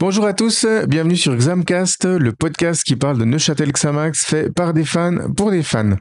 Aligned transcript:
Bonjour 0.00 0.24
à 0.24 0.32
tous, 0.32 0.64
bienvenue 0.88 1.14
sur 1.14 1.36
Xamcast, 1.36 2.06
le 2.06 2.32
podcast 2.32 2.84
qui 2.84 2.96
parle 2.96 3.18
de 3.18 3.26
Neuchâtel 3.26 3.70
Xamax 3.70 4.24
fait 4.24 4.50
par 4.50 4.72
des 4.72 4.86
fans 4.86 5.30
pour 5.36 5.50
des 5.50 5.62
fans. 5.62 5.98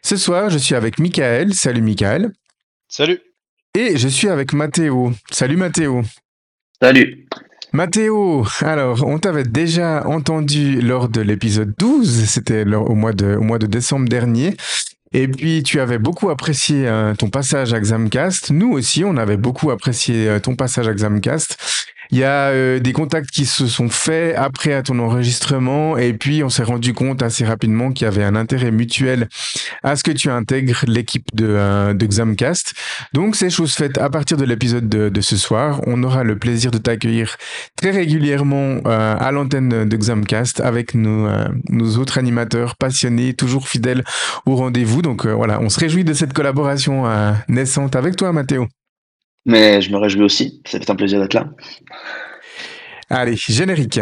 Ce 0.00 0.16
soir, 0.16 0.48
je 0.48 0.56
suis 0.56 0.74
avec 0.74 0.98
Michael. 0.98 1.52
Salut 1.52 1.82
Michael. 1.82 2.32
Salut. 2.88 3.20
Et 3.74 3.98
je 3.98 4.08
suis 4.08 4.30
avec 4.30 4.54
Mathéo. 4.54 5.12
Salut 5.30 5.58
Mathéo. 5.58 6.00
Salut. 6.80 7.26
Mathéo, 7.74 8.46
alors 8.62 9.06
on 9.06 9.18
t'avait 9.18 9.44
déjà 9.44 10.06
entendu 10.06 10.80
lors 10.80 11.10
de 11.10 11.20
l'épisode 11.20 11.74
12, 11.78 12.24
c'était 12.24 12.64
au, 12.64 12.94
mois 12.94 13.12
de, 13.12 13.36
au 13.36 13.42
mois 13.42 13.58
de 13.58 13.66
décembre 13.66 14.08
dernier. 14.08 14.56
Et 15.12 15.28
puis 15.28 15.62
tu 15.62 15.78
avais 15.80 15.98
beaucoup 15.98 16.30
apprécié 16.30 16.88
euh, 16.88 17.14
ton 17.14 17.28
passage 17.28 17.74
à 17.74 17.80
Xamcast. 17.80 18.50
Nous 18.50 18.72
aussi, 18.72 19.04
on 19.04 19.18
avait 19.18 19.36
beaucoup 19.36 19.70
apprécié 19.70 20.26
euh, 20.26 20.38
ton 20.40 20.56
passage 20.56 20.88
à 20.88 20.94
Xamcast. 20.94 21.58
Il 22.10 22.18
y 22.18 22.24
a 22.24 22.48
euh, 22.48 22.78
des 22.78 22.92
contacts 22.92 23.30
qui 23.30 23.46
se 23.46 23.66
sont 23.66 23.88
faits 23.88 24.34
après 24.36 24.72
à 24.72 24.82
ton 24.82 24.98
enregistrement 24.98 25.96
et 25.96 26.12
puis 26.12 26.42
on 26.42 26.48
s'est 26.48 26.62
rendu 26.62 26.94
compte 26.94 27.22
assez 27.22 27.44
rapidement 27.44 27.92
qu'il 27.92 28.04
y 28.04 28.08
avait 28.08 28.24
un 28.24 28.36
intérêt 28.36 28.70
mutuel 28.70 29.28
à 29.82 29.96
ce 29.96 30.04
que 30.04 30.10
tu 30.10 30.30
intègres 30.30 30.84
l'équipe 30.86 31.26
de, 31.34 31.46
euh, 31.48 31.94
de 31.94 32.06
Xamcast. 32.06 32.74
Donc 33.12 33.36
c'est 33.36 33.50
chose 33.50 33.74
faite 33.74 33.98
à 33.98 34.10
partir 34.10 34.36
de 34.36 34.44
l'épisode 34.44 34.88
de, 34.88 35.08
de, 35.08 35.20
ce 35.20 35.36
soir. 35.36 35.80
On 35.86 36.02
aura 36.02 36.24
le 36.24 36.38
plaisir 36.38 36.70
de 36.70 36.78
t'accueillir 36.78 37.36
très 37.76 37.90
régulièrement 37.90 38.78
euh, 38.86 39.16
à 39.18 39.32
l'antenne 39.32 39.88
de 39.88 39.96
Xamcast 39.96 40.60
avec 40.60 40.94
nos, 40.94 41.28
nos 41.68 41.96
autres 41.96 42.18
animateurs 42.18 42.76
passionnés, 42.76 43.34
toujours 43.34 43.68
fidèles 43.68 44.04
au 44.46 44.56
rendez-vous. 44.56 45.02
Donc 45.02 45.26
voilà, 45.26 45.60
on 45.60 45.68
se 45.68 45.80
réjouit 45.80 46.04
de 46.04 46.12
cette 46.12 46.32
collaboration 46.32 47.04
naissante 47.48 47.96
avec 47.96 48.16
toi 48.16 48.32
Mathéo. 48.32 48.68
Mais 49.46 49.80
je 49.80 49.92
me 49.92 49.96
réjouis 49.96 50.24
aussi. 50.24 50.60
Ça 50.66 50.80
fait 50.80 50.90
un 50.90 50.96
plaisir 50.96 51.20
d'être 51.20 51.34
là. 51.34 51.48
Allez, 53.08 53.36
générique. 53.36 54.00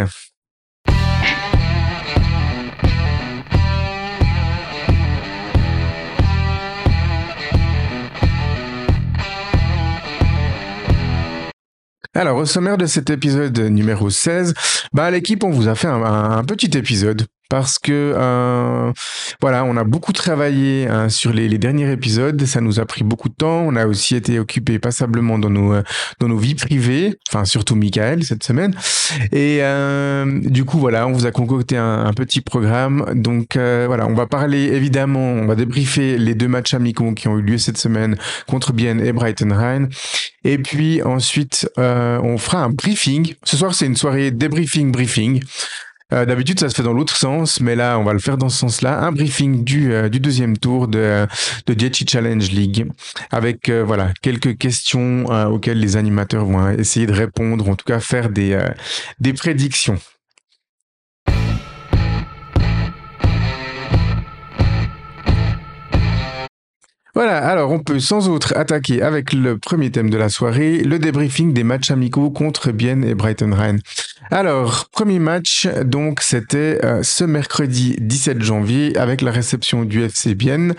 Alors, 12.16 12.38
au 12.38 12.46
sommaire 12.46 12.78
de 12.78 12.86
cet 12.86 13.10
épisode 13.10 13.58
numéro 13.58 14.08
16, 14.08 14.54
bah, 14.92 15.10
l'équipe, 15.10 15.44
on 15.44 15.50
vous 15.50 15.68
a 15.68 15.74
fait 15.74 15.88
un, 15.88 16.02
un 16.02 16.44
petit 16.44 16.70
épisode 16.78 17.26
parce 17.48 17.78
que 17.78 18.14
euh, 18.16 18.92
voilà, 19.40 19.64
on 19.64 19.76
a 19.76 19.84
beaucoup 19.84 20.12
travaillé 20.12 20.88
hein, 20.88 21.08
sur 21.08 21.32
les, 21.32 21.48
les, 21.48 21.58
derniers 21.58 21.90
épisodes. 21.90 22.42
Ça 22.44 22.60
nous 22.60 22.80
a 22.80 22.84
pris 22.84 23.04
beaucoup 23.04 23.28
de 23.28 23.34
temps. 23.34 23.60
On 23.66 23.76
a 23.76 23.86
aussi 23.86 24.16
été 24.16 24.38
occupé 24.38 24.78
passablement 24.78 25.38
dans 25.38 25.50
nos 25.50 25.74
dans 26.20 26.28
nos 26.28 26.38
vies 26.38 26.54
privées, 26.54 27.18
enfin 27.28 27.44
surtout 27.44 27.76
Michael 27.76 28.24
cette 28.24 28.44
semaine. 28.44 28.74
Et 29.32 29.58
euh, 29.62 30.40
du 30.44 30.64
coup 30.64 30.78
voilà, 30.78 31.06
on 31.06 31.12
vous 31.12 31.26
a 31.26 31.30
concocté 31.30 31.76
un, 31.76 32.04
un 32.04 32.12
petit 32.12 32.40
programme. 32.40 33.06
Donc 33.14 33.56
euh, 33.56 33.84
voilà, 33.86 34.06
on 34.06 34.14
va 34.14 34.26
parler 34.26 34.64
évidemment, 34.64 35.32
on 35.32 35.46
va 35.46 35.54
débriefer 35.54 36.18
les 36.18 36.34
deux 36.34 36.48
matchs 36.48 36.74
amicaux 36.74 37.12
qui 37.12 37.28
ont 37.28 37.38
eu 37.38 37.42
lieu 37.42 37.58
cette 37.58 37.78
semaine 37.78 38.16
contre 38.46 38.72
Bienne 38.72 39.00
et 39.00 39.12
Brighton 39.12 39.50
Rhine. 39.52 39.88
Et 40.44 40.58
puis 40.58 41.02
ensuite, 41.02 41.68
euh, 41.78 42.18
on 42.22 42.38
fera 42.38 42.62
un 42.62 42.70
briefing. 42.70 43.34
Ce 43.44 43.56
soir, 43.56 43.74
c'est 43.74 43.86
une 43.86 43.96
soirée 43.96 44.30
débriefing 44.30 44.92
briefing. 44.92 45.42
Euh, 46.14 46.24
D'habitude, 46.24 46.60
ça 46.60 46.68
se 46.68 46.74
fait 46.76 46.82
dans 46.82 46.92
l'autre 46.92 47.16
sens, 47.16 47.60
mais 47.60 47.74
là, 47.74 47.98
on 47.98 48.04
va 48.04 48.12
le 48.12 48.20
faire 48.20 48.36
dans 48.36 48.48
ce 48.48 48.58
sens-là. 48.58 49.00
Un 49.00 49.10
briefing 49.10 49.64
du, 49.64 49.92
euh, 49.92 50.08
deuxième 50.08 50.56
tour 50.56 50.86
de, 50.86 51.26
de 51.66 51.90
Challenge 52.08 52.50
League, 52.50 52.86
avec 53.32 53.68
euh, 53.68 53.82
voilà 53.84 54.12
quelques 54.22 54.56
questions 54.56 55.24
auxquelles 55.50 55.80
les 55.80 55.96
animateurs 55.96 56.44
vont 56.44 56.70
essayer 56.70 57.06
de 57.06 57.12
répondre, 57.12 57.68
en 57.68 57.74
tout 57.74 57.84
cas 57.84 58.00
faire 58.00 58.28
des, 58.30 58.56
prédictions. 59.36 59.98
Voilà, 67.14 67.38
alors 67.46 67.70
on 67.70 67.78
peut 67.78 68.00
sans 68.00 68.28
autre 68.28 68.56
attaquer 68.56 69.02
avec 69.02 69.32
le 69.32 69.56
premier 69.58 69.90
thème 69.90 70.10
de 70.10 70.16
la 70.16 70.28
soirée, 70.28 70.78
le 70.78 70.98
débriefing 70.98 71.52
des 71.52 71.62
matchs 71.62 71.92
amicaux 71.92 72.30
contre 72.30 72.72
Bienne 72.72 73.04
et 73.04 73.14
Brighton 73.14 73.52
Rhine. 73.52 73.80
Alors, 74.30 74.86
premier 74.90 75.18
match, 75.18 75.66
donc 75.84 76.20
c'était 76.22 76.80
euh, 76.84 77.02
ce 77.02 77.24
mercredi 77.24 77.96
17 78.00 78.42
janvier 78.42 78.96
avec 78.96 79.20
la 79.20 79.30
réception 79.30 79.84
du 79.84 80.02
FC 80.02 80.34
Bienne. 80.34 80.74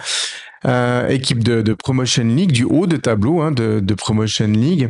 Euh, 0.65 1.07
équipe 1.09 1.43
de, 1.43 1.61
de, 1.61 1.73
Promotion 1.73 2.23
League, 2.23 2.51
du 2.51 2.63
haut 2.63 2.87
de 2.87 2.97
tableau 2.97 3.41
hein, 3.41 3.51
de, 3.51 3.79
de, 3.79 3.93
Promotion 3.93 4.47
League. 4.47 4.89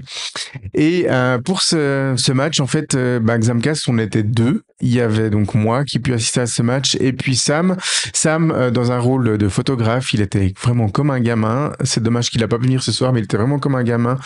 Et 0.73 1.07
euh, 1.09 1.37
pour 1.39 1.61
ce, 1.61 2.13
ce, 2.15 2.31
match, 2.31 2.61
en 2.61 2.67
fait, 2.67 2.95
euh, 2.95 3.19
bah, 3.19 3.37
Xamcast, 3.37 3.89
on 3.89 3.97
était 3.97 4.23
deux. 4.23 4.63
Il 4.81 4.93
y 4.93 4.99
avait 4.99 5.29
donc 5.29 5.53
moi 5.53 5.85
qui 5.85 5.99
pu 5.99 6.13
assister 6.13 6.41
à 6.41 6.47
ce 6.47 6.61
match 6.61 6.97
et 6.99 7.13
puis 7.13 7.35
Sam. 7.35 7.77
Sam, 8.13 8.51
euh, 8.51 8.71
dans 8.71 8.91
un 8.91 8.99
rôle 8.99 9.37
de 9.37 9.47
photographe, 9.47 10.13
il 10.13 10.21
était 10.21 10.53
vraiment 10.61 10.89
comme 10.89 11.11
un 11.11 11.19
gamin. 11.19 11.71
C'est 11.83 12.03
dommage 12.03 12.29
qu'il 12.29 12.43
a 12.43 12.47
pas 12.47 12.57
pu 12.57 12.65
venir 12.65 12.83
ce 12.83 12.91
soir, 12.91 13.13
mais 13.13 13.21
il 13.21 13.23
était 13.23 13.37
vraiment 13.37 13.57
comme 13.57 13.75
un 13.75 13.83
gamin 13.83 14.17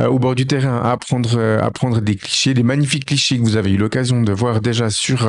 euh, 0.00 0.06
au 0.06 0.18
bord 0.18 0.34
du 0.34 0.46
terrain 0.46 0.80
à 0.82 0.92
apprendre, 0.92 1.40
à 1.60 1.70
prendre 1.72 2.00
des 2.00 2.14
clichés, 2.14 2.54
des 2.54 2.62
magnifiques 2.62 3.06
clichés 3.06 3.36
que 3.36 3.42
vous 3.42 3.56
avez 3.56 3.72
eu 3.72 3.76
l'occasion 3.76 4.22
de 4.22 4.32
voir 4.32 4.60
déjà 4.60 4.90
sur 4.90 5.28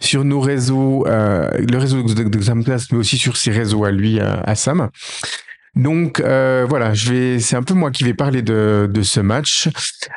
sur 0.00 0.24
nos 0.24 0.40
réseaux, 0.40 1.04
le 1.06 1.76
réseau 1.76 2.02
de, 2.02 2.22
de 2.22 2.38
Xamcast, 2.38 2.92
mais 2.92 2.98
aussi 2.98 3.18
sur 3.18 3.36
ses 3.36 3.50
réseaux 3.50 3.84
à 3.84 3.90
lui, 3.90 4.20
à 4.20 4.54
Sam. 4.54 4.90
Donc 5.76 6.20
euh, 6.20 6.66
voilà, 6.68 6.92
c'est 6.94 7.56
un 7.56 7.62
peu 7.62 7.74
moi 7.74 7.90
qui 7.90 8.04
vais 8.04 8.14
parler 8.14 8.42
de, 8.42 8.88
ce 9.02 9.20
match. 9.20 9.68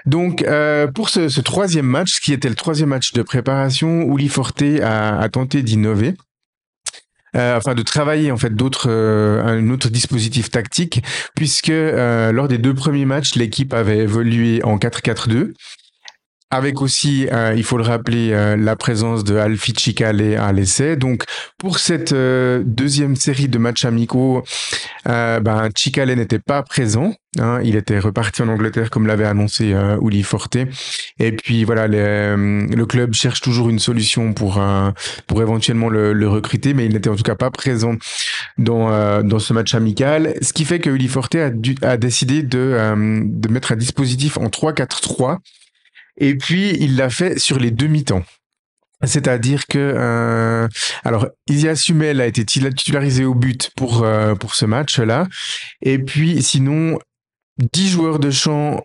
Donc 0.06 0.44
euh, 0.44 0.88
pour 0.88 1.10
ce, 1.10 1.42
troisième 1.42 1.88
match, 1.88 2.20
qui 2.20 2.34
était 2.34 2.50
le 2.50 2.56
troisième 2.56 2.90
match 2.90 3.14
de 3.14 3.22
préparation, 3.24 4.04
Uli 4.14 4.30
Forte 4.30 4.64
a, 4.84 5.28
tenté 5.30 5.64
d'innover. 5.64 6.14
Euh, 7.36 7.58
enfin 7.58 7.76
de 7.76 7.82
travailler 7.82 8.32
en 8.32 8.38
fait 8.38 8.56
d'autres 8.56 8.90
un 8.90 9.70
autre 9.70 9.90
dispositif 9.90 10.50
tactique 10.50 11.04
puisque 11.36 11.68
lors 11.68 12.48
des 12.48 12.58
deux 12.58 12.74
premiers 12.74 13.06
matchs 13.06 13.36
l'équipe 13.36 13.74
avait 13.74 13.98
évolué 13.98 14.64
en 14.64 14.78
4-4-2 14.78 15.52
avec 16.50 16.82
aussi, 16.82 17.28
euh, 17.32 17.54
il 17.58 17.64
faut 17.64 17.78
le 17.78 17.84
rappeler, 17.84 18.32
euh, 18.32 18.56
la 18.56 18.78
présence 18.78 19.26
de 19.26 19.36
Alfie 19.36 19.74
à 20.04 20.52
l'essai. 20.54 20.96
Donc, 20.96 21.24
pour 21.58 21.78
cette 21.78 22.14
euh, 22.14 22.64
deuxième 22.66 23.18
série 23.18 23.50
de 23.50 23.58
matchs 23.58 23.84
amicaux, 23.84 24.44
ben, 25.06 25.70
n'était 25.96 26.40
pas 26.40 26.64
présent. 26.64 27.14
Hein, 27.40 27.60
il 27.64 27.76
était 27.76 28.00
reparti 28.00 28.42
en 28.42 28.48
Angleterre, 28.48 28.90
comme 28.90 29.08
l'avait 29.08 29.26
annoncé 29.26 29.76
Uli 30.02 30.24
Forte. 30.24 30.58
Et 31.20 31.32
puis, 31.32 31.64
voilà, 31.64 31.88
le 31.88 32.86
club 32.86 33.14
cherche 33.14 33.42
toujours 33.42 33.70
une 33.70 33.80
solution 33.80 34.34
pour, 34.34 34.62
pour 35.28 35.42
éventuellement 35.42 35.90
le, 35.90 36.28
recruter, 36.28 36.74
mais 36.74 36.86
il 36.86 36.94
n'était 36.94 37.10
en 37.10 37.16
tout 37.16 37.24
cas 37.24 37.36
pas 37.36 37.52
présent 37.52 37.96
dans, 38.58 39.22
dans 39.24 39.40
ce 39.40 39.54
match 39.54 39.76
amical. 39.76 40.34
Ce 40.42 40.52
qui 40.52 40.66
fait 40.66 40.80
que 40.80 40.90
Uli 40.90 41.08
Forte 41.08 41.36
a, 41.36 41.52
a 41.84 41.98
décidé 41.98 42.44
de, 42.44 43.24
de 43.24 43.50
mettre 43.50 43.72
un 43.72 43.78
dispositif 43.78 44.38
en 44.38 44.48
3-4-3 44.48 45.38
et 46.18 46.36
puis, 46.36 46.76
il 46.80 46.96
l'a 46.96 47.10
fait 47.10 47.40
sur 47.40 47.60
les 47.60 47.72
demi-temps. 47.72 48.24
C'est-à-dire 49.04 49.68
que 49.68 49.78
euh, 49.78 50.68
alors 51.04 51.28
Isia 51.48 51.76
Sumel 51.76 52.20
a 52.20 52.26
été 52.26 52.44
titularisé 52.44 53.26
au 53.26 53.36
but 53.36 53.70
pour 53.76 54.04
euh, 54.04 54.34
pour 54.34 54.56
ce 54.56 54.66
match-là, 54.66 55.28
et 55.84 56.00
puis 56.00 56.42
sinon 56.42 56.98
10 57.74 57.90
joueurs 57.90 58.18
de 58.18 58.32
champ 58.32 58.84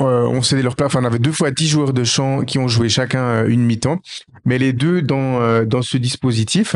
euh, 0.00 0.26
ont 0.26 0.42
cédé 0.42 0.62
leur 0.62 0.74
place. 0.74 0.86
Enfin, 0.86 1.02
on 1.02 1.04
avait 1.04 1.20
deux 1.20 1.32
fois 1.32 1.52
10 1.52 1.68
joueurs 1.68 1.92
de 1.92 2.02
champ 2.02 2.42
qui 2.42 2.58
ont 2.58 2.66
joué 2.66 2.88
chacun 2.88 3.46
une 3.46 3.62
mi-temps, 3.62 4.00
mais 4.44 4.58
les 4.58 4.72
deux 4.72 5.00
dans 5.00 5.40
euh, 5.40 5.64
dans 5.64 5.82
ce 5.82 5.96
dispositif. 5.96 6.74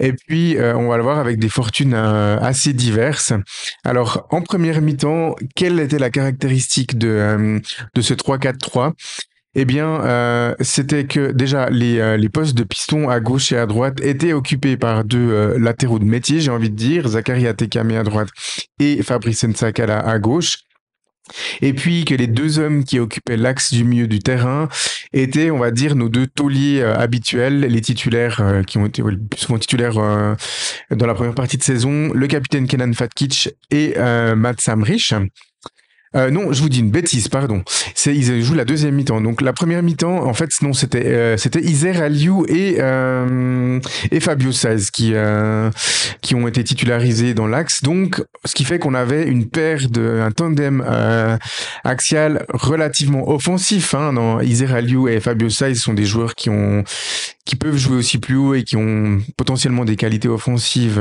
Et 0.00 0.14
puis, 0.14 0.56
euh, 0.56 0.74
on 0.76 0.88
va 0.88 0.96
le 0.96 1.02
voir 1.02 1.18
avec 1.18 1.38
des 1.38 1.50
fortunes 1.50 1.94
euh, 1.94 2.38
assez 2.40 2.72
diverses. 2.72 3.34
Alors, 3.84 4.26
en 4.30 4.40
première 4.40 4.80
mi-temps, 4.80 5.36
quelle 5.54 5.78
était 5.78 5.98
la 5.98 6.10
caractéristique 6.10 6.98
de, 6.98 7.08
euh, 7.08 7.60
ce 8.00 8.14
3-4-3 8.14 8.94
eh 9.56 9.64
bien, 9.64 10.54
c'était 10.60 11.06
que 11.06 11.32
déjà 11.32 11.70
les, 11.70 12.16
les 12.16 12.28
postes 12.28 12.56
de 12.56 12.62
piston 12.62 13.08
à 13.08 13.18
gauche 13.18 13.50
et 13.50 13.56
à 13.56 13.66
droite 13.66 14.00
étaient 14.00 14.32
occupés 14.32 14.76
par 14.76 15.02
deux 15.02 15.58
latéraux 15.58 15.98
de 15.98 16.04
métier, 16.04 16.38
j'ai 16.38 16.52
envie 16.52 16.70
de 16.70 16.76
dire, 16.76 17.08
Zachary 17.08 17.48
Atekame 17.48 17.90
à 17.90 18.04
droite 18.04 18.28
et 18.78 19.02
Fabrice 19.02 19.42
Nsakala 19.42 19.98
à 19.98 20.20
gauche. 20.20 20.58
Et 21.60 21.72
puis 21.72 22.04
que 22.04 22.14
les 22.14 22.26
deux 22.26 22.58
hommes 22.58 22.84
qui 22.84 22.98
occupaient 22.98 23.36
l'axe 23.36 23.72
du 23.72 23.84
milieu 23.84 24.06
du 24.06 24.18
terrain 24.18 24.68
étaient, 25.12 25.50
on 25.50 25.58
va 25.58 25.70
dire, 25.70 25.96
nos 25.96 26.08
deux 26.08 26.26
tauliers 26.26 26.80
euh, 26.80 26.96
habituels, 26.96 27.60
les 27.60 27.80
titulaires 27.80 28.40
euh, 28.40 28.62
qui 28.62 28.78
ont 28.78 28.86
été 28.86 29.02
souvent 29.36 29.58
titulaires 29.58 29.98
euh, 29.98 30.34
dans 30.90 31.06
la 31.06 31.14
première 31.14 31.34
partie 31.34 31.56
de 31.56 31.62
saison, 31.62 32.12
le 32.12 32.26
capitaine 32.26 32.66
Kenan 32.66 32.92
Fatkic 32.92 33.50
et 33.70 33.94
Matt 34.36 34.60
Samrich. 34.60 35.14
Euh, 36.16 36.30
non, 36.30 36.52
je 36.52 36.60
vous 36.60 36.68
dis 36.68 36.80
une 36.80 36.90
bêtise, 36.90 37.28
pardon. 37.28 37.62
C'est 37.94 38.14
ils 38.14 38.42
jouent 38.42 38.54
la 38.54 38.64
deuxième 38.64 38.96
mi-temps. 38.96 39.20
Donc 39.20 39.40
la 39.40 39.52
première 39.52 39.80
mi-temps, 39.82 40.26
en 40.26 40.34
fait, 40.34 40.50
non, 40.60 40.72
c'était 40.72 41.06
euh, 41.06 41.36
c'était 41.36 41.60
Iser 41.60 42.02
Aliou 42.02 42.44
et 42.48 42.78
euh, 42.80 43.78
et 44.10 44.18
Fabio 44.18 44.50
Saez 44.50 44.90
qui 44.92 45.12
euh, 45.14 45.70
qui 46.20 46.34
ont 46.34 46.48
été 46.48 46.64
titularisés 46.64 47.32
dans 47.32 47.46
l'axe. 47.46 47.82
Donc 47.82 48.24
ce 48.44 48.56
qui 48.56 48.64
fait 48.64 48.80
qu'on 48.80 48.94
avait 48.94 49.24
une 49.24 49.48
paire 49.48 49.88
de 49.88 50.20
un 50.20 50.32
tandem 50.32 50.84
euh, 50.84 51.36
axial 51.84 52.44
relativement 52.48 53.30
offensif. 53.30 53.94
Hein, 53.94 54.12
dans 54.12 54.40
Iser 54.40 54.74
Aliou 54.74 55.06
et 55.06 55.20
Fabio 55.20 55.48
Saez 55.48 55.76
sont 55.76 55.94
des 55.94 56.06
joueurs 56.06 56.34
qui 56.34 56.50
ont 56.50 56.82
qui 57.44 57.54
peuvent 57.54 57.76
jouer 57.76 57.96
aussi 57.96 58.18
plus 58.18 58.36
haut 58.36 58.54
et 58.54 58.64
qui 58.64 58.76
ont 58.76 59.20
potentiellement 59.36 59.84
des 59.84 59.96
qualités 59.96 60.28
offensives 60.28 61.00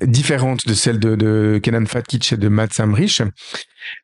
différentes 0.00 0.66
de 0.66 0.74
celles 0.74 0.98
de, 0.98 1.60
Kenan 1.62 1.86
Fatkic 1.86 2.32
et 2.32 2.36
de 2.36 2.48
Matt 2.48 2.72
Samrich. 2.72 3.22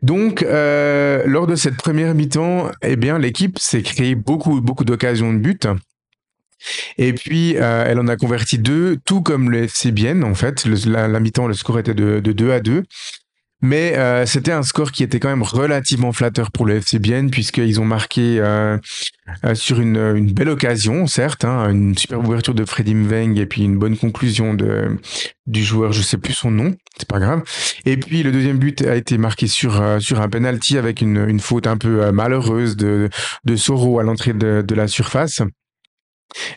Donc, 0.02 0.42
euh, 0.42 1.22
lors 1.26 1.46
de 1.46 1.54
cette 1.54 1.76
première 1.76 2.14
mi-temps, 2.14 2.70
eh 2.82 2.96
bien, 2.96 3.18
l'équipe 3.18 3.58
s'est 3.58 3.82
créé 3.82 4.14
beaucoup, 4.14 4.60
beaucoup 4.60 4.84
d'occasions 4.84 5.32
de 5.32 5.38
but. 5.38 5.66
Et 6.98 7.12
puis, 7.12 7.56
euh, 7.56 7.84
elle 7.86 8.00
en 8.00 8.08
a 8.08 8.16
converti 8.16 8.58
deux, 8.58 8.98
tout 9.04 9.22
comme 9.22 9.50
le 9.50 9.64
FC 9.64 9.92
Bienne, 9.92 10.24
en 10.24 10.34
fait. 10.34 10.64
La 10.66 11.20
mi-temps, 11.20 11.46
le 11.46 11.54
score 11.54 11.78
était 11.78 11.94
de, 11.94 12.20
de 12.20 12.32
2 12.32 12.50
à 12.50 12.60
2. 12.60 12.84
Mais 13.60 13.96
euh, 13.96 14.24
c'était 14.24 14.52
un 14.52 14.62
score 14.62 14.92
qui 14.92 15.02
était 15.02 15.18
quand 15.18 15.28
même 15.28 15.42
relativement 15.42 16.12
flatteur 16.12 16.52
pour 16.52 16.64
le 16.64 16.76
FC 16.76 17.00
puisqu'ils 17.30 17.80
ont 17.80 17.84
marqué 17.84 18.38
euh, 18.38 18.78
euh, 19.44 19.54
sur 19.56 19.80
une, 19.80 20.32
belle 20.32 20.48
occasion, 20.48 21.08
certes, 21.08 21.44
hein, 21.44 21.68
une 21.70 21.96
super 21.98 22.20
ouverture 22.20 22.54
de 22.54 22.64
Freddy 22.64 22.94
Mveng 22.94 23.36
et 23.36 23.46
puis 23.46 23.62
une 23.62 23.76
bonne 23.76 23.96
conclusion 23.96 24.54
de, 24.54 24.96
du 25.46 25.64
joueur, 25.64 25.92
je 25.92 26.02
sais 26.02 26.18
plus 26.18 26.34
son 26.34 26.52
nom, 26.52 26.76
c'est 26.98 27.08
pas 27.08 27.18
grave. 27.18 27.42
Et 27.84 27.96
puis 27.96 28.22
le 28.22 28.30
deuxième 28.30 28.58
but 28.58 28.82
a 28.82 28.94
été 28.94 29.18
marqué 29.18 29.48
sur, 29.48 29.82
sur 30.00 30.20
un 30.20 30.28
penalty 30.28 30.78
avec 30.78 31.00
une, 31.00 31.28
une 31.28 31.40
faute 31.40 31.66
un 31.66 31.76
peu 31.76 32.12
malheureuse 32.12 32.76
de, 32.76 33.08
de 33.44 33.56
Soro 33.56 33.98
à 33.98 34.04
l'entrée 34.04 34.34
de, 34.34 34.62
de 34.62 34.74
la 34.76 34.86
surface. 34.86 35.42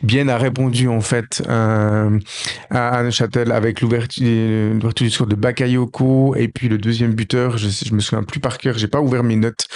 Bien 0.03 0.27
a 0.27 0.37
répondu 0.37 0.87
en 0.87 1.01
fait 1.01 1.41
euh, 1.47 2.19
à 2.69 3.03
Neuchâtel 3.03 3.51
avec 3.51 3.81
l'ouverture 3.81 4.21
du 5.05 5.09
score 5.09 5.27
de 5.27 5.35
Bakayoko 5.35 6.35
et 6.35 6.47
puis 6.47 6.67
le 6.67 6.77
deuxième 6.77 7.13
buteur, 7.13 7.57
je, 7.57 7.69
je 7.69 7.93
me 7.93 7.99
souviens 7.99 8.23
plus 8.23 8.39
par 8.39 8.57
cœur, 8.57 8.77
j'ai 8.77 8.87
pas 8.87 9.01
ouvert 9.01 9.23
mes 9.23 9.35
notes, 9.37 9.67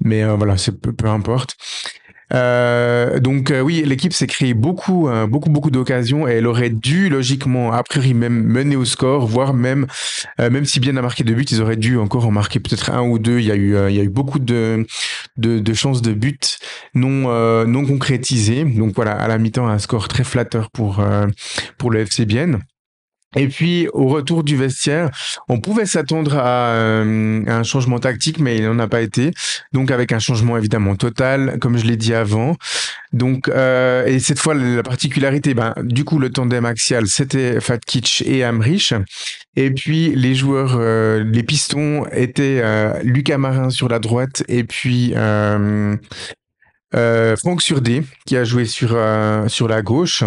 mais 0.00 0.22
euh, 0.22 0.34
voilà, 0.36 0.56
c'est 0.56 0.80
peu, 0.80 0.92
peu 0.92 1.06
importe. 1.08 1.56
Euh, 2.34 3.18
donc 3.18 3.50
euh, 3.50 3.60
oui, 3.60 3.82
l'équipe 3.84 4.12
s'est 4.12 4.26
créé 4.26 4.54
beaucoup, 4.54 5.08
euh, 5.08 5.26
beaucoup, 5.26 5.50
beaucoup 5.50 5.70
d'occasions 5.70 6.26
et 6.26 6.32
elle 6.32 6.46
aurait 6.46 6.70
dû 6.70 7.08
logiquement, 7.08 7.72
a 7.72 7.82
priori 7.82 8.14
même 8.14 8.42
mener 8.44 8.76
au 8.76 8.84
score, 8.84 9.26
voire 9.26 9.54
même, 9.54 9.86
même 10.38 10.64
si 10.64 10.80
bien 10.80 10.96
a 10.96 11.02
marqué 11.02 11.24
deux 11.24 11.34
buts, 11.34 11.44
ils 11.50 11.60
auraient 11.60 11.76
dû 11.76 11.98
encore 11.98 12.26
en 12.26 12.30
marquer 12.30 12.60
peut-être 12.60 12.90
un 12.90 13.02
ou 13.02 13.18
deux. 13.18 13.38
Il 13.38 13.46
y 13.46 13.50
a 13.50 13.56
eu, 13.56 13.76
il 13.88 13.96
y 13.96 14.00
a 14.00 14.02
eu 14.02 14.08
beaucoup 14.08 14.38
de, 14.38 14.86
de, 15.36 15.58
de 15.58 15.74
chances 15.74 16.02
de 16.02 16.12
but 16.12 16.58
non, 16.94 17.66
non 17.66 17.84
concrétisées. 17.86 18.64
Donc 18.64 18.94
voilà, 18.94 19.12
à 19.12 19.28
la 19.28 19.38
mi-temps, 19.38 19.68
un 19.68 19.78
score 19.78 20.08
très 20.08 20.24
flatteur 20.24 20.70
pour 20.70 21.04
pour 21.78 21.90
le 21.90 22.00
FC 22.00 22.24
Bienne. 22.24 22.60
Et 23.36 23.48
puis, 23.48 23.88
au 23.92 24.06
retour 24.08 24.44
du 24.44 24.56
vestiaire, 24.56 25.10
on 25.48 25.60
pouvait 25.60 25.86
s'attendre 25.86 26.36
à, 26.36 26.74
euh, 26.74 27.42
un 27.46 27.62
changement 27.62 27.98
tactique, 27.98 28.38
mais 28.38 28.58
il 28.58 28.64
n'en 28.64 28.78
a 28.78 28.88
pas 28.88 29.00
été. 29.00 29.32
Donc, 29.72 29.90
avec 29.90 30.12
un 30.12 30.18
changement 30.18 30.56
évidemment 30.56 30.96
total, 30.96 31.58
comme 31.60 31.78
je 31.78 31.84
l'ai 31.84 31.96
dit 31.96 32.14
avant. 32.14 32.56
Donc, 33.12 33.48
euh, 33.48 34.06
et 34.06 34.18
cette 34.18 34.38
fois, 34.38 34.54
la 34.54 34.82
particularité, 34.82 35.54
ben, 35.54 35.74
du 35.82 36.04
coup, 36.04 36.18
le 36.18 36.30
tandem 36.30 36.64
axial, 36.64 37.06
c'était 37.06 37.60
Fatkich 37.60 38.22
et 38.26 38.44
Amrich. 38.44 38.94
Et 39.54 39.70
puis, 39.70 40.14
les 40.14 40.34
joueurs, 40.34 40.76
euh, 40.78 41.24
les 41.24 41.42
pistons 41.42 42.06
étaient 42.12 42.60
euh, 42.62 42.98
Lucas 43.02 43.36
Marin 43.36 43.68
sur 43.68 43.88
la 43.88 43.98
droite 43.98 44.42
et 44.48 44.64
puis 44.64 45.12
euh, 45.14 45.96
Franck 47.36 47.60
Surdé, 47.60 48.02
qui 48.26 48.36
a 48.36 48.44
joué 48.44 48.64
sur, 48.64 48.96
sur 49.48 49.68
la 49.68 49.82
gauche. 49.82 50.24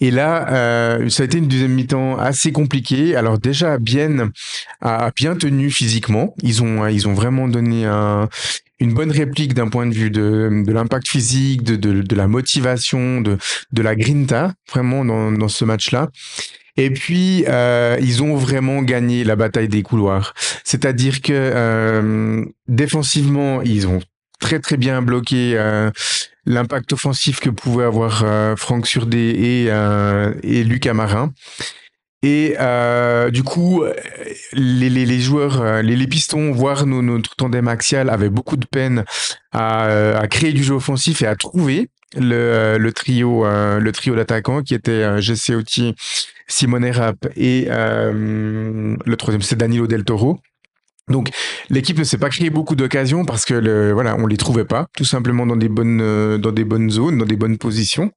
Et 0.00 0.10
là, 0.10 0.48
euh, 0.52 1.08
ça 1.08 1.22
a 1.22 1.26
été 1.26 1.38
une 1.38 1.48
deuxième 1.48 1.72
mi-temps 1.72 2.18
assez 2.18 2.52
compliquée. 2.52 3.16
Alors 3.16 3.38
déjà, 3.38 3.78
Bienne 3.78 4.30
a 4.80 5.10
bien 5.14 5.36
tenu 5.36 5.70
physiquement. 5.70 6.34
Ils 6.42 6.62
ont, 6.62 6.86
ils 6.88 7.08
ont 7.08 7.14
vraiment 7.14 7.48
donné 7.48 7.86
un, 7.86 8.28
une 8.80 8.94
bonne 8.94 9.12
réplique 9.12 9.54
d'un 9.54 9.68
point 9.68 9.86
de 9.86 9.94
vue 9.94 10.10
de, 10.10 10.64
de 10.66 10.72
l'impact 10.72 11.08
physique, 11.08 11.62
de, 11.62 11.76
de, 11.76 12.02
de, 12.02 12.16
la 12.16 12.26
motivation, 12.26 13.20
de, 13.20 13.38
de 13.72 13.82
la 13.82 13.94
grinta, 13.94 14.54
vraiment 14.70 15.04
dans, 15.04 15.30
dans 15.30 15.48
ce 15.48 15.64
match-là. 15.64 16.10
Et 16.76 16.90
puis, 16.90 17.44
euh, 17.48 17.98
ils 18.00 18.22
ont 18.22 18.34
vraiment 18.34 18.82
gagné 18.82 19.24
la 19.24 19.36
bataille 19.36 19.68
des 19.68 19.82
couloirs. 19.82 20.34
C'est-à-dire 20.64 21.20
que 21.20 21.32
euh, 21.32 22.44
défensivement, 22.66 23.62
ils 23.62 23.86
ont 23.86 24.00
très 24.42 24.58
très 24.58 24.76
bien 24.76 25.00
bloqué 25.00 25.54
euh, 25.56 25.90
l'impact 26.44 26.92
offensif 26.92 27.40
que 27.40 27.48
pouvait 27.48 27.84
avoir 27.84 28.24
euh, 28.24 28.56
Franck 28.56 28.86
Surdé 28.86 29.18
et, 29.18 29.66
euh, 29.70 30.34
et 30.42 30.64
Lucas 30.64 30.92
Marin. 30.92 31.32
Et 32.24 32.54
du 33.32 33.42
coup, 33.42 33.82
les, 34.52 35.20
joueurs, 35.20 35.82
les, 35.82 36.06
pistons, 36.06 36.52
voire 36.52 36.86
notre 36.86 37.34
tandem 37.34 37.66
axial, 37.66 38.08
avaient 38.10 38.28
beaucoup 38.28 38.56
de 38.56 38.64
peine 38.64 39.04
à, 39.50 40.22
créer 40.30 40.52
du 40.52 40.62
jeu 40.62 40.74
offensif 40.74 41.22
et 41.22 41.26
à 41.26 41.34
trouver 41.34 41.90
le, 42.16 42.90
trio, 42.90 43.44
le 43.44 43.90
trio 43.90 44.14
d'attaquants 44.14 44.62
qui 44.62 44.72
était 44.72 45.04
Oti, 45.50 45.96
Simone 46.46 46.90
Rapp 46.92 47.26
et 47.34 47.66
le 47.68 49.14
troisième, 49.16 49.42
c'est 49.42 49.56
Danilo 49.56 49.88
Del 49.88 50.04
Toro. 50.04 50.38
Donc 51.10 51.30
l'équipe 51.68 51.98
ne 51.98 52.04
s'est 52.04 52.18
pas 52.18 52.28
créé 52.28 52.50
beaucoup 52.50 52.76
d'occasions 52.76 53.24
parce 53.24 53.44
que 53.44 53.54
le, 53.54 53.92
voilà, 53.92 54.16
on 54.18 54.26
les 54.26 54.36
trouvait 54.36 54.64
pas, 54.64 54.86
tout 54.96 55.04
simplement 55.04 55.46
dans 55.46 55.56
des 55.56 55.68
bonnes 55.68 56.00
euh, 56.00 56.38
dans 56.38 56.52
des 56.52 56.64
bonnes 56.64 56.90
zones, 56.90 57.18
dans 57.18 57.26
des 57.26 57.36
bonnes 57.36 57.58
positions. 57.58 58.10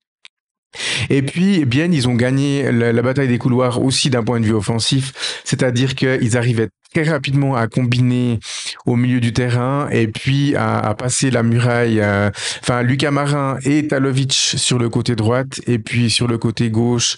Et 1.10 1.22
puis, 1.22 1.60
eh 1.62 1.66
bien, 1.66 1.86
ils 1.86 2.08
ont 2.08 2.16
gagné 2.16 2.72
la, 2.72 3.02
bataille 3.02 3.28
des 3.28 3.38
couloirs 3.38 3.82
aussi 3.82 4.10
d'un 4.10 4.24
point 4.24 4.40
de 4.40 4.46
vue 4.46 4.54
offensif, 4.54 5.42
c'est-à-dire 5.44 5.96
qu'ils 5.96 6.38
arrivaient 6.38 6.70
très 6.94 7.04
rapidement 7.04 7.56
à 7.56 7.68
combiner 7.68 8.40
au 8.86 8.96
milieu 8.96 9.20
du 9.20 9.34
terrain 9.34 9.88
et 9.90 10.08
puis 10.08 10.56
à, 10.56 10.94
passer 10.98 11.32
la 11.32 11.44
muraille. 11.44 12.00
Euh, 12.00 12.30
enfin, 12.62 12.82
Lucas 12.82 13.12
Marin 13.12 13.58
et 13.64 13.88
Talovic 13.88 14.34
sur 14.34 14.80
le 14.80 14.90
côté 14.90 15.16
droite 15.16 15.62
et 15.68 15.80
puis 15.80 16.10
sur 16.10 16.28
le 16.28 16.38
côté 16.38 16.70
gauche. 16.70 17.18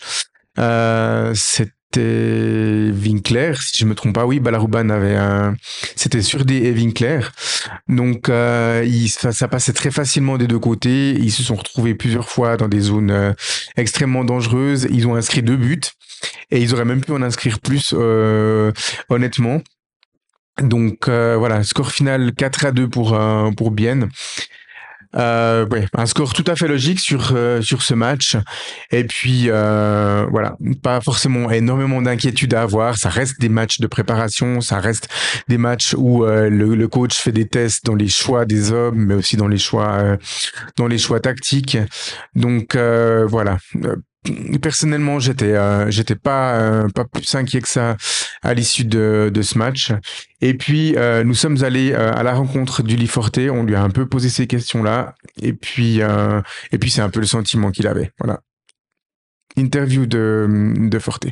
Euh, 0.59 1.33
c'était 1.89 2.91
Winkler, 2.91 3.53
si 3.59 3.77
je 3.77 3.85
me 3.85 3.95
trompe 3.95 4.13
pas. 4.13 4.25
Oui, 4.25 4.39
Balarouban 4.39 4.89
avait 4.89 5.15
un, 5.15 5.55
c'était 5.95 6.21
sur 6.21 6.43
des 6.43 6.71
Winkler. 6.71 7.21
Donc, 7.87 8.29
euh, 8.29 8.85
ça, 9.07 9.47
passait 9.47 9.73
très 9.73 9.91
facilement 9.91 10.37
des 10.37 10.47
deux 10.47 10.59
côtés. 10.59 11.11
Ils 11.11 11.31
se 11.31 11.43
sont 11.43 11.55
retrouvés 11.55 11.95
plusieurs 11.95 12.29
fois 12.29 12.57
dans 12.57 12.67
des 12.67 12.81
zones 12.81 13.11
euh, 13.11 13.33
extrêmement 13.77 14.25
dangereuses. 14.25 14.87
Ils 14.91 15.07
ont 15.07 15.15
inscrit 15.15 15.41
deux 15.41 15.55
buts 15.55 15.79
et 16.51 16.61
ils 16.61 16.73
auraient 16.73 16.85
même 16.85 17.01
pu 17.01 17.11
en 17.13 17.21
inscrire 17.21 17.59
plus, 17.59 17.93
euh, 17.97 18.71
honnêtement. 19.09 19.61
Donc 20.61 21.07
voilà, 21.07 21.63
score 21.63 21.91
final 21.91 22.33
4 22.33 22.65
à 22.65 22.71
2 22.71 22.89
pour 22.89 23.19
pour 23.55 23.69
Bienne. 23.69 24.09
Euh, 25.15 25.65
ouais, 25.67 25.87
un 25.93 26.05
score 26.05 26.33
tout 26.33 26.43
à 26.47 26.55
fait 26.55 26.67
logique 26.67 26.99
sur 26.99 27.31
euh, 27.33 27.61
sur 27.61 27.81
ce 27.81 27.93
match. 27.93 28.35
Et 28.91 29.03
puis 29.03 29.45
euh, 29.47 30.25
voilà, 30.29 30.55
pas 30.83 31.01
forcément 31.01 31.49
énormément 31.51 32.01
d'inquiétude 32.01 32.53
à 32.53 32.63
avoir. 32.63 32.97
Ça 32.97 33.09
reste 33.09 33.39
des 33.39 33.49
matchs 33.49 33.79
de 33.79 33.87
préparation, 33.87 34.61
ça 34.61 34.79
reste 34.79 35.07
des 35.47 35.57
matchs 35.57 35.95
où 35.97 36.25
euh, 36.25 36.49
le, 36.49 36.75
le, 36.75 36.87
coach 36.87 37.15
fait 37.15 37.31
des 37.31 37.47
tests 37.47 37.85
dans 37.85 37.95
les 37.95 38.07
choix 38.07 38.45
des 38.45 38.71
hommes, 38.71 39.05
mais 39.05 39.13
aussi 39.13 39.37
dans 39.37 39.47
les 39.47 39.57
choix 39.57 39.97
euh, 39.99 40.17
dans 40.75 40.87
les 40.87 40.97
choix 40.97 41.19
tactiques. 41.19 41.77
Donc 42.35 42.75
euh, 42.75 43.25
voilà, 43.27 43.57
personnellement, 44.61 45.19
j'étais 45.19 45.53
euh, 45.53 45.89
j'étais 45.89 46.15
pas 46.15 46.59
euh, 46.59 46.89
pas 46.89 47.05
plus 47.05 47.33
inquiet 47.35 47.61
que 47.61 47.67
ça 47.67 47.97
à 48.41 48.53
l'issue 48.53 48.85
de, 48.85 49.31
de 49.33 49.41
ce 49.41 49.57
match. 49.57 49.91
Et 50.41 50.53
puis 50.53 50.95
euh, 50.95 51.23
nous 51.23 51.33
sommes 51.33 51.63
allés 51.63 51.93
à 51.93 52.23
la 52.23 52.33
rencontre 52.33 52.83
du 52.83 53.07
Forte. 53.07 53.37
On 53.37 53.63
lui 53.63 53.75
a 53.75 53.83
un 53.83 53.89
peu 53.89 54.07
posé 54.07 54.29
ces 54.29 54.47
questions 54.47 54.83
là. 54.83 55.15
Et 55.41 55.53
puis 55.53 55.99
et 55.99 56.77
puis 56.79 56.91
c'est 56.91 57.01
un 57.01 57.09
peu 57.09 57.19
le 57.19 57.25
sentiment 57.25 57.71
qu'il 57.71 57.87
avait. 57.87 58.11
Voilà. 58.19 58.41
Interview 59.57 60.05
de 60.05 60.73
de 60.77 60.99
Forte. 60.99 61.27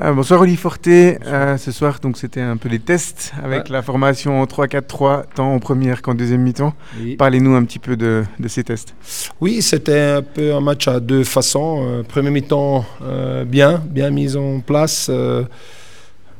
Euh, 0.00 0.14
bonsoir 0.14 0.40
Oli 0.40 0.56
Forte. 0.56 0.88
Euh, 0.88 1.58
ce 1.58 1.70
soir, 1.70 1.98
donc 2.00 2.16
c'était 2.16 2.40
un 2.40 2.56
peu 2.56 2.70
les 2.70 2.78
tests 2.78 3.34
avec 3.42 3.64
ouais. 3.64 3.72
la 3.72 3.82
formation 3.82 4.40
en 4.40 4.46
3-4-3, 4.46 5.24
tant 5.34 5.52
en 5.52 5.58
première 5.58 6.00
qu'en 6.00 6.14
deuxième 6.14 6.40
mi-temps. 6.40 6.72
Oui. 6.98 7.16
Parlez-nous 7.16 7.54
un 7.54 7.62
petit 7.64 7.78
peu 7.78 7.94
de, 7.94 8.24
de 8.40 8.48
ces 8.48 8.64
tests. 8.64 8.94
Oui, 9.42 9.60
c'était 9.60 10.00
un 10.00 10.22
peu 10.22 10.54
un 10.54 10.62
match 10.62 10.88
à 10.88 10.98
deux 10.98 11.24
façons. 11.24 11.84
Euh, 11.86 12.02
premier 12.02 12.30
mi-temps, 12.30 12.86
euh, 13.02 13.44
bien, 13.44 13.82
bien 13.84 14.08
mis 14.08 14.34
en 14.34 14.60
place. 14.60 15.10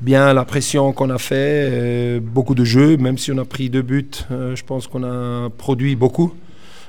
Bien 0.01 0.33
la 0.33 0.45
pression 0.45 0.93
qu'on 0.93 1.11
a 1.11 1.19
fait, 1.19 2.19
beaucoup 2.21 2.57
de 2.57 2.65
jeux, 2.65 2.97
même 2.97 3.19
si 3.19 3.31
on 3.31 3.39
a 3.39 3.45
pris 3.45 3.71
deux 3.71 3.83
buts, 3.83 4.11
je 4.31 4.63
pense 4.65 4.89
qu'on 4.89 5.05
a 5.05 5.49
produit 5.51 5.95
beaucoup. 5.95 6.35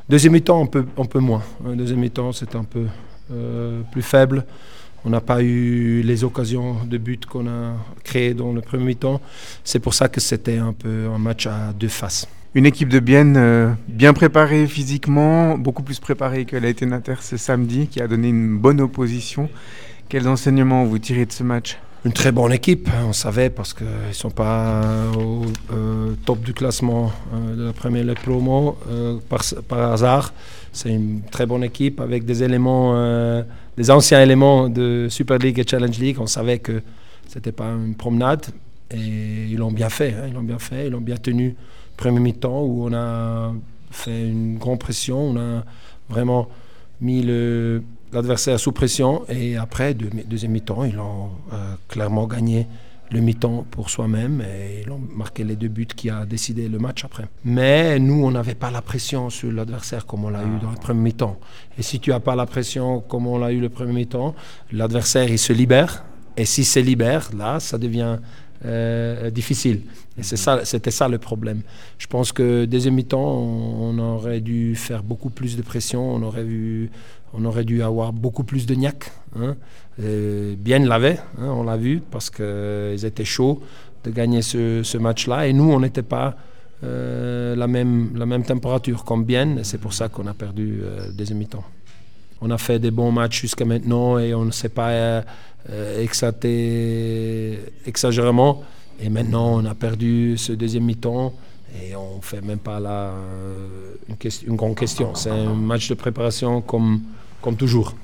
Deuxième 0.09 0.33
mi-temps, 0.33 0.63
un 0.63 0.65
peu, 0.65 0.83
un 0.97 1.05
peu 1.05 1.19
moins. 1.19 1.43
Deuxième 1.63 1.99
mi-temps, 1.99 2.31
c'était 2.31 2.55
un 2.55 2.63
peu 2.63 2.85
plus 3.91 4.01
faible. 4.01 4.45
On 5.05 5.09
n'a 5.09 5.21
pas 5.21 5.41
eu 5.43 6.01
les 6.01 6.23
occasions 6.23 6.77
de 6.85 6.97
but 6.97 7.25
qu'on 7.25 7.47
a 7.47 7.73
créées 8.03 8.33
dans 8.33 8.53
le 8.53 8.61
premier 8.61 8.85
mi-temps. 8.85 9.19
C'est 9.63 9.79
pour 9.79 9.93
ça 9.93 10.07
que 10.07 10.21
c'était 10.21 10.57
un 10.57 10.73
peu 10.73 11.07
un 11.13 11.17
match 11.17 11.47
à 11.47 11.73
deux 11.77 11.89
faces. 11.89 12.27
Une 12.55 12.67
équipe 12.67 12.89
de 12.89 12.99
Bienne 12.99 13.35
euh, 13.35 13.71
bien 13.87 14.13
préparée 14.13 14.67
physiquement, 14.67 15.57
beaucoup 15.57 15.81
plus 15.81 15.99
préparée 15.99 16.45
que 16.45 16.55
l'a 16.55 16.69
été 16.69 16.85
Nater 16.85 17.15
ce 17.19 17.35
samedi, 17.35 17.87
qui 17.87 17.99
a 17.99 18.07
donné 18.07 18.29
une 18.29 18.59
bonne 18.59 18.79
opposition. 18.79 19.49
Quels 20.07 20.27
enseignements 20.27 20.85
vous 20.85 20.99
tirez 20.99 21.25
de 21.25 21.31
ce 21.31 21.41
match? 21.43 21.79
Une 22.05 22.13
très 22.13 22.31
bonne 22.31 22.51
équipe, 22.51 22.87
hein, 22.89 23.05
on 23.07 23.13
savait, 23.13 23.49
parce 23.49 23.73
qu'ils 23.73 23.87
ne 23.87 24.13
sont 24.13 24.29
pas 24.29 24.81
au 25.17 25.45
euh, 25.73 26.13
top 26.25 26.41
du 26.41 26.53
classement 26.53 27.11
euh, 27.33 27.55
de 27.55 27.63
la 27.63 27.73
première 27.73 28.13
promo 28.13 28.77
par, 29.29 29.41
par, 29.67 29.91
hasard. 29.93 30.31
C'est 30.73 30.89
une 30.89 31.21
très 31.31 31.47
bonne 31.47 31.63
équipe 31.63 31.99
avec 32.01 32.23
des 32.23 32.43
éléments, 32.43 32.93
des 33.77 33.91
anciens 33.91 34.21
éléments 34.21 34.69
de 34.69 35.07
Super 35.09 35.37
League 35.37 35.59
et 35.59 35.65
Challenge 35.67 35.97
League. 35.97 36.17
On 36.19 36.27
savait 36.27 36.59
que 36.59 36.81
ce 37.27 37.35
n'était 37.35 37.51
pas 37.51 37.69
une 37.71 37.95
promenade 37.95 38.45
et 38.91 38.97
ils 38.97 39.57
l'ont 39.57 39.71
bien 39.71 39.89
fait. 39.89 40.13
Hein, 40.13 40.25
ils 40.27 40.33
l'ont 40.33 40.43
bien 40.43 40.59
fait, 40.59 40.87
ils 40.87 40.91
l'ont 40.91 41.01
bien 41.01 41.17
tenu 41.17 41.55
premier 41.97 42.19
mi-temps 42.19 42.61
où 42.63 42.87
on 42.87 42.93
a 42.93 43.53
fait 43.91 44.27
une 44.27 44.57
grande 44.57 44.79
pression, 44.79 45.19
on 45.19 45.37
a 45.37 45.63
vraiment 46.09 46.49
mis 47.01 47.23
l'adversaire 48.11 48.59
sous 48.59 48.71
pression 48.71 49.23
et 49.29 49.57
après, 49.57 49.93
deuxième 49.93 50.51
mi-temps, 50.51 50.83
ils 50.83 50.99
ont 50.99 51.29
euh, 51.53 51.75
clairement 51.87 52.27
gagné 52.27 52.67
le 53.13 53.19
mi-temps 53.21 53.65
pour 53.69 53.89
soi-même 53.89 54.41
et 54.41 54.81
ils 54.83 54.91
ont 54.91 54.99
marqué 55.15 55.43
les 55.43 55.55
deux 55.55 55.67
buts 55.67 55.85
qui 55.85 56.09
a 56.09 56.25
décidé 56.25 56.67
le 56.67 56.79
match 56.79 57.05
après. 57.05 57.25
Mais 57.45 57.99
nous, 57.99 58.25
on 58.25 58.31
n'avait 58.31 58.55
pas 58.55 58.71
la 58.71 58.81
pression 58.81 59.29
sur 59.29 59.51
l'adversaire 59.51 60.05
comme 60.05 60.25
on 60.25 60.29
l'a 60.29 60.43
eu 60.43 60.59
dans 60.61 60.71
le 60.71 60.77
premier 60.77 61.01
mi-temps. 61.01 61.39
Et 61.77 61.83
si 61.83 61.99
tu 61.99 62.09
n'as 62.09 62.19
pas 62.19 62.35
la 62.35 62.47
pression 62.47 63.01
comme 63.01 63.27
on 63.27 63.37
l'a 63.37 63.51
eu 63.51 63.59
le 63.59 63.69
premier 63.69 63.93
mi-temps, 63.93 64.33
l'adversaire, 64.71 65.29
il 65.29 65.39
se 65.39 65.53
libère. 65.53 66.03
Et 66.35 66.45
s'il 66.45 66.65
se 66.65 66.79
libère, 66.79 67.29
là, 67.37 67.59
ça 67.59 67.77
devient 67.77 68.17
euh, 68.65 69.29
difficile. 69.29 69.81
Et 70.17 70.23
c'est 70.23 70.37
ça, 70.37 70.65
c'était 70.65 70.91
ça 70.91 71.07
le 71.07 71.19
problème. 71.19 71.61
Je 71.99 72.07
pense 72.07 72.31
que 72.31 72.65
deuxième 72.65 72.95
mi-temps, 72.95 73.19
on, 73.19 73.97
aurait 73.99 74.41
dû 74.41 74.75
faire 74.75 75.03
beaucoup 75.03 75.29
plus 75.29 75.55
de 75.55 75.61
pression, 75.61 76.13
on 76.15 76.21
aurait, 76.23 76.43
vu, 76.43 76.89
on 77.33 77.45
aurait 77.45 77.65
dû 77.65 77.83
avoir 77.83 78.11
beaucoup 78.13 78.43
plus 78.43 78.65
de 78.65 78.73
niaque. 78.73 79.11
Hein. 79.35 79.55
Bien 79.97 80.79
l'avait, 80.79 81.19
hein, 81.39 81.47
on 81.47 81.63
l'a 81.63 81.77
vu, 81.77 82.01
parce 82.11 82.29
qu'ils 82.29 83.05
étaient 83.05 83.25
chauds 83.25 83.61
de 84.03 84.11
gagner 84.11 84.41
ce, 84.41 84.97
match-là. 84.97 85.47
Et 85.47 85.53
nous, 85.53 85.71
on 85.71 85.79
n'était 85.79 86.03
pas 86.03 86.35
euh, 86.83 87.55
la, 87.55 87.67
même, 87.67 88.11
la 88.15 88.25
même 88.25 88.43
température 88.43 89.03
comme 89.03 89.23
bien, 89.23 89.57
et 89.57 89.63
c'est 89.63 89.77
pour 89.77 89.93
ça 89.93 90.09
qu'on 90.09 90.27
a 90.27 90.33
perdu 90.33 90.81
euh, 90.81 91.11
deuxième 91.11 91.39
mi-temps. 91.39 91.63
On 92.41 92.51
a 92.51 92.57
fait 92.57 92.77
des 92.77 92.91
bons 92.91 93.11
matchs 93.11 93.41
jusqu'à 93.41 93.63
maintenant 93.63 94.19
et 94.19 94.33
on 94.33 94.43
ne 94.43 94.51
s'est 94.51 94.67
pas 94.67 94.89
euh, 94.89 96.05
exagérément. 97.85 98.63
Et 98.99 99.09
maintenant, 99.09 99.61
on 99.61 99.65
a 99.65 99.73
perdu 99.73 100.37
ce 100.37 100.51
deuxième 100.51 100.83
mi-temps 100.83 101.33
et 101.81 101.95
on 101.95 102.17
ne 102.17 102.21
fait 102.21 102.41
même 102.41 102.59
pas 102.59 102.79
là 102.81 103.13
euh, 103.13 103.95
une, 104.09 104.15
une 104.47 104.55
grande 104.55 104.75
question. 104.75 105.15
C'est 105.15 105.29
un 105.29 105.53
match 105.53 105.87
de 105.89 105.93
préparation 105.95 106.61
comme, 106.61 107.01
comme 107.41 107.55
toujours. 107.55 107.95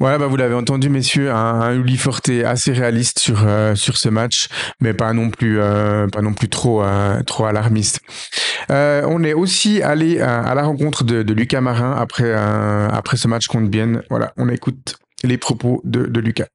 Voilà, 0.00 0.16
bah 0.16 0.28
vous 0.28 0.36
l'avez 0.36 0.54
entendu, 0.54 0.88
messieurs, 0.88 1.30
un, 1.30 1.60
un 1.60 1.74
Uli 1.74 1.98
Forte 1.98 2.30
assez 2.30 2.72
réaliste 2.72 3.18
sur 3.18 3.46
euh, 3.46 3.74
sur 3.74 3.98
ce 3.98 4.08
match, 4.08 4.48
mais 4.80 4.94
pas 4.94 5.12
non 5.12 5.28
plus 5.28 5.60
euh, 5.60 6.08
pas 6.08 6.22
non 6.22 6.32
plus 6.32 6.48
trop 6.48 6.82
trop 7.26 7.44
alarmiste. 7.44 8.00
on 8.70 9.22
est 9.22 9.34
aussi 9.34 9.82
allé 9.82 10.20
à, 10.20 10.54
la 10.54 10.62
rencontre 10.62 11.04
de, 11.04 11.32
Lucas 11.34 11.60
Marin 11.60 11.92
après 11.92 12.32
après 12.32 13.18
ce 13.18 13.28
match 13.28 13.46
contre 13.46 13.68
Bienne. 13.68 14.02
Voilà, 14.08 14.32
on 14.38 14.48
écoute 14.48 14.96
les 15.22 15.36
propos 15.36 15.82
de, 15.84 16.06
de 16.06 16.20
Lucas. 16.20 16.46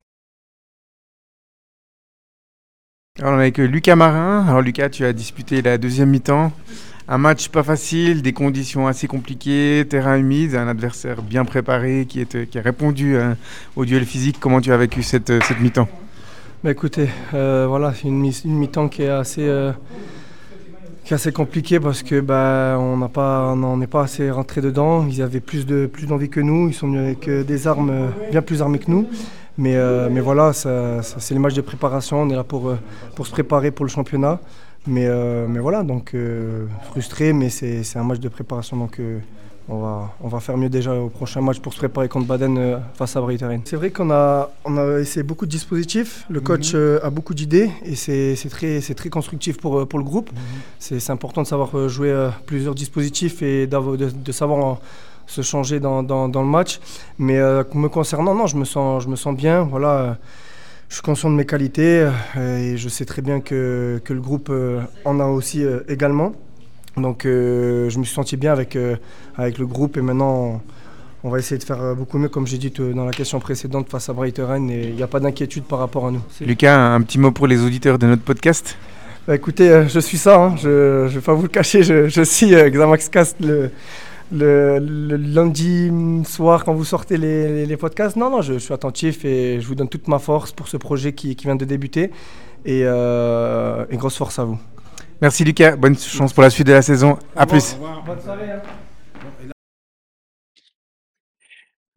Alors 3.20 3.34
on 3.34 3.38
est 3.38 3.44
avec 3.44 3.60
Lucas 3.60 3.96
Marin. 3.96 4.44
Alors 4.48 4.62
Lucas, 4.62 4.90
tu 4.90 5.06
as 5.06 5.14
disputé 5.14 5.62
la 5.62 5.78
deuxième 5.78 6.10
mi-temps. 6.10 6.52
Un 7.08 7.20
match 7.20 7.50
pas 7.50 7.62
facile, 7.62 8.24
des 8.24 8.34
conditions 8.34 8.88
assez 8.88 9.06
compliquées, 9.06 9.86
terrain 9.88 10.18
humide, 10.18 10.56
un 10.56 10.68
adversaire 10.68 11.22
bien 11.22 11.46
préparé 11.46 12.08
qui, 12.10 12.22
a 12.22 12.62
répondu 12.62 13.16
euh, 13.16 13.36
au 13.76 13.86
duel 13.86 14.06
physique. 14.06 14.38
Comment 14.40 14.60
tu 14.60 14.72
as 14.74 14.78
vécu 14.78 15.04
cette, 15.04 15.30
euh, 15.30 15.40
mi-temps? 15.60 15.88
Bah 16.64 16.72
Écoutez, 16.72 17.10
euh, 17.36 17.68
voilà, 17.70 17.94
c'est 17.94 18.08
une, 18.08 18.20
mi-temps 18.46 18.90
qui 18.90 19.04
est 19.04 19.10
assez, 19.10 19.62
compliquée 21.32 21.80
parce 21.80 22.02
que 22.02 22.20
bah, 22.22 22.78
on 22.80 22.98
n'est 22.98 23.08
pas, 23.08 23.56
pas 23.92 24.02
assez 24.02 24.32
rentré 24.32 24.62
dedans. 24.62 25.06
Ils 25.08 25.22
avaient 25.22 25.42
plus 25.42 25.68
d'envie 25.68 26.30
que 26.30 26.40
nous, 26.40 26.70
ils 26.70 26.74
sont 26.74 26.88
venus 26.88 27.02
avec 27.02 27.30
des 27.30 27.68
armes 27.68 28.12
bien 28.32 28.42
plus 28.42 28.64
armées 28.64 28.80
que 28.80 28.90
nous. 28.90 29.08
Mais, 29.58 29.76
euh, 29.76 30.10
voilà, 30.22 30.52
c'est 30.54 31.34
les 31.34 31.40
matchs 31.40 31.54
de 31.54 31.62
préparation. 31.62 32.24
On 32.24 32.30
est 32.30 32.36
là 32.36 32.46
euh, 32.54 32.76
pour 33.16 33.28
se 33.28 33.32
préparer 33.32 33.72
pour 33.72 33.86
le 33.86 33.90
championnat. 33.90 34.40
Mais, 34.88 35.06
euh, 35.08 35.48
mais 35.48 35.60
voilà, 35.60 35.84
donc 35.84 36.16
frustré, 36.92 37.34
mais 37.34 37.50
c'est 37.50 37.84
un 37.96 38.04
match 38.04 38.20
de 38.20 38.30
préparation. 38.30 38.78
Donc 38.78 39.00
on, 39.68 39.80
va, 39.80 40.14
on 40.22 40.28
va 40.28 40.40
faire 40.40 40.58
mieux 40.58 40.70
déjà 40.70 40.94
au 40.94 41.10
prochain 41.10 41.42
match 41.42 41.60
pour 41.60 41.74
se 41.74 41.80
préparer 41.80 42.08
contre 42.08 42.28
Baden 42.28 42.82
face 42.94 43.16
à 43.16 43.22
Breiteren. 43.22 43.62
C'est 43.66 43.78
vrai 43.78 43.90
qu'on 43.90 44.12
a, 44.12 44.52
on 44.64 44.78
a 44.78 45.00
essayé 45.00 45.24
beaucoup 45.24 45.46
de 45.46 45.52
dispositifs. 45.52 46.26
Le 46.30 46.40
coach 46.40 46.74
mhm. 46.76 47.00
a 47.02 47.10
beaucoup 47.10 47.34
d'idées 47.34 47.72
et 47.84 47.96
c'est 47.96 48.50
très, 48.50 48.80
très 48.80 49.10
constructif 49.10 49.58
pour, 49.58 49.88
pour 49.88 50.00
le 50.00 50.06
groupe. 50.06 50.32
Mhm. 50.32 50.40
C'est 50.80 51.10
important 51.10 51.42
de 51.42 51.48
savoir 51.48 51.90
jouer 51.90 52.30
plusieurs 52.46 52.76
dispositifs 52.76 53.42
et 53.42 53.66
de, 53.66 54.10
de 54.12 54.32
savoir 54.32 54.80
se 55.28 55.42
changer 55.42 55.80
dans, 55.80 56.04
dans, 56.04 56.28
le 56.28 56.48
match. 56.48 56.80
Mais 57.18 57.38
euh, 57.38 57.64
me 57.74 57.88
concernant, 57.88 58.36
non, 58.36 58.48
je 58.48 58.58
me 58.58 58.66
sens, 58.66 59.04
je 59.04 59.10
me 59.10 59.16
sens 59.16 59.36
bien. 59.36 59.64
Voilà, 59.64 59.90
euh, 59.90 60.14
je 60.96 61.00
suis 61.00 61.04
conscient 61.04 61.30
de 61.30 61.36
mes 61.36 61.46
qualités 61.46 62.08
euh, 62.38 62.58
et 62.58 62.78
je 62.78 62.88
sais 62.88 63.04
très 63.04 63.22
bien 63.22 63.42
que, 63.42 64.00
que 64.06 64.14
le 64.14 64.22
groupe 64.22 64.50
en 65.04 65.20
a 65.20 65.26
aussi 65.26 65.62
également. 65.90 66.32
Donc 66.96 67.24
je 67.26 67.98
me 67.98 68.04
suis 68.06 68.16
senti 68.16 68.38
bien 68.38 68.54
avec, 68.54 68.78
avec 69.36 69.58
le 69.58 69.68
groupe 69.68 69.98
et 69.98 70.02
maintenant 70.02 70.62
on 71.26 71.30
va 71.30 71.40
essayer 71.40 71.58
de 71.58 71.66
faire 71.66 71.96
beaucoup 71.98 72.18
mieux, 72.18 72.30
comme 72.30 72.48
j'ai 72.48 72.58
dit 72.58 72.72
dans 72.72 73.04
la 73.04 73.12
question 73.12 73.42
précédente, 73.42 73.90
face 73.90 74.08
à 74.08 74.14
Brighton 74.14 74.70
et 74.70 74.88
il 74.88 74.96
n'y 74.96 75.04
a 75.04 75.08
pas 75.08 75.20
d'inquiétude 75.20 75.66
par 75.66 75.80
rapport 75.80 76.08
à 76.08 76.12
nous. 76.12 76.22
Lucas, 76.40 76.80
un 76.80 77.02
petit 77.02 77.20
mot 77.20 77.32
pour 77.32 77.48
les 77.48 77.62
auditeurs 77.62 78.00
de 78.00 78.08
notre 78.08 78.24
podcast? 78.24 78.78
Bah, 79.28 79.36
Écoutez, 79.36 79.90
je 79.90 80.00
suis 80.00 80.18
ça, 80.18 80.42
hein. 80.42 80.56
je 80.56 81.04
ne 81.04 81.08
vais 81.10 81.20
pas 81.20 81.34
vous 81.34 81.42
le 81.42 81.50
cacher, 81.50 81.84
je, 81.84 82.08
je 82.08 82.22
suis 82.22 82.52
Xamax 82.52 83.10
Cast, 83.10 83.36
le, 83.42 83.70
le, 84.32 84.80
lundi 84.80 85.92
soir 86.26 86.64
quand 86.66 86.74
vous 86.74 86.86
sortez 86.86 87.18
les, 87.18 87.78
podcasts. 87.78 88.16
Non, 88.16 88.30
non, 88.30 88.42
je, 88.42 88.58
suis 88.58 88.74
attentif 88.74 89.26
et 89.26 89.60
je 89.62 89.68
vous 89.68 89.76
donne 89.76 89.90
toute 89.90 90.08
ma 90.08 90.20
force 90.20 90.52
pour 90.52 90.68
ce 90.68 90.78
projet 90.78 91.14
qui, 91.14 91.36
vient 91.36 91.56
de 91.56 91.66
débuter. 91.66 92.12
Et, 92.66 92.82
euh, 92.84 93.86
grosse 93.92 94.18
force 94.18 94.40
à 94.40 94.44
vous. 94.44 94.60
Merci 95.22 95.44
Lucas, 95.44 95.76
bonne 95.76 95.98
chance 95.98 96.34
pour 96.34 96.44
la 96.44 96.50
suite 96.50 96.68
de 96.68 96.74
la 96.74 96.82
saison. 96.82 97.18
À 97.36 97.46
plus. 97.46 97.78
Bonne 98.06 98.22
soirée. 98.22 98.52
Hein. 98.52 98.62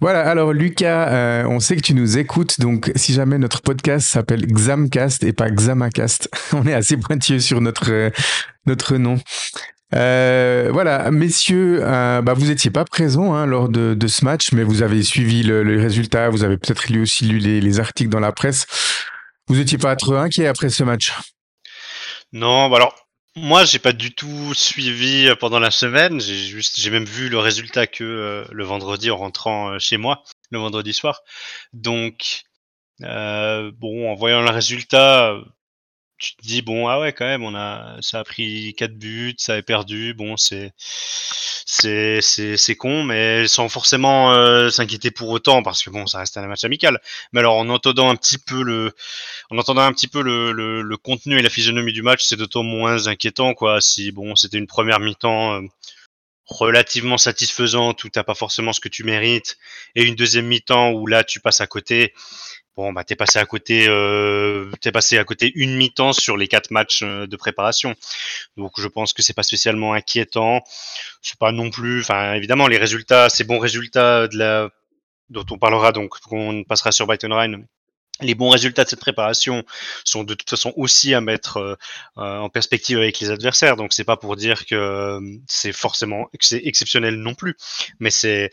Voilà, 0.00 0.20
alors 0.28 0.52
Lucas, 0.52 1.08
euh, 1.08 1.44
on 1.48 1.58
sait 1.58 1.74
que 1.74 1.80
tu 1.80 1.92
nous 1.92 2.18
écoutes, 2.18 2.60
donc 2.60 2.92
si 2.94 3.12
jamais 3.12 3.36
notre 3.36 3.62
podcast 3.62 4.06
s'appelle 4.06 4.46
Xamcast 4.46 5.24
et 5.24 5.32
pas 5.32 5.50
Xamacast, 5.50 6.30
on 6.52 6.64
est 6.68 6.72
assez 6.72 6.96
pointilleux 6.96 7.40
sur 7.40 7.60
notre, 7.60 7.90
euh, 7.90 8.10
notre 8.64 8.96
nom. 8.96 9.18
Euh, 9.94 10.68
voilà, 10.70 11.10
messieurs, 11.10 11.80
euh, 11.82 12.20
bah, 12.20 12.34
vous 12.34 12.46
n'étiez 12.46 12.70
pas 12.70 12.84
présents 12.84 13.34
hein, 13.34 13.46
lors 13.46 13.68
de, 13.68 13.94
de, 13.94 14.06
ce 14.06 14.24
match, 14.24 14.52
mais 14.52 14.62
vous 14.62 14.82
avez 14.82 15.02
suivi 15.02 15.42
le, 15.42 15.62
le 15.62 15.80
résultat, 15.80 16.28
vous 16.28 16.44
avez 16.44 16.58
peut-être 16.58 16.88
lu 16.88 17.02
aussi 17.02 17.24
lu 17.24 17.38
les, 17.38 17.60
les, 17.60 17.80
articles 17.80 18.10
dans 18.10 18.20
la 18.20 18.32
presse. 18.32 18.66
Vous 19.46 19.56
n'étiez 19.56 19.78
pas 19.78 19.96
trop 19.96 20.14
inquiet 20.14 20.46
après 20.46 20.68
ce 20.68 20.84
match? 20.84 21.14
Non, 22.32 22.68
bah 22.68 22.76
alors 22.76 22.94
moi 23.34 23.64
j'ai 23.64 23.78
pas 23.78 23.92
du 23.92 24.14
tout 24.14 24.52
suivi 24.52 25.28
euh, 25.28 25.36
pendant 25.36 25.58
la 25.58 25.70
semaine. 25.70 26.20
J'ai 26.20 26.36
juste, 26.36 26.78
j'ai 26.78 26.90
même 26.90 27.06
vu 27.06 27.30
le 27.30 27.38
résultat 27.38 27.86
que 27.86 28.04
euh, 28.04 28.44
le 28.52 28.64
vendredi 28.64 29.10
en 29.10 29.16
rentrant 29.16 29.78
chez 29.78 29.96
moi, 29.96 30.22
le 30.50 30.58
vendredi 30.58 30.92
soir. 30.92 31.22
Donc 31.72 32.42
bon, 33.00 34.10
en 34.10 34.14
voyant 34.16 34.42
le 34.42 34.50
résultat, 34.50 35.34
tu 36.18 36.34
te 36.36 36.42
dis 36.42 36.62
bon 36.62 36.88
ah 36.88 37.00
ouais 37.00 37.12
quand 37.12 37.24
même 37.26 37.44
on 37.44 37.54
a 37.54 37.96
ça 38.00 38.20
a 38.20 38.24
pris 38.24 38.74
quatre 38.76 38.94
buts 38.98 39.34
ça 39.38 39.54
a 39.54 39.62
perdu 39.62 40.14
bon 40.14 40.36
c'est 40.36 40.72
c'est 41.66 42.20
c'est 42.22 42.76
con 42.76 43.04
mais 43.04 43.46
sans 43.46 43.68
forcément 43.68 44.32
euh, 44.32 44.70
s'inquiéter 44.70 45.10
pour 45.10 45.28
autant 45.28 45.62
parce 45.62 45.82
que 45.82 45.90
bon 45.90 46.06
ça 46.06 46.18
reste 46.20 46.36
un 46.36 46.46
match 46.46 46.64
amical. 46.64 47.00
Mais 47.32 47.40
alors 47.40 47.56
en 47.58 47.68
entendant 47.68 48.08
un 48.10 48.16
petit 48.16 48.38
peu 48.38 48.62
le 48.62 48.92
en 49.50 49.58
entendant 49.58 49.82
un 49.82 49.92
petit 49.92 50.08
peu 50.08 50.22
le, 50.22 50.52
le, 50.52 50.82
le 50.82 50.96
contenu 50.96 51.38
et 51.38 51.42
la 51.42 51.50
physionomie 51.50 51.92
du 51.92 52.02
match 52.02 52.24
c'est 52.24 52.36
d'autant 52.36 52.62
moins 52.62 53.06
inquiétant 53.06 53.54
quoi 53.54 53.80
si 53.80 54.12
bon 54.12 54.34
c'était 54.36 54.58
une 54.58 54.66
première 54.66 55.00
mi-temps 55.00 55.54
euh, 55.54 55.66
relativement 56.48 57.18
satisfaisante 57.18 58.02
où 58.04 58.08
t'as 58.08 58.24
pas 58.24 58.34
forcément 58.34 58.72
ce 58.72 58.80
que 58.80 58.88
tu 58.88 59.04
mérites 59.04 59.58
et 59.94 60.04
une 60.04 60.14
deuxième 60.14 60.46
mi-temps 60.46 60.92
où 60.92 61.06
là 61.06 61.24
tu 61.24 61.40
passes 61.40 61.60
à 61.60 61.66
côté. 61.66 62.14
Bon 62.76 62.92
bah 62.92 63.04
t'es 63.04 63.16
passé 63.16 63.38
à 63.38 63.44
côté 63.44 63.86
euh, 63.88 64.70
t'es 64.80 64.92
passé 64.92 65.18
à 65.18 65.24
côté 65.24 65.52
une 65.56 65.76
mi-temps 65.76 66.12
sur 66.12 66.36
les 66.36 66.48
quatre 66.48 66.70
matchs 66.70 67.02
euh, 67.02 67.26
de 67.26 67.36
préparation. 67.36 67.94
Donc 68.56 68.80
je 68.80 68.88
pense 68.88 69.12
que 69.12 69.22
c'est 69.22 69.34
pas 69.34 69.42
spécialement 69.42 69.92
inquiétant. 69.94 70.62
C'est 71.22 71.38
pas 71.38 71.52
non 71.52 71.70
plus 71.70 72.00
enfin 72.00 72.34
évidemment 72.34 72.68
les 72.68 72.78
résultats 72.78 73.28
ces 73.28 73.44
bons 73.44 73.58
résultats 73.58 74.28
de 74.28 74.38
la 74.38 74.70
dont 75.30 75.44
on 75.50 75.58
parlera 75.58 75.92
donc, 75.92 76.14
on 76.30 76.64
passera 76.64 76.92
sur 76.92 77.06
Brighton 77.06 77.34
Rhine, 77.34 77.66
les 78.20 78.34
bons 78.34 78.50
résultats 78.50 78.84
de 78.84 78.88
cette 78.88 79.00
préparation 79.00 79.64
sont 80.04 80.24
de 80.24 80.34
toute 80.34 80.48
façon 80.50 80.72
aussi 80.76 81.14
à 81.14 81.20
mettre 81.20 81.58
euh, 81.58 81.74
euh, 82.18 82.38
en 82.38 82.48
perspective 82.48 82.98
avec 82.98 83.20
les 83.20 83.30
adversaires. 83.30 83.76
Donc 83.76 83.92
c'est 83.92 84.04
pas 84.04 84.16
pour 84.16 84.36
dire 84.36 84.66
que 84.66 84.74
euh, 84.74 85.20
c'est 85.46 85.72
forcément 85.72 86.28
c'est 86.40 86.62
exceptionnel 86.64 87.16
non 87.16 87.34
plus, 87.34 87.56
mais 88.00 88.10
c'est 88.10 88.50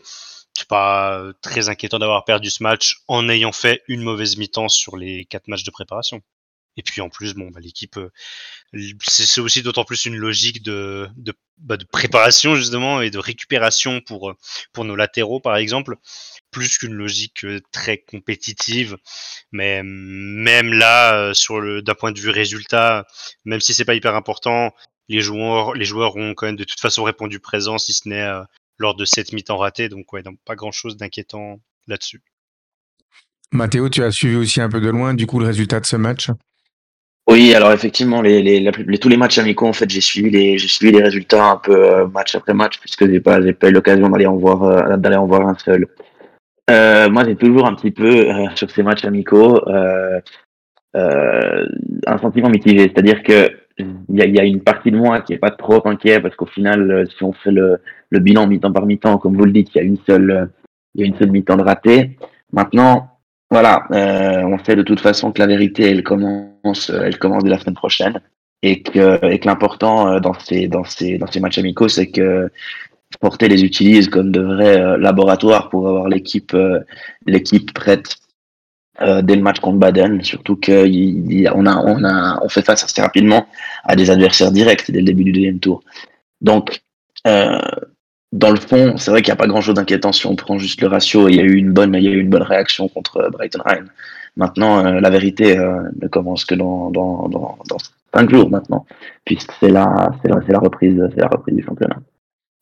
pas 0.68 1.22
très 1.42 1.68
inquiétant 1.68 1.98
d'avoir 1.98 2.24
perdu 2.24 2.48
ce 2.48 2.62
match 2.62 3.02
en 3.08 3.28
ayant 3.28 3.52
fait 3.52 3.82
une 3.88 4.02
mauvaise 4.02 4.38
mi-temps 4.38 4.68
sur 4.68 4.96
les 4.96 5.26
quatre 5.26 5.48
matchs 5.48 5.64
de 5.64 5.70
préparation. 5.70 6.22
Et 6.76 6.82
puis 6.82 7.00
en 7.00 7.08
plus, 7.08 7.34
bon, 7.34 7.50
bah, 7.50 7.60
l'équipe, 7.60 7.98
c'est 9.02 9.40
aussi 9.40 9.62
d'autant 9.62 9.84
plus 9.84 10.04
une 10.04 10.16
logique 10.16 10.62
de, 10.62 11.08
de, 11.16 11.32
bah, 11.58 11.76
de, 11.76 11.84
préparation 11.84 12.54
justement 12.54 13.00
et 13.00 13.10
de 13.10 13.18
récupération 13.18 14.00
pour 14.00 14.34
pour 14.72 14.84
nos 14.84 14.94
latéraux 14.94 15.40
par 15.40 15.56
exemple 15.56 15.96
plus 16.50 16.78
qu'une 16.78 16.94
logique 16.94 17.44
euh, 17.44 17.60
très 17.72 17.98
compétitive. 17.98 18.96
Mais 19.52 19.82
même 19.82 20.72
là, 20.72 21.14
euh, 21.14 21.34
sur 21.34 21.60
le 21.60 21.82
d'un 21.82 21.94
point 21.94 22.12
de 22.12 22.20
vue 22.20 22.30
résultat, 22.30 23.06
même 23.44 23.60
si 23.60 23.74
c'est 23.74 23.84
pas 23.84 23.94
hyper 23.94 24.14
important, 24.14 24.74
les 25.08 25.20
joueurs, 25.20 25.74
les 25.74 25.84
joueurs 25.84 26.16
ont 26.16 26.34
quand 26.34 26.46
même 26.46 26.56
de 26.56 26.64
toute 26.64 26.80
façon 26.80 27.04
répondu 27.04 27.40
présent, 27.40 27.78
si 27.78 27.92
ce 27.92 28.08
n'est 28.08 28.22
euh, 28.22 28.42
lors 28.78 28.94
de 28.94 29.04
cette 29.04 29.32
mi-temps 29.32 29.58
ratée. 29.58 29.88
Donc 29.88 30.12
ouais, 30.12 30.22
donc 30.22 30.38
pas 30.44 30.56
grand 30.56 30.72
chose 30.72 30.96
d'inquiétant 30.96 31.60
là-dessus. 31.86 32.22
Mathéo, 33.52 33.88
tu 33.88 34.02
as 34.02 34.10
suivi 34.10 34.36
aussi 34.36 34.60
un 34.60 34.68
peu 34.68 34.80
de 34.80 34.88
loin 34.88 35.14
du 35.14 35.26
coup 35.26 35.38
le 35.38 35.46
résultat 35.46 35.80
de 35.80 35.86
ce 35.86 35.96
match? 35.96 36.30
Oui, 37.28 37.54
alors 37.54 37.72
effectivement, 37.72 38.22
les, 38.22 38.40
les, 38.40 38.98
tous 38.98 39.08
les 39.08 39.16
matchs 39.16 39.38
amicaux, 39.38 39.66
en 39.66 39.72
fait, 39.72 39.90
j'ai 39.90 40.00
suivi 40.00 40.30
les, 40.30 40.58
j'ai 40.58 40.68
suivi 40.68 40.92
les 40.92 41.02
résultats 41.02 41.50
un 41.50 41.56
peu 41.56 42.06
match 42.06 42.36
après 42.36 42.54
match, 42.54 42.78
puisque 42.78 43.08
j'ai 43.10 43.20
pas, 43.20 43.42
j'ai 43.42 43.52
pas 43.52 43.68
eu 43.68 43.72
l'occasion 43.72 44.08
d'aller 44.08 44.26
en 44.26 44.36
voir, 44.36 44.96
d'aller 44.98 45.16
en 45.16 45.26
voir 45.26 45.46
un 45.48 45.56
seul. 45.58 45.88
Euh, 46.70 47.08
moi, 47.10 47.24
j'ai 47.24 47.36
toujours 47.36 47.66
un 47.66 47.74
petit 47.74 47.90
peu, 47.90 48.28
euh, 48.28 48.48
sur 48.54 48.70
ces 48.70 48.82
matchs 48.82 49.04
amicaux, 49.04 49.60
euh, 49.68 50.20
euh, 50.96 51.66
un 52.06 52.18
sentiment 52.18 52.48
mitigé. 52.48 52.90
C'est-à-dire 52.92 53.22
que 53.22 53.50
il 53.78 54.16
y 54.16 54.22
a, 54.22 54.26
y 54.26 54.40
a, 54.40 54.44
une 54.44 54.62
partie 54.62 54.90
de 54.90 54.96
moi 54.96 55.20
qui 55.20 55.34
est 55.34 55.38
pas 55.38 55.50
trop 55.50 55.86
inquiet 55.86 56.20
parce 56.20 56.34
qu'au 56.34 56.46
final, 56.46 56.90
euh, 56.90 57.04
si 57.06 57.22
on 57.22 57.32
fait 57.32 57.50
le, 57.50 57.78
le 58.08 58.18
bilan 58.20 58.46
mi-temps 58.46 58.72
par 58.72 58.86
mi-temps, 58.86 59.18
comme 59.18 59.36
vous 59.36 59.44
le 59.44 59.52
dites, 59.52 59.74
il 59.74 59.78
y 59.78 59.80
a 59.80 59.84
une 59.84 59.98
seule, 60.06 60.50
il 60.94 61.02
y 61.02 61.04
a 61.04 61.06
une 61.06 61.16
seule 61.16 61.30
mi-temps 61.30 61.56
de 61.56 61.62
raté. 61.62 62.18
Maintenant, 62.52 63.15
voilà, 63.50 63.86
on 63.90 64.58
sait 64.64 64.76
de 64.76 64.82
toute 64.82 65.00
façon 65.00 65.32
que 65.32 65.38
la 65.38 65.46
vérité, 65.46 65.90
elle 65.90 66.02
commence, 66.02 66.90
elle 66.90 67.18
commence 67.18 67.44
dès 67.44 67.50
la 67.50 67.58
semaine 67.58 67.76
prochaine 67.76 68.20
et 68.62 68.82
que, 68.82 69.24
et 69.24 69.38
que 69.38 69.46
l'important 69.46 70.18
dans 70.20 70.34
ces, 70.34 70.66
dans 70.66 70.84
ces, 70.84 71.18
dans 71.18 71.26
ces 71.26 71.40
matchs 71.40 71.58
amicaux, 71.58 71.88
c'est 71.88 72.08
que 72.08 72.50
Porter 73.20 73.48
les 73.48 73.64
utilise 73.64 74.08
comme 74.08 74.30
de 74.32 74.40
vrais 74.40 74.80
euh, 74.80 74.96
laboratoires 74.96 75.68
pour 75.68 75.88
avoir 75.88 76.08
l'équipe 76.08 76.52
euh, 76.54 76.80
l'équipe 77.26 77.72
prête 77.72 78.16
euh, 79.00 79.22
dès 79.22 79.36
le 79.36 79.42
match 79.42 79.60
contre 79.60 79.78
Baden, 79.78 80.22
surtout 80.22 80.56
qu'on 80.56 81.66
on 81.66 82.48
fait 82.48 82.62
face 82.62 82.84
assez 82.84 83.00
rapidement 83.00 83.46
à 83.84 83.94
des 83.94 84.10
adversaires 84.10 84.50
directs 84.50 84.90
dès 84.90 85.00
le 85.00 85.04
début 85.04 85.24
du 85.24 85.32
deuxième 85.32 85.60
tour. 85.60 85.82
Donc, 86.40 86.82
euh, 87.26 87.60
dans 88.32 88.50
le 88.50 88.60
fond, 88.60 88.96
c'est 88.96 89.10
vrai 89.10 89.22
qu'il 89.22 89.30
n'y 89.32 89.38
a 89.38 89.42
pas 89.42 89.46
grand-chose 89.46 89.74
d'inquiétant 89.74 90.12
si 90.12 90.26
on 90.26 90.36
prend 90.36 90.58
juste 90.58 90.80
le 90.80 90.88
ratio. 90.88 91.28
Il 91.28 91.36
y 91.36 91.40
a 91.40 91.44
eu 91.44 91.54
une 91.54 91.72
bonne, 91.72 91.94
il 91.94 92.02
y 92.02 92.08
a 92.08 92.10
eu 92.10 92.20
une 92.20 92.30
bonne 92.30 92.42
réaction 92.42 92.88
contre 92.88 93.28
Brighton 93.30 93.62
Rhine. 93.64 93.86
Maintenant, 94.36 94.84
euh, 94.84 95.00
la 95.00 95.10
vérité 95.10 95.56
ne 95.56 96.08
commence 96.08 96.44
que 96.44 96.54
dans, 96.54 96.90
dans, 96.90 97.28
cinq 98.14 98.30
jours 98.30 98.50
maintenant, 98.50 98.86
puisque 99.24 99.52
c'est 99.60 99.70
la, 99.70 99.84
reprise, 100.60 101.02
c'est 101.14 101.20
la 101.20 101.28
reprise 101.28 101.54
du 101.54 101.62
championnat. 101.62 101.96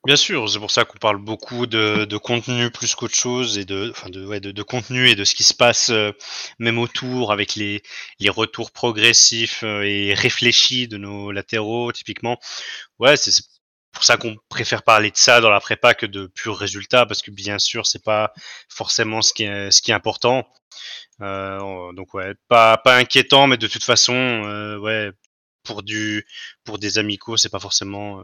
Bien 0.04 0.16
sûr, 0.16 0.50
c'est 0.50 0.58
pour 0.58 0.70
ça 0.70 0.84
qu'on 0.84 0.98
parle 0.98 1.16
beaucoup 1.16 1.66
de, 1.66 2.16
contenu 2.18 2.70
plus 2.70 2.94
qu'autre 2.94 3.14
chose 3.14 3.56
et 3.56 3.64
de, 3.64 4.62
contenu 4.62 5.08
et 5.08 5.14
de 5.14 5.24
ce 5.24 5.34
qui 5.34 5.44
se 5.44 5.54
passe 5.54 5.88
euh, 5.88 6.12
même 6.58 6.78
autour 6.78 7.32
avec 7.32 7.54
les, 7.54 7.82
les 8.20 8.28
retours 8.28 8.70
progressifs 8.70 9.62
euh, 9.64 9.82
et 9.82 10.12
réfléchis 10.12 10.88
de 10.88 10.98
nos 10.98 11.32
latéraux 11.32 11.90
typiquement. 11.90 12.38
Ouais, 12.98 13.16
c'est 13.16 13.30
pour 13.94 14.04
ça 14.04 14.16
qu'on 14.16 14.36
préfère 14.48 14.82
parler 14.82 15.10
de 15.10 15.16
ça 15.16 15.40
dans 15.40 15.50
la 15.50 15.60
prépa 15.60 15.94
que 15.94 16.06
de 16.06 16.26
purs 16.26 16.56
résultats 16.58 17.06
parce 17.06 17.22
que 17.22 17.30
bien 17.30 17.58
sûr 17.58 17.86
c'est 17.86 18.04
pas 18.04 18.32
forcément 18.68 19.22
ce 19.22 19.32
qui 19.32 19.44
est, 19.44 19.70
ce 19.70 19.82
qui 19.82 19.90
est 19.90 19.94
important. 19.94 20.46
Euh, 21.22 21.92
donc 21.92 22.14
ouais, 22.14 22.34
pas, 22.48 22.76
pas 22.78 22.96
inquiétant, 22.96 23.46
mais 23.46 23.56
de 23.56 23.68
toute 23.68 23.84
façon, 23.84 24.14
euh, 24.14 24.78
ouais, 24.78 25.10
pour 25.64 25.82
du, 25.82 26.26
pour 26.64 26.78
des 26.78 26.98
amicaux, 26.98 27.36
c'est 27.36 27.50
pas 27.50 27.60
forcément 27.60 28.22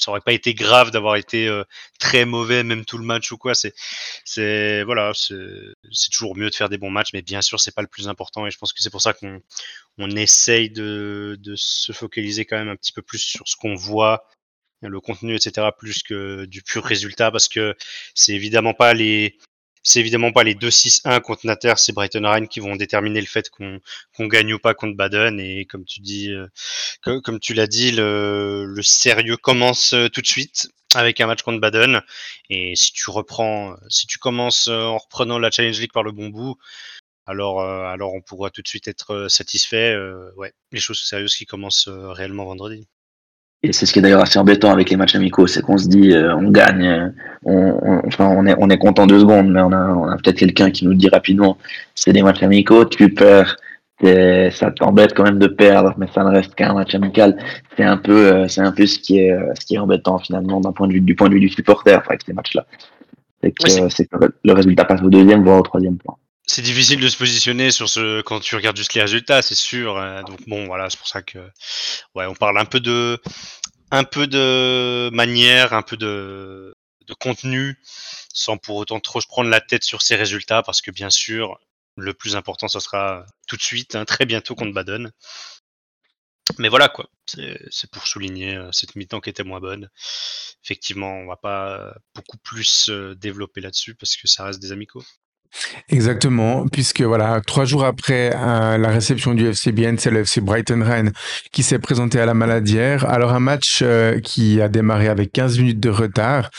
ça 0.00 0.10
aurait 0.10 0.20
pas 0.20 0.32
été 0.32 0.54
grave 0.54 0.90
d'avoir 0.90 1.16
été 1.16 1.46
euh, 1.46 1.64
très 1.98 2.24
mauvais 2.24 2.64
même 2.64 2.84
tout 2.84 2.98
le 2.98 3.04
match 3.04 3.30
ou 3.32 3.38
quoi 3.38 3.54
c'est 3.54 3.74
c'est 4.24 4.82
voilà 4.84 5.12
c'est 5.14 6.10
toujours 6.10 6.36
mieux 6.36 6.50
de 6.50 6.54
faire 6.54 6.68
des 6.68 6.78
bons 6.78 6.90
matchs 6.90 7.10
mais 7.12 7.22
bien 7.22 7.42
sûr 7.42 7.60
c'est 7.60 7.74
pas 7.74 7.82
le 7.82 7.88
plus 7.88 8.08
important 8.08 8.46
et 8.46 8.50
je 8.50 8.58
pense 8.58 8.72
que 8.72 8.82
c'est 8.82 8.90
pour 8.90 9.02
ça 9.02 9.12
qu'on 9.12 9.40
on 9.98 10.10
essaye 10.10 10.70
de, 10.70 11.36
de 11.40 11.54
se 11.56 11.92
focaliser 11.92 12.44
quand 12.46 12.56
même 12.56 12.68
un 12.68 12.76
petit 12.76 12.92
peu 12.92 13.02
plus 13.02 13.18
sur 13.18 13.46
ce 13.46 13.56
qu'on 13.56 13.74
voit 13.74 14.24
le 14.82 15.00
contenu 15.00 15.34
etc 15.34 15.68
plus 15.78 16.02
que 16.02 16.44
du 16.46 16.62
pur 16.62 16.84
résultat 16.84 17.30
parce 17.30 17.48
que 17.48 17.74
c'est 18.14 18.32
évidemment 18.32 18.74
pas 18.74 18.94
les 18.94 19.36
c'est 19.82 20.00
évidemment 20.00 20.32
pas 20.32 20.44
les 20.44 20.54
2-6-1 20.54 21.20
contre 21.20 21.46
c'est 21.76 21.92
Brighton 21.92 22.28
Rhine 22.28 22.48
qui 22.48 22.60
vont 22.60 22.76
déterminer 22.76 23.20
le 23.20 23.26
fait 23.26 23.48
qu'on 23.50 23.80
qu'on 24.16 24.26
gagne 24.26 24.54
ou 24.54 24.58
pas 24.58 24.74
contre 24.74 24.96
Baden. 24.96 25.40
Et 25.40 25.64
comme 25.66 25.84
tu 25.84 26.00
dis, 26.00 26.32
euh, 26.32 26.46
comme 27.22 27.40
tu 27.40 27.54
l'as 27.54 27.66
dit, 27.66 27.92
le, 27.92 28.66
le, 28.66 28.82
sérieux 28.82 29.36
commence 29.36 29.92
euh, 29.94 30.08
tout 30.08 30.20
de 30.20 30.26
suite 30.26 30.68
avec 30.94 31.20
un 31.20 31.26
match 31.26 31.42
contre 31.42 31.60
Baden. 31.60 32.02
Et 32.50 32.74
si 32.76 32.92
tu 32.92 33.10
reprends, 33.10 33.76
si 33.88 34.06
tu 34.06 34.18
commences 34.18 34.68
euh, 34.68 34.84
en 34.84 34.98
reprenant 34.98 35.38
la 35.38 35.50
Challenge 35.50 35.78
League 35.80 35.92
par 35.92 36.02
le 36.02 36.12
bon 36.12 36.28
bout, 36.28 36.56
alors, 37.26 37.62
alors 37.62 38.14
on 38.14 38.22
pourra 38.22 38.50
tout 38.50 38.62
de 38.62 38.68
suite 38.68 38.88
être 38.88 39.28
satisfait. 39.28 39.96
ouais, 40.36 40.52
les 40.72 40.80
choses 40.80 41.00
sérieuses 41.02 41.36
qui 41.36 41.46
commencent 41.46 41.88
réellement 41.88 42.44
vendredi. 42.44 42.88
Et 43.62 43.72
c'est 43.74 43.84
ce 43.84 43.92
qui 43.92 43.98
est 43.98 44.02
d'ailleurs 44.02 44.22
assez 44.22 44.38
embêtant 44.38 44.72
avec 44.72 44.88
les 44.88 44.96
matchs 44.96 45.14
amicaux, 45.14 45.46
c'est 45.46 45.60
qu'on 45.60 45.76
se 45.76 45.86
dit 45.86 46.12
euh, 46.12 46.34
on 46.34 46.50
gagne, 46.50 47.12
on, 47.44 47.78
on, 47.82 48.06
enfin 48.06 48.26
on 48.26 48.46
est 48.46 48.54
on 48.58 48.70
est 48.70 48.78
content 48.78 49.06
deux 49.06 49.20
secondes, 49.20 49.50
mais 49.50 49.60
on 49.60 49.72
a 49.72 49.88
on 49.88 50.08
a 50.08 50.16
peut-être 50.16 50.38
quelqu'un 50.38 50.70
qui 50.70 50.86
nous 50.86 50.94
dit 50.94 51.10
rapidement 51.10 51.58
c'est 51.94 52.14
des 52.14 52.22
matchs 52.22 52.42
amicaux, 52.42 52.86
tu 52.86 53.12
perds, 53.12 53.56
ça 54.02 54.70
t'embête 54.70 55.12
quand 55.14 55.24
même 55.24 55.38
de 55.38 55.46
perdre, 55.46 55.94
mais 55.98 56.06
ça 56.14 56.24
ne 56.24 56.30
reste 56.30 56.54
qu'un 56.54 56.72
match 56.72 56.94
amical. 56.94 57.36
C'est 57.76 57.84
un 57.84 57.98
peu 57.98 58.32
euh, 58.32 58.48
c'est 58.48 58.62
un 58.62 58.72
peu 58.72 58.86
ce 58.86 58.98
qui 58.98 59.18
est 59.18 59.36
ce 59.58 59.66
qui 59.66 59.74
est 59.74 59.78
embêtant 59.78 60.18
finalement 60.18 60.60
d'un 60.60 60.72
point 60.72 60.88
de 60.88 60.94
vue 60.94 61.02
du 61.02 61.14
point 61.14 61.28
de 61.28 61.34
vue 61.34 61.40
du 61.40 61.50
supporter 61.50 62.00
avec 62.08 62.22
ces 62.24 62.32
matchs-là. 62.32 62.64
C'est 63.42 63.52
que, 63.52 63.88
c'est 63.90 64.06
que 64.06 64.16
le 64.42 64.52
résultat 64.52 64.86
passe 64.86 65.02
au 65.02 65.10
deuxième 65.10 65.44
voire 65.44 65.58
au 65.58 65.62
troisième 65.62 65.98
point 65.98 66.16
c'est 66.50 66.62
difficile 66.62 67.00
de 67.00 67.08
se 67.08 67.16
positionner 67.16 67.70
sur 67.70 67.88
ce 67.88 68.22
quand 68.22 68.40
tu 68.40 68.56
regardes 68.56 68.76
juste 68.76 68.94
les 68.94 69.02
résultats, 69.02 69.40
c'est 69.42 69.54
sûr. 69.54 69.98
Hein. 69.98 70.24
Donc 70.24 70.40
bon, 70.48 70.66
voilà, 70.66 70.90
c'est 70.90 70.98
pour 70.98 71.08
ça 71.08 71.22
que 71.22 71.38
ouais, 72.14 72.26
on 72.26 72.34
parle 72.34 72.58
un 72.58 72.64
peu 72.64 72.80
de 72.80 73.18
un 73.92 74.04
peu 74.04 74.26
de 74.26 75.10
manière, 75.12 75.72
un 75.74 75.82
peu 75.82 75.96
de, 75.96 76.74
de 77.06 77.14
contenu, 77.14 77.78
sans 78.32 78.56
pour 78.58 78.76
autant 78.76 79.00
trop 79.00 79.20
se 79.20 79.26
prendre 79.28 79.50
la 79.50 79.60
tête 79.60 79.84
sur 79.84 80.02
ces 80.02 80.16
résultats, 80.16 80.62
parce 80.62 80.80
que 80.82 80.90
bien 80.90 81.10
sûr, 81.10 81.58
le 81.96 82.14
plus 82.14 82.36
important, 82.36 82.68
ce 82.68 82.80
sera 82.80 83.26
tout 83.46 83.56
de 83.56 83.62
suite, 83.62 83.94
hein, 83.94 84.04
très 84.04 84.26
bientôt 84.26 84.54
contre 84.54 84.72
Baden. 84.72 85.12
Mais 86.58 86.68
voilà 86.68 86.88
quoi, 86.88 87.08
c'est 87.26 87.90
pour 87.92 88.06
souligner 88.06 88.56
euh, 88.56 88.70
cette 88.72 88.96
mi-temps 88.96 89.20
qui 89.20 89.30
était 89.30 89.44
moins 89.44 89.60
bonne. 89.60 89.88
Effectivement, 90.64 91.12
on 91.18 91.26
va 91.26 91.36
pas 91.36 91.94
beaucoup 92.14 92.38
plus 92.38 92.88
euh, 92.90 93.14
développer 93.14 93.60
là-dessus 93.60 93.94
parce 93.94 94.16
que 94.16 94.26
ça 94.28 94.44
reste 94.44 94.60
des 94.60 94.72
amicaux. 94.72 95.04
Exactement, 95.88 96.66
puisque 96.68 97.02
voilà, 97.02 97.40
trois 97.46 97.64
jours 97.64 97.84
après 97.84 98.32
euh, 98.34 98.78
la 98.78 98.88
réception 98.88 99.34
du 99.34 99.48
FCBN, 99.48 99.98
c'est 99.98 100.10
le 100.10 100.20
FC 100.20 100.40
Brighton 100.40 100.82
Rennes 100.82 101.12
qui 101.52 101.62
s'est 101.62 101.78
présenté 101.78 102.20
à 102.20 102.26
la 102.26 102.34
Maladière. 102.34 103.08
Alors 103.08 103.32
un 103.32 103.40
match 103.40 103.80
euh, 103.82 104.20
qui 104.20 104.60
a 104.60 104.68
démarré 104.68 105.08
avec 105.08 105.32
15 105.32 105.58
minutes 105.58 105.80
de 105.80 105.90
retard 105.90 106.50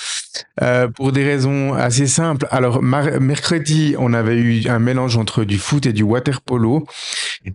euh, 0.62 0.88
pour 0.88 1.12
des 1.12 1.23
raisons 1.23 1.73
assez 1.73 2.08
simples. 2.08 2.47
Alors 2.51 2.82
mercredi, 2.82 3.95
on 3.97 4.13
avait 4.13 4.38
eu 4.38 4.67
un 4.67 4.80
mélange 4.80 5.17
entre 5.17 5.43
du 5.43 5.58
foot 5.58 5.86
et 5.86 5.93
du 5.93 6.04
water 6.04 6.41
polo, 6.41 6.86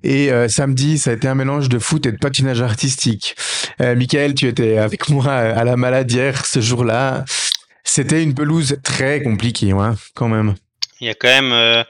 et 0.02 0.32
euh, 0.32 0.48
samedi, 0.48 0.98
ça 0.98 1.10
a 1.10 1.14
été 1.14 1.28
un 1.28 1.34
mélange 1.34 1.68
de 1.68 1.78
foot 1.78 2.06
et 2.06 2.12
de 2.12 2.16
patinage 2.16 2.62
artistique. 2.62 3.36
Euh, 3.80 3.94
Michael, 3.94 4.34
tu 4.34 4.48
étais 4.48 4.78
avec 4.78 5.08
moi 5.10 5.26
à 5.28 5.64
la 5.64 5.76
Maladière 5.76 6.44
ce 6.46 6.60
jour-là. 6.60 7.24
C'était 7.84 8.22
une 8.22 8.34
pelouse 8.34 8.78
très 8.82 9.22
compliquée, 9.22 9.70
hein, 9.70 9.94
quand 10.14 10.28
même. 10.28 10.54
Il 11.00 11.06
y 11.06 11.10
a 11.10 11.14
quand 11.14 11.28
même. 11.28 11.52
Euh, 11.52 11.84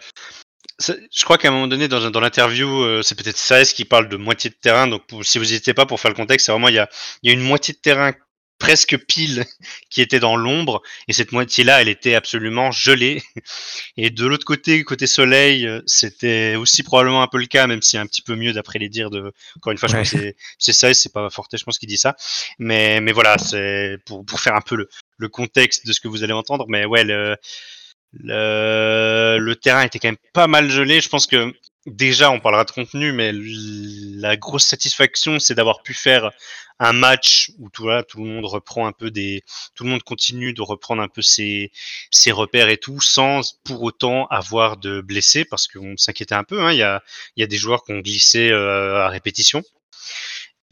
je 0.79 1.25
crois 1.25 1.39
qu'à 1.39 1.49
un 1.49 1.53
moment 1.53 1.69
donné, 1.69 1.89
dans, 1.89 2.11
dans 2.11 2.21
l'interview, 2.21 2.83
euh, 2.83 3.03
c'est 3.03 3.15
peut-être 3.15 3.39
Saez 3.39 3.65
qui 3.67 3.85
parle 3.85 4.09
de 4.09 4.17
moitié 4.17 4.51
de 4.51 4.55
terrain. 4.55 4.87
Donc, 4.87 5.03
si 5.23 5.39
vous 5.39 5.45
n'hésitez 5.45 5.75
pas 5.75 5.87
pour 5.87 6.01
faire 6.01 6.11
le 6.11 6.17
contexte, 6.17 6.47
c'est 6.47 6.53
vraiment 6.53 6.69
il 6.69 6.75
y 6.75 6.79
a, 6.79 6.89
il 7.23 7.31
y 7.31 7.31
a 7.31 7.35
une 7.35 7.47
moitié 7.47 7.73
de 7.73 7.79
terrain 7.79 8.13
presque 8.59 8.97
pile 9.07 9.45
qui 9.91 10.01
était 10.01 10.21
dans 10.21 10.37
l'ombre 10.37 10.83
et 11.09 11.13
cette 11.13 11.33
moitié-là, 11.33 11.81
elle 11.83 11.89
était 11.89 12.15
absolument 12.15 12.71
gelée. 12.71 13.23
Et 13.97 14.11
de 14.11 14.27
l'autre 14.27 14.45
côté, 14.45 14.83
côté 14.85 15.07
soleil, 15.07 15.67
euh, 15.67 15.81
c'était 15.87 16.57
aussi 16.57 16.83
probablement 16.83 17.23
un 17.23 17.29
peu 17.29 17.39
le 17.39 17.47
cas, 17.47 17.67
même 17.67 17.83
si 17.83 17.97
un 17.97 18.07
petit 18.07 18.23
peu 18.23 18.35
mieux 18.37 18.53
d'après 18.53 18.79
les 18.79 18.89
dires 18.89 19.11
de. 19.11 19.33
Encore 19.57 19.73
une 19.73 19.79
fois, 19.79 19.89
je 19.89 19.97
pense 19.97 20.11
que 20.11 20.35
c'est 20.59 20.73
ça, 20.73 20.93
c'est 20.93 21.13
pas 21.13 21.31
Forte, 21.31 21.57
je 21.57 21.65
pense 21.65 21.79
qu'il 21.79 21.89
dit 21.89 21.99
ça. 21.99 22.17
Mais 22.59 23.01
mais 23.01 23.13
voilà, 23.13 23.39
c'est 23.39 23.99
pour 24.05 24.25
pour 24.25 24.41
faire 24.41 24.55
un 24.55 24.61
peu 24.61 24.77
le 24.77 24.89
le 25.19 25.29
contexte 25.29 25.87
de 25.87 25.93
ce 25.93 26.01
que 26.01 26.09
vous 26.09 26.23
allez 26.23 26.33
entendre. 26.35 26.67
Mais 26.69 26.85
ouais, 26.85 27.05
le, 27.05 27.37
Le, 28.13 29.55
terrain 29.55 29.83
était 29.83 29.99
quand 29.99 30.09
même 30.09 30.17
pas 30.33 30.47
mal 30.47 30.71
gelé. 30.71 31.01
Je 31.01 31.09
pense 31.09 31.27
que 31.27 31.53
déjà, 31.87 32.31
on 32.31 32.41
parlera 32.41 32.65
de 32.65 32.71
contenu, 32.71 33.13
mais 33.13 33.33
la 33.35 34.37
grosse 34.37 34.65
satisfaction, 34.65 35.39
c'est 35.39 35.55
d'avoir 35.55 35.83
pu 35.83 35.95
faire 35.95 36.31
un 36.79 36.93
match 36.93 37.53
où 37.59 37.71
tout, 37.71 37.87
le 37.87 38.05
monde 38.19 38.45
reprend 38.45 38.87
un 38.87 38.93
peu 38.93 39.11
des, 39.11 39.43
tout 39.75 39.85
le 39.85 39.91
monde 39.91 40.03
continue 40.03 40.53
de 40.53 40.61
reprendre 40.61 41.03
un 41.03 41.09
peu 41.09 41.23
ses, 41.23 41.71
repères 42.29 42.69
et 42.69 42.77
tout, 42.77 43.01
sans 43.01 43.59
pour 43.65 43.83
autant 43.83 44.27
avoir 44.27 44.77
de 44.77 45.01
blessés, 45.01 45.45
parce 45.45 45.69
qu'on 45.69 45.97
s'inquiétait 45.97 46.35
un 46.35 46.45
peu. 46.45 46.63
Hein. 46.63 46.73
Il 46.73 46.79
y, 46.79 46.83
a, 46.83 47.03
il 47.37 47.41
y 47.41 47.45
a 47.45 47.47
des 47.47 47.57
joueurs 47.57 47.85
qui 47.85 47.93
ont 47.93 48.01
glissé 48.01 48.51
euh, 48.51 49.05
à 49.05 49.09
répétition. 49.09 49.63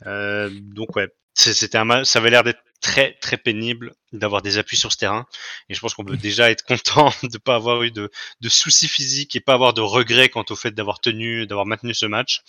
Euh, 0.07 0.51
donc 0.53 0.95
ouais, 0.97 1.09
c'était 1.35 1.79
un, 1.79 2.05
ça 2.05 2.19
avait 2.19 2.31
l'air 2.31 2.45
d'être 2.45 2.63
très 2.81 3.15
très 3.15 3.39
pénible 3.39 3.95
d'avoir 4.13 4.43
des 4.43 4.59
appuis 4.59 4.77
sur 4.77 4.93
ce 4.93 4.99
terrain. 4.99 5.27
Et 5.69 5.75
je 5.75 5.81
pense 5.81 5.95
qu'on 5.95 6.05
peut 6.05 6.17
déjà 6.17 6.51
être 6.51 6.65
content 6.65 7.13
de 7.23 7.39
pas 7.39 7.57
avoir 7.57 7.83
eu 7.83 7.91
de, 7.91 8.11
de, 8.41 8.49
soucis 8.49 8.89
physiques 8.89 9.35
et 9.37 9.41
pas 9.41 9.55
avoir 9.55 9.75
de 9.75 9.81
regrets 9.81 10.29
quant 10.29 10.45
au 10.51 10.57
fait 10.57 10.73
d'avoir 10.73 11.01
tenu, 11.01 11.47
d'avoir 11.47 11.67
maintenu 11.67 11.95
ce 11.95 12.07
match. 12.07 12.43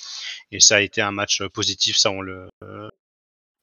Et 0.52 0.60
ça 0.60 0.78
a 0.78 0.82
été 0.82 1.02
un 1.02 1.12
match 1.12 1.44
positif, 1.54 1.98
ça 1.98 2.12
on 2.12 2.22
le, 2.22 2.50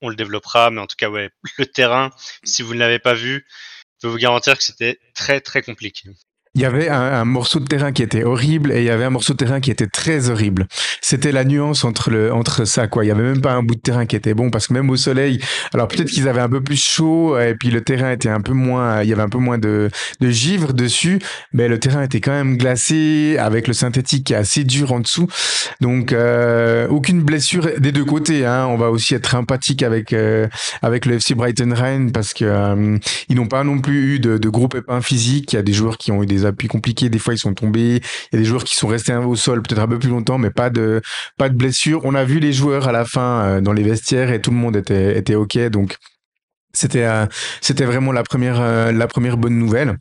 on 0.00 0.08
le 0.08 0.16
développera. 0.16 0.70
Mais 0.70 0.80
en 0.80 0.86
tout 0.86 0.96
cas, 0.96 1.10
ouais, 1.10 1.30
le 1.58 1.66
terrain, 1.66 2.10
si 2.44 2.62
vous 2.62 2.74
ne 2.74 2.80
l'avez 2.80 2.98
pas 2.98 3.14
vu, 3.14 3.46
je 4.02 4.08
peux 4.08 4.12
vous 4.12 4.18
garantir 4.18 4.56
que 4.56 4.64
c'était 4.64 4.98
très 5.14 5.40
très 5.40 5.62
compliqué. 5.62 6.10
Il 6.54 6.60
y 6.60 6.66
avait 6.66 6.90
un, 6.90 7.24
morceau 7.24 7.60
de 7.60 7.64
terrain 7.64 7.92
qui 7.92 8.02
était 8.02 8.24
horrible 8.24 8.72
et 8.72 8.80
il 8.80 8.84
y 8.84 8.90
avait 8.90 9.04
un 9.04 9.10
morceau 9.10 9.32
de 9.32 9.38
terrain 9.38 9.60
qui 9.60 9.70
était 9.70 9.86
très 9.86 10.28
horrible. 10.28 10.66
C'était 11.00 11.32
la 11.32 11.44
nuance 11.44 11.82
entre 11.82 12.10
le 12.10 12.30
entre 12.30 12.66
ça 12.66 12.88
quoi. 12.88 13.06
Il 13.06 13.08
y 13.08 13.10
avait 13.10 13.22
même 13.22 13.40
pas 13.40 13.54
un 13.54 13.62
bout 13.62 13.74
de 13.74 13.80
terrain 13.80 14.04
qui 14.04 14.16
était 14.16 14.34
bon 14.34 14.50
parce 14.50 14.66
que 14.66 14.74
même 14.74 14.90
au 14.90 14.96
soleil, 14.96 15.40
alors 15.72 15.88
peut-être 15.88 16.10
qu'ils 16.10 16.28
avaient 16.28 16.42
un 16.42 16.50
peu 16.50 16.62
plus 16.62 16.76
chaud 16.76 17.38
et 17.38 17.54
puis 17.54 17.70
le 17.70 17.80
terrain 17.80 18.10
était 18.10 18.28
un 18.28 18.42
peu 18.42 18.52
moins, 18.52 19.02
il 19.02 19.08
y 19.08 19.14
avait 19.14 19.22
un 19.22 19.30
peu 19.30 19.38
moins 19.38 19.56
de 19.56 19.88
de 20.20 20.28
givre 20.28 20.74
dessus, 20.74 21.20
mais 21.54 21.68
le 21.68 21.80
terrain 21.80 22.02
était 22.02 22.20
quand 22.20 22.32
même 22.32 22.58
glacé 22.58 23.38
avec 23.38 23.66
le 23.66 23.72
synthétique 23.72 24.24
qui 24.24 24.34
est 24.34 24.36
assez 24.36 24.64
dur 24.64 24.92
en 24.92 25.00
dessous. 25.00 25.28
Donc 25.80 26.12
euh, 26.12 26.86
aucune 26.88 27.22
blessure 27.22 27.66
des 27.78 27.92
deux 27.92 28.04
côtés. 28.04 28.44
Hein. 28.44 28.66
On 28.66 28.76
va 28.76 28.90
aussi 28.90 29.14
être 29.14 29.34
empathique 29.36 29.82
avec 29.82 30.12
euh, 30.12 30.48
avec 30.82 31.06
le 31.06 31.14
FC 31.14 31.34
Brighton 31.34 31.72
Rhein 31.74 32.08
parce 32.12 32.34
que 32.34 32.44
euh, 32.44 32.98
ils 33.30 33.36
n'ont 33.36 33.48
pas 33.48 33.64
non 33.64 33.78
plus 33.78 34.16
eu 34.16 34.20
de, 34.20 34.36
de 34.36 34.48
gros 34.50 34.68
pépins 34.68 35.00
physiques. 35.00 35.54
Il 35.54 35.56
y 35.56 35.58
a 35.58 35.62
des 35.62 35.72
joueurs 35.72 35.96
qui 35.96 36.12
ont 36.12 36.22
eu 36.22 36.26
des 36.26 36.41
appuis 36.46 36.68
compliqués. 36.68 37.08
Des 37.08 37.18
fois, 37.18 37.34
ils 37.34 37.38
sont 37.38 37.54
tombés. 37.54 38.00
Il 38.32 38.34
y 38.34 38.36
a 38.36 38.38
des 38.38 38.44
joueurs 38.44 38.64
qui 38.64 38.74
sont 38.74 38.88
restés 38.88 39.14
au 39.14 39.36
sol 39.36 39.62
peut-être 39.62 39.80
un 39.80 39.88
peu 39.88 39.98
plus 39.98 40.08
longtemps, 40.10 40.38
mais 40.38 40.50
pas 40.50 40.70
de 40.70 41.00
pas 41.38 41.48
de 41.48 41.56
blessure. 41.56 42.00
On 42.04 42.14
a 42.14 42.24
vu 42.24 42.38
les 42.40 42.52
joueurs 42.52 42.88
à 42.88 42.92
la 42.92 43.04
fin 43.04 43.42
euh, 43.42 43.60
dans 43.60 43.72
les 43.72 43.82
vestiaires 43.82 44.32
et 44.32 44.40
tout 44.40 44.50
le 44.50 44.56
monde 44.56 44.76
était 44.76 45.18
était 45.18 45.34
ok. 45.34 45.58
Donc 45.68 45.96
c'était 46.72 47.04
euh, 47.04 47.26
c'était 47.60 47.84
vraiment 47.84 48.12
la 48.12 48.22
première 48.22 48.60
euh, 48.60 48.92
la 48.92 49.06
première 49.06 49.36
bonne 49.36 49.58
nouvelle. 49.58 49.98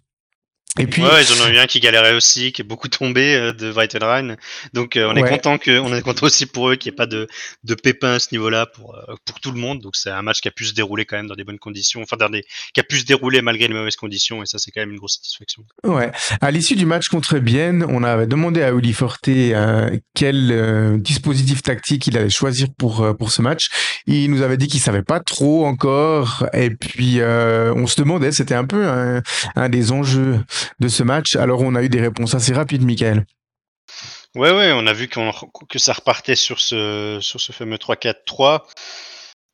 Et 0.79 0.87
puis, 0.87 1.01
ouais, 1.01 1.23
ils 1.23 1.33
en 1.33 1.45
ont 1.45 1.49
eu 1.49 1.57
un 1.57 1.67
qui 1.67 1.79
galérait 1.79 2.13
aussi, 2.13 2.51
qui 2.53 2.61
est 2.61 2.65
beaucoup 2.65 2.87
tombé 2.87 3.35
euh, 3.35 3.53
de 3.53 3.71
Weitenrein. 3.71 4.35
Donc, 4.73 4.95
euh, 4.95 5.11
on 5.11 5.15
est 5.15 5.27
content 5.27 5.57
que, 5.57 5.79
on 5.79 5.93
est 5.93 6.01
content 6.01 6.25
aussi 6.25 6.45
pour 6.45 6.69
eux 6.69 6.75
qu'il 6.75 6.91
n'y 6.91 6.95
ait 6.95 6.97
pas 6.97 7.07
de, 7.07 7.27
de 7.63 7.75
pépins 7.75 8.13
à 8.13 8.19
ce 8.19 8.29
niveau-là 8.31 8.65
pour, 8.67 8.95
euh, 8.95 9.15
pour 9.25 9.39
tout 9.39 9.51
le 9.51 9.59
monde. 9.59 9.81
Donc, 9.81 9.95
c'est 9.95 10.09
un 10.09 10.21
match 10.21 10.39
qui 10.39 10.47
a 10.47 10.51
pu 10.51 10.65
se 10.65 10.73
dérouler 10.73 11.05
quand 11.05 11.17
même 11.17 11.27
dans 11.27 11.35
des 11.35 11.43
bonnes 11.43 11.59
conditions, 11.59 12.01
enfin, 12.01 12.15
dans 12.15 12.29
des, 12.29 12.45
qui 12.73 12.79
a 12.79 12.83
pu 12.83 12.99
se 12.99 13.05
dérouler 13.05 13.41
malgré 13.41 13.67
les 13.67 13.73
mauvaises 13.73 13.97
conditions. 13.97 14.43
Et 14.43 14.45
ça, 14.45 14.59
c'est 14.59 14.71
quand 14.71 14.81
même 14.81 14.91
une 14.91 14.97
grosse 14.97 15.15
satisfaction. 15.15 15.63
Ouais. 15.83 16.11
À 16.39 16.51
l'issue 16.51 16.75
du 16.75 16.85
match 16.85 17.09
contre 17.09 17.39
Bienne, 17.39 17.85
on 17.89 18.03
avait 18.03 18.27
demandé 18.27 18.63
à 18.63 18.71
Uli 18.71 18.93
Forte 18.93 19.29
quel 20.15 21.01
dispositif 21.01 21.61
tactique 21.63 22.07
il 22.07 22.17
allait 22.17 22.29
choisir 22.29 22.67
pour, 22.77 23.15
pour 23.17 23.31
ce 23.31 23.41
match. 23.41 23.69
Il 24.07 24.31
nous 24.31 24.41
avait 24.41 24.57
dit 24.57 24.67
qu'il 24.67 24.79
savait 24.79 25.03
pas 25.03 25.19
trop 25.19 25.65
encore. 25.65 26.47
Et 26.53 26.69
puis, 26.69 27.19
on 27.21 27.87
se 27.87 27.99
demandait, 27.99 28.31
c'était 28.31 28.55
un 28.55 28.65
peu 28.65 28.87
un, 29.55 29.69
des 29.69 29.91
enjeux 29.91 30.39
de 30.79 30.87
ce 30.87 31.03
match. 31.03 31.35
Alors 31.35 31.61
on 31.61 31.75
a 31.75 31.83
eu 31.83 31.89
des 31.89 32.01
réponses 32.01 32.35
assez 32.35 32.53
rapides, 32.53 32.83
Michael. 32.83 33.25
Ouais, 34.35 34.51
ouais, 34.51 34.71
on 34.73 34.87
a 34.87 34.93
vu 34.93 35.09
que 35.09 35.79
ça 35.79 35.93
repartait 35.93 36.35
sur 36.35 36.61
ce, 36.61 37.19
sur 37.21 37.41
ce 37.41 37.51
fameux 37.51 37.75
3-4-3. 37.75 38.61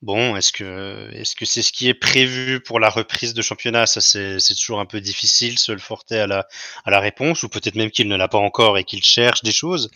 Bon, 0.04 0.36
est-ce 0.36 0.52
que 0.52 1.10
est-ce 1.14 1.36
que 1.36 1.46
c'est 1.46 1.64
ce 1.64 1.72
qui 1.72 1.88
est 1.88 1.96
prévu 1.96 2.60
pour 2.62 2.80
la 2.80 2.90
reprise 2.90 3.34
de 3.34 3.42
championnat? 3.42 3.88
Ça, 3.88 4.00
c'est, 4.00 4.38
toujours 4.56 4.80
un 4.80 4.86
peu 4.86 5.02
difficile, 5.02 5.58
se 5.58 5.72
le 5.72 5.80
forter 5.80 6.20
à 6.20 6.28
la, 6.28 6.48
à 6.86 6.92
la 6.92 7.00
réponse, 7.00 7.42
ou 7.42 7.50
peut-être 7.50 7.74
même 7.76 7.90
qu'il 7.90 8.08
ne 8.08 8.16
l'a 8.16 8.28
pas 8.28 8.38
encore 8.38 8.78
et 8.78 8.84
qu'il 8.84 9.04
cherche 9.04 9.42
des 9.42 9.52
choses. 9.52 9.90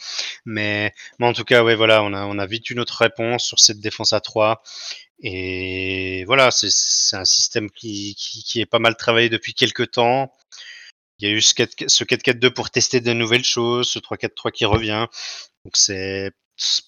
Mais, 0.46 0.92
mais 1.20 1.28
en 1.28 1.34
tout 1.34 1.44
cas, 1.44 1.64
ouais, 1.64 1.76
voilà, 1.76 2.02
on 2.04 2.14
a, 2.14 2.26
on 2.26 2.40
a 2.40 2.46
vite 2.48 2.72
une 2.72 2.80
autre 2.80 2.98
réponse 3.00 3.46
sur 3.46 3.60
cette 3.60 3.80
défense 3.80 4.12
à 4.14 4.22
3. 4.22 4.64
Et 5.24 6.24
voilà, 6.26 6.50
c'est, 6.52 7.16
un 7.16 7.26
système 7.26 7.70
qui, 7.70 8.16
qui, 8.16 8.44
qui, 8.44 8.62
est 8.62 8.66
pas 8.66 8.80
mal 8.80 8.96
travaillé 8.98 9.30
depuis 9.30 9.54
quelques 9.54 9.92
temps. 9.92 10.34
Il 11.20 11.30
y 11.30 11.32
a 11.32 11.36
eu 11.36 11.42
ce 11.42 11.54
4-4-2 11.54 12.52
pour 12.52 12.72
tester 12.72 13.02
de 13.02 13.14
nouvelles 13.14 13.44
choses, 13.44 13.90
ce 13.90 14.00
3-4-3 14.00 14.52
qui 14.52 14.66
revient. 14.66 15.08
Donc 15.66 15.78
c'est 15.78 16.32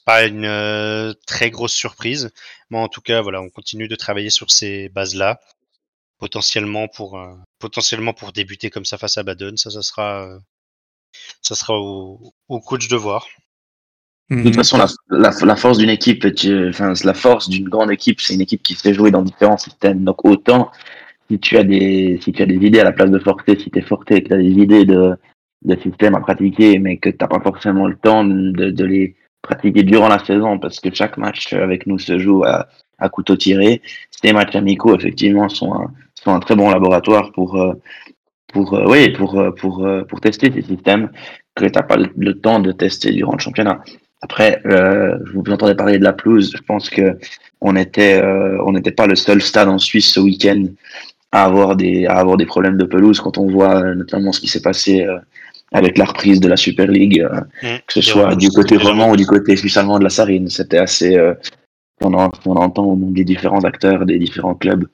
pas 0.05 0.25
une 0.25 0.45
euh, 0.45 1.13
très 1.25 1.49
grosse 1.49 1.73
surprise. 1.73 2.31
Mais 2.69 2.77
en 2.77 2.87
tout 2.87 3.01
cas, 3.01 3.21
voilà, 3.21 3.41
on 3.41 3.49
continue 3.49 3.87
de 3.87 3.95
travailler 3.95 4.29
sur 4.29 4.51
ces 4.51 4.89
bases-là. 4.89 5.39
Potentiellement 6.19 6.87
pour, 6.87 7.19
euh, 7.19 7.33
potentiellement 7.59 8.13
pour 8.13 8.31
débuter 8.31 8.69
comme 8.69 8.85
ça 8.85 8.97
face 8.97 9.17
à 9.17 9.23
Baden. 9.23 9.57
Ça, 9.57 9.69
ça 9.69 9.81
sera, 9.81 10.25
euh, 10.25 10.39
ça 11.41 11.55
sera 11.55 11.77
au, 11.77 12.33
coach 12.65 12.87
de 12.87 12.95
voir. 12.95 13.27
De 14.29 14.41
toute 14.41 14.55
façon, 14.55 14.77
la, 15.09 15.55
force 15.55 15.77
d'une 15.77 15.89
équipe, 15.89 16.25
enfin, 16.69 16.93
la 17.03 17.13
force 17.13 17.49
d'une 17.49 17.67
grande 17.67 17.91
équipe, 17.91 18.21
c'est 18.21 18.33
une 18.33 18.41
équipe 18.41 18.63
qui 18.63 18.73
sait 18.73 18.93
jouer 18.93 19.11
dans 19.11 19.21
différents 19.21 19.57
systèmes. 19.57 20.03
Donc 20.03 20.25
autant 20.25 20.71
si 21.29 21.39
tu 21.39 21.57
as 21.57 21.63
des 21.63 22.19
si 22.21 22.31
tu 22.31 22.41
as 22.41 22.45
des 22.45 22.55
idées 22.55 22.79
à 22.79 22.83
la 22.83 22.91
place 22.91 23.11
de 23.11 23.19
forcer, 23.19 23.57
si 23.59 23.69
tu 23.69 23.79
es 23.79 23.81
forcé 23.81 24.15
et 24.15 24.23
que 24.23 24.29
tu 24.29 24.33
as 24.33 24.37
des 24.37 24.49
idées 24.49 24.85
de, 24.85 25.15
de 25.63 25.75
système 25.81 26.15
à 26.15 26.19
pratiquer, 26.21 26.79
mais 26.79 26.97
que 26.97 27.09
tu 27.09 27.17
n'as 27.19 27.27
pas 27.27 27.39
forcément 27.39 27.87
le 27.87 27.95
temps 27.95 28.23
de, 28.23 28.71
de, 28.71 28.85
les 28.85 29.15
pratiquer 29.43 29.83
durant 29.83 30.07
la 30.07 30.23
saison, 30.25 30.57
parce 30.57 30.79
que 30.79 30.89
chaque 30.93 31.17
match 31.17 31.53
avec 31.53 31.85
nous 31.85 31.99
se 31.99 32.17
joue 32.17 32.43
à, 32.43 32.67
à 32.97 33.09
couteau 33.09 33.35
tiré, 33.35 33.81
ces 34.09 34.33
matchs 34.33 34.55
amicaux, 34.55 34.95
effectivement, 34.95 35.49
sont 35.49 35.73
un, 35.73 35.91
sont 36.15 36.33
un 36.33 36.39
très 36.39 36.55
bon 36.55 36.71
laboratoire 36.71 37.31
pour, 37.33 37.61
euh, 37.61 37.73
pour, 38.53 38.73
euh, 38.75 38.85
oui, 38.87 39.09
pour, 39.09 39.39
euh, 39.39 39.51
pour, 39.51 39.85
pour 40.07 40.21
tester 40.21 40.51
ces 40.51 40.61
systèmes 40.61 41.09
que 41.55 41.65
tu 41.65 41.71
n'as 41.71 41.83
pas 41.83 41.97
le, 41.97 42.33
temps 42.39 42.59
de 42.59 42.71
tester 42.71 43.11
durant 43.11 43.33
le 43.33 43.39
championnat. 43.39 43.83
Après, 44.21 44.61
euh, 44.65 45.17
vous 45.33 45.43
entendez 45.51 45.75
parler 45.75 45.99
de 45.99 46.03
la 46.03 46.13
pelouse. 46.13 46.53
Je 46.55 46.61
pense 46.63 46.89
que 46.89 47.17
on 47.59 47.75
était, 47.75 48.21
on 48.65 48.71
n'était 48.71 48.91
pas 48.91 49.07
le 49.07 49.15
seul 49.15 49.41
stade 49.41 49.69
en 49.69 49.77
Suisse 49.77 50.13
ce 50.13 50.19
week-end 50.19 50.65
à 51.31 51.45
avoir 51.45 51.75
des 51.75 52.05
à 52.05 52.15
avoir 52.17 52.35
des 52.37 52.45
problèmes 52.45 52.77
de 52.77 52.83
pelouse 52.83 53.21
quand 53.21 53.37
on 53.37 53.49
voit 53.49 53.95
notamment 53.95 54.33
ce 54.33 54.41
qui 54.41 54.47
s'est 54.47 54.61
passé 54.61 55.07
avec 55.73 55.97
la 55.97 56.05
reprise 56.05 56.39
de 56.39 56.47
la 56.47 56.55
Super 56.55 56.87
League, 56.87 57.19
euh, 57.19 57.41
mmh. 57.61 57.79
que 57.87 57.93
ce 57.93 58.01
soit 58.01 58.35
du 58.35 58.49
côté 58.49 58.77
roman 58.77 59.09
ou 59.11 59.15
du 59.15 59.25
côté 59.25 59.55
suisse 59.57 59.75
allemand 59.77 59.99
de 59.99 60.03
la 60.03 60.09
Sarine. 60.09 60.49
C'était 60.49 60.77
assez 60.77 61.19
on, 62.01 62.13
on 62.13 62.55
entend 62.55 62.85
au 62.85 62.95
nom 62.95 63.11
des 63.11 63.23
différents 63.23 63.63
acteurs 63.63 64.05
des 64.05 64.19
différents 64.19 64.55
clubs. 64.55 64.87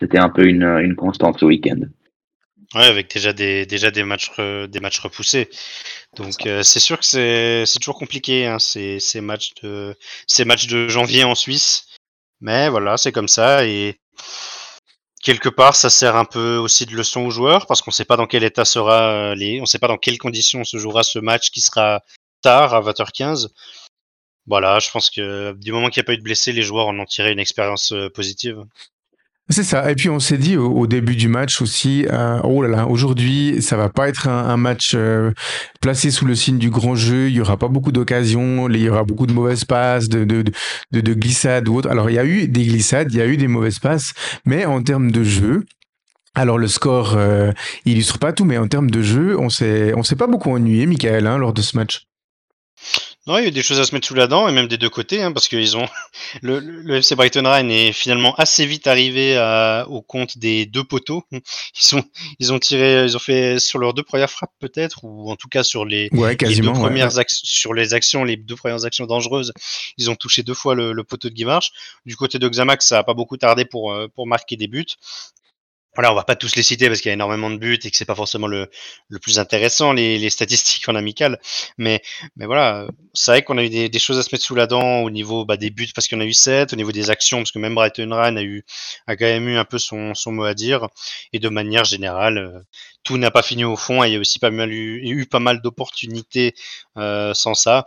C'était 0.00 0.18
un 0.18 0.28
peu 0.28 0.46
une, 0.46 0.64
une 0.64 0.96
constante 0.96 1.38
ce 1.38 1.44
week-end. 1.44 1.80
Ouais, 2.74 2.86
avec 2.86 3.12
déjà 3.12 3.32
des 3.32 3.66
déjà 3.66 3.90
des 3.90 4.02
matchs 4.02 4.32
des 4.38 4.80
matchs 4.80 5.00
repoussés. 5.00 5.50
Donc 6.16 6.48
c'est 6.62 6.80
sûr 6.80 6.98
que 6.98 7.04
c'est 7.04 7.64
c'est 7.66 7.78
toujours 7.78 7.98
compliqué 7.98 8.46
hein, 8.46 8.58
ces, 8.58 8.98
ces 8.98 9.20
matchs 9.20 9.52
de 9.62 9.94
ces 10.26 10.44
matchs 10.44 10.68
de 10.68 10.88
janvier 10.88 11.24
en 11.24 11.34
Suisse. 11.34 11.86
Mais 12.40 12.68
voilà, 12.68 12.96
c'est 12.96 13.12
comme 13.12 13.28
ça 13.28 13.66
et 13.66 13.98
quelque 15.22 15.48
part, 15.48 15.76
ça 15.76 15.88
sert 15.88 16.16
un 16.16 16.24
peu 16.24 16.56
aussi 16.56 16.84
de 16.84 16.94
leçon 16.94 17.22
aux 17.22 17.30
joueurs 17.30 17.66
parce 17.66 17.80
qu'on 17.80 17.90
ne 17.90 17.94
sait 17.94 18.04
pas 18.04 18.16
dans 18.16 18.26
quel 18.26 18.44
état 18.44 18.64
sera 18.64 19.30
euh, 19.30 19.34
les, 19.34 19.58
on 19.58 19.62
ne 19.62 19.66
sait 19.66 19.78
pas 19.78 19.88
dans 19.88 19.96
quelles 19.96 20.18
conditions 20.18 20.64
se 20.64 20.76
jouera 20.76 21.02
ce 21.04 21.18
match 21.18 21.50
qui 21.50 21.60
sera 21.60 22.02
tard 22.42 22.74
à 22.74 22.82
20h15. 22.82 23.48
Voilà, 24.46 24.80
je 24.80 24.90
pense 24.90 25.08
que 25.08 25.52
du 25.52 25.72
moment 25.72 25.88
qu'il 25.88 26.00
n'y 26.00 26.04
a 26.04 26.06
pas 26.06 26.14
eu 26.14 26.18
de 26.18 26.22
blessés, 26.22 26.52
les 26.52 26.62
joueurs 26.62 26.88
en 26.88 26.98
ont 26.98 27.06
tiré 27.06 27.30
une 27.32 27.38
expérience 27.38 27.92
euh, 27.92 28.10
positive. 28.10 28.64
C'est 29.52 29.64
ça. 29.64 29.90
Et 29.90 29.94
puis 29.94 30.08
on 30.08 30.18
s'est 30.18 30.38
dit 30.38 30.56
au, 30.56 30.86
début 30.86 31.14
du 31.14 31.28
match 31.28 31.60
aussi, 31.60 32.06
euh, 32.10 32.40
oh 32.42 32.62
là 32.62 32.68
là, 32.68 32.86
aujourd'hui 32.86 33.60
ça 33.60 33.76
va 33.76 33.90
pas 33.90 34.08
être 34.08 34.26
un, 34.26 34.56
match 34.56 34.92
euh, 34.94 35.32
placé 35.82 36.10
sous 36.10 36.24
le 36.24 36.34
signe 36.34 36.56
du 36.56 36.70
grand 36.70 36.94
jeu. 36.94 37.28
Il 37.28 37.34
y 37.34 37.40
aura 37.42 37.58
pas 37.58 37.68
beaucoup 37.68 37.92
d'occasions, 37.92 38.70
il 38.70 38.80
y 38.80 38.88
aura 38.88 39.04
beaucoup 39.04 39.26
de 39.26 39.34
mauvaises 39.34 39.66
passes, 39.66 40.08
de, 40.08 40.24
de, 40.24 40.42
de, 40.92 41.00
de 41.02 41.12
glissades 41.12 41.68
ou 41.68 41.76
autre. 41.76 41.90
Alors 41.90 42.08
il 42.08 42.14
y 42.14 42.18
a 42.18 42.24
eu 42.24 42.48
des 42.48 42.64
glissades, 42.64 43.12
il 43.12 43.18
y 43.18 43.20
a 43.20 43.26
eu 43.26 43.36
des 43.36 43.46
mauvaises 43.46 43.78
passes, 43.78 44.14
mais 44.46 44.64
en 44.64 44.82
termes 44.82 45.10
de 45.10 45.22
jeu, 45.22 45.66
alors 46.34 46.56
le 46.56 46.66
score 46.66 47.12
euh, 47.18 47.52
illustre 47.84 48.18
pas 48.18 48.32
tout, 48.32 48.46
mais 48.46 48.56
en 48.56 48.68
termes 48.68 48.90
de 48.90 49.02
jeu, 49.02 49.38
on 49.38 49.50
s'est 49.50 49.92
on 49.94 50.02
s'est 50.02 50.16
pas 50.16 50.28
beaucoup 50.28 50.50
ennuyé, 50.50 50.86
Michael, 50.86 51.26
hein, 51.26 51.36
lors 51.36 51.52
de 51.52 51.60
ce 51.60 51.76
match. 51.76 52.06
Non, 53.28 53.38
il 53.38 53.42
y 53.42 53.44
a 53.44 53.48
eu 53.48 53.52
des 53.52 53.62
choses 53.62 53.78
à 53.78 53.84
se 53.84 53.94
mettre 53.94 54.08
sous 54.08 54.14
la 54.14 54.26
dent, 54.26 54.48
et 54.48 54.52
même 54.52 54.66
des 54.66 54.78
deux 54.78 54.90
côtés, 54.90 55.22
hein, 55.22 55.30
parce 55.30 55.46
qu'ils 55.46 55.76
ont 55.76 55.86
le, 56.42 56.58
le, 56.58 56.96
FC 56.96 57.14
Brighton 57.14 57.44
Rhein 57.44 57.68
est 57.68 57.92
finalement 57.92 58.34
assez 58.34 58.66
vite 58.66 58.88
arrivé 58.88 59.36
à, 59.36 59.86
au 59.88 60.02
compte 60.02 60.38
des 60.38 60.66
deux 60.66 60.82
poteaux. 60.82 61.22
Ils 61.32 62.02
ils 62.40 62.52
ont 62.52 62.58
tiré, 62.58 63.04
ils 63.04 63.16
ont 63.16 63.20
fait 63.20 63.60
sur 63.60 63.78
leurs 63.78 63.94
deux 63.94 64.02
premières 64.02 64.30
frappes 64.30 64.52
peut-être, 64.58 65.04
ou 65.04 65.30
en 65.30 65.36
tout 65.36 65.48
cas 65.48 65.62
sur 65.62 65.84
les, 65.84 66.08
ouais, 66.12 66.34
deux 66.34 66.72
premières 66.72 67.18
actions, 67.18 67.40
sur 67.44 67.74
les 67.74 67.94
actions, 67.94 68.24
les 68.24 68.36
deux 68.36 68.56
premières 68.56 68.84
actions 68.84 69.06
dangereuses, 69.06 69.52
ils 69.98 70.10
ont 70.10 70.16
touché 70.16 70.42
deux 70.42 70.54
fois 70.54 70.74
le, 70.74 70.92
le 70.92 71.04
poteau 71.04 71.28
de 71.28 71.34
Guimarch. 71.34 71.70
Du 72.04 72.16
côté 72.16 72.40
de 72.40 72.48
Xamax, 72.48 72.86
ça 72.88 72.98
a 72.98 73.04
pas 73.04 73.14
beaucoup 73.14 73.36
tardé 73.36 73.64
pour 73.64 73.92
euh, 73.92 74.08
pour 74.08 74.26
marquer 74.26 74.56
des 74.56 74.66
buts. 74.66 74.84
Voilà, 75.94 76.10
on 76.10 76.14
va 76.14 76.24
pas 76.24 76.36
tous 76.36 76.56
les 76.56 76.62
citer 76.62 76.88
parce 76.88 77.00
qu'il 77.00 77.10
y 77.10 77.12
a 77.12 77.14
énormément 77.14 77.50
de 77.50 77.56
buts 77.58 77.78
et 77.84 77.90
que 77.90 77.96
c'est 77.96 78.06
pas 78.06 78.14
forcément 78.14 78.46
le, 78.46 78.70
le 79.08 79.18
plus 79.18 79.38
intéressant 79.38 79.92
les, 79.92 80.18
les 80.18 80.30
statistiques 80.30 80.88
en 80.88 80.94
amical. 80.94 81.38
Mais, 81.76 82.02
mais 82.36 82.46
voilà, 82.46 82.86
c'est 83.12 83.30
vrai 83.32 83.42
qu'on 83.42 83.58
a 83.58 83.64
eu 83.64 83.68
des, 83.68 83.88
des, 83.90 83.98
choses 83.98 84.18
à 84.18 84.22
se 84.22 84.30
mettre 84.32 84.44
sous 84.44 84.54
la 84.54 84.66
dent 84.66 85.00
au 85.02 85.10
niveau 85.10 85.44
bah, 85.44 85.58
des 85.58 85.70
buts 85.70 85.90
parce 85.94 86.08
qu'on 86.08 86.20
a 86.20 86.24
eu 86.24 86.32
7, 86.32 86.72
au 86.72 86.76
niveau 86.76 86.92
des 86.92 87.10
actions 87.10 87.38
parce 87.38 87.52
que 87.52 87.58
même 87.58 87.74
Brighton 87.74 88.08
Ryan 88.10 88.36
a 88.36 88.42
eu 88.42 88.64
a 89.06 89.16
quand 89.16 89.26
même 89.26 89.48
eu 89.48 89.56
un 89.56 89.64
peu 89.66 89.78
son, 89.78 90.14
son 90.14 90.32
mot 90.32 90.44
à 90.44 90.54
dire 90.54 90.88
et 91.34 91.38
de 91.38 91.48
manière 91.50 91.84
générale, 91.84 92.38
euh, 92.38 92.60
tout 93.04 93.18
n'a 93.18 93.30
pas 93.30 93.42
fini 93.42 93.64
au 93.64 93.76
fond 93.76 94.02
et 94.02 94.08
il 94.08 94.12
y 94.14 94.16
a 94.16 94.20
aussi 94.20 94.38
pas 94.38 94.50
mal 94.50 94.72
eu, 94.72 95.00
eu 95.04 95.26
pas 95.26 95.40
mal 95.40 95.60
d'opportunités 95.60 96.54
euh, 96.96 97.34
sans 97.34 97.54
ça. 97.54 97.84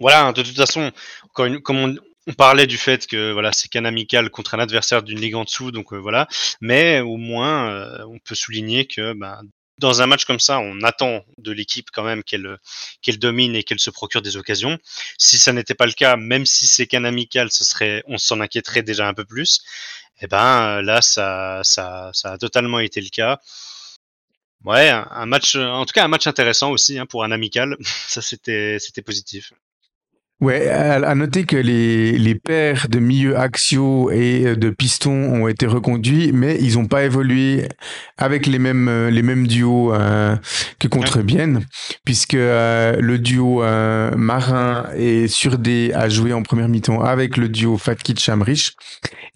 Voilà, 0.00 0.32
de 0.32 0.42
toute 0.42 0.56
façon, 0.56 0.92
comme 1.32 1.60
on, 1.70 1.94
on 2.26 2.32
parlait 2.32 2.66
du 2.66 2.76
fait 2.78 3.06
que 3.06 3.32
voilà, 3.32 3.52
c'est 3.52 3.68
qu'un 3.68 3.84
amical 3.84 4.30
contre 4.30 4.54
un 4.54 4.58
adversaire 4.58 5.02
d'une 5.02 5.20
ligue 5.20 5.36
en 5.36 5.44
dessous, 5.44 5.70
donc 5.70 5.92
euh, 5.92 5.96
voilà. 5.98 6.28
Mais 6.60 7.00
au 7.00 7.16
moins, 7.16 7.70
euh, 7.70 8.04
on 8.08 8.18
peut 8.18 8.34
souligner 8.34 8.86
que 8.86 9.12
bah, 9.12 9.40
dans 9.78 10.02
un 10.02 10.06
match 10.06 10.24
comme 10.24 10.40
ça, 10.40 10.58
on 10.58 10.82
attend 10.82 11.24
de 11.38 11.52
l'équipe 11.52 11.88
quand 11.92 12.02
même 12.02 12.24
qu'elle 12.24 12.58
qu'elle 13.02 13.18
domine 13.18 13.54
et 13.54 13.62
qu'elle 13.62 13.78
se 13.80 13.90
procure 13.90 14.22
des 14.22 14.36
occasions. 14.36 14.78
Si 15.18 15.38
ça 15.38 15.52
n'était 15.52 15.74
pas 15.74 15.86
le 15.86 15.92
cas, 15.92 16.16
même 16.16 16.46
si 16.46 16.66
c'est 16.66 16.86
qu'un 16.86 17.04
amical, 17.04 17.50
ce 17.52 17.64
serait, 17.64 18.02
on 18.06 18.18
s'en 18.18 18.40
inquiéterait 18.40 18.82
déjà 18.82 19.06
un 19.08 19.14
peu 19.14 19.24
plus. 19.24 19.60
Et 20.18 20.24
eh 20.24 20.26
ben 20.28 20.80
là, 20.82 21.02
ça, 21.02 21.60
ça, 21.62 22.10
a 22.24 22.38
totalement 22.38 22.80
été 22.80 23.00
le 23.02 23.10
cas. 23.10 23.38
Ouais, 24.64 24.88
un 24.90 25.26
match, 25.26 25.54
en 25.56 25.84
tout 25.86 25.92
cas 25.92 26.04
un 26.04 26.08
match 26.08 26.26
intéressant 26.26 26.70
aussi 26.70 26.98
hein, 26.98 27.06
pour 27.06 27.24
un 27.24 27.30
amical. 27.30 27.76
Ça, 28.08 28.20
c'était 28.22 28.78
positif. 29.04 29.52
Ouais, 30.42 30.68
à, 30.68 31.14
noter 31.14 31.44
que 31.44 31.56
les, 31.56 32.12
les 32.18 32.34
paires 32.34 32.88
de 32.90 32.98
milieux 32.98 33.38
axiaux 33.38 34.10
et 34.10 34.54
de 34.54 34.68
pistons 34.68 35.10
ont 35.10 35.48
été 35.48 35.64
reconduits, 35.64 36.30
mais 36.30 36.58
ils 36.60 36.74
n'ont 36.74 36.84
pas 36.84 37.04
évolué 37.04 37.66
avec 38.18 38.46
les 38.46 38.58
mêmes, 38.58 39.08
les 39.08 39.22
mêmes 39.22 39.46
duos 39.46 39.94
euh, 39.94 40.36
que 40.78 40.88
contre 40.88 41.22
Bienne, 41.22 41.64
puisque 42.04 42.34
euh, 42.34 42.96
le 43.00 43.18
duo 43.18 43.62
euh, 43.62 44.14
Marin 44.14 44.84
et 44.94 45.26
Surdé 45.26 45.92
a 45.94 46.10
joué 46.10 46.34
en 46.34 46.42
première 46.42 46.68
mi-temps 46.68 47.00
avec 47.00 47.38
le 47.38 47.48
duo 47.48 47.78
Fatkit 47.78 48.16
Chamrich, 48.18 48.72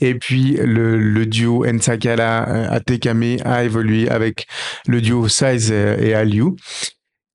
et 0.01 0.17
puis 0.17 0.59
le, 0.63 0.99
le 0.99 1.25
duo 1.25 1.65
Ensakala 1.67 2.71
Atekame 2.71 3.39
a 3.47 3.65
évolué 3.65 4.11
avec 4.11 4.47
le 4.87 5.01
duo 5.01 5.29
Size 5.29 5.73
et 5.73 6.13
Aliou. 6.13 6.57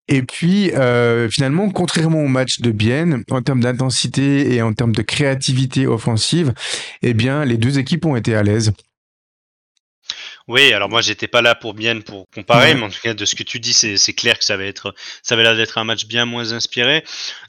Et 0.07 0.21
puis, 0.21 0.71
euh, 0.71 1.29
finalement, 1.29 1.69
contrairement 1.69 2.21
au 2.21 2.27
match 2.27 2.59
de 2.59 2.71
Bienne, 2.71 3.23
en 3.31 3.41
termes 3.41 3.61
d'intensité 3.61 4.53
et 4.53 4.61
en 4.61 4.73
termes 4.73 4.93
de 4.93 5.01
créativité 5.01 5.87
offensive, 5.87 6.53
eh 7.01 7.13
bien, 7.13 7.43
les 7.43 7.57
deux 7.57 7.79
équipes 7.79 8.05
ont 8.05 8.15
été 8.15 8.35
à 8.35 8.43
l'aise. 8.43 8.71
Oui, 10.47 10.73
alors 10.73 10.89
moi 10.89 11.01
j'étais 11.01 11.27
pas 11.27 11.41
là 11.41 11.55
pour 11.55 11.73
bien 11.73 11.99
pour 12.01 12.29
comparer, 12.29 12.75
mais 12.75 12.83
en 12.83 12.89
tout 12.89 12.99
cas 13.01 13.15
de 13.15 13.25
ce 13.25 13.33
que 13.33 13.41
tu 13.41 13.59
dis, 13.59 13.73
c'est 13.73 14.13
clair 14.13 14.37
que 14.37 14.45
ça 14.45 14.57
va 14.57 14.65
être, 14.65 14.93
ça 15.23 15.33
avait 15.33 15.43
l'air 15.43 15.55
d'être 15.55 15.79
un 15.79 15.83
match 15.83 16.05
bien 16.05 16.25
moins 16.25 16.53
inspiré. 16.53 17.03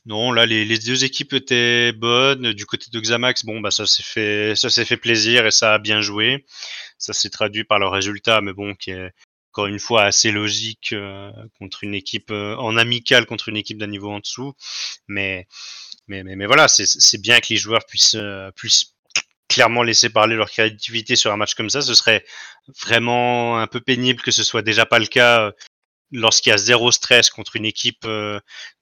Non, 0.07 0.33
là 0.33 0.47
les, 0.47 0.65
les, 0.65 0.79
deux 0.79 1.05
équipes 1.05 1.35
étaient 1.35 1.93
bonnes. 1.93 2.55
Du 2.55 2.65
côté 2.65 2.87
de 2.91 2.99
Xamax, 2.99 3.45
bon 3.45 3.61
bah 3.61 3.71
ça 3.71 3.85
s'est 3.87 4.03
fait, 4.03 4.57
ça 4.57 4.71
s'est 4.71 4.87
fait 4.87 4.97
plaisir 4.97 5.45
et 5.45 5.51
ça 5.51 5.75
a 5.75 5.79
bien 5.79 6.01
joué. 6.01 6.47
Ça 6.97 7.13
s'est 7.13 7.29
traduit 7.29 7.65
par 7.65 7.79
le 7.79 7.87
résultat, 7.87 8.41
mais 8.41 8.55
bon 8.55 8.75
qui 8.75 8.93
est, 8.93 9.11
encore 9.57 9.69
une 9.69 9.79
fois 9.79 10.03
assez 10.03 10.31
logique 10.31 10.91
euh, 10.93 11.33
contre 11.59 11.83
une 11.83 11.95
équipe 11.95 12.31
euh, 12.31 12.55
en 12.57 12.77
amical 12.77 13.25
contre 13.25 13.49
une 13.49 13.57
équipe 13.57 13.79
d'un 13.79 13.87
niveau 13.87 14.11
en 14.11 14.21
dessous. 14.21 14.53
Mais, 15.09 15.47
mais, 16.09 16.23
mais, 16.25 16.37
mais 16.37 16.45
voilà, 16.45 16.69
c'est 16.69 17.21
bien 17.23 17.41
que 17.41 17.47
les 17.49 17.57
joueurs 17.57 17.87
puissent, 17.87 18.17
euh, 18.17 18.51
puissent 18.51 18.95
clairement 19.49 19.83
laisser 19.83 20.11
parler 20.11 20.37
leur 20.37 20.51
créativité 20.51 21.17
sur 21.17 21.33
un 21.33 21.39
match 21.39 21.55
comme 21.55 21.71
ça. 21.71 21.81
Ce 21.81 21.95
serait 21.95 22.23
vraiment 22.83 23.59
un 23.59 23.67
peu 23.67 23.81
pénible 23.81 24.21
que 24.21 24.31
ce 24.31 24.45
soit 24.45 24.61
déjà 24.61 24.85
pas 24.85 24.99
le 24.99 25.07
cas 25.07 25.53
lorsqu'il 26.13 26.51
y 26.51 26.53
a 26.53 26.59
zéro 26.59 26.93
stress 26.93 27.31
contre 27.31 27.57
une 27.57 27.65
équipe 27.65 28.07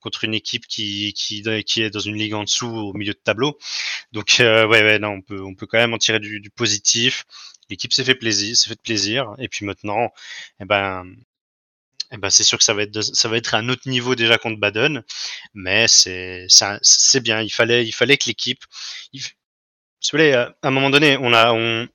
contre 0.00 0.24
une 0.24 0.34
équipe 0.34 0.66
qui, 0.66 1.14
qui, 1.14 1.42
est 1.82 1.90
dans 1.90 2.00
une 2.00 2.16
ligue 2.16 2.34
en 2.34 2.44
dessous 2.44 2.66
au 2.66 2.92
milieu 2.94 3.12
de 3.12 3.20
tableau. 3.22 3.58
Donc 4.12 4.36
ouais, 4.40 4.66
ouais 4.66 4.98
non, 4.98 5.20
on 5.30 5.54
peut 5.54 5.66
quand 5.66 5.78
même 5.78 5.94
en 5.94 5.98
tirer 5.98 6.18
du 6.18 6.50
positif. 6.50 7.24
L'équipe 7.74 7.92
s'est 7.92 8.04
fait 8.04 8.14
plaisir, 8.14 8.56
s'est 8.56 8.68
fait 8.70 8.80
plaisir. 8.80 9.34
Et 9.38 9.48
puis 9.48 9.66
maintenant, 9.66 10.12
eh 10.60 10.64
ben, 10.64 11.04
eh 12.12 12.16
ben, 12.18 12.30
c'est 12.30 12.44
sûr 12.44 12.56
que 12.56 12.62
ça 12.62 12.72
va 12.72 12.84
être, 12.84 13.02
ça 13.02 13.28
va 13.28 13.36
être 13.36 13.54
un 13.56 13.68
autre 13.68 13.88
niveau 13.88 14.14
déjà 14.14 14.38
contre 14.38 14.60
Baden, 14.60 15.02
mais 15.54 15.88
c'est, 15.88 16.46
c'est 16.82 17.20
bien. 17.20 17.42
Il 17.42 17.50
fallait, 17.50 17.84
il 17.84 17.90
fallait 17.92 18.16
que 18.16 18.26
l'équipe, 18.28 18.62
il, 19.12 19.22
à 20.22 20.54
un 20.62 20.70
moment 20.70 20.90
donné, 20.90 21.16
on 21.20 21.32
a, 21.32 21.52
on, 21.52 21.88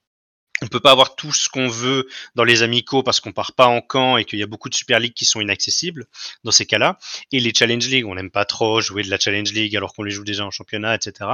on 0.62 0.68
peut 0.68 0.80
pas 0.80 0.92
avoir 0.92 1.16
tout 1.16 1.32
ce 1.32 1.50
qu'on 1.50 1.68
veut 1.68 2.08
dans 2.36 2.44
les 2.44 2.64
amicaux 2.64 3.04
parce 3.04 3.20
qu'on 3.20 3.32
part 3.32 3.54
pas 3.54 3.68
en 3.68 3.82
camp 3.82 4.18
et 4.18 4.26
qu'il 4.26 4.40
y 4.40 4.44
a 4.44 4.48
beaucoup 4.48 4.70
de 4.70 4.76
Super 4.76 5.00
League 5.00 5.14
qui 5.14 5.26
sont 5.26 5.42
inaccessibles 5.42 6.06
dans 6.44 6.52
ces 6.52 6.66
cas-là. 6.66 6.98
Et 7.32 7.40
les 7.40 7.54
Challenge 7.54 7.88
League, 7.88 8.06
on 8.06 8.16
n'aime 8.16 8.32
pas 8.32 8.46
trop 8.46 8.82
jouer 8.82 9.04
de 9.04 9.10
la 9.10 9.20
Challenge 9.20 9.52
League 9.52 9.76
alors 9.76 9.94
qu'on 9.94 10.04
les 10.04 10.12
joue 10.12 10.24
déjà 10.24 10.46
en 10.46 10.52
championnat, 10.52 10.96
etc. 10.96 11.30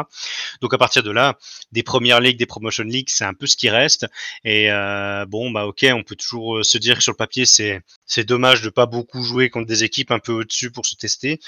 Donc 0.61 0.73
à 0.73 0.77
partir 0.77 1.03
de 1.03 1.11
là, 1.11 1.37
des 1.71 1.83
Premières 1.83 2.19
Ligues, 2.19 2.37
des 2.37 2.45
Promotion 2.45 2.83
League, 2.83 3.09
c'est 3.09 3.25
un 3.25 3.33
peu 3.33 3.47
ce 3.47 3.57
qui 3.57 3.69
reste. 3.69 4.05
Et 4.43 4.71
euh, 4.71 5.25
bon, 5.25 5.51
bah 5.51 5.65
ok, 5.65 5.85
on 5.91 6.03
peut 6.03 6.15
toujours 6.15 6.57
euh, 6.57 6.63
se 6.63 6.77
dire 6.77 6.97
que 6.97 7.03
sur 7.03 7.11
le 7.11 7.17
papier, 7.17 7.45
c'est 7.45 7.81
c'est 8.05 8.23
dommage 8.23 8.61
de 8.61 8.69
pas 8.69 8.85
beaucoup 8.85 9.23
jouer 9.23 9.49
contre 9.49 9.67
des 9.67 9.83
équipes 9.83 10.11
un 10.11 10.19
peu 10.19 10.33
au-dessus 10.33 10.71
pour 10.71 10.85
se 10.85 10.95
tester. 10.95 11.39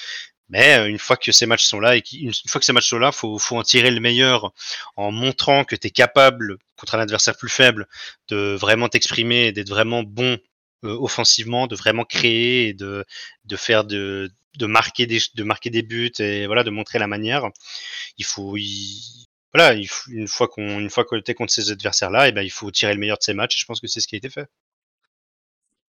Mais 0.50 0.80
euh, 0.80 0.88
une 0.88 1.00
fois 1.00 1.18
que 1.18 1.32
ces 1.32 1.46
matchs 1.46 1.66
sont 1.66 1.80
là, 1.80 1.98
et 1.98 2.04
une 2.14 2.34
fois 2.48 2.60
que 2.60 2.66
ces 2.66 2.74
matchs 2.74 2.90
sont 2.90 3.00
là, 3.00 3.12
faut, 3.12 3.38
faut 3.38 3.58
en 3.58 3.64
tirer 3.64 3.92
le 3.92 4.00
meilleur 4.00 4.54
en 4.96 5.12
montrant 5.12 5.66
que 5.66 5.76
tu 5.76 5.88
es 5.88 5.92
capable, 5.92 6.58
contre 6.78 6.96
un 6.96 7.00
adversaire 7.00 7.36
plus 7.36 7.50
faible, 7.50 7.88
de 8.30 8.56
vraiment 8.56 8.88
t'exprimer, 8.88 9.52
d'être 9.52 9.70
vraiment 9.70 10.04
bon 10.04 10.38
euh, 10.86 10.96
offensivement, 11.00 11.68
de 11.68 11.76
vraiment 11.76 12.06
créer 12.06 12.70
et 12.70 12.74
de, 12.74 13.04
de 13.46 13.56
faire 13.56 13.84
de, 13.84 14.32
de 14.58 14.66
marquer 14.68 15.06
des 15.06 15.20
de 15.34 15.44
marquer 15.44 15.70
des 15.70 15.82
buts 15.82 16.12
et 16.20 16.46
voilà 16.46 16.64
de 16.64 16.70
montrer 16.70 17.00
la 17.00 17.08
manière. 17.08 17.50
Il 18.18 18.26
faut 18.26 18.56
voilà, 19.54 19.74
il 19.74 19.88
faut, 19.88 20.12
une 20.12 20.28
fois 20.28 20.48
qu'on 20.48 20.80
une 20.80 20.90
fois 20.90 21.04
que 21.04 21.16
tu 21.20 21.32
es 21.32 21.34
contre 21.34 21.52
ces 21.52 21.72
adversaires 21.72 22.12
là, 22.12 22.28
et 22.28 22.32
ben 22.32 22.44
il 22.44 22.52
faut 22.52 22.70
tirer 22.72 22.94
le 22.94 23.00
meilleur 23.00 23.18
de 23.18 23.24
ces 23.24 23.34
matchs 23.34 23.58
et 23.58 23.60
je 23.60 23.66
pense 23.66 23.82
que 23.82 23.88
c'est 23.88 24.00
ce 24.00 24.08
qui 24.08 24.16
a 24.16 24.18
été 24.18 24.30
fait. 24.30 24.48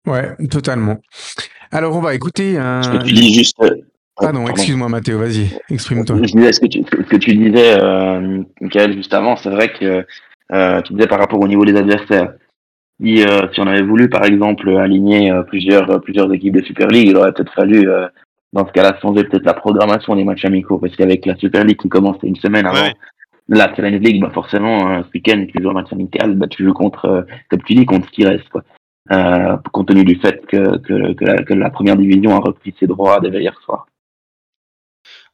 Ouais, 0.07 0.37
totalement. 0.49 1.01
Alors 1.71 1.97
on 1.97 2.01
va 2.01 2.15
écouter 2.15 2.59
un. 2.59 2.83
Ce 2.83 2.91
que 2.91 3.05
tu 3.05 3.13
dis 3.13 3.35
juste, 3.35 3.57
ah 4.17 4.33
non, 4.33 4.47
excuse-moi 4.47 4.89
Mathéo, 4.89 5.19
vas-y, 5.19 5.51
exprime-toi. 5.71 6.17
Je 6.23 6.33
disais 6.33 6.53
ce 6.53 6.61
que 6.61 6.67
tu, 6.67 6.83
ce 6.83 7.09
que 7.09 7.17
tu 7.17 7.35
disais, 7.35 7.81
euh, 7.81 8.43
Michael, 8.61 8.95
juste 8.95 9.13
avant, 9.15 9.37
c'est 9.37 9.51
vrai 9.51 9.73
que 9.73 10.05
euh, 10.53 10.83
tu 10.83 10.93
disais 10.93 11.09
par 11.09 11.19
rapport 11.19 11.41
au 11.41 11.49
niveau 11.49 11.65
des 11.65 11.77
adversaires. 11.77 12.35
Si, 13.01 13.25
euh, 13.25 13.49
si 13.53 13.61
on 13.61 13.67
avait 13.67 13.83
voulu, 13.83 14.09
par 14.09 14.25
exemple, 14.25 14.69
aligner 14.77 15.33
euh, 15.33 15.43
plusieurs, 15.43 16.01
plusieurs 16.01 16.33
équipes 16.33 16.55
de 16.55 16.63
Super 16.63 16.87
League, 16.89 17.09
il 17.09 17.17
aurait 17.17 17.33
peut-être 17.33 17.53
fallu, 17.53 17.89
euh, 17.89 18.07
dans 18.53 18.67
ce 18.67 18.73
cas-là, 18.73 18.97
changer 19.03 19.25
peut-être 19.25 19.45
la 19.45 19.55
programmation 19.55 20.15
des 20.15 20.23
matchs 20.23 20.45
amicaux, 20.45 20.79
parce 20.79 20.95
qu'avec 20.95 21.27
la 21.27 21.35
Super 21.37 21.65
League 21.65 21.81
qui 21.81 21.89
commence 21.89 22.19
une 22.23 22.37
semaine 22.37 22.67
avant, 22.67 22.93
la 23.49 23.75
Challenge 23.75 24.01
League, 24.01 24.21
bah 24.21 24.31
forcément, 24.33 25.03
ce 25.03 25.09
week-end, 25.13 25.45
tu 25.53 25.61
joues 25.63 25.71
un 25.71 25.75
match 25.75 25.93
amical, 25.93 26.35
bah, 26.37 26.47
tu 26.49 26.65
joues 26.65 26.73
contre, 26.73 27.27
comme 27.51 27.63
tu 27.63 27.75
dis, 27.75 27.85
contre 27.85 28.07
ce 28.07 28.13
qui 28.13 28.25
reste, 28.25 28.49
quoi. 28.49 28.63
Euh, 29.13 29.57
compte 29.71 29.89
tenu 29.89 30.03
du 30.03 30.15
fait 30.17 30.47
que, 30.47 30.79
que, 30.79 31.13
que, 31.13 31.25
la, 31.27 31.43
que 31.43 31.53
la 31.53 31.69
première 31.69 31.97
division 31.97 32.35
a 32.37 32.39
repris 32.39 32.75
ses 32.81 32.87
droits 32.87 33.21
dès 33.21 33.29
hier 33.29 33.55
soir. 33.63 33.87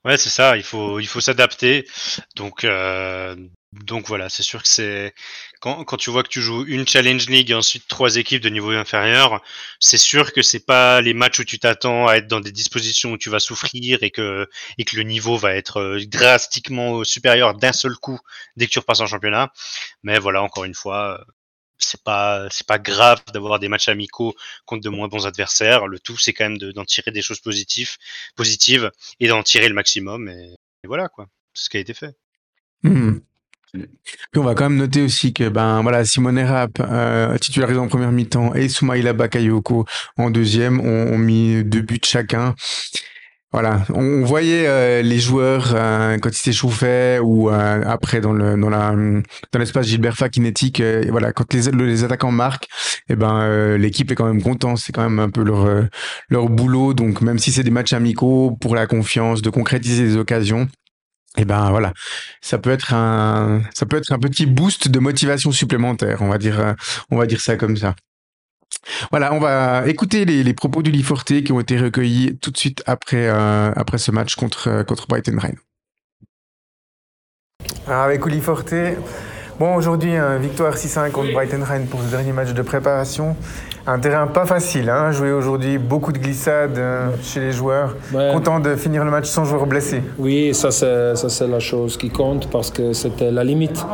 Ouais, 0.04 0.16
c'est 0.16 0.30
ça. 0.30 0.56
Il 0.56 0.62
faut, 0.62 0.98
il 0.98 1.06
faut 1.06 1.20
s'adapter. 1.20 1.86
Donc, 2.34 2.64
euh, 2.64 3.36
donc 3.72 4.06
voilà, 4.08 4.28
c'est 4.30 4.42
sûr 4.42 4.62
que 4.62 4.68
c'est 4.68 5.14
quand, 5.60 5.84
quand 5.84 5.96
tu 5.98 6.10
vois 6.10 6.22
que 6.22 6.28
tu 6.28 6.40
joues 6.40 6.64
une 6.66 6.88
Challenge 6.88 7.28
League 7.28 7.50
et 7.50 7.54
ensuite 7.54 7.86
trois 7.86 8.16
équipes 8.16 8.42
de 8.42 8.48
niveau 8.48 8.70
inférieur, 8.70 9.42
c'est 9.78 9.98
sûr 9.98 10.32
que 10.32 10.40
c'est 10.42 10.64
pas 10.64 11.02
les 11.02 11.12
matchs 11.12 11.40
où 11.40 11.44
tu 11.44 11.58
t'attends 11.58 12.06
à 12.08 12.14
être 12.16 12.26
dans 12.28 12.40
des 12.40 12.50
dispositions 12.50 13.12
où 13.12 13.18
tu 13.18 13.28
vas 13.30 13.40
souffrir 13.40 14.02
et 14.02 14.10
que 14.10 14.48
et 14.78 14.84
que 14.84 14.96
le 14.96 15.02
niveau 15.02 15.36
va 15.36 15.54
être 15.54 15.78
euh, 15.80 16.00
drastiquement 16.06 17.04
supérieur 17.04 17.54
d'un 17.54 17.72
seul 17.72 17.94
coup 17.96 18.18
dès 18.56 18.66
que 18.66 18.70
tu 18.72 18.78
repasses 18.78 19.00
en 19.00 19.06
championnat. 19.06 19.52
Mais 20.02 20.18
voilà, 20.18 20.42
encore 20.42 20.64
une 20.64 20.74
fois, 20.74 21.22
c'est 21.80 22.02
pas 22.02 22.48
c'est 22.50 22.66
pas 22.66 22.78
grave 22.78 23.20
d'avoir 23.32 23.58
des 23.58 23.68
matchs 23.68 23.88
amicaux 23.88 24.34
contre 24.66 24.82
de 24.82 24.88
moins 24.88 25.08
bons 25.08 25.26
adversaires. 25.26 25.86
Le 25.86 25.98
tout, 25.98 26.16
c'est 26.18 26.32
quand 26.32 26.48
même 26.48 26.58
d'en 26.58 26.84
tirer 26.84 27.10
des 27.10 27.22
choses 27.22 27.40
positives, 27.40 27.96
positives 28.36 28.90
et 29.18 29.28
d'en 29.28 29.42
tirer 29.42 29.68
le 29.68 29.74
maximum. 29.74 30.28
Et, 30.28 30.56
voilà 30.84 31.08
quoi, 31.08 31.26
c'est 31.54 31.64
ce 31.64 31.70
qui 31.70 31.76
a 31.76 31.80
été 31.80 31.94
fait. 31.94 32.14
Mmh. 32.82 33.18
on 34.36 34.42
va 34.42 34.54
quand 34.54 34.70
même 34.70 34.78
noter 34.78 35.02
aussi 35.02 35.34
que 35.34 35.50
ben 35.50 35.82
voilà 35.82 36.02
Simone 36.06 36.38
Rapp 36.38 36.80
euh, 36.80 37.36
titularisé 37.36 37.78
en 37.78 37.88
première 37.88 38.10
mi-temps 38.10 38.54
et 38.54 38.70
Soumaïla 38.70 39.12
Bakayoko 39.12 39.84
en 40.16 40.30
deuxième 40.30 40.80
ont, 40.80 41.12
ont 41.12 41.18
mis 41.18 41.62
deux 41.62 41.82
buts 41.82 42.00
chacun. 42.02 42.54
Voilà, 43.52 43.82
on 43.92 44.22
voyait 44.22 44.68
euh, 44.68 45.02
les 45.02 45.18
joueurs 45.18 45.72
euh, 45.74 46.18
quand 46.18 46.28
ils 46.30 46.34
s'échauffaient 46.34 47.18
ou 47.18 47.50
euh, 47.50 47.82
après 47.84 48.20
dans 48.20 48.32
le 48.32 48.56
dans 48.56 48.70
la 48.70 48.92
dans 48.92 49.58
l'espace 49.58 49.88
Gilbert 49.88 50.16
Fakinetic, 50.16 50.80
voilà, 51.10 51.32
quand 51.32 51.52
les, 51.52 51.62
les 51.72 52.04
attaquants 52.04 52.30
marquent, 52.30 52.66
et 53.08 53.14
eh 53.14 53.16
ben 53.16 53.76
l'équipe 53.76 54.08
est 54.12 54.14
quand 54.14 54.26
même 54.26 54.40
contente, 54.40 54.78
c'est 54.78 54.92
quand 54.92 55.02
même 55.02 55.18
un 55.18 55.30
peu 55.30 55.42
leur 55.42 55.88
leur 56.28 56.48
boulot. 56.48 56.94
Donc 56.94 57.22
même 57.22 57.40
si 57.40 57.50
c'est 57.50 57.64
des 57.64 57.72
matchs 57.72 57.92
amicaux 57.92 58.56
pour 58.60 58.76
la 58.76 58.86
confiance, 58.86 59.42
de 59.42 59.50
concrétiser 59.50 60.04
les 60.04 60.16
occasions, 60.16 60.68
et 61.36 61.44
ben 61.44 61.70
voilà, 61.70 61.92
ça 62.40 62.58
peut 62.58 62.70
être 62.70 62.94
un, 62.94 63.62
ça 63.74 63.84
peut 63.84 63.96
être 63.96 64.12
un 64.12 64.20
petit 64.20 64.46
boost 64.46 64.88
de 64.88 64.98
motivation 65.00 65.50
supplémentaire, 65.50 66.22
on 66.22 66.28
va 66.28 66.38
dire, 66.38 66.76
on 67.10 67.16
va 67.18 67.26
dire 67.26 67.40
ça 67.40 67.56
comme 67.56 67.76
ça. 67.76 67.96
Voilà, 69.10 69.32
on 69.32 69.40
va 69.40 69.86
écouter 69.86 70.24
les, 70.24 70.54
propos 70.54 70.82
du 70.82 71.02
Forte 71.02 71.42
qui 71.42 71.52
ont 71.52 71.60
été 71.60 71.78
recueillis 71.78 72.38
tout 72.40 72.50
de 72.50 72.56
suite 72.56 72.82
après, 72.86 73.28
euh, 73.28 73.72
après 73.76 73.98
ce 73.98 74.10
match 74.10 74.34
contre, 74.34 74.82
contre 74.84 75.06
Brighton 75.06 75.38
avec 77.88 78.24
Uli 78.24 78.40
Forte, 78.40 78.74
bon 79.58 79.74
aujourd'hui, 79.74 80.12
victoire 80.40 80.76
6-1 80.76 81.10
contre 81.10 81.32
Brighton 81.32 81.62
Rhein 81.62 81.82
pour 81.90 82.00
ce 82.00 82.10
dernier 82.10 82.32
match 82.32 82.52
de 82.52 82.62
préparation. 82.62 83.36
Un 83.86 83.98
terrain 83.98 84.26
pas 84.26 84.44
facile, 84.44 84.90
hein, 84.90 85.10
jouer 85.10 85.32
aujourd'hui, 85.32 85.78
beaucoup 85.78 86.12
de 86.12 86.18
glissades 86.18 86.76
euh, 86.76 87.08
chez 87.22 87.40
les 87.40 87.52
joueurs. 87.52 87.96
Content 88.12 88.60
de 88.60 88.76
finir 88.76 89.04
le 89.04 89.10
match 89.10 89.24
sans 89.24 89.46
joueur 89.46 89.66
blessé. 89.66 90.02
Oui, 90.18 90.54
ça 90.54 90.70
c'est 90.70 91.48
la 91.48 91.60
chose 91.60 91.96
qui 91.96 92.10
compte 92.10 92.48
parce 92.50 92.70
que 92.70 92.92
c'était 92.92 93.30
la 93.30 93.42
limite. 93.42 93.84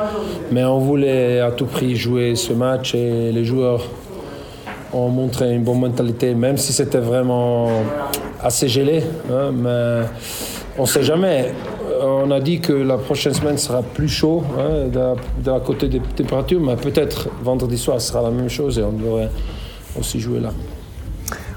Mais 0.51 0.65
on 0.65 0.81
voulait 0.81 1.41
à 1.41 1.53
tout 1.53 1.67
prix 1.67 1.95
jouer 1.95 2.35
ce 2.35 2.53
match 2.53 2.95
et 2.95 3.31
les 3.31 3.45
joueurs 3.45 3.83
ont 4.93 5.09
montré 5.09 5.55
une 5.55 5.63
bonne 5.63 5.81
mentalité, 5.81 6.35
même 6.35 6.57
si 6.57 6.73
c'était 6.73 6.99
vraiment 6.99 7.69
assez 8.43 8.69
gelé. 8.69 9.03
Hein, 9.31 9.53
mais 9.53 10.03
on 10.79 10.83
ne 10.83 10.87
sait 10.87 11.03
jamais. 11.03 11.53
On 12.03 12.31
a 12.31 12.41
dit 12.41 12.61
que 12.61 12.73
la 12.73 12.99
prochaine 12.99 13.33
semaine 13.33 13.59
sera 13.59 13.83
plus 13.83 14.09
chaud 14.09 14.45
hein, 14.59 15.59
côté 15.65 15.89
des 15.89 16.01
températures, 16.01 16.61
mais 16.61 16.77
peut-être 16.77 17.29
vendredi 17.43 17.79
soir 17.79 18.01
sera 18.01 18.23
la 18.23 18.31
même 18.31 18.51
chose 18.51 18.79
et 18.79 18.83
on 18.83 18.93
devrait 18.93 19.31
aussi 19.99 20.21
jouer 20.21 20.41
là. 20.41 20.51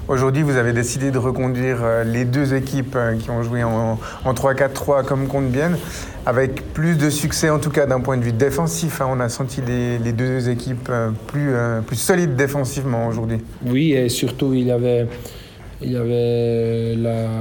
Aujourd'hui, 0.09 0.41
vous 0.41 0.57
avez 0.57 0.73
décidé 0.73 1.11
de 1.11 1.19
reconduire 1.19 1.83
euh, 1.83 2.03
les 2.03 2.25
deux 2.25 2.55
équipes 2.55 2.95
euh, 2.95 3.15
qui 3.15 3.29
ont 3.29 3.43
joué 3.43 3.63
en, 3.63 3.99
3-4-3 4.25 5.05
comme 5.05 5.27
contre 5.27 5.49
Bienne, 5.49 5.77
avec 6.25 6.73
plus 6.73 6.97
de 6.97 7.09
succès 7.09 7.49
en 7.49 7.59
tout 7.59 7.69
cas 7.69 7.85
d'un 7.85 7.99
point 7.99 8.17
de 8.17 8.23
vue 8.23 8.31
défensif. 8.31 9.01
Hein. 9.01 9.07
On 9.11 9.19
a 9.19 9.29
senti 9.29 9.61
les, 9.61 10.11
deux 10.11 10.49
équipes 10.49 10.89
euh, 10.89 11.11
plus, 11.27 11.51
plus 11.85 11.95
solides 11.95 12.35
défensivement 12.35 13.07
aujourd'hui. 13.07 13.37
Oui, 13.65 13.93
et 13.93 14.09
surtout 14.09 14.53
il 14.53 14.67
y 14.67 14.71
avait, 14.71 15.07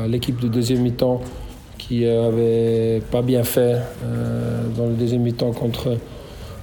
l'équipe 0.09 0.41
de 0.41 0.49
deuxième 0.49 0.83
mi-temps 0.83 1.21
qui 1.77 2.07
avait 2.07 3.01
pas 3.11 3.23
bien 3.23 3.45
fait 3.45 3.77
dans 4.77 4.87
le 4.87 4.95
deuxième 4.95 5.23
mi-temps 5.23 5.53
contre 5.53 5.97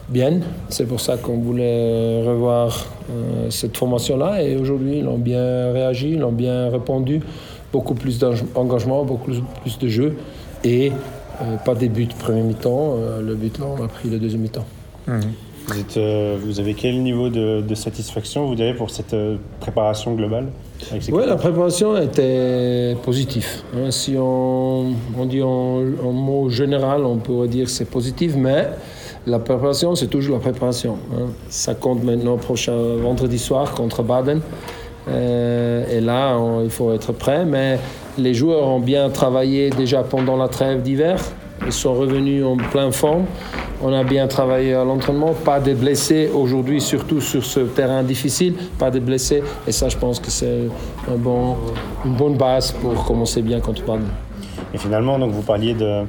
bien. 0.09 0.39
C'est 0.69 0.87
pour 0.87 0.99
ça 0.99 1.17
qu'on 1.17 1.37
voulait 1.37 2.23
revoir 2.25 2.85
euh, 3.09 3.49
cette 3.49 3.77
formation-là. 3.77 4.43
Et 4.43 4.55
aujourd'hui, 4.57 4.99
ils 4.99 5.07
ont 5.07 5.17
bien 5.17 5.71
réagi, 5.71 6.11
ils 6.11 6.23
ont 6.23 6.31
bien 6.31 6.69
répondu. 6.69 7.21
Beaucoup 7.71 7.95
plus 7.95 8.19
d'engagement, 8.19 9.03
beaucoup 9.03 9.31
plus 9.61 9.79
de 9.79 9.87
jeu. 9.87 10.17
Et 10.63 10.91
euh, 10.91 10.93
pas 11.63 11.75
des 11.75 11.89
buts 11.89 12.07
premier 12.19 12.41
mi-temps. 12.41 12.95
Euh, 12.97 13.21
le 13.21 13.35
but 13.35 13.57
là, 13.59 13.65
on 13.77 13.83
a 13.83 13.87
pris 13.87 14.09
le 14.09 14.19
deuxième 14.19 14.41
mi-temps. 14.41 14.65
Mhm. 15.07 15.21
Vous, 16.45 16.59
avez 16.59 16.75
quel 16.75 17.01
niveau 17.01 17.29
de, 17.29 17.73
satisfaction, 17.73 18.45
vous 18.45 18.53
direz, 18.53 18.75
pour 18.75 18.91
cette 18.91 19.15
préparation 19.59 20.13
globale 20.13 20.49
Oui, 21.11 21.23
la 21.25 21.37
préparation 21.37 21.97
était 21.97 22.95
positive. 23.01 23.47
Hein. 23.75 23.89
si 23.89 24.15
on, 24.15 24.93
dit 25.27 25.41
en, 25.41 25.81
en, 26.03 26.11
mot 26.11 26.49
général, 26.51 27.03
on 27.03 27.17
pourrait 27.17 27.47
dire 27.47 27.65
que 27.65 27.71
c'est 27.71 27.89
positif, 27.89 28.35
mais 28.37 28.67
la 29.25 29.39
préparation, 29.39 29.95
c'est 29.95 30.07
toujours 30.07 30.35
la 30.35 30.41
préparation. 30.41 30.99
Hein. 31.11 31.29
Ça 31.49 31.73
compte 31.73 32.03
maintenant 32.03 32.37
prochain 32.37 32.75
vendredi 33.01 33.39
soir 33.39 33.73
contre 33.73 34.03
Baden. 34.03 34.41
Euh, 35.07 35.97
et 35.97 35.99
là, 36.01 36.37
il 36.63 36.69
faut 36.69 36.93
être 36.93 37.11
prêt. 37.11 37.45
Mais 37.45 37.79
les 38.17 38.33
joueurs 38.33 38.67
ont 38.67 38.79
bien 38.79 39.09
travaillé 39.09 39.69
déjà 39.69 40.03
pendant 40.03 40.37
la 40.37 40.47
trêve 40.47 40.81
d'hiver. 40.81 41.19
Ils 41.65 41.71
sont 41.71 41.93
revenus 41.93 42.43
en 42.43 42.57
pleine 42.57 42.91
forme. 42.91 43.25
On 43.81 43.93
a 43.93 44.03
bien 44.03 44.27
travaillé 44.27 44.73
à 44.73 44.83
l'entraînement. 44.83 45.33
Pas 45.33 45.59
de 45.59 45.73
blessés 45.73 46.29
aujourd'hui, 46.33 46.81
surtout 46.81 47.21
sur 47.21 47.43
ce 47.43 47.61
terrain 47.61 48.03
difficile. 48.03 48.55
Pas 48.77 48.91
de 48.91 48.99
blessés. 48.99 49.43
Et 49.67 49.71
ça, 49.71 49.89
je 49.89 49.97
pense 49.97 50.19
que 50.19 50.29
c'est 50.31 50.67
une 51.07 52.13
bonne 52.13 52.35
base 52.35 52.71
pour 52.71 53.05
commencer 53.05 53.41
bien 53.41 53.59
contre 53.59 53.83
Baden. 53.83 54.07
Et 54.73 54.77
finalement, 54.77 55.17
donc, 55.17 55.31
vous 55.31 55.41
parliez 55.41 55.73
de, 55.73 56.05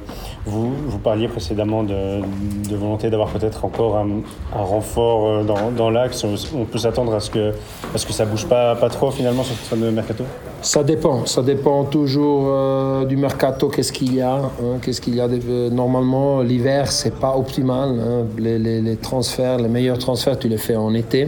précédemment 1.27 1.83
de, 1.83 2.21
volonté 2.69 3.09
d'avoir 3.09 3.29
peut-être 3.29 3.63
encore 3.63 3.97
un, 3.97 4.07
renfort 4.53 5.27
euh, 5.27 5.71
dans, 5.71 5.89
l'axe. 5.89 6.25
On 6.53 6.65
peut 6.65 6.77
s'attendre 6.77 7.13
à 7.15 7.19
ce 7.19 7.29
que, 7.29 7.53
à 7.93 7.97
ce 7.97 8.11
ça 8.11 8.25
bouge 8.25 8.45
pas, 8.45 8.75
trop 8.89 9.11
finalement 9.11 9.43
sur 9.43 9.55
ce 9.55 9.75
mercato? 9.75 10.25
Ça 10.61 10.83
dépend. 10.83 11.25
Ça 11.25 11.43
dépend 11.43 11.83
toujours 11.85 12.47
euh, 12.47 13.05
du 13.05 13.15
mercato. 13.15 13.69
Qu'est-ce 13.69 13.91
qu'il 13.91 14.15
y 14.15 14.21
a 14.21 14.35
hein, 14.35 14.79
Qu'est-ce 14.81 15.01
qu'il 15.01 15.15
y 15.15 15.21
a 15.21 15.27
euh, 15.27 15.69
Normalement, 15.69 16.41
l'hiver, 16.41 16.91
c'est 16.91 17.15
pas 17.15 17.35
optimal. 17.35 17.99
Hein. 17.99 18.25
les, 18.37 18.97
transferts, 18.97 19.59
les 19.59 19.69
meilleurs 19.69 19.99
transferts, 19.99 20.39
tu 20.39 20.47
les 20.47 20.57
fais 20.57 20.75
en 20.75 20.93
été. 20.93 21.27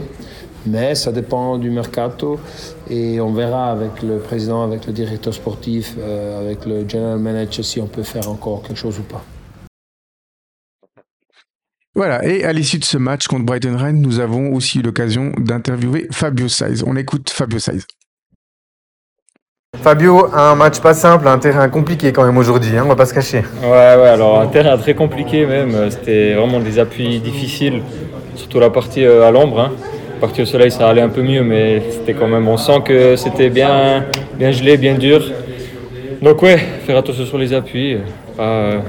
Mais 0.65 0.93
ça 0.95 1.11
dépend 1.11 1.57
du 1.57 1.69
mercato 1.69 2.37
et 2.89 3.21
on 3.21 3.31
verra 3.31 3.71
avec 3.71 4.03
le 4.03 4.17
président, 4.17 4.61
avec 4.61 4.85
le 4.87 4.93
directeur 4.93 5.33
sportif, 5.33 5.95
euh, 5.97 6.41
avec 6.41 6.65
le 6.65 6.87
general 6.87 7.19
manager 7.19 7.63
si 7.63 7.79
on 7.79 7.87
peut 7.87 8.03
faire 8.03 8.29
encore 8.29 8.61
quelque 8.63 8.77
chose 8.77 8.99
ou 8.99 9.03
pas. 9.03 9.23
Voilà, 11.95 12.25
et 12.25 12.43
à 12.43 12.53
l'issue 12.53 12.79
de 12.79 12.85
ce 12.85 12.97
match 12.97 13.27
contre 13.27 13.45
Brighton 13.45 13.75
Rennes, 13.77 14.01
nous 14.01 14.19
avons 14.19 14.53
aussi 14.53 14.79
eu 14.79 14.81
l'occasion 14.81 15.31
d'interviewer 15.37 16.07
Fabio 16.11 16.47
Saiz. 16.47 16.83
On 16.85 16.95
écoute 16.95 17.29
Fabio 17.29 17.59
Saiz. 17.59 17.85
Fabio, 19.81 20.27
un 20.33 20.55
match 20.55 20.79
pas 20.81 20.93
simple, 20.93 21.27
un 21.27 21.39
terrain 21.39 21.69
compliqué 21.69 22.11
quand 22.11 22.25
même 22.25 22.37
aujourd'hui, 22.37 22.75
hein, 22.77 22.83
on 22.85 22.89
va 22.89 22.95
pas 22.95 23.05
se 23.05 23.13
cacher. 23.13 23.43
Ouais, 23.63 23.69
ouais, 23.69 24.09
alors 24.09 24.41
un 24.41 24.47
terrain 24.47 24.77
très 24.77 24.93
compliqué 24.93 25.45
même, 25.45 25.89
c'était 25.89 26.33
vraiment 26.33 26.59
des 26.59 26.79
appuis 26.79 27.19
difficiles, 27.19 27.81
surtout 28.35 28.59
la 28.59 28.69
partie 28.69 29.05
euh, 29.05 29.27
à 29.27 29.31
l'ombre. 29.31 29.59
Hein 29.59 29.71
partie 30.19 30.41
au 30.41 30.45
soleil, 30.45 30.69
ça 30.69 30.89
allait 30.89 31.01
un 31.01 31.09
peu 31.09 31.21
mieux, 31.21 31.43
mais 31.43 31.81
c'était 31.89 32.13
quand 32.13 32.27
même, 32.27 32.47
on 32.47 32.57
sent 32.57 32.81
que 32.83 33.15
c'était 33.15 33.49
bien, 33.49 34.05
bien 34.35 34.51
gelé, 34.51 34.75
bien 34.77 34.95
dur. 34.95 35.23
Donc 36.21 36.41
ouais, 36.41 36.57
faire 36.57 36.97
attention 36.97 37.25
sur 37.25 37.37
les 37.37 37.53
appuis. 37.53 37.97
Euh, 38.37 38.79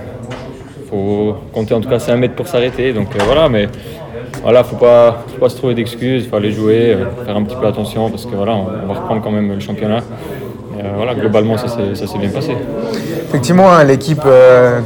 faut 0.90 1.37
compter 1.53 1.73
en 1.73 1.81
tout 1.81 1.88
cas 1.88 2.01
5 2.01 2.16
mètres 2.16 2.35
pour 2.35 2.49
s'arrêter. 2.49 2.93
Donc 2.93 3.14
euh, 3.14 3.21
voilà, 3.25 3.49
mais 3.49 3.69
voilà, 4.43 4.64
faut 4.64 4.77
pas, 4.77 5.25
faut 5.29 5.38
pas 5.38 5.49
se 5.49 5.57
trouver 5.57 5.75
d'excuses, 5.75 6.25
il 6.25 6.29
faut 6.29 6.37
aller 6.37 6.51
jouer, 6.51 6.95
euh, 6.95 7.25
faire 7.25 7.37
un 7.37 7.45
petit 7.45 7.57
peu 7.57 7.66
attention 7.66 8.11
parce 8.11 8.27
que 8.27 8.35
voilà, 8.35 8.57
on 8.57 8.64
va 8.64 8.95
reprendre 8.95 9.23
quand 9.23 9.31
même 9.31 9.53
le 9.53 9.61
championnat. 9.61 10.01
Voilà, 10.95 11.14
globalement, 11.14 11.57
ça 11.57 11.69
s'est 11.69 12.19
bien 12.19 12.31
passé. 12.31 12.57
Effectivement, 13.29 13.71
hein, 13.71 13.85
l'équipe, 13.85 14.23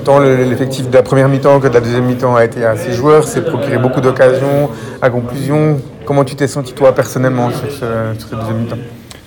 tant 0.04 0.18
l'effectif 0.20 0.88
de 0.90 0.94
la 0.94 1.02
première 1.02 1.28
mi-temps 1.28 1.60
que 1.60 1.68
de 1.68 1.74
la 1.74 1.80
deuxième 1.80 2.04
mi-temps 2.04 2.36
a 2.36 2.44
été 2.44 2.64
assez 2.64 2.92
joueur, 2.92 3.24
s'est 3.24 3.44
procuré 3.44 3.78
beaucoup 3.78 4.00
d'occasions. 4.00 4.70
À 5.02 5.10
conclusion, 5.10 5.78
Comment 6.04 6.24
tu 6.24 6.34
t'es 6.34 6.48
senti 6.48 6.74
toi 6.74 6.94
personnellement 6.94 7.50
sur, 7.50 7.70
ce, 7.70 8.34
deuxième 8.34 8.58
mi-temps? 8.58 8.76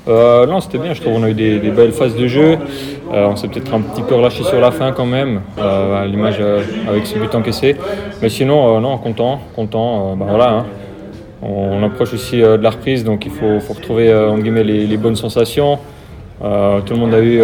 Euh, 0.08 0.46
non, 0.46 0.60
c'était 0.60 0.78
bien. 0.78 0.94
Je 0.94 1.02
trouve 1.02 1.14
qu'on 1.14 1.24
a 1.24 1.30
eu 1.30 1.34
des, 1.34 1.58
belles 1.72 1.92
phases 1.92 2.16
de 2.16 2.28
jeu. 2.28 2.58
Euh, 3.12 3.28
on 3.28 3.36
s'est 3.36 3.48
peut-être 3.48 3.74
un 3.74 3.82
petit 3.82 4.04
peu 4.04 4.14
relâché 4.14 4.44
sur 4.44 4.60
la 4.60 4.70
fin 4.70 4.92
quand 4.92 5.06
même, 5.06 5.42
euh, 5.58 6.04
à 6.04 6.06
l'image 6.06 6.40
avec 6.88 7.08
ce 7.08 7.18
but 7.18 7.34
encaissé. 7.34 7.76
Mais 8.22 8.30
sinon, 8.30 8.80
non, 8.80 8.98
content, 9.00 9.40
content. 9.56 10.16
Bah, 10.16 10.26
voilà. 10.30 10.50
Hein. 10.50 10.66
On, 11.42 11.84
approche 11.84 12.14
aussi 12.14 12.42
de 12.42 12.62
la 12.62 12.70
reprise, 12.70 13.04
donc 13.04 13.26
il 13.26 13.32
faut, 13.32 13.74
retrouver 13.74 14.14
en 14.14 14.38
guillemets 14.38 14.64
les, 14.64 14.98
bonnes 14.98 15.16
sensations. 15.16 15.80
Tout 16.40 16.94
le 16.94 17.00
monde 17.00 17.14
a 17.14 17.22
eu 17.22 17.42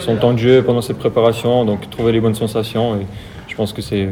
son 0.00 0.16
temps 0.16 0.32
de 0.32 0.38
jeu 0.38 0.62
pendant 0.62 0.80
cette 0.80 0.98
préparation, 0.98 1.64
donc 1.64 1.88
trouver 1.90 2.12
les 2.12 2.20
bonnes 2.20 2.34
sensations. 2.34 2.96
Et 2.96 3.06
je 3.48 3.54
pense 3.54 3.72
que 3.72 3.82
c'est 3.82 4.08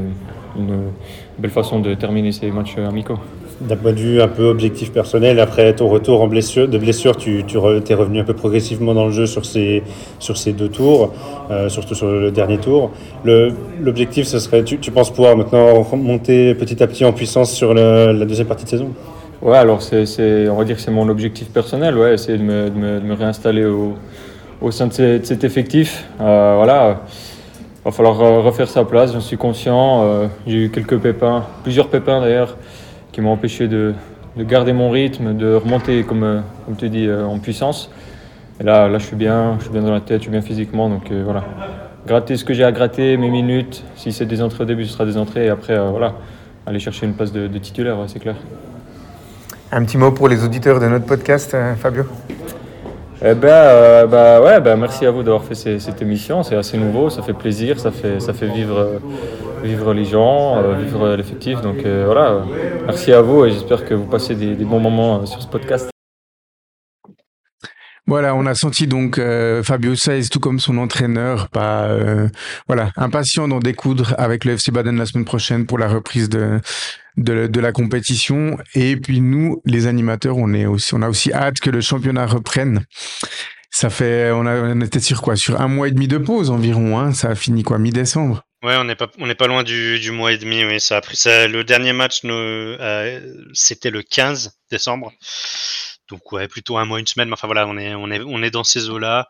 une 0.57 0.91
belle 1.39 1.51
façon 1.51 1.81
de 1.81 1.95
terminer 1.95 2.33
ces 2.33 2.51
matchs 2.51 2.77
amicaux 2.79 3.19
d'un 3.61 3.77
point 3.77 3.93
de 3.93 3.99
vue 3.99 4.23
un 4.23 4.29
peu 4.29 4.45
objectif 4.45 4.91
personnel, 4.91 5.39
après 5.39 5.75
ton 5.75 5.89
retour 5.89 6.23
en 6.23 6.29
blessure, 6.29 6.67
de 6.67 6.79
blessure, 6.79 7.17
tu, 7.17 7.45
tu 7.47 7.59
es 7.59 7.95
revenu 7.95 8.21
un 8.21 8.25
peu 8.25 8.35
progressivement 8.35 8.95
dans 8.95 9.07
le 9.07 9.13
jeu 9.13 9.27
sur 9.27 9.45
ces, 9.45 9.83
sur 10.19 10.37
ces 10.37 10.53
deux 10.53 10.69
tours, 10.69 11.13
euh, 11.51 11.69
surtout 11.69 11.95
sur 11.95 12.07
le 12.07 12.31
dernier 12.31 12.59
tour. 12.59 12.91
L'objectif, 13.25 14.27
ce 14.27 14.39
serait, 14.39 14.65
tu, 14.65 14.79
penses 14.91 15.11
pouvoir 15.11 15.37
maintenant 15.37 15.87
monter 15.95 16.55
petit 16.55 16.83
à 16.83 16.87
petit 16.87 17.05
en 17.05 17.13
puissance 17.13 17.53
sur 17.53 17.75
la 17.75 18.13
deuxième 18.25 18.47
partie 18.47 18.65
de 18.65 18.71
saison? 18.71 18.91
Ouais, 19.43 19.57
alors 19.57 19.81
c'est, 19.81 20.51
on 20.51 20.57
va 20.57 20.65
dire 20.65 20.77
que 20.77 20.83
c'est 20.83 20.91
mon 20.91 21.09
objectif 21.09 21.49
personnel, 21.49 21.97
ouais, 21.97 22.13
essayer 22.13 22.37
de 22.37 22.43
me, 22.43 22.69
de 22.69 22.77
me, 22.77 23.15
réinstaller 23.15 23.65
au, 23.65 23.95
au, 24.61 24.71
sein 24.71 24.87
de, 24.89 24.93
cet 24.93 25.45
effectif. 25.45 26.07
Euh, 26.21 26.57
voilà. 26.59 27.01
Il 27.79 27.85
va 27.87 27.91
falloir 27.91 28.19
refaire 28.19 28.69
sa 28.69 28.85
place, 28.85 29.15
j'en 29.15 29.21
suis 29.21 29.39
conscient. 29.39 30.03
Euh, 30.05 30.27
j'ai 30.47 30.67
eu 30.67 30.69
quelques 30.69 30.99
pépins, 30.99 31.47
plusieurs 31.63 31.89
pépins 31.89 32.21
d'ailleurs, 32.21 32.59
qui 33.13 33.23
m'ont 33.23 33.33
empêché 33.33 33.67
de, 33.67 33.95
garder 34.41 34.75
mon 34.75 34.91
rythme, 34.91 35.35
de 35.35 35.55
remonter, 35.55 36.03
comme, 36.03 36.23
euh, 36.23 36.41
comme 36.67 36.77
tu 36.77 36.91
dis, 36.91 37.11
en 37.11 37.39
puissance. 37.39 37.91
Et 38.61 38.65
là, 38.65 38.91
là, 38.91 38.99
je 38.99 39.07
suis 39.07 39.17
bien, 39.17 39.57
je 39.59 39.65
suis 39.65 39.73
bien 39.73 39.81
dans 39.81 39.93
la 39.95 40.03
tête, 40.03 40.19
je 40.19 40.25
suis 40.25 40.31
bien 40.31 40.43
physiquement. 40.43 40.91
Donc 40.91 41.11
voilà, 41.11 41.45
gratter 42.07 42.37
ce 42.37 42.45
que 42.45 42.53
j'ai 42.53 42.65
à 42.65 42.73
gratter, 42.73 43.17
mes 43.17 43.31
minutes. 43.31 43.85
Si 43.97 44.13
c'est 44.13 44.27
des 44.27 44.43
entrées 44.43 44.65
au 44.65 44.67
début, 44.67 44.85
ce 44.85 44.93
sera 44.93 45.07
des 45.07 45.17
entrées. 45.17 45.47
Et 45.47 45.49
après, 45.49 45.79
voilà, 45.89 46.13
aller 46.67 46.79
chercher 46.79 47.07
une 47.07 47.15
place 47.15 47.33
de, 47.33 47.49
titulaire, 47.57 47.97
c'est 48.07 48.19
clair. 48.19 48.37
Un 49.73 49.85
petit 49.85 49.99
mot 49.99 50.11
pour 50.11 50.29
les 50.29 50.43
auditeurs 50.43 50.81
de 50.81 50.87
notre 50.87 51.07
podcast, 51.07 51.57
Fabio 51.81 52.05
Eh 53.25 53.35
ben, 53.35 53.49
euh, 53.49 54.07
bah, 54.07 54.43
ouais, 54.43 54.61
bah, 54.61 54.75
merci 54.75 55.07
à 55.07 55.13
vous 55.13 55.23
d'avoir 55.23 55.45
fait 55.45 55.55
cette 55.55 56.03
émission. 56.03 56.43
C'est 56.43 56.57
assez 56.57 56.77
nouveau, 56.77 57.09
ça 57.09 57.23
fait 57.23 57.35
plaisir, 57.35 57.79
ça 57.79 57.93
fait, 57.93 58.19
ça 58.19 58.33
fait 58.33 58.49
vivre, 58.49 59.01
vivre 59.63 59.95
les 59.95 60.05
gens, 60.05 60.59
euh, 60.59 60.75
vivre 60.75 61.15
l'effectif. 61.15 61.61
Donc 61.61 61.85
euh, 61.87 62.03
voilà, 62.05 62.43
merci 62.85 63.13
à 63.13 63.23
vous 63.23 63.45
et 63.45 63.53
j'espère 63.53 63.85
que 63.85 63.95
vous 63.95 64.07
passez 64.07 64.35
des, 64.35 64.57
des 64.57 64.65
bons 64.65 64.81
moments 64.81 65.25
sur 65.25 65.41
ce 65.41 65.47
podcast. 65.47 65.91
Voilà, 68.11 68.35
on 68.35 68.45
a 68.45 68.57
senti 68.57 68.89
donc 68.89 69.19
euh, 69.19 69.63
Fabio 69.63 69.95
Saez, 69.95 70.31
tout 70.33 70.41
comme 70.41 70.59
son 70.59 70.79
entraîneur, 70.79 71.49
pas 71.49 71.85
euh, 71.85 72.29
voilà, 72.67 72.91
impatient 72.97 73.47
d'en 73.47 73.61
découdre 73.61 74.17
avec 74.19 74.45
le 74.45 74.55
FC 74.55 74.73
Baden 74.73 74.97
la 74.97 75.07
semaine 75.07 75.25
prochaine 75.25 75.65
pour 75.65 75.79
la 75.79 75.87
reprise 75.87 76.29
de, 76.29 76.59
de, 77.23 77.61
la 77.61 77.73
compétition. 77.73 78.59
Et 78.75 78.97
puis 78.97 79.21
nous, 79.21 79.61
les 79.65 79.87
animateurs, 79.87 80.37
on 80.37 80.53
est 80.53 80.67
aussi, 80.67 80.95
on 80.95 81.03
a 81.03 81.09
aussi 81.09 81.33
hâte 81.33 81.61
que 81.61 81.71
le 81.71 81.81
championnat 81.81 82.27
reprenne. 82.27 82.85
Ça 83.71 83.89
fait, 83.89 84.31
on, 84.33 84.81
était 84.81 85.01
sur 85.01 85.23
quoi? 85.23 85.37
Sur 85.37 85.61
un 85.61 85.69
mois 85.69 85.89
et 85.89 85.93
demi 85.93 86.09
de 86.09 86.19
pause 86.19 86.51
environ. 86.51 86.99
Hein 86.99 87.13
ça 87.13 87.31
a 87.31 87.35
fini 87.35 87.63
quoi? 87.63 87.79
Mi-décembre. 87.79 88.43
Ouais, 88.63 88.77
on 88.77 88.85
n'est 88.85 88.97
pas, 88.97 89.07
pas 89.07 89.47
loin 89.47 89.63
du, 89.63 89.99
du 90.01 90.11
mois 90.11 90.33
et 90.33 90.39
demi. 90.39 90.65
Oui, 90.65 90.81
ça 90.81 90.97
a 90.97 91.01
pris 91.01 91.17
ça. 91.17 91.47
Le 91.47 91.65
dernier 91.65 91.93
match, 91.93 92.21
euh, 92.25 93.21
c'était 93.55 93.91
le 93.91 94.03
15 94.03 94.59
décembre. 94.71 95.13
Donc 96.11 96.33
ouais, 96.33 96.49
plutôt 96.49 96.77
un 96.77 96.85
mois, 96.85 96.99
une 96.99 97.07
semaine. 97.07 97.29
Mais 97.29 97.35
enfin 97.35 97.47
voilà, 97.47 97.67
on 97.67 97.77
est, 97.77 97.95
on 97.95 98.11
est, 98.11 98.21
on 98.21 98.43
est 98.43 98.51
dans 98.51 98.65
ces 98.65 98.91
eaux-là, 98.91 99.29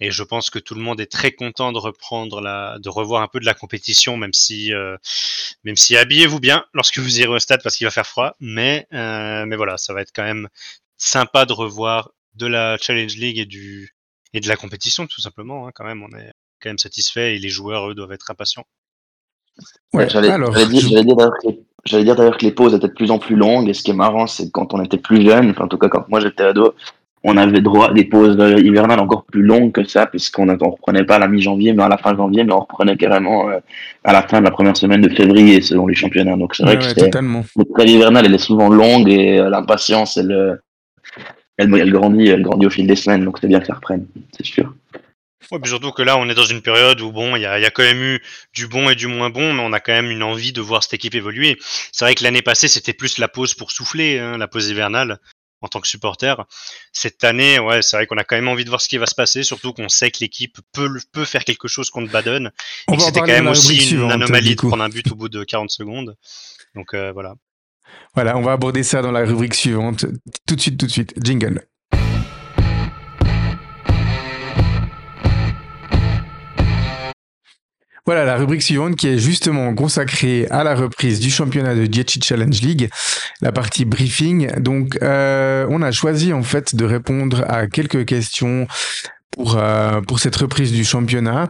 et 0.00 0.10
je 0.10 0.22
pense 0.22 0.50
que 0.50 0.58
tout 0.58 0.74
le 0.74 0.80
monde 0.80 1.00
est 1.00 1.10
très 1.10 1.32
content 1.32 1.72
de 1.72 1.78
reprendre 1.78 2.40
la, 2.40 2.78
de 2.78 2.88
revoir 2.88 3.22
un 3.22 3.28
peu 3.28 3.40
de 3.40 3.46
la 3.46 3.54
compétition, 3.54 4.16
même 4.16 4.34
si, 4.34 4.72
euh, 4.72 4.96
même 5.64 5.76
si 5.76 5.96
habillez-vous 5.96 6.40
bien 6.40 6.64
lorsque 6.74 6.98
vous 6.98 7.20
irez 7.20 7.32
au 7.34 7.38
stade 7.38 7.62
parce 7.62 7.76
qu'il 7.76 7.86
va 7.86 7.90
faire 7.90 8.06
froid. 8.06 8.34
Mais, 8.40 8.86
euh, 8.92 9.46
mais 9.46 9.56
voilà, 9.56 9.78
ça 9.78 9.94
va 9.94 10.02
être 10.02 10.12
quand 10.14 10.24
même 10.24 10.48
sympa 10.96 11.46
de 11.46 11.52
revoir 11.52 12.10
de 12.34 12.46
la 12.46 12.76
Challenge 12.78 13.16
League 13.16 13.38
et 13.38 13.46
du 13.46 13.94
et 14.34 14.40
de 14.40 14.48
la 14.48 14.56
compétition 14.56 15.06
tout 15.06 15.20
simplement. 15.20 15.66
Hein, 15.66 15.72
quand 15.74 15.84
même, 15.84 16.02
on 16.02 16.16
est 16.16 16.32
quand 16.60 16.70
même 16.70 16.78
satisfait 16.78 17.36
et 17.36 17.38
les 17.38 17.48
joueurs 17.48 17.90
eux 17.90 17.94
doivent 17.94 18.12
être 18.12 18.30
impatients. 18.30 18.66
Ouais, 19.92 20.08
j'allais 20.08 20.28
dire, 20.28 20.38
J'allais 21.88 22.04
dire 22.04 22.16
d'ailleurs 22.16 22.36
que 22.36 22.44
les 22.44 22.52
pauses 22.52 22.74
étaient 22.74 22.88
de 22.88 22.92
plus 22.92 23.10
en 23.10 23.18
plus 23.18 23.34
longues, 23.34 23.68
et 23.68 23.74
ce 23.74 23.82
qui 23.82 23.90
est 23.90 23.94
marrant, 23.94 24.26
c'est 24.26 24.46
que 24.46 24.50
quand 24.50 24.74
on 24.74 24.82
était 24.82 24.98
plus 24.98 25.22
jeune, 25.22 25.50
enfin, 25.50 25.64
en 25.64 25.68
tout 25.68 25.78
cas 25.78 25.88
quand 25.88 26.08
moi 26.08 26.20
j'étais 26.20 26.44
ado, 26.44 26.74
on 27.24 27.36
avait 27.36 27.60
droit 27.60 27.90
à 27.90 27.92
des 27.92 28.04
pauses 28.04 28.36
euh, 28.38 28.60
hivernales 28.60 29.00
encore 29.00 29.24
plus 29.24 29.42
longues 29.42 29.72
que 29.72 29.84
ça, 29.84 30.06
puisqu'on 30.06 30.46
ne 30.46 30.52
reprenait 30.52 31.04
pas 31.04 31.16
à 31.16 31.18
la 31.18 31.28
mi-janvier, 31.28 31.72
mais 31.72 31.82
à 31.82 31.88
la 31.88 31.96
fin 31.96 32.14
janvier, 32.14 32.44
mais 32.44 32.52
on 32.52 32.60
reprenait 32.60 32.96
carrément 32.96 33.48
euh, 33.48 33.58
à 34.04 34.12
la 34.12 34.22
fin 34.22 34.38
de 34.40 34.44
la 34.44 34.50
première 34.50 34.76
semaine 34.76 35.00
de 35.00 35.08
février, 35.08 35.60
selon 35.62 35.86
les 35.86 35.94
championnats. 35.94 36.36
Donc 36.36 36.54
c'est 36.54 36.62
vrai 36.62 36.76
ouais, 36.76 36.94
que 36.94 37.00
le 37.00 37.64
trêve 37.74 37.88
hivernale, 37.88 38.26
elle 38.26 38.34
est 38.34 38.38
souvent 38.38 38.68
longue, 38.68 39.08
et 39.08 39.38
euh, 39.38 39.48
l'impatience, 39.48 40.16
elle, 40.16 40.60
elle, 41.56 41.74
elle, 41.74 41.90
grandit, 41.90 42.28
elle 42.28 42.42
grandit 42.42 42.66
au 42.66 42.70
fil 42.70 42.86
des 42.86 42.96
semaines, 42.96 43.24
donc 43.24 43.38
c'est 43.40 43.48
bien 43.48 43.60
que 43.60 43.66
ça 43.66 43.74
reprenne, 43.74 44.06
c'est 44.36 44.46
sûr. 44.46 44.74
Ouais, 45.50 45.58
puis 45.58 45.70
surtout 45.70 45.92
que 45.92 46.02
là, 46.02 46.18
on 46.18 46.28
est 46.28 46.34
dans 46.34 46.44
une 46.44 46.60
période 46.60 47.00
où 47.00 47.10
bon, 47.10 47.34
il 47.34 47.42
y 47.42 47.46
a, 47.46 47.58
y 47.58 47.64
a, 47.64 47.70
quand 47.70 47.82
même 47.82 48.02
eu 48.02 48.22
du 48.52 48.66
bon 48.66 48.90
et 48.90 48.94
du 48.94 49.06
moins 49.06 49.30
bon, 49.30 49.54
mais 49.54 49.62
on 49.62 49.72
a 49.72 49.80
quand 49.80 49.92
même 49.92 50.10
une 50.10 50.22
envie 50.22 50.52
de 50.52 50.60
voir 50.60 50.82
cette 50.82 50.94
équipe 50.94 51.14
évoluer. 51.14 51.58
C'est 51.92 52.04
vrai 52.04 52.14
que 52.14 52.22
l'année 52.22 52.42
passée, 52.42 52.68
c'était 52.68 52.92
plus 52.92 53.18
la 53.18 53.28
pause 53.28 53.54
pour 53.54 53.70
souffler, 53.70 54.18
hein, 54.18 54.36
la 54.36 54.46
pause 54.46 54.68
hivernale, 54.68 55.18
en 55.62 55.68
tant 55.68 55.80
que 55.80 55.88
supporter. 55.88 56.44
Cette 56.92 57.24
année, 57.24 57.58
ouais, 57.58 57.80
c'est 57.80 57.96
vrai 57.96 58.06
qu'on 58.06 58.18
a 58.18 58.24
quand 58.24 58.36
même 58.36 58.48
envie 58.48 58.64
de 58.64 58.68
voir 58.68 58.82
ce 58.82 58.90
qui 58.90 58.98
va 58.98 59.06
se 59.06 59.14
passer, 59.14 59.42
surtout 59.42 59.72
qu'on 59.72 59.88
sait 59.88 60.10
que 60.10 60.18
l'équipe 60.20 60.58
peut, 60.72 60.90
peut 61.12 61.24
faire 61.24 61.44
quelque 61.44 61.66
chose 61.66 61.88
contre 61.88 62.12
Baden, 62.12 62.50
et 62.92 62.96
que 62.96 63.02
c'était 63.02 63.20
quand 63.20 63.26
même 63.26 63.48
aussi 63.48 63.92
une 63.92 64.10
anomalie 64.10 64.54
de 64.54 64.60
prendre 64.60 64.82
un 64.82 64.90
but 64.90 65.10
au 65.10 65.14
bout 65.14 65.30
de 65.30 65.44
40 65.44 65.70
secondes. 65.70 66.14
Donc 66.74 66.92
euh, 66.92 67.10
voilà. 67.12 67.34
Voilà, 68.14 68.36
on 68.36 68.42
va 68.42 68.52
aborder 68.52 68.82
ça 68.82 69.00
dans 69.00 69.12
la 69.12 69.20
rubrique 69.20 69.54
suivante. 69.54 70.04
Tout 70.46 70.56
de 70.56 70.60
suite, 70.60 70.78
tout 70.78 70.86
de 70.86 70.90
suite. 70.90 71.14
Jingle. 71.22 71.62
Voilà 78.08 78.24
la 78.24 78.36
rubrique 78.36 78.62
suivante 78.62 78.96
qui 78.96 79.06
est 79.06 79.18
justement 79.18 79.74
consacrée 79.74 80.46
à 80.48 80.64
la 80.64 80.74
reprise 80.74 81.20
du 81.20 81.28
championnat 81.28 81.74
de 81.74 81.84
Dietchi 81.84 82.22
Challenge 82.22 82.58
League, 82.62 82.88
la 83.42 83.52
partie 83.52 83.84
briefing. 83.84 84.50
Donc, 84.58 84.96
euh, 85.02 85.66
on 85.68 85.82
a 85.82 85.92
choisi 85.92 86.32
en 86.32 86.42
fait 86.42 86.74
de 86.74 86.86
répondre 86.86 87.44
à 87.46 87.66
quelques 87.66 88.06
questions 88.06 88.66
pour, 89.30 89.56
euh, 89.56 90.00
pour 90.00 90.18
cette 90.18 90.36
reprise 90.36 90.72
du 90.72 90.84
championnat. 90.84 91.48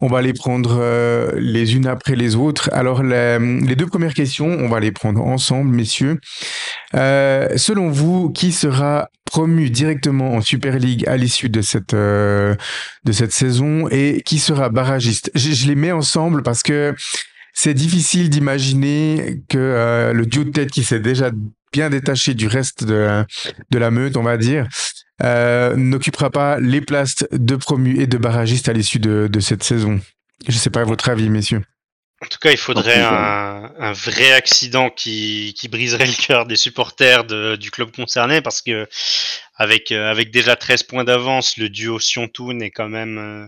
On 0.00 0.08
va 0.08 0.22
les 0.22 0.32
prendre 0.32 0.76
euh, 0.78 1.32
les 1.36 1.74
unes 1.74 1.86
après 1.86 2.16
les 2.16 2.36
autres. 2.36 2.70
Alors, 2.72 3.02
les, 3.02 3.76
deux 3.76 3.86
premières 3.86 4.14
questions, 4.14 4.46
on 4.46 4.68
va 4.68 4.80
les 4.80 4.92
prendre 4.92 5.20
ensemble, 5.20 5.74
messieurs. 5.74 6.20
Euh, 6.94 7.48
selon 7.56 7.90
vous, 7.90 8.30
qui 8.30 8.52
sera 8.52 9.08
promu 9.24 9.70
directement 9.70 10.34
en 10.34 10.40
Super 10.40 10.78
League 10.78 11.04
à 11.08 11.16
l'issue 11.16 11.48
de 11.48 11.60
cette 11.60 11.94
euh, 11.94 12.54
de 13.04 13.12
cette 13.12 13.32
saison 13.32 13.88
et 13.90 14.22
qui 14.24 14.38
sera 14.38 14.68
barragiste? 14.68 15.30
Je, 15.34 15.50
je, 15.50 15.66
les 15.66 15.74
mets 15.74 15.92
ensemble 15.92 16.42
parce 16.42 16.62
que 16.62 16.94
c'est 17.52 17.74
difficile 17.74 18.30
d'imaginer 18.30 19.40
que 19.48 19.58
euh, 19.58 20.12
le 20.12 20.26
duo 20.26 20.44
de 20.44 20.50
tête 20.50 20.70
qui 20.70 20.84
s'est 20.84 21.00
déjà 21.00 21.30
bien 21.72 21.90
détaché 21.90 22.34
du 22.34 22.46
reste 22.46 22.84
de, 22.84 23.24
de 23.70 23.78
la 23.78 23.90
meute, 23.90 24.16
on 24.16 24.22
va 24.22 24.36
dire, 24.36 24.68
euh, 25.22 25.76
n'occupera 25.76 26.30
pas 26.30 26.58
les 26.58 26.80
places 26.80 27.24
de 27.30 27.56
promu 27.56 28.00
et 28.00 28.06
de 28.06 28.18
barragiste 28.18 28.68
à 28.68 28.72
l'issue 28.72 28.98
de, 28.98 29.28
de 29.30 29.40
cette 29.40 29.62
saison. 29.62 30.00
Je 30.48 30.56
sais 30.56 30.70
pas 30.70 30.84
votre 30.84 31.08
avis, 31.08 31.30
messieurs. 31.30 31.62
En 32.22 32.26
tout 32.26 32.38
cas, 32.38 32.52
il 32.52 32.56
faudrait 32.56 33.00
un, 33.00 33.70
un 33.78 33.92
vrai 33.92 34.32
accident 34.32 34.88
qui, 34.88 35.54
qui, 35.58 35.68
briserait 35.68 36.06
le 36.06 36.26
cœur 36.26 36.46
des 36.46 36.56
supporters 36.56 37.24
de, 37.24 37.56
du 37.56 37.70
club 37.70 37.94
concerné 37.94 38.40
parce 38.40 38.62
que 38.62 38.88
avec, 39.56 39.92
euh, 39.92 40.10
avec 40.10 40.30
déjà 40.30 40.56
13 40.56 40.84
points 40.84 41.04
d'avance, 41.04 41.56
le 41.58 41.68
duo 41.68 41.98
Sion-Toon 41.98 42.60
est 42.60 42.70
quand 42.70 42.88
même 42.88 43.18
euh, 43.18 43.46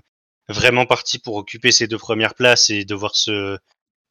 vraiment 0.48 0.84
parti 0.84 1.18
pour 1.18 1.36
occuper 1.36 1.72
ces 1.72 1.86
deux 1.86 1.98
premières 1.98 2.34
places 2.34 2.68
et 2.68 2.84
devoir 2.84 3.16
se, 3.16 3.56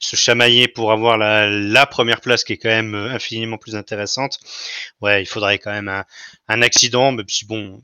se 0.06 0.16
chamailler 0.16 0.68
pour 0.68 0.91
avoir 0.91 1.18
la, 1.18 1.86
première 1.88 2.22
place 2.22 2.43
qui 2.43 2.53
est 2.53 2.58
quand 2.58 2.70
même 2.70 2.95
euh, 2.95 3.10
infiniment 3.12 3.58
plus 3.58 3.76
intéressante. 3.76 4.39
Ouais, 5.01 5.24
il 5.24 5.26
faudrait 5.26 5.60
quand 5.60 5.72
même 5.72 5.89
un, 6.47 6.62
accident, 6.62 7.12
mais 7.12 7.24
si 7.28 7.45
bon, 7.45 7.82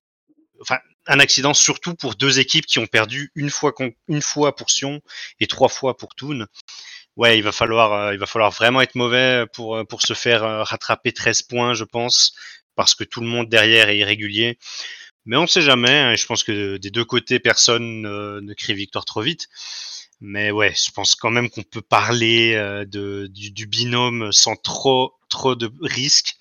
enfin, 0.62 0.78
un 1.08 1.20
accident 1.20 1.54
surtout 1.54 1.96
pour 1.96 2.16
deux 2.16 2.40
équipes 2.40 2.66
qui 2.66 2.80
ont 2.80 2.88
perdu 2.88 3.32
une 3.36 3.50
fois, 3.50 3.74
fois 4.22 4.56
pour 4.56 4.70
Sion 4.70 5.02
et 5.40 5.48
trois 5.48 5.70
fois 5.70 5.98
pour 5.98 6.16
Toon. 6.16 6.46
Ouais, 7.18 7.38
il 7.38 7.44
va 7.44 7.52
falloir, 7.52 7.94
euh, 7.94 8.14
il 8.14 8.20
va 8.20 8.26
falloir 8.26 8.52
vraiment 8.52 8.82
être 8.82 8.96
mauvais 8.96 9.46
pour, 9.54 9.78
euh, 9.78 9.84
pour 9.84 10.02
se 10.02 10.14
faire 10.14 10.42
rattraper 10.42 11.12
13 11.12 11.42
points, 11.44 11.74
je 11.74 11.84
pense, 11.84 12.34
parce 12.76 12.96
que 12.96 13.04
tout 13.04 13.22
le 13.22 13.28
monde 13.28 13.50
derrière 13.50 13.90
est 13.90 13.98
irrégulier. 13.98 14.58
Mais 15.26 15.38
on 15.38 15.44
ne 15.44 15.48
sait 15.48 15.62
jamais. 15.62 15.92
Hein, 15.92 16.16
je 16.16 16.26
pense 16.26 16.44
que 16.44 16.78
des 16.78 16.90
deux 16.90 17.06
côtés, 17.06 17.40
personne 17.40 18.02
ne 18.02 18.54
crie 18.54 18.74
victoire 18.74 19.06
trop 19.06 19.22
vite. 19.22 19.48
Mais 20.22 20.52
ouais, 20.52 20.74
je 20.76 20.92
pense 20.92 21.16
quand 21.16 21.32
même 21.32 21.50
qu'on 21.50 21.64
peut 21.64 21.82
parler 21.82 22.54
de, 22.88 23.28
du, 23.28 23.66
binôme 23.66 24.32
sans 24.32 24.56
trop 24.56 25.14
trop 25.32 25.56
de 25.56 25.72
risques. 25.82 26.36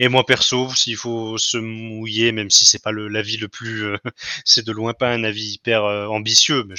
Et 0.00 0.08
moi 0.08 0.26
perso, 0.26 0.74
s'il 0.74 0.96
faut 0.96 1.38
se 1.38 1.58
mouiller, 1.58 2.32
même 2.32 2.50
si 2.50 2.66
c'est 2.66 2.82
pas 2.82 2.90
l'avis 2.92 3.36
le, 3.36 3.48
plus, 3.48 3.84
euh, 3.84 3.98
c'est 4.44 4.66
de 4.66 4.72
loin 4.72 4.94
pas 4.94 5.12
un 5.12 5.22
avis 5.22 5.52
hyper 5.52 5.84
euh, 5.84 6.06
ambitieux, 6.06 6.64
mais 6.64 6.74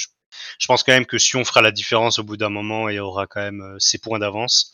je, 0.58 0.66
pense 0.66 0.82
quand 0.82 0.92
même 0.92 1.06
que 1.06 1.18
si 1.18 1.36
on 1.36 1.44
fera 1.44 1.62
la 1.62 1.72
différence 1.72 2.18
au 2.18 2.24
bout 2.24 2.36
d'un 2.36 2.48
moment 2.48 2.88
et 2.88 2.98
aura 2.98 3.26
quand 3.26 3.40
même 3.40 3.62
euh, 3.62 3.78
ses 3.78 3.98
points 3.98 4.18
d'avance, 4.18 4.72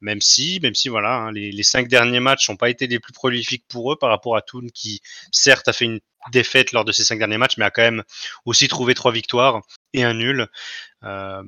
même 0.00 0.20
si, 0.20 0.60
voilà, 0.88 1.14
hein, 1.14 1.32
les, 1.32 1.62
cinq 1.62 1.88
derniers 1.88 2.20
matchs 2.20 2.48
n'ont 2.48 2.56
pas 2.56 2.70
été 2.70 2.86
les 2.86 3.00
plus 3.00 3.12
prolifiques 3.12 3.64
pour 3.68 3.92
eux 3.92 3.96
par 3.96 4.10
rapport 4.10 4.36
à 4.36 4.42
Toon 4.42 4.66
qui 4.72 5.00
certes 5.32 5.68
a 5.68 5.72
fait 5.72 5.84
une 5.86 6.00
défaite 6.32 6.72
lors 6.72 6.84
de 6.84 6.92
ces 6.92 7.04
cinq 7.04 7.18
derniers 7.18 7.38
matchs, 7.38 7.56
mais 7.56 7.64
a 7.64 7.70
quand 7.70 7.82
même 7.82 8.02
aussi 8.44 8.68
trouvé 8.68 8.94
trois 8.94 9.12
victoires 9.12 9.62
et 9.92 10.04
un 10.04 10.14
nul. 10.14 10.46
Euh, 11.04 11.42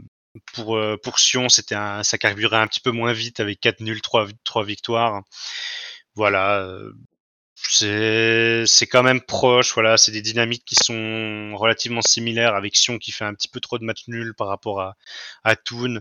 pour, 0.54 0.78
pour 1.02 1.18
Sion, 1.18 1.48
c'était 1.48 1.74
ça 2.02 2.18
carburait 2.18 2.56
un 2.56 2.68
petit 2.68 2.80
peu 2.80 2.92
moins 2.92 3.12
vite 3.12 3.40
avec 3.40 3.61
4 3.61 3.80
nuls, 3.80 4.00
3, 4.00 4.28
3 4.44 4.64
victoires. 4.64 5.22
Voilà. 6.14 6.64
C'est, 7.68 8.86
quand 8.90 9.02
même 9.02 9.20
proche. 9.20 9.74
Voilà. 9.74 9.96
C'est 9.96 10.12
des 10.12 10.22
dynamiques 10.22 10.64
qui 10.64 10.76
sont 10.76 11.56
relativement 11.56 12.02
similaires 12.02 12.54
avec 12.54 12.76
Sion 12.76 12.98
qui 12.98 13.12
fait 13.12 13.24
un 13.24 13.34
petit 13.34 13.48
peu 13.48 13.61
trop 13.61 13.78
de 13.78 13.84
matchs 13.84 14.08
nuls 14.08 14.34
par 14.34 14.48
rapport 14.48 14.80
à, 14.80 14.96
à 15.44 15.56
Toon. 15.56 16.00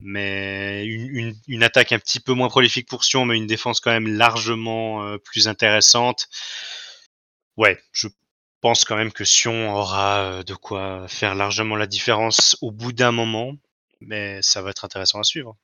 Mais 0.00 0.84
une, 0.86 1.62
attaque 1.62 1.92
un 1.92 1.98
petit 1.98 2.20
peu 2.20 2.32
moins 2.32 2.48
prolifique 2.48 2.88
pour 2.88 3.04
Sion, 3.04 3.24
mais 3.24 3.36
une 3.36 3.46
défense 3.46 3.80
quand 3.80 3.90
même 3.90 4.08
largement 4.08 5.04
euh, 5.04 5.18
plus 5.18 5.48
intéressante. 5.48 6.28
Ouais, 7.56 7.80
je 7.92 8.08
pense 8.60 8.84
quand 8.84 8.96
même 8.96 9.12
que 9.12 9.24
Sion 9.24 9.74
aura 9.74 10.42
de 10.44 10.54
quoi 10.54 11.08
faire 11.08 11.34
largement 11.34 11.76
la 11.76 11.86
différence 11.86 12.56
au 12.60 12.70
bout 12.70 12.92
d'un 12.92 13.12
moment, 13.12 13.54
mais 14.00 14.40
ça 14.42 14.62
va 14.62 14.70
être 14.70 14.84
intéressant 14.84 15.20
à 15.20 15.24
suivre. 15.24 15.56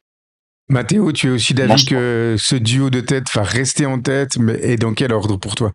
Mathéo, 0.69 1.13
tu 1.13 1.29
es 1.29 1.31
aussi 1.31 1.53
d'avis 1.53 1.85
que 1.85 2.37
ce 2.39 2.57
duo 2.57 2.89
de 2.89 3.01
tête 3.01 3.27
va 3.35 3.43
rester 3.43 3.85
en 3.85 4.01
tête, 4.01 4.39
mais 4.39 4.59
et 4.63 4.77
dans 4.77 4.95
quel 4.95 5.13
ordre 5.13 5.37
pour 5.37 5.55
toi? 5.55 5.73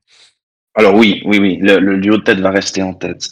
Alors 0.76 0.96
oui, 0.96 1.22
oui, 1.26 1.38
oui, 1.40 1.60
le, 1.62 1.80
le, 1.80 1.98
duo 1.98 2.18
de 2.18 2.24
tête 2.24 2.40
va 2.40 2.50
rester 2.52 2.82
en 2.82 2.94
tête. 2.94 3.30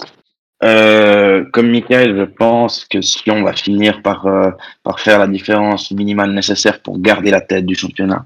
Euh, 0.64 1.46
comme 1.54 1.70
Michael, 1.70 2.18
je 2.18 2.24
pense 2.24 2.86
que 2.86 3.02
Sion 3.02 3.44
va 3.44 3.54
finir 3.54 4.02
par, 4.02 4.26
euh, 4.26 4.52
par 4.84 5.00
faire 5.00 5.20
la 5.20 5.28
différence 5.28 5.92
minimale 5.92 6.34
nécessaire 6.34 6.82
pour 6.82 7.00
garder 7.00 7.32
la 7.32 7.42
tête 7.42 7.66
du 7.66 7.76
championnat. 7.76 8.26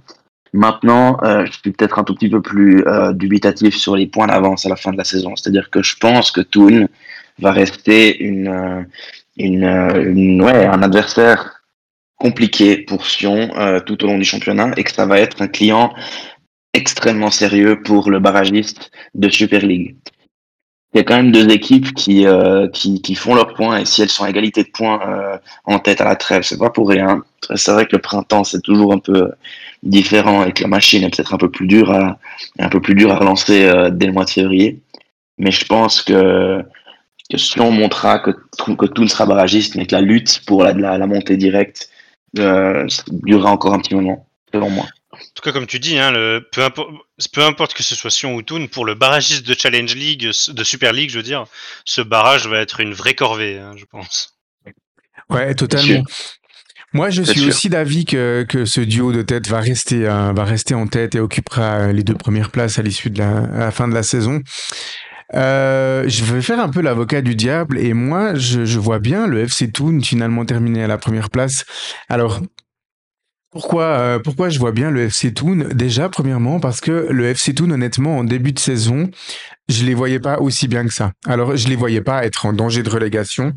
Maintenant, 0.54 1.18
euh, 1.24 1.46
je 1.46 1.52
suis 1.52 1.72
peut-être 1.72 2.00
un 2.00 2.04
tout 2.04 2.16
petit 2.16 2.30
peu 2.30 2.42
plus 2.42 2.84
dubitatif 3.14 3.76
sur 3.76 3.96
les 3.96 4.08
points 4.08 4.28
d'avance 4.28 4.66
à 4.66 4.70
la 4.70 4.76
fin 4.76 4.92
de 4.92 4.98
la 4.98 5.04
saison. 5.06 5.36
C'est-à-dire 5.36 5.70
que 5.70 5.82
je 5.82 5.96
pense 5.98 6.32
que 6.32 6.42
Toon 6.42 6.88
va 7.40 7.52
rester 7.52 8.22
une, 8.22 8.86
une, 9.38 9.64
une, 9.64 10.42
ouais, 10.42 10.66
un 10.66 10.84
adversaire 10.84 11.61
compliqué 12.26 12.78
pour 12.78 13.06
Sion 13.06 13.50
tout 13.86 14.04
au 14.04 14.08
long 14.08 14.18
du 14.18 14.24
championnat 14.24 14.72
et 14.78 14.84
que 14.84 14.94
ça 14.94 15.06
va 15.06 15.20
être 15.20 15.42
un 15.42 15.48
client 15.48 15.94
extrêmement 16.74 17.32
sérieux 17.32 17.82
pour 17.82 18.12
le 18.12 18.20
barragiste 18.20 18.92
de 19.16 19.28
Super 19.30 19.62
League 19.62 19.96
il 20.94 20.98
y 20.98 21.00
a 21.02 21.04
quand 21.04 21.16
même 21.16 21.32
deux 21.32 21.50
équipes 21.50 21.94
qui, 21.94 22.26
euh, 22.28 22.68
qui, 22.68 23.16
font 23.16 23.34
leurs 23.34 23.54
points 23.54 23.80
et 23.80 23.86
si 23.86 24.02
elles 24.02 24.10
sont 24.10 24.26
à 24.26 24.30
égalité 24.30 24.64
de 24.64 24.70
points 24.70 25.00
euh, 25.08 25.38
en 25.64 25.80
tête 25.80 26.02
à 26.02 26.06
la 26.06 26.18
trêve, 26.18 26.44
c'est 26.44 26.58
pas 26.58 26.70
pour 26.70 26.90
rien. 26.90 27.24
C'est 27.56 27.72
vrai 27.72 27.86
que 27.86 27.96
le 27.96 28.02
printemps 28.02 28.44
c'est 28.44 28.62
toujours 28.62 28.92
un 28.92 29.00
peu 29.00 29.32
différent 29.84 30.44
et 30.44 30.52
que 30.52 30.64
la 30.64 30.68
machine 30.68 31.04
est 31.04 31.10
peut-être 31.16 31.34
un 31.34 31.38
peu 31.38 31.50
plus 31.50 31.66
dure 31.66 31.92
à 31.92 32.18
un 32.60 32.70
peu 32.70 32.82
plus 32.82 32.96
dure 32.96 33.12
à 33.12 33.16
relancer 33.16 33.64
euh, 33.66 33.90
dès 33.90 34.08
le 34.08 34.14
mois 34.14 34.26
de 34.26 34.32
février. 34.32 34.82
Mais 35.38 35.52
je 35.52 35.66
pense 35.66 36.02
que, 36.02 36.62
que 37.30 37.38
si 37.38 37.60
on 37.62 37.72
montrera 37.72 38.20
que, 38.20 38.32
que 38.32 38.86
tout 38.86 39.04
ne 39.04 39.08
sera 39.08 39.26
barragiste, 39.26 39.76
mais 39.76 39.86
que 39.86 39.96
la 39.96 40.02
lutte 40.02 40.42
pour 40.46 40.64
la, 40.64 40.74
la 40.74 41.08
montée 41.08 41.38
directe 41.38 41.90
euh, 42.40 42.88
durera 43.08 43.52
encore 43.52 43.74
un 43.74 43.80
petit 43.80 43.96
moment, 43.96 44.28
selon 44.54 44.70
moi. 44.70 44.86
En 45.14 45.18
tout 45.36 45.44
cas, 45.44 45.52
comme 45.52 45.68
tu 45.68 45.80
dis, 45.80 45.98
hein, 45.98 46.12
le, 46.12 46.48
peu, 46.52 46.64
importe, 46.64 46.90
peu 47.34 47.44
importe 47.44 47.74
que 47.74 47.84
ce 47.84 47.96
soit 47.96 48.10
Sion 48.10 48.36
ou 48.36 48.42
Toon, 48.42 48.68
pour 48.68 48.86
le 48.86 48.96
barragiste 48.96 49.46
de 49.46 49.54
Challenge 49.54 49.94
League, 49.96 50.32
de 50.48 50.64
Super 50.64 50.94
League, 50.94 51.10
je 51.10 51.18
veux 51.18 51.24
dire, 51.24 51.46
ce 51.86 52.02
barrage 52.02 52.48
va 52.48 52.60
être 52.60 52.80
une 52.80 52.94
vraie 52.94 53.14
corvée, 53.14 53.60
hein, 53.60 53.74
je 53.78 53.86
pense. 53.86 54.38
Ouais, 55.30 55.54
totalement. 55.54 56.04
Moi, 56.94 57.10
je 57.10 57.24
suis 57.24 57.46
aussi 57.46 57.70
d'avis 57.70 58.04
que, 58.04 58.46
que 58.48 58.66
ce 58.66 58.82
duo 58.82 59.14
de 59.14 59.22
tête 59.22 59.48
va 59.48 59.62
rester, 59.62 60.06
euh, 60.08 60.34
va 60.34 60.44
rester 60.44 60.74
en 60.74 60.88
tête 60.88 61.16
et 61.16 61.20
occupera 61.22 61.80
euh, 61.80 61.92
les 61.94 62.04
deux 62.04 62.16
premières 62.16 62.52
places 62.52 62.80
à 62.80 62.82
l'issue 62.82 63.10
de 63.10 63.20
la, 63.20 63.48
la, 63.48 63.72
fin 63.72 63.88
de 63.88 63.94
la 63.94 64.04
saison. 64.04 64.42
Euh, 65.34 66.04
je 66.08 66.24
vais 66.26 66.42
faire 66.42 66.60
un 66.60 66.70
peu 66.70 66.82
l'avocat 66.82 67.22
du 67.22 67.36
diable 67.36 67.78
et 67.80 67.94
moi, 67.94 68.36
je, 68.36 68.66
je 68.66 68.80
vois 68.80 69.00
bien 69.00 69.28
le 69.28 69.40
FC 69.42 69.72
Toon 69.72 70.02
finalement 70.02 70.46
terminer 70.46 70.84
à 70.84 70.88
la 70.88 70.98
première 70.98 71.30
place. 71.30 71.66
Alors, 72.10 72.42
pourquoi, 73.52 73.84
euh, 73.84 74.20
pourquoi 74.20 74.50
je 74.50 74.60
vois 74.60 74.72
bien 74.72 74.92
le 74.92 75.02
FC 75.02 75.34
Toon? 75.34 75.68
Déjà, 75.74 76.10
premièrement, 76.10 76.60
parce 76.60 76.80
que 76.80 77.08
le 77.10 77.26
FC 77.26 77.54
Toon, 77.54 77.72
honnêtement, 77.72 78.18
en 78.18 78.24
début 78.24 78.54
de 78.54 78.60
saison, 78.60 79.10
je 79.68 79.86
les 79.86 79.94
voyais 79.94 80.20
pas 80.20 80.40
aussi 80.40 80.68
bien 80.68 80.86
que 80.86 80.94
ça. 80.94 81.12
Alors, 81.26 81.56
je 81.56 81.68
les 81.68 81.76
voyais 81.76 82.02
pas 82.02 82.26
être 82.26 82.46
en 82.46 82.54
danger 82.54 82.84
de 82.84 82.90
relégation. 82.90 83.54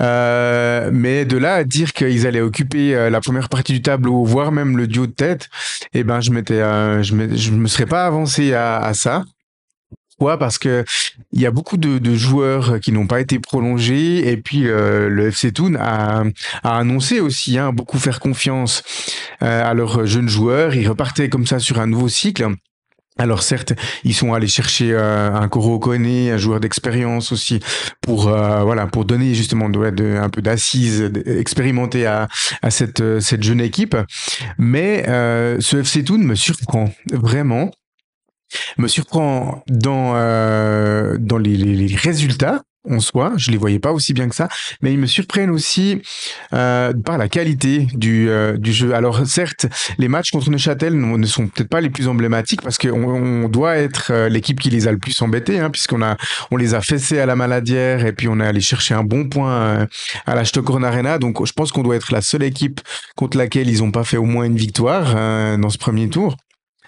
Euh, 0.00 0.90
mais 0.92 1.24
de 1.24 1.36
là 1.36 1.54
à 1.54 1.64
dire 1.64 1.92
qu'ils 1.92 2.26
allaient 2.26 2.40
occuper 2.40 2.96
euh, 2.96 3.10
la 3.10 3.20
première 3.20 3.48
partie 3.48 3.72
du 3.72 3.82
tableau, 3.82 4.24
voire 4.24 4.50
même 4.50 4.76
le 4.76 4.88
duo 4.88 5.06
de 5.06 5.12
tête, 5.12 5.48
eh 5.92 6.02
ben 6.02 6.20
je 6.20 6.32
m'étais, 6.32 6.60
euh, 6.60 7.02
je 7.04 7.14
me 7.14 7.68
serais 7.68 7.86
pas 7.86 8.04
avancé 8.04 8.54
à, 8.54 8.78
à 8.78 8.94
ça. 8.94 9.24
Pourquoi? 10.16 10.38
Parce 10.38 10.58
que 10.58 10.84
il 11.32 11.40
y 11.40 11.46
a 11.46 11.50
beaucoup 11.50 11.76
de, 11.76 11.98
de 11.98 12.14
joueurs 12.14 12.78
qui 12.80 12.92
n'ont 12.92 13.06
pas 13.06 13.20
été 13.20 13.38
prolongés 13.40 14.30
et 14.30 14.36
puis 14.36 14.68
euh, 14.68 15.08
le 15.08 15.28
FC 15.28 15.52
Toon 15.52 15.74
a, 15.78 16.22
a 16.62 16.78
annoncé 16.78 17.20
aussi 17.20 17.58
hein, 17.58 17.72
beaucoup 17.72 17.98
faire 17.98 18.20
confiance 18.20 18.82
euh, 19.42 19.68
à 19.68 19.74
leurs 19.74 20.06
jeunes 20.06 20.28
joueurs. 20.28 20.74
Ils 20.74 20.88
repartaient 20.88 21.28
comme 21.28 21.46
ça 21.46 21.58
sur 21.58 21.80
un 21.80 21.86
nouveau 21.88 22.08
cycle. 22.08 22.46
Alors 23.16 23.44
certes, 23.44 23.74
ils 24.02 24.14
sont 24.14 24.34
allés 24.34 24.48
chercher 24.48 24.92
euh, 24.92 25.32
un 25.32 25.48
Koro 25.48 25.78
Kone, 25.78 26.04
un 26.04 26.36
joueur 26.36 26.58
d'expérience 26.58 27.30
aussi, 27.30 27.60
pour 28.00 28.26
euh, 28.26 28.62
voilà, 28.64 28.88
pour 28.88 29.04
donner 29.04 29.34
justement 29.34 29.68
de, 29.68 30.16
un 30.16 30.28
peu 30.30 30.42
d'assises 30.42 31.12
expérimentées 31.24 32.06
à, 32.06 32.26
à 32.60 32.70
cette 32.70 33.20
cette 33.20 33.44
jeune 33.44 33.60
équipe. 33.60 33.96
Mais 34.58 35.04
euh, 35.08 35.58
ce 35.60 35.76
FC 35.76 36.02
Toon 36.02 36.18
me 36.18 36.34
surprend 36.34 36.92
vraiment 37.12 37.70
me 38.78 38.88
surprend 38.88 39.62
dans, 39.68 40.12
euh, 40.14 41.16
dans 41.18 41.38
les, 41.38 41.94
résultats 41.96 42.62
en 42.86 43.00
soi, 43.00 43.32
je 43.38 43.50
les 43.50 43.56
voyais 43.56 43.78
pas 43.78 43.92
aussi 43.92 44.12
bien 44.12 44.28
que 44.28 44.34
ça, 44.34 44.46
mais 44.82 44.92
ils 44.92 44.98
me 44.98 45.06
surprennent 45.06 45.48
aussi 45.48 46.02
euh, 46.52 46.92
par 46.92 47.16
la 47.16 47.30
qualité 47.30 47.86
du, 47.94 48.28
euh, 48.28 48.58
du 48.58 48.74
jeu. 48.74 48.94
Alors 48.94 49.26
certes, 49.26 49.64
les 49.96 50.06
matchs 50.06 50.32
contre 50.32 50.50
Neuchâtel 50.50 50.94
ne 50.94 51.26
sont 51.26 51.46
peut-être 51.46 51.70
pas 51.70 51.80
les 51.80 51.88
plus 51.88 52.08
emblématiques 52.08 52.60
parce 52.60 52.76
qu'on 52.76 52.92
on 52.92 53.48
doit 53.48 53.76
être 53.76 54.26
l'équipe 54.28 54.60
qui 54.60 54.68
les 54.68 54.86
a 54.86 54.92
le 54.92 54.98
plus 54.98 55.18
embêtés, 55.22 55.60
hein, 55.60 55.70
puisqu'on 55.70 56.02
a 56.02 56.18
on 56.50 56.58
les 56.58 56.74
a 56.74 56.82
fessés 56.82 57.18
à 57.18 57.24
la 57.24 57.36
Maladière 57.36 58.04
et 58.04 58.12
puis 58.12 58.28
on 58.28 58.38
est 58.38 58.46
allé 58.46 58.60
chercher 58.60 58.92
un 58.92 59.04
bon 59.04 59.30
point 59.30 59.86
à 60.26 60.34
la 60.34 60.44
Stockholm 60.44 60.84
Arena. 60.84 61.18
Donc 61.18 61.42
je 61.46 61.52
pense 61.54 61.72
qu'on 61.72 61.82
doit 61.82 61.96
être 61.96 62.12
la 62.12 62.20
seule 62.20 62.42
équipe 62.42 62.82
contre 63.16 63.38
laquelle 63.38 63.70
ils 63.70 63.82
ont 63.82 63.90
pas 63.90 64.04
fait 64.04 64.18
au 64.18 64.24
moins 64.24 64.44
une 64.44 64.56
victoire 64.56 65.14
euh, 65.16 65.56
dans 65.56 65.70
ce 65.70 65.78
premier 65.78 66.08
tour 66.08 66.36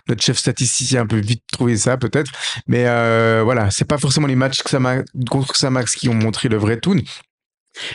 notre 0.09 0.23
chef 0.23 0.39
statisticien 0.39 1.01
a 1.01 1.03
un 1.05 1.07
peu 1.07 1.19
vite 1.19 1.43
trouvé 1.53 1.77
ça 1.77 1.97
peut-être. 1.97 2.31
Mais 2.67 2.85
euh, 2.87 3.43
voilà, 3.45 3.71
c'est 3.71 3.85
pas 3.85 3.99
forcément 3.99 4.27
les 4.27 4.37
matchs 4.37 4.63
que 4.63 4.71
ça 4.71 4.79
contre 5.31 5.57
Samax 5.57 5.95
qui 5.95 6.09
ont 6.09 6.15
montré 6.15 6.49
le 6.49 6.57
vrai 6.57 6.79
Toon. 6.79 7.01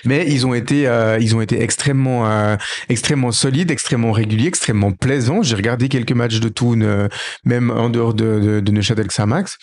Mais 0.05 0.25
ils 0.27 0.45
ont 0.45 0.53
été, 0.53 0.87
euh, 0.87 1.17
ils 1.19 1.35
ont 1.35 1.41
été 1.41 1.61
extrêmement, 1.61 2.29
euh, 2.29 2.55
extrêmement 2.89 3.31
solides, 3.31 3.71
extrêmement 3.71 4.11
réguliers, 4.11 4.47
extrêmement 4.47 4.91
plaisants. 4.91 5.41
J'ai 5.41 5.55
regardé 5.55 5.89
quelques 5.89 6.11
matchs 6.11 6.39
de 6.39 6.49
Toon, 6.49 6.81
euh, 6.81 7.07
même 7.43 7.71
en 7.71 7.89
dehors 7.89 8.13
de, 8.13 8.39
de, 8.39 8.59
de 8.59 8.71
Neuchâtel 8.71 9.07
Xamax. 9.07 9.57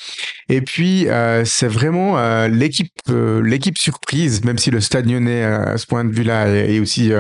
Et 0.49 0.61
puis, 0.61 1.07
c'est 1.45 1.69
vraiment 1.69 2.19
l'équipe, 2.47 2.93
l'équipe 3.09 3.79
surprise, 3.79 4.45
même 4.45 4.59
si 4.59 4.71
le 4.71 4.81
Stade 4.81 5.09
Lyonnais, 5.09 5.45
à 5.45 5.77
ce 5.77 5.87
point 5.87 6.05
de 6.05 6.13
vue-là, 6.13 6.49
est, 6.49 6.75
est 6.75 6.81
aussi 6.81 7.13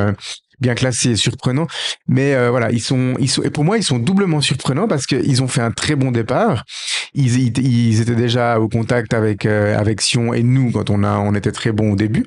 bien 0.61 0.75
classé 0.75 1.11
et 1.11 1.17
surprenant. 1.17 1.67
Mais 2.07 2.35
euh, 2.35 2.51
voilà, 2.51 2.71
ils 2.71 2.81
sont, 2.81 3.15
ils 3.19 3.29
sont, 3.29 3.43
et 3.43 3.51
pour 3.51 3.65
moi, 3.65 3.79
ils 3.79 3.85
sont 3.85 3.99
doublement 3.99 4.41
surprenants 4.41 4.89
parce 4.89 5.07
qu'ils 5.07 5.43
ont 5.43 5.49
fait 5.49 5.61
un 5.61 5.71
très 5.71 5.97
bon 5.97 6.11
départ. 6.11 6.65
Ils, 7.15 8.01
étaient 8.01 8.15
déjà 8.15 8.61
au 8.61 8.69
contact 8.69 9.15
avec 9.15 9.47
euh, 9.47 9.79
avec 9.79 10.01
Sion 10.01 10.35
et 10.35 10.43
nous 10.43 10.71
quand 10.73 10.91
on 10.91 11.03
a, 11.03 11.19
on 11.19 11.35
était 11.35 11.53
très 11.53 11.73
bons 11.73 11.93
au 11.93 11.97
début. 11.97 12.25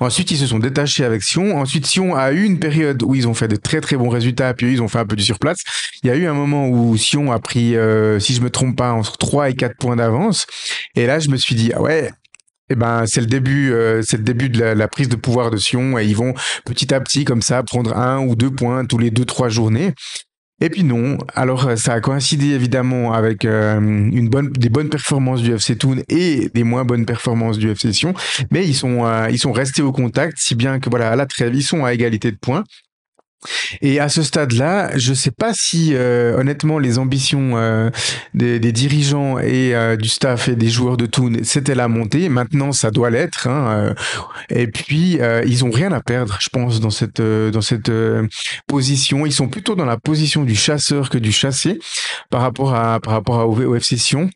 Ensuite, 0.00 0.30
ils 0.30 0.38
se 0.38 0.46
sont 0.46 0.58
détachés 0.58 1.04
avec 1.04 1.22
Sion. 1.22 1.58
Ensuite, 1.58 1.86
Sion 1.86 2.14
a 2.14 2.32
eu 2.32 2.44
une 2.44 2.58
période 2.58 3.02
où 3.02 3.14
ils 3.14 3.26
ont 3.26 3.34
fait 3.34 3.48
de 3.48 3.56
très 3.56 3.80
très 3.80 3.96
bons 3.96 4.08
résultats, 4.08 4.54
puis 4.54 4.72
ils 4.72 4.82
ont 4.82 4.88
fait 4.88 4.98
un 4.98 5.06
peu 5.06 5.16
du 5.16 5.24
surplace. 5.24 5.58
Il 6.02 6.08
y 6.08 6.10
a 6.10 6.16
eu 6.16 6.26
un 6.26 6.34
moment 6.34 6.68
où 6.68 6.96
Sion 6.96 7.32
a 7.32 7.38
pris, 7.38 7.76
euh, 7.76 8.20
si 8.20 8.34
je 8.34 8.40
me 8.40 8.50
trompe 8.50 8.76
pas, 8.76 8.92
entre 8.92 9.18
3 9.18 9.50
et 9.50 9.54
4 9.54 9.76
points 9.76 9.96
d'avance. 9.96 10.46
Et 10.94 11.06
là, 11.06 11.18
je 11.18 11.28
me 11.28 11.36
suis 11.36 11.54
dit, 11.54 11.72
ah 11.74 11.82
ouais, 11.82 12.10
eh 12.70 12.74
ben, 12.76 13.04
c'est 13.06 13.20
le 13.20 13.26
début, 13.26 13.72
euh, 13.72 14.02
c'est 14.02 14.16
le 14.16 14.22
début 14.22 14.48
de 14.48 14.58
la, 14.58 14.74
la, 14.74 14.88
prise 14.88 15.08
de 15.08 15.16
pouvoir 15.16 15.50
de 15.50 15.56
Sion 15.56 15.98
et 15.98 16.06
ils 16.06 16.16
vont 16.16 16.34
petit 16.64 16.94
à 16.94 17.00
petit 17.00 17.24
comme 17.24 17.42
ça 17.42 17.62
prendre 17.62 17.96
un 17.96 18.20
ou 18.20 18.36
deux 18.36 18.50
points 18.50 18.84
tous 18.86 18.98
les 18.98 19.10
deux 19.10 19.24
trois 19.24 19.48
journées. 19.48 19.92
Et 20.60 20.70
puis 20.70 20.84
non. 20.84 21.18
Alors 21.34 21.76
ça 21.76 21.94
a 21.94 22.00
coïncidé 22.00 22.46
évidemment 22.52 23.12
avec 23.12 23.44
euh, 23.44 23.78
une 23.78 24.28
bonne, 24.28 24.50
des 24.50 24.68
bonnes 24.68 24.88
performances 24.88 25.42
du 25.42 25.52
FC 25.52 25.76
Toon 25.76 26.02
et 26.08 26.48
des 26.54 26.62
moins 26.62 26.84
bonnes 26.84 27.04
performances 27.04 27.58
du 27.58 27.70
FC 27.70 27.92
Sion, 27.92 28.14
mais 28.50 28.64
ils 28.66 28.74
sont 28.74 29.04
euh, 29.04 29.28
ils 29.30 29.38
sont 29.38 29.52
restés 29.52 29.82
au 29.82 29.92
contact, 29.92 30.38
si 30.38 30.54
bien 30.54 30.78
que 30.78 30.88
voilà 30.88 31.10
à 31.10 31.16
la 31.16 31.26
trêve 31.26 31.54
ils 31.54 31.62
sont 31.62 31.84
à 31.84 31.92
égalité 31.92 32.30
de 32.30 32.36
points. 32.36 32.64
Et 33.82 34.00
à 34.00 34.08
ce 34.08 34.22
stade-là, 34.22 34.96
je 34.96 35.10
ne 35.10 35.14
sais 35.14 35.30
pas 35.30 35.52
si, 35.54 35.90
euh, 35.94 36.38
honnêtement, 36.38 36.78
les 36.78 36.98
ambitions 36.98 37.52
euh, 37.54 37.90
des, 38.34 38.58
des, 38.58 38.72
dirigeants 38.72 39.38
et 39.38 39.74
euh, 39.74 39.96
du 39.96 40.08
staff 40.08 40.48
et 40.48 40.56
des 40.56 40.68
joueurs 40.68 40.96
de 40.96 41.06
Toon, 41.06 41.38
c'était 41.42 41.74
la 41.74 41.88
montée. 41.88 42.28
Maintenant, 42.28 42.72
ça 42.72 42.90
doit 42.90 43.10
l'être. 43.10 43.48
Hein, 43.48 43.94
et 44.50 44.66
puis, 44.66 45.18
ils 45.46 45.64
ont 45.64 45.70
rien 45.70 45.92
à 45.92 46.00
perdre, 46.00 46.38
je 46.40 46.48
pense, 46.48 46.80
dans 46.80 46.90
cette 46.90 47.20
dans 47.20 47.60
cette 47.60 47.90
position. 48.66 49.26
Ils 49.26 49.32
sont 49.32 49.48
plutôt 49.48 49.74
dans 49.74 49.84
la 49.84 49.96
position 49.96 50.44
du 50.44 50.54
chasseur 50.54 51.10
que 51.10 51.18
du 51.18 51.32
chassé 51.32 51.78
par 52.30 52.40
rapport 52.40 52.74
à 52.74 53.00
par 53.00 53.12
rapport 53.12 53.40
à 53.40 53.46
au 53.46 53.74
FC 53.74 53.96
Sion. 53.96 54.30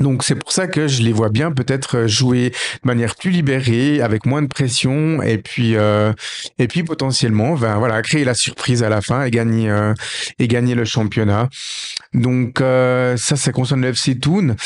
Donc 0.00 0.24
c'est 0.24 0.34
pour 0.34 0.52
ça 0.52 0.66
que 0.66 0.88
je 0.88 1.02
les 1.02 1.12
vois 1.12 1.28
bien 1.28 1.52
peut-être 1.52 1.98
euh, 1.98 2.06
jouer 2.08 2.50
de 2.50 2.86
manière 2.86 3.14
plus 3.14 3.30
libérée, 3.30 4.00
avec 4.00 4.26
moins 4.26 4.42
de 4.42 4.46
pression, 4.48 5.22
et 5.22 5.38
puis 5.38 5.76
euh, 5.76 6.12
et 6.58 6.68
puis 6.68 6.82
potentiellement, 6.82 7.54
ben 7.54 7.78
voilà, 7.78 8.00
créer 8.02 8.24
la 8.24 8.34
surprise 8.34 8.82
à 8.82 8.88
la 8.88 9.00
fin 9.00 9.24
et 9.24 9.30
gagner 9.30 9.70
euh, 9.70 9.94
et 10.38 10.48
gagner 10.48 10.74
le 10.74 10.84
championnat. 10.84 11.48
Donc 12.14 12.60
euh, 12.60 13.16
ça, 13.16 13.36
ça 13.36 13.52
concerne 13.52 13.82
le 13.82 13.88
FC 13.88 14.18
Toon. 14.18 14.56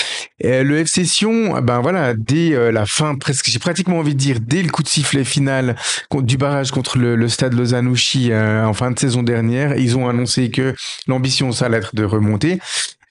Le 0.41 0.79
FC 0.79 1.05
Sion, 1.05 1.61
ben 1.61 1.81
voilà, 1.81 2.15
dès 2.15 2.55
euh, 2.55 2.71
la 2.71 2.87
fin, 2.87 3.15
presque, 3.17 3.49
j'ai 3.49 3.59
pratiquement 3.59 3.99
envie 3.99 4.15
de 4.15 4.19
dire 4.19 4.39
dès 4.41 4.63
le 4.63 4.71
coup 4.71 4.83
de 4.83 4.89
sifflet 4.89 5.25
final 5.25 5.77
du 6.13 6.37
barrage 6.37 6.71
contre 6.71 6.99
le, 6.99 7.17
le 7.17 7.29
Stade 7.29 7.55
Lausanne-Ouchy 7.55 8.33
en 8.35 8.73
fin 8.73 8.91
de 8.91 8.99
saison 8.99 9.23
dernière, 9.23 9.77
ils 9.77 9.97
ont 9.97 10.09
annoncé 10.09 10.51
que 10.51 10.75
l'ambition 11.07 11.51
ça 11.53 11.67
allait 11.67 11.79
être 11.79 11.95
de 11.95 12.05
remonter. 12.05 12.61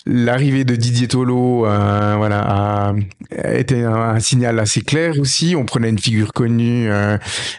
L'arrivée 0.06 0.66
de 0.66 0.76
Didier 0.76 1.08
Tolo, 1.08 1.66
euh, 1.66 2.16
voilà, 2.18 2.42
a, 2.42 2.94
un, 3.32 4.20
signal 4.20 4.60
assez 4.60 4.82
clair 4.82 5.18
aussi. 5.18 5.56
On 5.56 5.66
prenait 5.66 5.90
une 5.90 6.00
figure 6.00 6.34
connue 6.34 6.92
euh, 6.92 7.18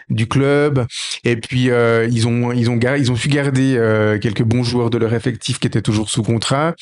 du 0.09 0.27
club, 0.27 0.85
et 1.23 1.37
puis 1.37 1.71
euh, 1.71 2.07
ils 2.11 2.27
ont 2.27 2.51
ils 2.51 2.69
ont 2.69 2.79
ils 2.79 3.11
ont 3.11 3.15
su 3.15 3.29
garder 3.29 3.75
euh, 3.77 4.19
quelques 4.19 4.43
bons 4.43 4.63
joueurs 4.63 4.91
de 4.91 4.99
leur 4.99 5.13
effectif 5.15 5.57
qui 5.57 5.65
étaient 5.65 5.81
toujours 5.81 6.09
sous 6.09 6.21
contrat. 6.21 6.75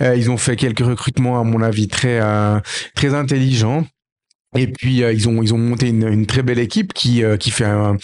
Ils 0.00 0.30
ont 0.30 0.38
fait 0.38 0.56
quelques 0.56 0.84
recrutements 0.84 1.38
à 1.38 1.44
mon 1.44 1.62
avis 1.62 1.86
très 1.86 2.20
très 2.96 3.14
intelligents. 3.14 3.86
Et 4.56 4.68
puis 4.68 5.02
euh, 5.02 5.12
ils 5.12 5.28
ont 5.28 5.42
ils 5.42 5.52
ont 5.52 5.58
monté 5.58 5.88
une, 5.88 6.26
très 6.26 6.42
belle 6.42 6.58
équipe 6.58 6.92
qui 6.92 7.24
euh, 7.24 7.36
qui 7.36 7.50
fait 7.50 7.64
un, 7.64 7.96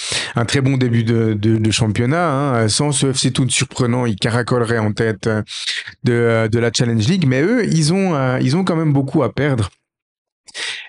très 0.47 0.61
bon 0.61 0.77
début 0.77 1.05
de, 1.05 1.71
championnat. 1.71 2.31
Hein. 2.31 2.69
Sans 2.69 2.93
ce 2.93 3.09
FC 3.09 3.33
Toon 3.33 3.49
surprenant, 3.49 4.07
ils 4.07 4.17
caracoleraient 4.17 4.79
en 4.79 4.93
tête 4.93 5.29
de, 6.05 6.49
de 6.49 6.59
la 6.59 6.71
Challenge 6.73 7.07
League. 7.07 7.25
Mais 7.27 7.43
eux, 7.43 7.65
ils 7.67 7.93
ont 7.93 8.39
ils 8.39 8.57
ont 8.57 8.65
quand 8.65 8.77
même 8.77 8.93
beaucoup 8.93 9.23
à 9.23 9.33
perdre. 9.33 9.71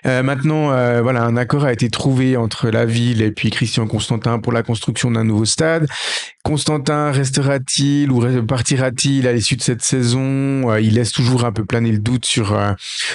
Euh, 0.06 0.22
maintenant, 0.22 0.72
euh, 0.72 1.00
voilà, 1.02 1.24
un 1.24 1.36
accord 1.36 1.64
a 1.64 1.72
été 1.72 1.88
trouvé 1.88 2.36
entre 2.36 2.70
la 2.70 2.84
ville 2.84 3.22
et 3.22 3.30
puis 3.30 3.50
Christian 3.50 3.86
Constantin 3.86 4.38
pour 4.38 4.52
la 4.52 4.62
construction 4.62 5.10
d'un 5.10 5.24
nouveau 5.24 5.44
stade. 5.44 5.88
Constantin 6.42 7.12
restera-t-il 7.12 8.10
ou 8.10 8.42
partira-t-il 8.44 9.28
à 9.28 9.32
l'issue 9.32 9.56
de 9.56 9.62
cette 9.62 9.82
saison? 9.82 10.70
Euh, 10.70 10.80
Il 10.80 10.94
laisse 10.94 11.12
toujours 11.12 11.44
un 11.44 11.52
peu 11.52 11.64
planer 11.64 11.92
le 11.92 11.98
doute 11.98 12.24
sur 12.24 12.56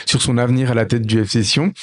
sur 0.05 0.21
son 0.21 0.37
avenir 0.37 0.71
à 0.71 0.73
la 0.73 0.85
tête 0.85 1.05
du 1.05 1.19
FC 1.19 1.43
Sion. 1.43 1.73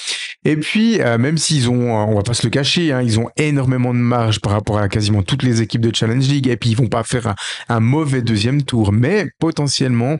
Et 0.44 0.56
puis, 0.56 0.98
même 0.98 1.38
s'ils 1.38 1.68
ont, 1.68 1.92
on 1.94 2.14
va 2.14 2.22
pas 2.22 2.34
se 2.34 2.46
le 2.46 2.50
cacher, 2.50 2.92
hein, 2.92 3.02
ils 3.02 3.18
ont 3.18 3.28
énormément 3.36 3.92
de 3.92 3.98
marge 3.98 4.40
par 4.40 4.52
rapport 4.52 4.78
à 4.78 4.88
quasiment 4.88 5.22
toutes 5.22 5.42
les 5.42 5.62
équipes 5.62 5.80
de 5.80 5.94
Challenge 5.94 6.26
League. 6.26 6.48
Et 6.48 6.56
puis, 6.56 6.70
ils 6.70 6.76
vont 6.76 6.88
pas 6.88 7.02
faire 7.02 7.34
un 7.68 7.80
mauvais 7.80 8.22
deuxième 8.22 8.62
tour, 8.62 8.92
mais 8.92 9.28
potentiellement, 9.38 10.18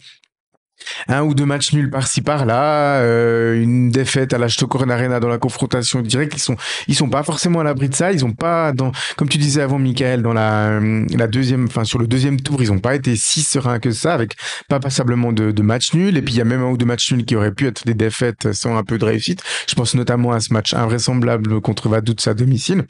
un 1.09 1.23
ou 1.23 1.35
deux 1.35 1.47
matchs 1.47 1.73
nuls 1.73 1.91
par-ci 1.91 2.23
par-là, 2.23 3.01
euh, 3.01 3.61
une 3.61 3.91
défaite 3.91 4.33
à 4.33 4.39
la 4.39 4.49
Stockholm 4.49 4.91
Arena 4.91 5.21
dans 5.21 5.29
la 5.29 5.39
confrontation 5.39 6.01
directe, 6.01 6.35
ils 6.37 6.41
sont 6.41 6.57
ils 6.89 6.95
sont 6.95 7.09
pas 7.09 7.23
forcément 7.23 7.61
à 7.61 7.65
l'abri 7.65 7.89
de 7.89 7.95
ça, 7.95 8.13
ils 8.13 8.25
ont 8.25 8.33
pas 8.33 8.73
dans 8.73 8.93
comme 9.17 9.29
tu 9.29 9.39
disais 9.39 9.63
avant 9.63 9.79
Michael 9.79 10.23
dans 10.23 10.33
la 10.33 10.81
la 10.81 11.27
deuxième 11.27 11.67
enfin 11.67 11.85
sur 11.85 11.99
le 11.99 12.07
deuxième 12.07 12.41
tour, 12.41 12.63
ils 12.63 12.73
ont 12.73 12.79
pas 12.79 12.95
été 12.95 13.17
si 13.17 13.43
sereins 13.43 13.79
que 13.79 13.91
ça 13.91 14.15
avec 14.15 14.35
pas 14.69 14.81
passablement 14.81 15.33
de, 15.33 15.51
de 15.51 15.63
matchs 15.63 15.95
nuls 15.95 16.17
et 16.17 16.23
puis 16.23 16.35
il 16.35 16.39
y 16.39 16.41
a 16.41 16.45
même 16.45 16.63
un 16.63 16.71
ou 16.71 16.77
deux 16.77 16.87
matchs 16.87 17.13
nuls 17.13 17.25
qui 17.25 17.37
auraient 17.37 17.53
pu 17.53 17.67
être 17.67 17.85
des 17.85 17.95
défaites 17.95 18.53
sans 18.53 18.77
un 18.77 18.85
peu 18.85 18.99
de 18.99 19.05
réussite. 19.05 19.43
Je 19.69 19.75
pense 19.75 19.95
notamment 19.95 20.33
à 20.33 20.41
ce 20.41 20.53
match 20.53 20.75
invraisemblable 20.75 21.61
contre 21.61 21.89
Vaduz 21.89 22.27
à 22.27 22.35
domicile. 22.35 22.85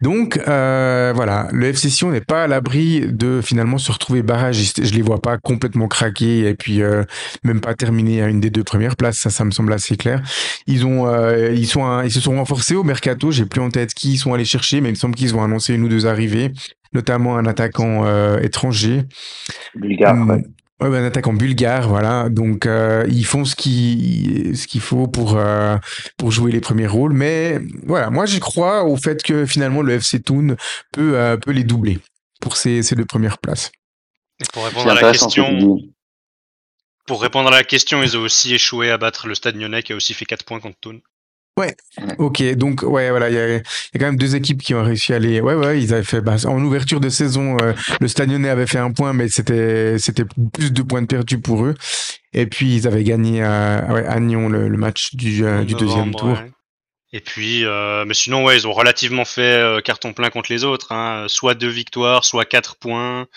Donc 0.00 0.38
euh, 0.48 1.12
voilà, 1.14 1.48
le 1.52 1.66
FC 1.66 1.90
Sion 1.90 2.10
n'est 2.10 2.20
pas 2.20 2.44
à 2.44 2.46
l'abri 2.46 3.00
de 3.06 3.40
finalement 3.42 3.78
se 3.78 3.90
retrouver 3.90 4.22
barragiste. 4.22 4.84
Je 4.84 4.94
les 4.94 5.02
vois 5.02 5.20
pas 5.20 5.38
complètement 5.38 5.88
craquer 5.88 6.48
et 6.48 6.54
puis 6.54 6.82
euh, 6.82 7.04
même 7.44 7.60
pas 7.60 7.74
terminer 7.74 8.22
à 8.22 8.28
une 8.28 8.40
des 8.40 8.50
deux 8.50 8.64
premières 8.64 8.96
places. 8.96 9.18
Ça, 9.18 9.30
ça 9.30 9.44
me 9.44 9.50
semble 9.50 9.72
assez 9.72 9.96
clair. 9.96 10.22
Ils 10.66 10.86
ont, 10.86 11.06
euh, 11.06 11.52
ils 11.52 11.66
sont, 11.66 12.02
ils 12.02 12.12
se 12.12 12.20
sont 12.20 12.36
renforcés 12.36 12.74
au 12.74 12.84
mercato. 12.84 13.30
J'ai 13.30 13.46
plus 13.46 13.60
en 13.60 13.70
tête 13.70 13.94
qui 13.94 14.12
ils 14.12 14.18
sont 14.18 14.34
allés 14.34 14.44
chercher, 14.44 14.80
mais 14.80 14.88
il 14.88 14.92
me 14.92 14.96
semble 14.96 15.14
qu'ils 15.14 15.34
ont 15.34 15.42
annoncé 15.42 15.74
une 15.74 15.84
ou 15.84 15.88
deux 15.88 16.06
arrivées, 16.06 16.52
notamment 16.92 17.36
un 17.36 17.46
attaquant 17.46 18.04
euh, 18.04 18.38
étranger. 18.40 19.02
Bulgare, 19.74 20.26
ouais. 20.28 20.44
Ouais, 20.80 20.98
un 20.98 21.04
attaquant 21.04 21.32
bulgare, 21.32 21.88
voilà. 21.88 22.28
Donc 22.28 22.66
euh, 22.66 23.06
ils 23.08 23.24
font 23.24 23.44
ce 23.44 23.54
qui 23.54 24.52
ce 24.54 24.66
qu'il 24.66 24.80
faut 24.80 25.06
pour 25.06 25.36
euh, 25.36 25.76
pour 26.16 26.32
jouer 26.32 26.50
les 26.50 26.60
premiers 26.60 26.88
rôles, 26.88 27.12
mais 27.12 27.60
voilà, 27.84 28.10
moi 28.10 28.26
je 28.26 28.38
crois 28.38 28.84
au 28.84 28.96
fait 28.96 29.22
que 29.22 29.46
finalement 29.46 29.82
le 29.82 29.94
FC 29.94 30.20
Toon 30.20 30.56
peut 30.92 31.16
euh, 31.16 31.36
peut 31.36 31.52
les 31.52 31.62
doubler 31.62 32.00
pour 32.40 32.56
ces 32.56 32.82
ces 32.82 32.96
deux 32.96 33.04
premières 33.04 33.38
places. 33.38 33.70
Et 34.40 34.44
pour 34.52 34.64
répondre 34.64 34.90
à 34.90 34.94
la 34.94 35.12
question, 35.12 35.78
pour 37.06 37.22
répondre 37.22 37.48
à 37.48 37.52
la 37.52 37.64
question, 37.64 38.02
ils 38.02 38.16
ont 38.16 38.22
aussi 38.22 38.54
échoué 38.54 38.90
à 38.90 38.98
battre 38.98 39.28
le 39.28 39.34
Stade 39.34 39.56
Lyonnais 39.56 39.82
qui 39.82 39.92
a 39.92 39.96
aussi 39.96 40.14
fait 40.14 40.24
4 40.24 40.44
points 40.44 40.60
contre 40.60 40.78
Toon. 40.80 41.00
Ouais, 41.58 41.76
ok, 42.16 42.54
donc 42.54 42.82
ouais, 42.82 43.10
voilà, 43.10 43.28
il 43.28 43.34
y, 43.34 43.38
a, 43.38 43.60
quand 43.98 44.06
même 44.06 44.16
deux 44.16 44.36
équipes 44.36 44.62
qui 44.62 44.74
ont 44.74 44.82
réussi 44.82 45.12
à 45.12 45.16
aller. 45.16 45.38
Ouais, 45.42 45.54
ouais, 45.54 45.82
ils 45.82 45.92
avaient 45.92 46.02
fait. 46.02 46.22
Bah, 46.22 46.36
en 46.46 46.62
ouverture 46.62 46.98
de 46.98 47.10
saison, 47.10 47.58
euh, 47.60 47.74
le 48.00 48.08
Stade 48.08 48.32
avait 48.32 48.66
fait 48.66 48.78
un 48.78 48.90
point, 48.90 49.12
mais 49.12 49.28
c'était 49.28 49.98
c'était 49.98 50.24
plus 50.24 50.72
de 50.72 50.82
points 50.82 51.02
de 51.02 51.06
perdus 51.06 51.38
pour 51.38 51.66
eux. 51.66 51.74
Et 52.32 52.46
puis 52.46 52.74
ils 52.74 52.86
avaient 52.86 53.04
gagné 53.04 53.42
à, 53.42 53.86
ouais, 53.90 54.06
à 54.06 54.18
Nyon 54.18 54.48
le, 54.48 54.68
le 54.68 54.78
match 54.78 55.14
du, 55.14 55.44
euh, 55.44 55.62
du 55.64 55.74
deuxième 55.74 56.14
tour. 56.14 56.30
Ouais. 56.30 56.50
Et 57.14 57.20
puis, 57.20 57.64
euh, 57.66 58.04
mais 58.06 58.14
sinon, 58.14 58.42
ouais, 58.44 58.56
ils 58.56 58.66
ont 58.66 58.72
relativement 58.72 59.26
fait 59.26 59.42
euh, 59.42 59.80
carton 59.82 60.14
plein 60.14 60.30
contre 60.30 60.50
les 60.50 60.64
autres. 60.64 60.92
Hein. 60.92 61.26
Soit 61.28 61.54
deux 61.54 61.68
victoires, 61.68 62.24
soit 62.24 62.46
quatre 62.46 62.76
points. 62.76 63.28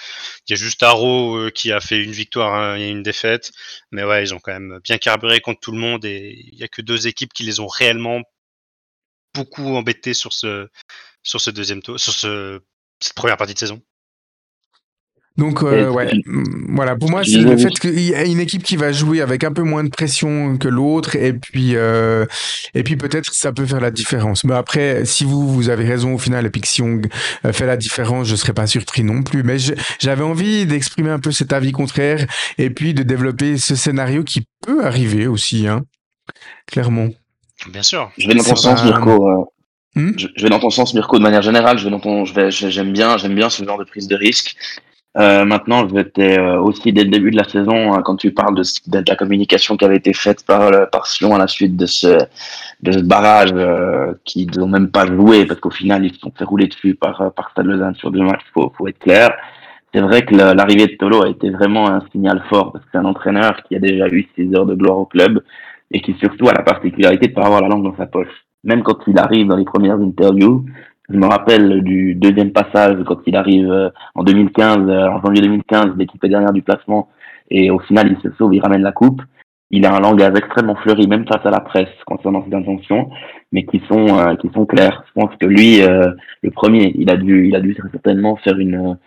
Il 0.48 0.52
y 0.52 0.54
a 0.54 0.56
juste 0.56 0.82
Arrow 0.82 1.36
euh, 1.38 1.50
qui 1.50 1.74
a 1.74 1.82
fait 1.82 2.02
une 2.02 2.12
victoire 2.12 2.54
hein, 2.54 2.78
et 2.78 2.88
une 2.88 3.04
défaite. 3.04 3.52
Mais 3.92 4.04
ouais, 4.06 4.24
ils 4.24 4.34
ont 4.34 4.40
quand 4.40 4.54
même 4.54 4.80
bien 4.84 4.98
carburé 4.98 5.42
contre 5.42 5.60
tout 5.60 5.72
le 5.74 5.78
monde 5.80 6.06
et 6.06 6.42
il 6.54 6.58
y 6.58 6.64
a 6.64 6.70
que 6.70 6.82
deux 6.82 7.08
équipes 7.08 7.34
qui 7.34 7.44
les 7.44 7.60
ont 7.60 7.68
réellement 7.68 8.22
beaucoup 9.34 9.76
embêtés 9.76 10.14
sur 10.14 10.34
ce 10.34 10.70
sur 11.24 11.42
ce 11.42 11.50
deuxième 11.52 11.82
tour, 11.82 12.00
sur 12.00 12.14
ce, 12.14 12.62
cette 13.00 13.14
première 13.16 13.38
partie 13.38 13.54
de 13.56 13.60
saison. 13.60 13.82
Donc 15.38 15.64
euh, 15.64 15.90
ouais, 15.90 16.10
voilà. 16.70 16.96
Pour 16.96 17.10
moi, 17.10 17.24
c'est 17.26 17.40
le 17.40 17.58
fait 17.58 17.78
qu'il 17.78 18.00
y 18.00 18.16
a 18.16 18.24
une 18.24 18.40
équipe 18.40 18.64
qui 18.64 18.78
va 18.78 18.94
jouer 18.94 19.22
avec 19.22 19.44
un 19.44 19.52
peu 19.52 19.64
moins 19.64 19.84
de 19.84 19.90
pression 19.90 20.58
que 20.58 20.70
l'autre, 20.70 21.18
et 21.18 21.34
puis 21.34 21.76
euh, 21.76 22.26
et 22.74 22.84
puis 22.84 22.96
peut-être 22.96 23.34
ça 23.34 23.52
peut 23.52 23.66
faire 23.66 23.82
la 23.82 23.92
différence. 23.92 24.46
Mais 24.46 24.54
après, 24.54 25.04
si 25.04 25.26
vous 25.26 25.46
vous 25.54 25.70
avez 25.70 25.86
raison 25.86 26.14
au 26.14 26.18
final, 26.18 26.46
et 26.46 26.50
puis 26.50 26.62
que 26.62 26.68
si 26.68 26.82
on 26.82 27.02
euh, 27.44 27.52
fait 27.52 27.66
la 27.66 27.76
différence, 27.76 28.28
je 28.28 28.36
serais 28.38 28.54
pas 28.54 28.66
surpris 28.66 29.04
non 29.04 29.24
plus. 29.24 29.44
Mais 29.44 29.58
j'avais 30.00 30.24
envie 30.24 30.66
d'exprimer 30.66 31.10
un 31.10 31.20
peu 31.20 31.32
cet 31.32 31.52
avis 31.52 31.74
contraire, 31.74 32.26
et 32.58 32.70
puis 32.70 32.94
de 32.94 33.04
développer 33.04 33.58
ce 33.58 33.76
scénario 33.76 34.24
qui 34.24 34.48
peut 34.66 34.86
arriver 34.86 35.28
aussi, 35.28 35.68
hein, 35.68 35.84
clairement. 36.66 37.10
Bien 37.72 37.84
sûr. 37.84 38.10
Je 38.18 38.28
vais 38.28 38.36
dans 38.36 38.44
ton 38.44 38.56
sens, 38.56 38.86
Mirko. 38.86 39.52
Hmm? 39.96 40.12
Je, 40.18 40.28
je, 40.36 40.44
vais 40.44 40.50
dans 40.50 40.60
ton 40.60 40.70
sens, 40.70 40.94
Mirko, 40.94 41.18
de 41.18 41.24
manière 41.24 41.42
générale. 41.42 41.78
Je 41.78 41.86
vais 41.86 41.92
dans 41.92 42.00
ton, 42.00 42.24
je 42.24 42.34
vais, 42.34 42.52
j'aime 42.52 42.94
bien, 42.94 43.18
j'aime 43.18 43.36
bien 43.36 43.50
ce 43.50 43.64
genre 43.66 43.78
de 43.78 43.84
prise 43.84 44.08
de 44.08 44.16
risque. 44.16 44.56
Euh, 45.18 45.45
maintenant, 45.45 45.88
j'étais 45.88 46.38
euh, 46.38 46.59
aussi 46.59 46.91
dès 46.91 47.05
le 47.05 47.09
début 47.09 47.32
de 47.32 47.38
la 47.38 47.47
saison, 47.47 47.93
hein, 47.93 48.01
quand 48.03 48.18
tu 48.18 48.32
parles 48.32 48.55
de, 48.55 48.63
de, 48.88 49.03
la 49.07 49.16
communication 49.16 49.78
qui 49.78 49.86
avait 49.86 49.95
été 49.95 50.13
faite 50.13 50.45
par, 50.45 50.89
par 50.89 51.07
Sion 51.07 51.34
à 51.34 51.38
la 51.38 51.47
suite 51.47 51.78
de 51.78 51.86
ce, 51.86 52.18
de 52.84 52.91
ce 52.91 52.99
barrage 52.99 53.51
euh, 53.53 54.13
qu'ils 54.26 54.51
n'ont 54.57 54.68
même 54.68 54.89
pas 54.89 55.05
joué, 55.05 55.45
parce 55.45 55.61
qu'au 55.61 55.70
final, 55.70 56.03
ils 56.03 56.13
se 56.13 56.20
sont 56.20 56.34
fait 56.38 56.43
rouler 56.43 56.68
dessus 56.68 56.95
par, 56.95 57.32
par 57.34 57.51
Stade 57.51 57.95
sur 57.95 58.11
deux 58.11 58.24
matchs, 58.24 58.43
faut, 58.53 58.74
faut 58.78 58.88
être 58.88 58.99
clair. 58.99 59.34
C'est 59.93 60.01
vrai 60.01 60.26
que 60.26 60.36
l'arrivée 60.36 60.88
de 60.88 60.95
Tolo 60.97 61.24
a 61.24 61.30
été 61.30 61.49
vraiment 61.49 61.88
un 61.88 62.01
signal 62.11 62.43
fort, 62.49 62.74
parce 62.74 62.84
que 62.84 62.91
c'est 62.91 62.97
un 62.97 63.05
entraîneur 63.05 63.63
qui 63.63 63.78
a 63.78 63.80
déjà 63.80 64.07
eu 64.07 64.28
ses 64.36 64.53
heures 64.53 64.66
de 64.66 64.76
gloire 64.76 64.97
au 64.97 65.05
club, 65.05 65.41
et 65.91 66.01
qui 66.01 66.13
surtout 66.16 66.49
a 66.49 66.53
la 66.53 66.63
particularité 66.63 67.28
de 67.28 67.34
pas 67.34 67.45
avoir 67.45 67.61
la 67.61 67.70
langue 67.70 67.84
dans 67.84 67.95
sa 67.95 68.05
poche. 68.05 68.45
Même 68.66 68.84
quand 68.84 68.97
il 69.07 69.18
arrive 69.18 69.47
dans 69.47 69.55
les 69.55 69.63
premières 69.63 70.01
interviews, 70.01 70.66
je 71.10 71.18
me 71.18 71.28
rappelle 71.28 71.84
du 71.84 72.16
deuxième 72.16 72.51
passage 72.51 72.97
quand 73.06 73.20
il 73.28 73.36
arrive 73.36 73.72
euh, 73.72 73.89
en 74.16 74.24
2015, 74.24 74.78
euh, 74.89 75.08
en 75.10 75.22
janvier 75.22 75.41
2015, 75.41 75.95
l'équipe 75.97 76.24
est 76.24 76.30
dernière 76.30 76.53
du 76.53 76.64
placement 76.64 77.10
et 77.49 77.70
au 77.70 77.80
final 77.80 78.12
il 78.12 78.22
se 78.22 78.36
sauve, 78.38 78.53
il 78.56 78.62
ramène 78.62 78.82
la 78.82 78.91
coupe. 78.91 79.22
Il 79.72 79.86
a 79.86 79.95
un 79.95 79.99
langage 79.99 80.34
extrêmement 80.38 80.76
fleuri, 80.76 81.08
même 81.08 81.26
face 81.28 81.45
à 81.45 81.49
la 81.49 81.60
presse 81.60 81.89
concernant 82.06 82.45
ses 82.47 82.56
intentions, 82.56 83.10
mais 83.51 83.66
qui 83.66 83.82
sont 83.88 84.08
euh, 84.18 84.36
qui 84.36 84.49
sont 84.53 84.66
clairs. 84.66 85.03
Je 85.08 85.22
pense 85.22 85.36
que 85.39 85.47
lui, 85.47 85.82
euh, 85.82 86.12
le 86.43 86.51
premier, 86.51 86.93
il 86.95 87.10
a 87.10 87.18
dû 87.18 87.47
il 87.47 87.56
a 87.56 87.60
dû 87.60 87.76
certainement 87.91 88.36
faire 88.38 88.58
une 88.58 88.97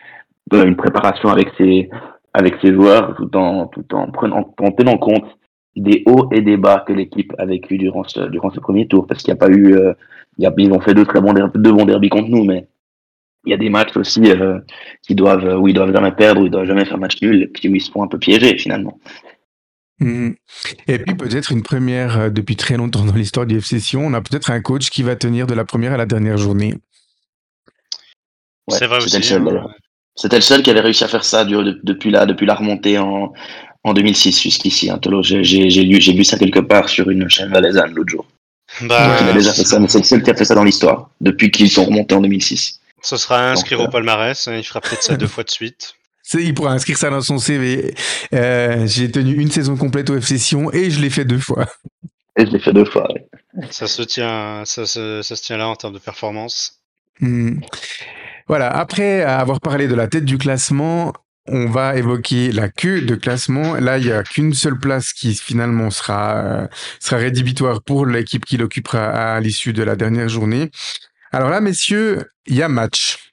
une 0.53 0.76
préparation 0.76 1.28
avec 1.28 1.49
ses 1.59 1.88
avec 2.34 2.57
ses 2.62 2.72
joueurs, 2.72 3.14
tout 3.16 3.34
en 3.36 3.66
tout 3.68 3.84
en 3.94 4.11
prenant 4.11 4.53
en 4.61 4.70
tenant 4.72 4.99
compte 4.99 5.26
des 5.81 6.03
hauts 6.07 6.29
et 6.33 6.41
des 6.41 6.57
bas 6.57 6.85
que 6.87 6.93
l'équipe 6.93 7.33
a 7.39 7.47
vécu 7.47 7.79
durant 7.79 8.05
ce 8.05 8.20
durant 8.20 8.51
ce 8.51 8.61
premier 8.61 8.87
tour, 8.87 9.07
parce 9.07 9.22
qu'il 9.22 9.33
n'y 9.33 9.39
a 9.39 9.47
pas 9.47 9.51
eu 9.51 9.76
y 10.39 10.47
a, 10.47 10.55
ils 10.57 10.72
ont 10.72 10.81
fait 10.81 10.95
deux 10.95 11.05
très 11.05 11.20
bons 11.20 11.33
derby, 11.33 11.59
deux 11.59 11.72
bons 11.72 11.85
derby 11.85 12.09
contre 12.09 12.29
nous, 12.29 12.45
mais 12.45 12.68
il 13.45 13.51
y 13.51 13.55
a 13.55 13.57
des 13.57 13.70
matchs 13.70 13.97
aussi 13.97 14.31
euh, 14.31 14.59
qui 15.03 15.14
doivent, 15.14 15.59
où 15.61 15.68
ils 15.68 15.74
doivent 15.74 15.93
jamais 15.93 16.12
perdre, 16.12 16.43
où 16.43 16.47
ils 16.47 16.51
doivent 16.51 16.66
jamais 16.66 16.85
faire 16.85 16.99
match 16.99 17.20
nul, 17.22 17.43
et 17.43 17.47
puis 17.47 17.68
où 17.68 17.74
ils 17.74 17.81
se 17.81 17.91
font 17.91 18.03
un 18.03 18.09
peu 18.09 18.18
piéger 18.18 18.57
finalement. 18.59 18.99
Mmh. 20.01 20.31
Et 20.87 20.99
puis 20.99 21.14
peut-être 21.16 21.51
une 21.51 21.62
première 21.62 22.18
euh, 22.18 22.31
depuis 22.31 22.57
très 22.57 22.76
longtemps 22.76 23.05
dans 23.05 23.14
l'histoire 23.14 23.47
du 23.47 23.59
FC 23.59 23.81
Sion, 23.81 24.07
on 24.07 24.14
a 24.14 24.20
peut-être 24.20 24.51
un 24.51 24.61
coach 24.61 24.91
qui 24.91 25.03
va 25.03 25.16
tenir 25.16 25.47
de 25.47 25.55
la 25.55 25.64
première 25.64 25.93
à 25.93 25.97
la 25.97 26.07
dernière 26.07 26.37
journée. 26.37 26.74
Ouais, 28.68 28.79
c'est 28.79 28.87
vrai 28.87 28.99
aussi. 28.99 29.20
C'était 30.14 30.37
le 30.37 30.43
seul 30.43 30.62
qui 30.62 30.70
avait 30.70 30.81
réussi 30.81 31.05
à 31.05 31.09
faire 31.09 31.24
ça 31.24 31.45
depuis 31.45 32.11
la, 32.11 32.26
depuis 32.26 32.45
la 32.45 32.55
remontée 32.55 32.99
en, 32.99 33.33
en 33.89 33.95
2006 33.95 34.43
jusqu'ici. 34.43 34.91
Hein, 34.91 35.01
j'ai, 35.22 35.43
j'ai, 35.45 35.82
lu, 35.84 36.01
j'ai 36.01 36.12
lu 36.12 36.24
ça 36.24 36.39
quelque 36.39 36.61
part 36.61 36.89
sur 36.89 37.11
une 37.11 37.28
chaîne 37.28 37.51
valaisanne 37.51 37.93
l'autre 37.95 38.11
jour. 38.11 38.26
Bah, 38.82 39.16
il 39.20 39.28
a 39.28 39.32
déjà 39.32 39.53
fait 39.53 39.64
ça, 39.64 39.78
mais 39.78 39.89
c'est 39.89 39.99
le 39.99 40.05
seul 40.05 40.22
qui 40.22 40.30
a 40.30 40.34
fait 40.34 40.45
ça 40.45 40.55
dans 40.55 40.64
l'histoire, 40.64 41.11
depuis 41.20 41.51
qu'ils 41.51 41.70
sont 41.70 41.84
remontés 41.84 42.14
en 42.14 42.20
2006. 42.20 42.80
Ce 43.03 43.16
sera 43.16 43.51
inscrire 43.51 43.78
Donc, 43.78 43.89
au 43.89 43.91
palmarès, 43.91 44.49
hein, 44.49 44.57
il 44.57 44.64
fera 44.64 44.80
peut-être 44.80 45.03
ça 45.03 45.16
deux 45.16 45.26
fois 45.26 45.45
de 45.45 45.51
suite. 45.51 45.95
Il 46.34 46.53
pourra 46.53 46.72
inscrire 46.72 46.99
ça 46.99 47.09
dans 47.09 47.22
son 47.22 47.39
CV. 47.39 47.95
Euh, 48.34 48.86
j'ai 48.86 49.11
tenu 49.11 49.41
une 49.41 49.51
saison 49.51 49.76
complète 49.76 50.11
au 50.11 50.16
FC 50.16 50.36
Sion 50.36 50.70
et 50.72 50.91
je 50.91 51.01
l'ai 51.01 51.09
fait 51.09 51.24
deux 51.24 51.39
fois. 51.39 51.66
Et 52.36 52.45
je 52.45 52.51
l'ai 52.51 52.59
fait 52.59 52.74
deux 52.74 52.84
fois, 52.84 53.09
oui. 53.14 53.22
Ça 53.70 53.86
se 53.86 54.03
tient, 54.03 54.62
ça 54.66 54.84
se, 54.84 55.22
ça 55.22 55.36
se 55.36 55.43
tient 55.43 55.57
là 55.57 55.68
en 55.68 55.74
termes 55.74 55.95
de 55.95 55.99
performance. 55.99 56.80
Mmh. 57.20 57.61
Voilà, 58.47 58.70
après 58.70 59.22
avoir 59.22 59.61
parlé 59.61 59.89
de 59.89 59.95
la 59.95 60.07
tête 60.07 60.24
du 60.24 60.39
classement, 60.39 61.12
on 61.51 61.66
va 61.66 61.96
évoquer 61.96 62.53
la 62.53 62.68
queue 62.68 63.03
de 63.03 63.14
classement. 63.14 63.74
Là, 63.74 63.99
il 63.99 64.07
n'y 64.07 64.12
a 64.12 64.22
qu'une 64.22 64.55
seule 64.55 64.78
place 64.78 65.12
qui 65.12 65.34
finalement 65.34 65.90
sera, 65.90 66.36
euh, 66.36 66.66
sera 67.01 67.16
rédhibitoire 67.16 67.82
pour 67.82 68.07
l'équipe 68.07 68.44
qui 68.44 68.57
l'occupera 68.57 69.34
à 69.34 69.40
l'issue 69.40 69.72
de 69.72 69.82
la 69.82 69.96
dernière 69.96 70.28
journée. 70.28 70.70
Alors 71.32 71.51
là, 71.51 71.61
messieurs, 71.61 72.24
il 72.46 72.57
y 72.57 72.62
a 72.62 72.68
match. 72.68 73.32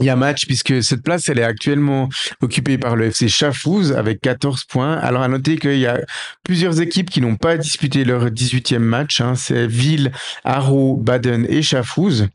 il 0.00 0.06
y 0.06 0.10
a 0.10 0.16
match 0.16 0.46
puisque 0.46 0.82
cette 0.82 1.02
place, 1.02 1.28
elle 1.28 1.38
est 1.38 1.44
actuellement 1.44 2.08
occupée 2.40 2.78
par 2.78 2.94
le 2.94 3.06
FC 3.06 3.28
Chafouz 3.28 3.92
avec 3.92 4.20
14 4.20 4.64
points. 4.64 4.94
Alors 4.94 5.22
à 5.22 5.28
noter 5.28 5.56
qu'il 5.56 5.78
y 5.78 5.86
a 5.86 6.00
plusieurs 6.44 6.80
équipes 6.80 7.10
qui 7.10 7.20
n'ont 7.20 7.36
pas 7.36 7.56
disputé 7.56 8.04
leur 8.04 8.26
18e 8.26 8.78
match. 8.78 9.20
Hein. 9.20 9.34
C'est 9.34 9.66
Ville, 9.66 10.12
Haro, 10.44 10.96
Baden 10.96 11.46
et 11.48 11.62
Chafouz. 11.62 12.28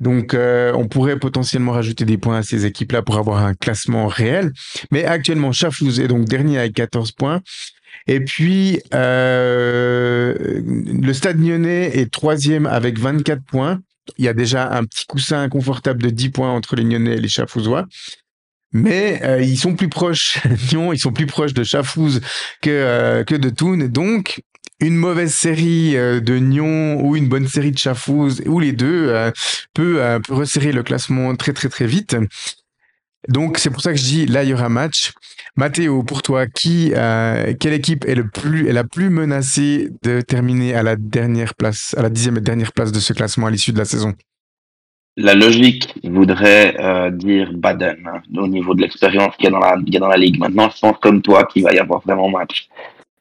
Donc 0.00 0.34
euh, 0.34 0.72
on 0.74 0.88
pourrait 0.88 1.18
potentiellement 1.18 1.72
rajouter 1.72 2.04
des 2.04 2.18
points 2.18 2.38
à 2.38 2.42
ces 2.42 2.66
équipes-là 2.66 3.02
pour 3.02 3.16
avoir 3.16 3.44
un 3.44 3.54
classement 3.54 4.06
réel. 4.06 4.52
Mais 4.90 5.04
actuellement, 5.04 5.52
Chafouz 5.52 6.00
est 6.00 6.08
donc 6.08 6.26
dernier 6.26 6.58
avec 6.58 6.74
14 6.74 7.12
points. 7.12 7.40
Et 8.08 8.20
puis, 8.20 8.80
euh, 8.94 10.34
le 10.62 11.12
Stade 11.12 11.40
Lyonnais 11.40 11.98
est 11.98 12.12
troisième 12.12 12.66
avec 12.66 12.98
24 12.98 13.42
points 13.42 13.80
il 14.18 14.24
y 14.24 14.28
a 14.28 14.34
déjà 14.34 14.72
un 14.72 14.84
petit 14.84 15.06
coussin 15.06 15.42
inconfortable 15.42 16.02
de 16.02 16.10
10 16.10 16.30
points 16.30 16.50
entre 16.50 16.76
les 16.76 16.84
Nyonnais 16.84 17.16
et 17.16 17.20
les 17.20 17.28
Chafouzois. 17.28 17.86
Mais 18.72 19.20
euh, 19.22 19.40
ils 19.40 19.56
sont 19.56 19.74
plus 19.74 19.88
proches, 19.88 20.38
Nyon, 20.72 20.92
ils 20.92 20.98
sont 20.98 21.12
plus 21.12 21.26
proches 21.26 21.54
de 21.54 21.64
Chafouz 21.64 22.20
que, 22.60 22.70
euh, 22.70 23.24
que 23.24 23.34
de 23.34 23.48
Thun. 23.48 23.88
Donc, 23.88 24.42
une 24.80 24.96
mauvaise 24.96 25.34
série 25.34 25.96
euh, 25.96 26.20
de 26.20 26.38
Nyon 26.38 27.04
ou 27.04 27.16
une 27.16 27.28
bonne 27.28 27.48
série 27.48 27.72
de 27.72 27.78
Chafouz, 27.78 28.42
ou 28.46 28.60
les 28.60 28.72
deux, 28.72 29.14
peut, 29.74 30.00
peut 30.26 30.34
resserrer 30.34 30.72
le 30.72 30.82
classement 30.82 31.34
très 31.36 31.52
très 31.52 31.68
très 31.68 31.86
vite. 31.86 32.16
Donc 33.28 33.58
c'est 33.58 33.70
pour 33.70 33.80
ça 33.80 33.92
que 33.92 33.98
je 33.98 34.04
dis 34.04 34.26
là 34.26 34.44
il 34.44 34.50
y 34.50 34.54
aura 34.54 34.68
match. 34.68 35.12
Mathéo, 35.56 36.02
pour 36.02 36.20
toi, 36.20 36.46
qui, 36.46 36.92
euh, 36.94 37.54
quelle 37.58 37.72
équipe 37.72 38.04
est 38.04 38.14
la 38.14 38.84
plus 38.84 39.08
menacée 39.08 39.88
de 40.02 40.20
terminer 40.20 40.74
à 40.74 40.82
la 40.82 40.96
dernière 40.96 41.54
place, 41.54 41.94
à 41.96 42.02
la 42.02 42.10
dixième 42.10 42.36
et 42.36 42.42
dernière 42.42 42.72
place 42.72 42.92
de 42.92 43.00
ce 43.00 43.14
classement 43.14 43.46
à 43.46 43.50
l'issue 43.50 43.72
de 43.72 43.78
la 43.78 43.86
saison? 43.86 44.12
La 45.16 45.34
logique 45.34 45.94
voudrait 46.04 46.76
euh, 46.78 47.10
dire 47.10 47.50
Baden 47.54 47.96
hein, 48.06 48.20
au 48.36 48.46
niveau 48.46 48.74
de 48.74 48.82
l'expérience 48.82 49.34
qu'il 49.36 49.46
y 49.46 49.48
a 49.48 49.50
dans 49.50 49.60
la, 49.60 49.76
dans 49.98 50.08
la 50.08 50.18
ligue. 50.18 50.38
Maintenant, 50.38 50.68
je 50.68 50.78
pense 50.78 50.98
comme 51.00 51.22
toi 51.22 51.46
qu'il 51.46 51.62
va 51.62 51.72
y 51.72 51.78
avoir 51.78 52.02
vraiment 52.02 52.28
match. 52.28 52.68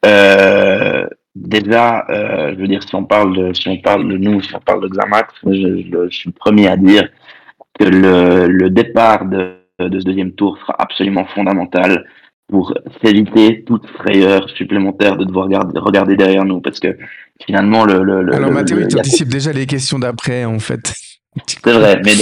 Euh, 0.06 1.08
déjà, 1.36 2.06
je 2.10 2.56
veux 2.56 2.68
dire, 2.68 2.82
si 2.84 2.96
on 2.96 3.04
parle 3.04 3.36
de, 3.36 3.54
si 3.54 3.68
on 3.68 3.78
parle 3.78 4.08
de 4.08 4.18
nous, 4.18 4.42
si 4.42 4.56
on 4.56 4.60
parle 4.60 4.82
de 4.82 4.88
Xamax, 4.88 5.34
je, 5.46 5.52
je, 5.52 6.10
suis 6.10 6.30
le 6.30 6.34
premier 6.34 6.68
à 6.68 6.78
dire 6.78 7.10
que 7.80 7.86
le, 7.86 8.48
le 8.48 8.70
départ 8.70 9.26
de 9.26 9.56
de 9.80 10.00
ce 10.00 10.06
deuxième 10.06 10.32
tour 10.32 10.58
sera 10.60 10.76
absolument 10.80 11.26
fondamental 11.26 12.06
pour 12.48 12.74
s'éviter 13.04 13.64
toute 13.66 13.86
frayeur 13.88 14.50
supplémentaire 14.52 15.18
de 15.18 15.26
devoir 15.26 15.46
regarder, 15.46 15.80
regarder 15.80 16.16
derrière 16.16 16.46
nous. 16.46 16.62
Parce 16.62 16.80
que 16.80 16.96
finalement, 17.46 17.86
le. 17.86 18.04
le, 18.04 18.34
Alors, 18.34 18.52
Mathieu, 18.52 18.88
tu 18.88 18.98
anticipes 18.98 19.30
déjà 19.30 19.52
les 19.52 19.66
questions 19.66 20.00
d'après, 20.00 20.46
en 20.46 20.60
fait. 20.60 20.94
C'est 21.48 21.74
vrai, 21.74 22.02
mais 22.06 22.14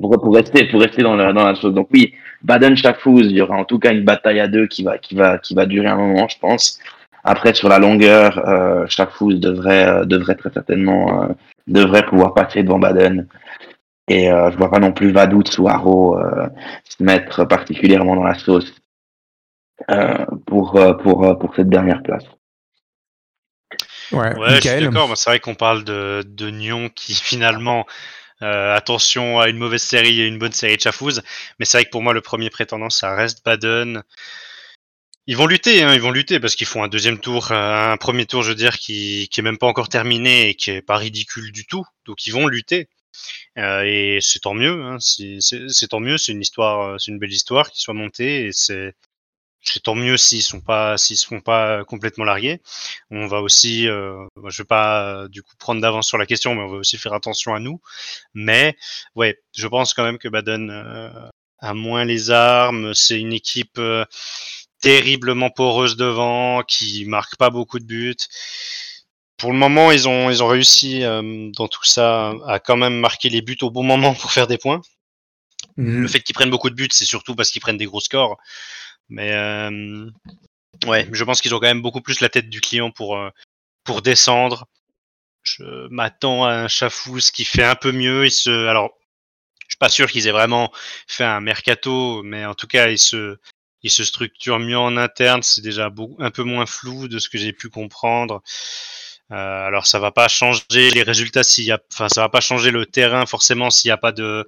pour, 0.00 0.20
pour, 0.20 0.34
rester, 0.34 0.64
pour 0.68 0.80
rester 0.80 1.02
dans, 1.02 1.16
la, 1.16 1.32
dans 1.32 1.44
la 1.44 1.54
chose. 1.56 1.74
Donc, 1.74 1.88
oui, 1.92 2.14
Baden 2.42 2.76
Chafouz, 2.76 3.26
il 3.26 3.32
y 3.32 3.40
aura 3.40 3.56
en 3.56 3.64
tout 3.64 3.80
cas 3.80 3.92
une 3.92 4.04
bataille 4.04 4.38
à 4.38 4.46
deux 4.46 4.68
qui 4.68 4.84
va, 4.84 4.98
qui 4.98 5.16
va, 5.16 5.38
qui 5.38 5.54
va 5.54 5.66
durer 5.66 5.88
un 5.88 5.96
moment, 5.96 6.28
je 6.28 6.38
pense. 6.38 6.78
Après, 7.24 7.54
sur 7.54 7.68
la 7.68 7.78
longueur, 7.78 8.38
euh, 8.48 8.86
Chafouz 8.88 9.38
devrait, 9.38 9.86
euh, 9.86 10.04
devrait 10.04 10.34
très 10.34 10.50
certainement 10.50 11.22
euh, 11.22 11.28
devrait 11.66 12.04
pouvoir 12.04 12.34
passer 12.34 12.62
devant 12.62 12.78
Baden. 12.78 13.28
Et 14.08 14.30
euh, 14.30 14.50
je 14.50 14.56
vois 14.56 14.70
pas 14.70 14.80
non 14.80 14.92
plus 14.92 15.12
Vadout 15.12 15.44
ou 15.58 15.68
Haro 15.68 16.18
euh, 16.18 16.48
se 16.84 17.02
mettre 17.02 17.44
particulièrement 17.44 18.16
dans 18.16 18.24
la 18.24 18.34
sauce 18.34 18.72
euh, 19.90 20.26
pour, 20.46 20.72
pour, 21.02 21.38
pour 21.38 21.54
cette 21.54 21.68
dernière 21.68 22.02
place. 22.02 22.24
Ouais, 24.10 24.36
ouais 24.38 24.56
je 24.56 24.68
suis 24.68 24.80
d'accord. 24.80 25.16
C'est 25.16 25.30
vrai 25.30 25.40
qu'on 25.40 25.54
parle 25.54 25.84
de, 25.84 26.24
de 26.26 26.50
Nyon 26.50 26.90
qui 26.94 27.14
finalement, 27.22 27.86
euh, 28.42 28.74
attention 28.74 29.38
à 29.38 29.48
une 29.48 29.58
mauvaise 29.58 29.82
série 29.82 30.20
et 30.20 30.26
une 30.26 30.38
bonne 30.38 30.52
série 30.52 30.76
de 30.76 30.82
Chafouz. 30.82 31.22
Mais 31.58 31.64
c'est 31.64 31.78
vrai 31.78 31.84
que 31.84 31.90
pour 31.90 32.02
moi, 32.02 32.12
le 32.12 32.20
premier 32.20 32.50
prétendant, 32.50 32.90
ça 32.90 33.14
reste 33.14 33.44
Baden. 33.44 34.02
Ils 35.28 35.36
vont 35.36 35.46
lutter, 35.46 35.82
hein, 35.82 35.94
ils 35.94 36.00
vont 36.00 36.10
lutter 36.10 36.40
parce 36.40 36.56
qu'ils 36.56 36.66
font 36.66 36.82
un 36.82 36.88
deuxième 36.88 37.18
tour, 37.18 37.52
un 37.52 37.96
premier 37.96 38.26
tour, 38.26 38.42
je 38.42 38.48
veux 38.50 38.54
dire, 38.56 38.78
qui, 38.78 39.28
qui 39.30 39.40
est 39.40 39.42
même 39.42 39.58
pas 39.58 39.68
encore 39.68 39.88
terminé 39.88 40.48
et 40.48 40.54
qui 40.56 40.70
est 40.70 40.82
pas 40.82 40.96
ridicule 40.96 41.52
du 41.52 41.64
tout. 41.64 41.84
Donc 42.06 42.26
ils 42.26 42.32
vont 42.32 42.48
lutter. 42.48 42.88
Euh, 43.58 43.82
et 43.84 44.18
c'est 44.20 44.40
tant 44.40 44.54
mieux, 44.54 44.82
hein, 44.82 44.96
c'est 45.00 45.88
tant 45.88 46.00
mieux, 46.00 46.18
c'est 46.18 46.32
une 46.32 46.40
histoire, 46.40 46.94
euh, 46.94 46.98
c'est 46.98 47.10
une 47.10 47.18
belle 47.18 47.32
histoire 47.32 47.70
qui 47.70 47.80
soit 47.80 47.94
montée 47.94 48.46
et 48.46 48.52
c'est 48.52 48.94
tant 49.84 49.94
mieux 49.94 50.16
s'ils 50.16 50.42
sont 50.42 50.60
pas 50.60 50.98
s'ils 50.98 51.16
se 51.16 51.34
pas 51.36 51.84
complètement 51.84 52.24
largués. 52.24 52.60
On 53.10 53.26
va 53.26 53.40
aussi, 53.42 53.88
euh, 53.88 54.26
je 54.48 54.62
vais 54.62 54.66
pas 54.66 55.28
du 55.28 55.42
coup 55.42 55.54
prendre 55.58 55.80
d'avance 55.80 56.08
sur 56.08 56.18
la 56.18 56.26
question, 56.26 56.54
mais 56.54 56.62
on 56.62 56.68
va 56.68 56.78
aussi 56.78 56.98
faire 56.98 57.14
attention 57.14 57.54
à 57.54 57.60
nous. 57.60 57.80
Mais 58.34 58.76
ouais, 59.14 59.38
je 59.54 59.68
pense 59.68 59.94
quand 59.94 60.04
même 60.04 60.18
que 60.18 60.28
Baden 60.28 60.70
euh, 60.70 61.10
a 61.60 61.74
moins 61.74 62.04
les 62.04 62.30
armes. 62.30 62.94
C'est 62.94 63.20
une 63.20 63.32
équipe 63.32 63.78
terriblement 64.82 65.48
poreuse 65.48 65.96
devant, 65.96 66.62
qui 66.62 67.06
marque 67.06 67.36
pas 67.36 67.48
beaucoup 67.48 67.78
de 67.78 67.84
buts 67.84 68.16
pour 69.42 69.50
le 69.50 69.58
moment, 69.58 69.90
ils 69.90 70.06
ont, 70.06 70.30
ils 70.30 70.40
ont 70.40 70.46
réussi 70.46 71.02
euh, 71.02 71.50
dans 71.50 71.66
tout 71.66 71.82
ça 71.82 72.32
à 72.46 72.60
quand 72.60 72.76
même 72.76 73.00
marquer 73.00 73.28
les 73.28 73.42
buts 73.42 73.58
au 73.62 73.70
bon 73.70 73.82
moment 73.82 74.14
pour 74.14 74.30
faire 74.30 74.46
des 74.46 74.56
points. 74.56 74.80
Mhm. 75.76 76.02
Le 76.02 76.06
fait 76.06 76.20
qu'ils 76.20 76.36
prennent 76.36 76.48
beaucoup 76.48 76.70
de 76.70 76.76
buts, 76.76 76.86
c'est 76.92 77.04
surtout 77.04 77.34
parce 77.34 77.50
qu'ils 77.50 77.60
prennent 77.60 77.76
des 77.76 77.86
gros 77.86 77.98
scores. 77.98 78.38
Mais 79.08 79.32
euh, 79.32 80.08
ouais, 80.86 81.08
je 81.10 81.24
pense 81.24 81.40
qu'ils 81.40 81.56
ont 81.56 81.58
quand 81.58 81.66
même 81.66 81.82
beaucoup 81.82 82.00
plus 82.00 82.20
la 82.20 82.28
tête 82.28 82.48
du 82.48 82.60
client 82.60 82.92
pour, 82.92 83.16
euh, 83.16 83.30
pour 83.82 84.00
descendre. 84.00 84.68
Je 85.42 85.88
m'attends 85.88 86.44
à 86.44 86.52
un 86.52 86.68
Chafous 86.68 87.32
qui 87.32 87.44
fait 87.44 87.64
un 87.64 87.74
peu 87.74 87.90
mieux. 87.90 88.26
Il 88.26 88.30
se, 88.30 88.68
alors, 88.68 88.90
je 89.66 89.72
suis 89.72 89.78
pas 89.78 89.88
sûr 89.88 90.08
qu'ils 90.08 90.28
aient 90.28 90.30
vraiment 90.30 90.70
fait 91.08 91.24
un 91.24 91.40
mercato, 91.40 92.22
mais 92.22 92.46
en 92.46 92.54
tout 92.54 92.68
cas, 92.68 92.90
ils 92.90 92.98
se, 92.98 93.36
ils 93.82 93.90
se 93.90 94.04
structurent 94.04 94.58
mieux 94.58 94.78
en 94.78 94.96
interne. 94.96 95.42
C'est 95.42 95.62
déjà 95.62 95.90
un 96.18 96.30
peu 96.30 96.42
moins 96.42 96.66
flou 96.66 97.08
de 97.08 97.18
ce 97.18 97.28
que 97.28 97.38
j'ai 97.38 97.52
pu 97.52 97.68
comprendre. 97.68 98.42
Euh, 99.32 99.34
alors 99.66 99.86
ça 99.86 99.98
va 99.98 100.10
pas 100.10 100.28
changer 100.28 100.90
les 100.90 101.02
résultats 101.02 101.42
s'il 101.42 101.64
y 101.64 101.72
a, 101.72 101.80
enfin 101.90 102.08
ça 102.10 102.20
va 102.20 102.28
pas 102.28 102.42
changer 102.42 102.70
le 102.70 102.84
terrain 102.84 103.24
forcément 103.24 103.70
s'il 103.70 103.88
n'y 103.88 103.92
a 103.92 103.96
pas 103.96 104.12
de, 104.12 104.46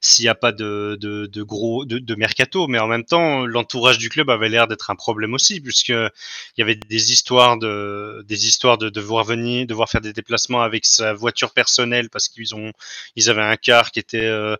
s'il 0.00 0.24
y 0.24 0.28
a 0.28 0.34
pas 0.34 0.52
de, 0.52 0.96
gros 1.42 1.84
de, 1.84 1.98
de, 1.98 2.14
mercato, 2.14 2.66
mais 2.66 2.78
en 2.78 2.86
même 2.86 3.04
temps 3.04 3.44
l'entourage 3.44 3.98
du 3.98 4.08
club 4.08 4.30
avait 4.30 4.48
l'air 4.48 4.68
d'être 4.68 4.90
un 4.90 4.94
problème 4.94 5.34
aussi 5.34 5.60
puisque 5.60 5.90
il 5.90 6.10
y 6.56 6.62
avait 6.62 6.76
des 6.76 7.12
histoires 7.12 7.58
de, 7.58 8.24
des 8.26 8.46
histoires 8.46 8.78
de 8.78 8.88
devoir 8.88 9.24
venir, 9.24 9.66
devoir 9.66 9.90
faire 9.90 10.00
des 10.00 10.14
déplacements 10.14 10.62
avec 10.62 10.86
sa 10.86 11.12
voiture 11.12 11.52
personnelle 11.52 12.08
parce 12.08 12.28
qu'ils 12.28 12.54
ont, 12.54 12.72
ils 13.16 13.28
avaient 13.28 13.42
un 13.42 13.56
car 13.56 13.90
qui 13.90 13.98
était 13.98 14.24
euh, 14.24 14.56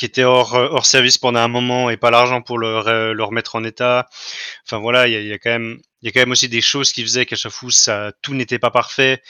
qui 0.00 0.06
était 0.06 0.24
hors, 0.24 0.54
hors 0.54 0.86
service 0.86 1.18
pendant 1.18 1.40
un 1.40 1.48
moment 1.48 1.90
et 1.90 1.98
pas 1.98 2.10
l'argent 2.10 2.40
pour 2.40 2.58
le, 2.58 3.22
remettre 3.22 3.54
en 3.56 3.64
état. 3.64 4.08
Enfin 4.64 4.78
voilà, 4.78 5.06
il 5.08 5.26
y 5.26 5.32
a, 5.32 5.38
quand 5.38 5.50
même 5.50 5.78
y 6.00 6.08
a 6.08 6.10
quand 6.10 6.20
même 6.20 6.30
aussi 6.30 6.48
des 6.48 6.62
choses 6.62 6.90
qui 6.92 7.02
faisaient 7.02 7.26
qu'à 7.26 7.36
chaque 7.36 7.52
fois, 7.52 7.70
tout 8.22 8.34
n'était 8.34 8.58
pas 8.58 8.70
parfait. 8.70 9.22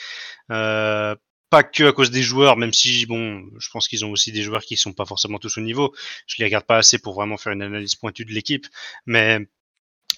Euh, 0.49 1.13
pas 1.49 1.63
que 1.63 1.83
à 1.89 1.91
cause 1.91 2.09
des 2.09 2.23
joueurs, 2.23 2.55
même 2.55 2.71
si 2.71 3.05
bon, 3.05 3.43
je 3.59 3.69
pense 3.69 3.89
qu'ils 3.89 4.05
ont 4.05 4.11
aussi 4.11 4.31
des 4.31 4.43
joueurs 4.43 4.63
qui 4.63 4.77
sont 4.77 4.93
pas 4.93 5.05
forcément 5.05 5.39
tous 5.39 5.57
au 5.57 5.61
niveau. 5.61 5.93
Je 6.25 6.37
les 6.39 6.45
regarde 6.45 6.65
pas 6.65 6.77
assez 6.77 6.99
pour 6.99 7.15
vraiment 7.15 7.35
faire 7.35 7.51
une 7.51 7.63
analyse 7.63 7.95
pointue 7.95 8.23
de 8.23 8.31
l'équipe, 8.31 8.65
mais 9.05 9.39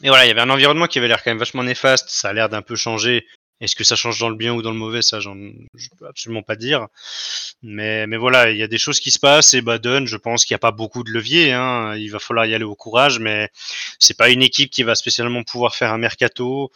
et 0.03 0.09
voilà, 0.09 0.25
il 0.25 0.27
y 0.27 0.31
avait 0.31 0.41
un 0.41 0.49
environnement 0.51 0.87
qui 0.87 0.99
avait 0.99 1.07
l'air 1.07 1.23
quand 1.23 1.31
même 1.31 1.39
vachement 1.39 1.63
néfaste. 1.63 2.09
Ça 2.09 2.29
a 2.29 2.33
l'air 2.33 2.49
d'un 2.49 2.61
peu 2.61 2.75
changer. 2.75 3.25
Est-ce 3.64 3.78
que 3.78 3.86
ça 3.86 3.95
change 3.95 4.20
dans 4.20 4.28
le 4.28 4.36
bien 4.36 4.53
ou 4.53 4.61
dans 4.61 4.72
le 4.72 4.78
mauvais? 4.78 5.01
Ça, 5.01 5.22
je 5.22 5.30
peux 5.97 6.05
absolument 6.05 6.43
pas 6.43 6.57
dire. 6.57 6.88
Mais, 7.61 8.05
mais 8.07 8.18
voilà, 8.18 8.51
il 8.51 8.57
y 8.57 8.64
a 8.64 8.68
des 8.68 8.78
choses 8.78 8.99
qui 8.99 9.09
se 9.09 9.20
passent 9.20 9.53
et 9.53 9.61
Baden, 9.61 10.05
je 10.05 10.18
pense 10.18 10.43
qu'il 10.43 10.53
n'y 10.53 10.57
a 10.57 10.59
pas 10.59 10.72
beaucoup 10.72 11.05
de 11.05 11.11
levier. 11.11 11.53
Hein. 11.53 11.95
Il 11.95 12.11
va 12.11 12.20
falloir 12.20 12.45
y 12.45 12.53
aller 12.53 12.66
au 12.66 12.76
courage, 12.76 13.20
mais 13.20 13.49
c'est 13.99 14.18
pas 14.18 14.30
une 14.30 14.41
équipe 14.41 14.70
qui 14.70 14.84
va 14.84 14.95
spécialement 14.95 15.43
pouvoir 15.43 15.76
faire 15.76 15.93
un 15.93 15.97
mercato. 15.97 16.74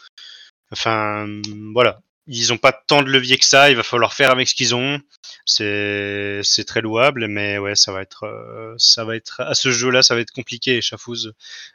Enfin, 0.72 1.28
voilà. 1.74 2.00
Ils 2.28 2.50
n'ont 2.50 2.58
pas 2.58 2.72
tant 2.72 3.04
de 3.04 3.10
levier 3.10 3.38
que 3.38 3.46
ça. 3.46 3.70
Il 3.70 3.76
va 3.76 3.84
falloir 3.84 4.14
faire 4.14 4.32
avec 4.32 4.48
ce 4.48 4.56
qu'ils 4.56 4.74
ont. 4.74 5.02
C'est, 5.46 6.40
c'est 6.44 6.64
très 6.64 6.80
louable, 6.80 7.28
mais 7.28 7.58
ouais, 7.58 7.76
ça 7.76 7.92
va 7.92 8.02
être, 8.02 8.24
euh, 8.24 8.76
ça 8.78 9.04
va 9.04 9.18
être 9.18 9.42
à 9.42 9.56
ce 9.56 9.72
jeu-là, 9.72 10.04
ça 10.04 10.16
va 10.16 10.22
être 10.22 10.32
compliqué. 10.32 10.80
Chafouz 10.80 11.34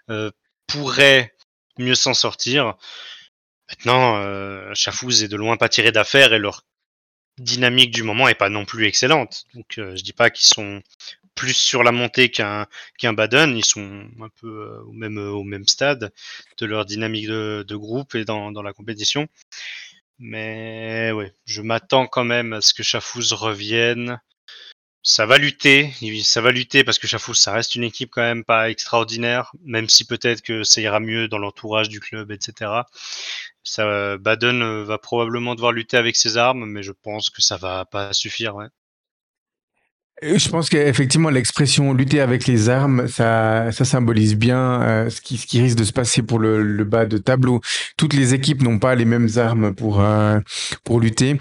euh, 0.09 0.31
pourrait 0.67 1.35
mieux 1.79 1.95
s'en 1.95 2.15
sortir. 2.15 2.77
Maintenant, 3.73 4.17
euh, 4.19 4.73
Chafouz 4.75 5.23
est 5.23 5.29
de 5.29 5.37
loin 5.37 5.57
pas 5.57 5.69
tiré 5.69 5.93
d'affaire 5.93 6.33
et 6.33 6.39
leur 6.39 6.65
dynamique 7.39 7.91
du 7.91 8.03
moment 8.03 8.29
est 8.29 8.35
pas 8.35 8.49
non 8.49 8.65
plus 8.65 8.87
excellente. 8.87 9.45
Donc 9.55 9.79
euh, 9.79 9.97
je 9.97 10.03
dis 10.03 10.13
pas 10.13 10.31
qu'ils 10.31 10.47
sont 10.47 10.83
plus 11.35 11.55
sur 11.55 11.83
la 11.83 11.93
montée 11.93 12.31
qu'un 12.31 12.67
qu'un 12.99 13.15
Baden, 13.15 13.57
ils 13.57 13.65
sont 13.65 14.07
un 14.21 14.29
peu 14.41 14.49
euh, 14.49 14.83
au 14.85 14.93
même 14.93 15.19
au 15.19 15.43
même 15.45 15.67
stade 15.67 16.13
de 16.59 16.67
leur 16.67 16.85
dynamique 16.85 17.27
de, 17.29 17.65
de 17.67 17.77
groupe 17.77 18.15
et 18.15 18.25
dans, 18.25 18.53
dans 18.53 18.63
la 18.63 18.73
compétition. 18.75 19.27
Mais 20.19 21.11
ouais, 21.13 21.35
je 21.47 21.63
m'attends 21.63 22.07
quand 22.07 22.25
même 22.25 22.53
à 22.53 22.61
ce 22.61 22.75
que 22.75 22.83
Chafouz 22.83 23.33
revienne 23.33 24.21
ça 25.03 25.27
va 25.27 25.39
lutter, 25.39 25.93
ça 26.23 26.41
va 26.41 26.53
lutter 26.53 26.85
parce 26.85 26.99
que 26.99 27.07
Chafous, 27.07 27.35
ça 27.35 27.53
reste 27.53 27.75
une 27.75 27.85
équipe 27.85 28.11
quand 28.13 28.23
même 28.23 28.45
pas 28.45 28.71
extraordinaire, 28.71 29.53
même 29.65 29.89
si 29.89 30.05
peut-être 30.05 30.43
que 30.43 30.63
ça 30.63 30.81
ira 30.81 31.01
mieux 31.01 31.29
dans 31.29 31.39
l'entourage 31.39 31.89
du 31.89 32.01
club, 32.01 32.31
etc. 32.31 32.71
Ça, 33.65 34.17
Baden 34.19 34.63
euh, 34.63 34.85
va 34.85 34.99
probablement 34.99 35.55
devoir 35.55 35.73
lutter 35.73 35.97
avec 35.97 36.17
ses 36.17 36.37
armes, 36.37 36.67
mais 36.67 36.83
je 36.83 36.93
pense 36.93 37.31
que 37.31 37.43
ça 37.43 37.57
va 37.57 37.85
pas 37.85 38.13
suffire. 38.13 38.55
Ouais. 38.57 38.67
Je 40.21 40.49
pense 40.51 40.69
qu'effectivement, 40.69 41.31
l'expression 41.31 41.93
lutter 41.95 42.21
avec 42.21 42.47
les 42.47 42.69
armes, 42.69 43.09
ça, 43.09 43.73
ça 43.73 43.85
symbolise 43.85 44.37
bien 44.37 44.83
euh, 44.83 45.11
ce, 45.11 45.21
qui, 45.21 45.37
ce 45.37 45.47
qui 45.47 45.61
risque 45.61 45.79
de 45.79 45.85
se 45.85 45.93
passer 45.93 46.23
pour 46.23 46.39
le, 46.39 46.63
le 46.63 46.85
bas 46.85 47.07
de 47.07 47.19
tableau. 47.19 47.61
Toutes 47.97 48.15
les 48.15 48.33
équipes 48.33 48.63
n'ont 48.63 48.79
pas 48.79 48.95
les 48.95 49.05
mêmes 49.05 49.29
armes 49.37 49.75
pour, 49.75 50.01
euh, 50.01 50.39
pour 50.85 51.01
lutter. 51.01 51.39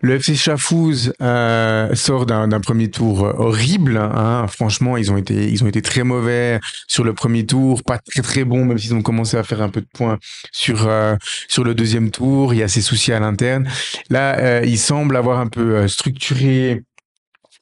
Le 0.00 0.14
FC 0.14 0.36
Chafouz 0.36 1.12
euh, 1.20 1.92
sort 1.94 2.24
d'un 2.26 2.60
premier 2.60 2.88
tour 2.88 3.22
horrible. 3.22 3.96
Hein. 3.96 4.46
Franchement, 4.48 4.96
ils 4.96 5.10
ont, 5.10 5.16
été, 5.16 5.50
ils 5.50 5.64
ont 5.64 5.66
été 5.66 5.82
très 5.82 6.04
mauvais 6.04 6.60
sur 6.86 7.02
le 7.02 7.14
premier 7.14 7.44
tour, 7.46 7.82
pas 7.82 7.98
très 7.98 8.22
très 8.22 8.44
bons, 8.44 8.64
même 8.64 8.78
s'ils 8.78 8.94
ont 8.94 9.02
commencé 9.02 9.36
à 9.36 9.42
faire 9.42 9.60
un 9.60 9.70
peu 9.70 9.80
de 9.80 9.88
points 9.92 10.18
sur, 10.52 10.86
euh, 10.86 11.16
sur 11.48 11.64
le 11.64 11.74
deuxième 11.74 12.10
tour. 12.10 12.54
Il 12.54 12.58
y 12.58 12.62
a 12.62 12.68
ces 12.68 12.80
soucis 12.80 13.12
à 13.12 13.18
l'interne. 13.18 13.68
Là, 14.08 14.38
euh, 14.38 14.62
ils 14.64 14.78
semblent 14.78 15.16
avoir 15.16 15.40
un 15.40 15.48
peu 15.48 15.88
structuré 15.88 16.84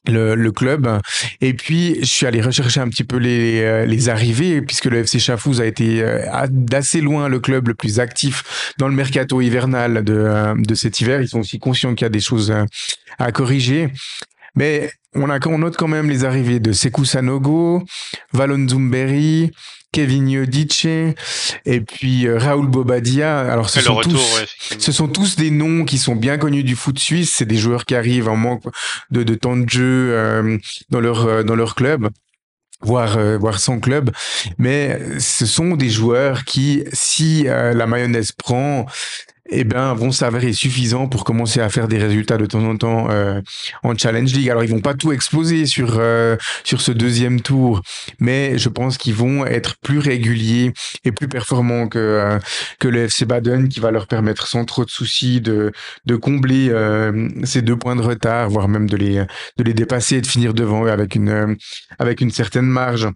le, 0.05 0.35
le, 0.35 0.51
club. 0.51 0.87
Et 1.41 1.53
puis, 1.53 1.97
je 2.01 2.05
suis 2.05 2.25
allé 2.25 2.41
rechercher 2.41 2.79
un 2.79 2.87
petit 2.87 3.03
peu 3.03 3.17
les, 3.17 3.61
euh, 3.61 3.85
les 3.85 4.09
arrivées, 4.09 4.61
puisque 4.61 4.85
le 4.85 4.99
FC 4.99 5.19
Chafouz 5.19 5.61
a 5.61 5.65
été 5.65 6.01
euh, 6.01 6.25
d'assez 6.49 7.01
loin 7.01 7.29
le 7.29 7.39
club 7.39 7.67
le 7.67 7.73
plus 7.73 7.99
actif 7.99 8.73
dans 8.77 8.87
le 8.87 8.95
mercato 8.95 9.41
hivernal 9.41 10.03
de, 10.03 10.13
euh, 10.13 10.53
de 10.57 10.75
cet 10.75 10.99
hiver. 11.01 11.21
Ils 11.21 11.27
sont 11.27 11.39
aussi 11.39 11.59
conscients 11.59 11.93
qu'il 11.95 12.05
y 12.05 12.07
a 12.07 12.09
des 12.09 12.19
choses 12.19 12.53
à 13.19 13.31
corriger. 13.31 13.89
Mais 14.55 14.91
on, 15.13 15.29
a, 15.29 15.39
on 15.47 15.59
note 15.59 15.77
quand 15.77 15.87
même 15.87 16.09
les 16.09 16.25
arrivées 16.25 16.59
de 16.59 16.71
Sekou 16.71 17.05
Sanogo, 17.05 17.83
Valon 18.33 18.67
Zumberi, 18.67 19.51
Kevin 19.97 20.29
Yodice 20.29 20.85
et 21.65 21.81
puis 21.81 22.27
euh, 22.27 22.37
Raoul 22.37 22.67
Bobadia. 22.67 23.39
Alors 23.51 23.67
ce 23.67 23.81
sont, 23.81 23.99
tous, 23.99 24.45
ce 24.77 24.91
sont 24.91 25.07
tous 25.07 25.37
des 25.37 25.49
noms 25.49 25.85
qui 25.85 25.97
sont 25.97 26.15
bien 26.15 26.37
connus 26.37 26.63
du 26.63 26.75
foot 26.75 26.99
suisse. 26.99 27.33
C'est 27.33 27.47
des 27.47 27.57
joueurs 27.57 27.83
qui 27.83 27.95
arrivent 27.95 28.29
en 28.29 28.35
manque 28.35 28.61
de, 29.09 29.23
de 29.23 29.33
temps 29.33 29.57
de 29.57 29.67
jeu 29.67 30.11
euh, 30.11 30.59
dans 30.91 30.99
leur 30.99 31.25
euh, 31.25 31.41
dans 31.41 31.55
leur 31.55 31.73
club 31.73 32.09
voire 32.81 33.17
voire 33.39 33.59
sans 33.59 33.79
club 33.79 34.11
mais 34.59 34.99
ce 35.17 35.47
sont 35.47 35.75
des 35.75 35.89
joueurs 35.89 36.45
qui 36.45 36.83
si 36.93 37.45
la 37.45 37.87
mayonnaise 37.87 38.31
prend 38.33 38.85
eh 39.49 39.63
ben, 39.63 39.93
vont 39.93 40.11
s'avérer 40.11 40.53
suffisants 40.53 41.07
pour 41.07 41.23
commencer 41.23 41.59
à 41.59 41.69
faire 41.69 41.87
des 41.87 41.97
résultats 41.97 42.37
de 42.37 42.45
temps 42.45 42.63
en 42.63 42.75
temps 42.77 43.09
euh, 43.09 43.41
en 43.83 43.97
Challenge 43.97 44.31
League. 44.33 44.49
Alors, 44.49 44.63
ils 44.63 44.69
vont 44.69 44.81
pas 44.81 44.93
tout 44.93 45.11
exploser 45.11 45.65
sur 45.65 45.97
euh, 45.99 46.35
sur 46.63 46.81
ce 46.81 46.91
deuxième 46.91 47.41
tour, 47.41 47.81
mais 48.19 48.57
je 48.57 48.69
pense 48.69 48.97
qu'ils 48.97 49.15
vont 49.15 49.45
être 49.45 49.75
plus 49.81 49.99
réguliers 49.99 50.73
et 51.03 51.11
plus 51.11 51.27
performants 51.27 51.87
que 51.87 51.99
euh, 51.99 52.39
que 52.79 52.87
le 52.87 53.03
FC 53.03 53.25
Baden, 53.25 53.69
qui 53.69 53.79
va 53.79 53.91
leur 53.91 54.07
permettre 54.07 54.47
sans 54.47 54.65
trop 54.65 54.85
de 54.85 54.89
soucis 54.89 55.41
de 55.41 55.71
de 56.05 56.15
combler 56.15 56.71
ces 57.43 57.61
deux 57.61 57.77
points 57.77 57.95
de 57.95 58.01
retard, 58.01 58.49
voire 58.49 58.67
même 58.67 58.89
de 58.89 58.97
les 58.97 59.25
de 59.57 59.63
les 59.63 59.73
dépasser 59.73 60.17
et 60.17 60.21
de 60.21 60.27
finir 60.27 60.53
devant 60.53 60.85
eux 60.85 60.91
avec 60.91 61.15
une 61.15 61.57
avec 61.99 62.21
une 62.21 62.31
certaine 62.31 62.65
marge. 62.65 63.07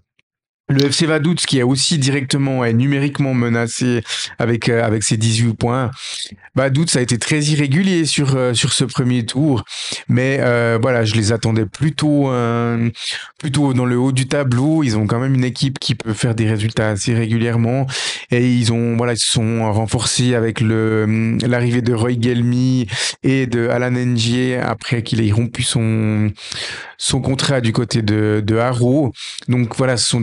Le 0.72 0.86
FC 0.86 1.06
Vaduz 1.06 1.36
qui 1.46 1.60
est 1.60 1.64
aussi 1.64 1.98
directement 1.98 2.64
et 2.64 2.72
numériquement 2.72 3.34
menacé 3.34 4.04
avec 4.40 4.70
euh, 4.70 4.82
avec 4.82 5.04
ses 5.04 5.18
18 5.18 5.54
points. 5.54 5.92
Vaduz 6.56 6.96
a 6.96 7.02
été 7.02 7.18
très 7.18 7.42
irrégulier 7.42 8.06
sur 8.06 8.36
euh, 8.36 8.54
sur 8.54 8.72
ce 8.72 8.86
premier 8.86 9.26
tour, 9.26 9.66
mais 10.08 10.38
euh, 10.40 10.80
voilà, 10.82 11.04
je 11.04 11.16
les 11.16 11.34
attendais 11.34 11.66
plutôt 11.66 12.32
plutôt 13.38 13.74
dans 13.74 13.86
le 13.86 13.98
haut 13.98 14.14
du 14.14 14.28
tableau. 14.28 14.84
Ils 14.84 14.98
ont 14.98 15.08
quand 15.08 15.20
même 15.20 15.36
une 15.36 15.44
équipe 15.44 15.78
qui 15.78 15.96
peut 15.96 16.14
faire 16.14 16.36
des 16.36 16.48
résultats 16.48 16.90
assez 16.90 17.14
régulièrement 17.14 17.86
et 18.30 18.50
ils 18.50 18.72
ont 18.72 18.96
voilà, 18.96 19.14
ils 19.14 19.20
se 19.20 19.30
sont 19.30 19.72
renforcés 19.74 20.36
avec 20.36 20.62
le 20.62 21.38
l'arrivée 21.46 21.82
de 21.82 21.94
Roy 21.94 22.14
Gelmi 22.22 22.88
et 23.24 23.46
de 23.46 23.68
Alan 23.68 23.92
Ndié 23.92 24.58
après 24.58 25.04
qu'il 25.04 25.22
ait 25.22 25.32
rompu 25.32 25.64
son 25.64 26.32
son 27.02 27.20
contrat 27.20 27.62
du 27.62 27.74
côté 27.74 28.04
de, 28.04 28.44
de 28.46 28.58
Haro. 28.58 29.12
Donc 29.48 29.76
voilà, 29.76 29.98
ce 29.98 30.08
sont 30.08 30.22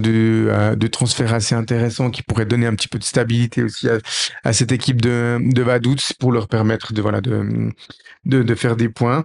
euh, 0.49 0.77
transferts 0.91 1.35
assez 1.35 1.55
intéressants 1.55 2.11
qui 2.11 2.23
pourraient 2.23 2.47
donner 2.47 2.67
un 2.67 2.75
petit 2.75 2.89
peu 2.89 2.99
de 2.99 3.05
stabilité 3.05 3.63
aussi 3.63 3.89
à, 4.45 4.53
cette 4.53 4.73
équipe 4.73 5.01
de, 5.01 5.39
de 5.41 5.63
Vaduz 5.63 6.13
pour 6.19 6.33
leur 6.33 6.49
permettre 6.49 6.93
de, 6.93 7.03
voilà, 7.03 7.21
de, 7.21 7.73
de, 8.25 8.43
de 8.43 8.55
faire 8.55 8.77
des 8.77 8.89
points. 8.89 9.25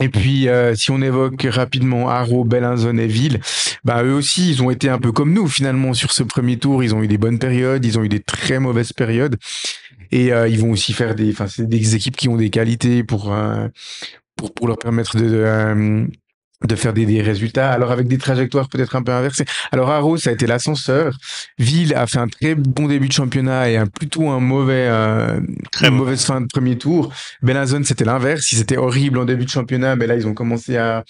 Et 0.00 0.08
puis, 0.08 0.48
euh, 0.48 0.74
si 0.74 0.90
on 0.90 1.02
évoque 1.02 1.42
rapidement 1.50 2.08
Haro, 2.08 2.44
Bellinzone 2.44 3.00
et 3.00 3.06
Ville, 3.06 3.40
bah 3.84 4.04
eux 4.04 4.14
aussi, 4.14 4.50
ils 4.50 4.62
ont 4.62 4.70
été 4.70 4.88
un 4.88 4.98
peu 4.98 5.10
comme 5.10 5.32
nous 5.32 5.48
finalement 5.48 5.92
sur 5.92 6.12
ce 6.12 6.22
premier 6.22 6.56
tour. 6.56 6.84
Ils 6.84 6.94
ont 6.94 7.02
eu 7.02 7.08
des 7.08 7.18
bonnes 7.18 7.38
périodes, 7.38 7.84
ils 7.84 7.98
ont 7.98 8.04
eu 8.04 8.08
des 8.08 8.20
très 8.20 8.60
mauvaises 8.60 8.92
périodes, 8.92 9.36
et 10.12 10.32
euh, 10.32 10.46
ils 10.48 10.60
vont 10.60 10.70
aussi 10.70 10.92
faire 10.92 11.14
des, 11.14 11.32
enfin, 11.32 11.48
c'est 11.48 11.68
des 11.68 11.96
équipes 11.96 12.16
qui 12.16 12.28
ont 12.28 12.36
des 12.36 12.50
qualités 12.50 13.02
pour 13.02 13.34
pour 14.36 14.54
pour 14.54 14.68
leur 14.68 14.78
permettre 14.78 15.16
de, 15.16 15.28
de 15.28 16.08
faire 16.74 16.92
des, 16.92 17.06
des, 17.06 17.22
résultats. 17.22 17.70
Alors 17.70 17.90
avec 17.90 18.08
des 18.08 18.18
trajectoires 18.18 18.68
peut-être 18.68 18.96
un 18.96 19.02
peu 19.02 19.12
inversées. 19.12 19.44
Alors 19.72 19.90
Arrow, 19.90 20.16
ça 20.16 20.30
a 20.30 20.32
été 20.32 20.46
l'ascenseur. 20.46 21.16
Ville 21.58 21.94
a 21.94 22.06
fait 22.06 22.18
un 22.18 22.28
très 22.28 22.54
bon 22.54 22.86
début 22.86 23.08
de 23.08 23.12
championnat 23.12 23.70
et 23.70 23.76
un 23.76 23.86
plutôt 23.86 24.28
un 24.28 24.40
mauvais, 24.40 24.88
euh, 24.88 25.40
très 25.72 25.90
mauvaise 25.90 26.24
fin 26.24 26.40
de 26.40 26.46
premier 26.46 26.76
tour. 26.76 27.12
Benazon, 27.42 27.82
c'était 27.84 28.04
l'inverse. 28.04 28.52
Ils 28.52 28.60
étaient 28.60 28.76
horribles 28.76 29.18
en 29.18 29.24
début 29.24 29.44
de 29.44 29.50
championnat, 29.50 29.96
mais 29.96 30.06
là 30.06 30.16
ils 30.16 30.26
ont 30.26 30.34
commencé 30.34 30.76
à 30.76 31.04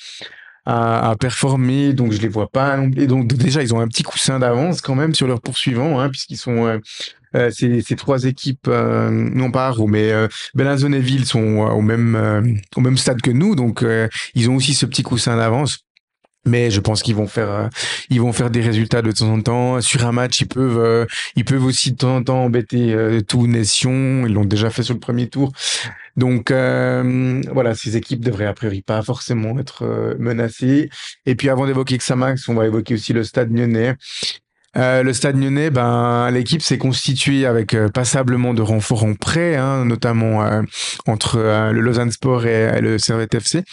à, 0.69 1.11
à 1.11 1.17
performer, 1.17 1.95
donc 1.95 2.13
je 2.13 2.21
les 2.21 2.29
vois 2.29 2.51
pas. 2.51 2.79
Et 2.97 3.07
donc 3.07 3.27
déjà 3.27 3.63
ils 3.63 3.73
ont 3.75 3.81
un 3.81 3.89
petit 3.89 4.03
coussin 4.03 4.39
d'avance 4.39 4.83
quand 4.83 4.95
même 4.95 5.15
sur 5.15 5.27
leurs 5.27 5.41
poursuivants, 5.41 5.99
hein, 5.99 6.11
puisqu'ils 6.11 6.37
sont 6.37 6.67
euh, 6.67 6.79
euh, 7.35 7.51
ces, 7.51 7.97
trois 7.97 8.25
équipes, 8.25 8.69
euh, 8.69 9.11
non 9.11 9.51
pas 9.51 9.69
Arrow, 9.69 9.87
mais 9.87 10.13
euh, 10.13 10.29
et 10.59 11.01
Ville 11.01 11.27
sont 11.27 11.59
au 11.59 11.81
même 11.81 12.61
au 12.77 12.81
même 12.81 12.97
stade 12.97 13.21
que 13.21 13.31
nous, 13.31 13.55
donc 13.55 13.85
ils 14.35 14.51
ont 14.51 14.57
aussi 14.57 14.75
ce 14.75 14.87
petit 14.87 15.03
coussin 15.03 15.37
d'avance. 15.37 15.81
Mais 16.47 16.71
je 16.71 16.81
pense 16.81 17.03
qu'ils 17.03 17.17
vont 17.17 17.27
faire, 17.27 17.69
ils 18.09 18.23
vont 18.23 18.33
faire 18.33 18.49
des 18.49 18.63
résultats 18.63 19.03
de 19.03 19.13
temps 19.13 19.29
en 19.29 19.41
temps. 19.43 19.81
Sur 19.83 20.07
un 20.07 20.13
match, 20.13 20.41
ils 20.41 20.49
peuvent, 20.49 21.07
ils 21.37 21.45
peuvent 21.45 21.65
aussi 21.65 21.93
de 21.93 21.97
temps 21.97 22.17
en 22.17 22.23
temps 22.23 22.45
embêter 22.45 22.97
tout 23.27 23.47
nation. 23.47 24.25
Ils 24.27 24.33
l'ont 24.33 24.47
déjà 24.47 24.71
fait 24.71 24.83
sur 24.83 24.95
le 24.95 25.01
premier 25.01 25.29
tour. 25.29 25.53
Donc 26.17 26.51
voilà, 26.51 27.75
ces 27.75 27.99
équipes 27.99 28.25
devraient 28.25 28.47
a 28.47 28.55
priori 28.55 28.81
pas 28.81 29.03
forcément 29.03 29.59
être 29.59 30.17
menacées. 30.19 30.89
Et 31.27 31.35
puis 31.35 31.51
avant 31.51 31.67
d'évoquer 31.67 31.99
Xamax, 31.99 32.49
on 32.49 32.55
va 32.55 32.67
évoquer 32.67 32.95
aussi 32.95 33.13
le 33.13 33.25
Stade 33.25 33.53
Lyonnais. 33.53 33.97
Euh, 34.77 35.03
le 35.03 35.13
Stade 35.13 35.41
Lyonnais, 35.41 35.71
ben 35.71 36.31
l'équipe 36.31 36.61
s'est 36.63 36.79
constituée 36.79 37.47
avec 37.47 37.75
euh, 37.75 37.89
passablement 37.89 38.53
de 38.53 38.63
renforts 38.63 39.05
en 39.05 39.15
prêt, 39.15 39.57
hein, 39.57 39.85
notamment 39.87 40.45
euh, 40.45 40.63
entre 41.07 41.39
le 41.39 41.81
Lausanne 41.81 42.11
Sport 42.11 42.47
et, 42.47 42.81
le 42.81 42.99
Servette 42.99 43.35
FC. 43.35 43.65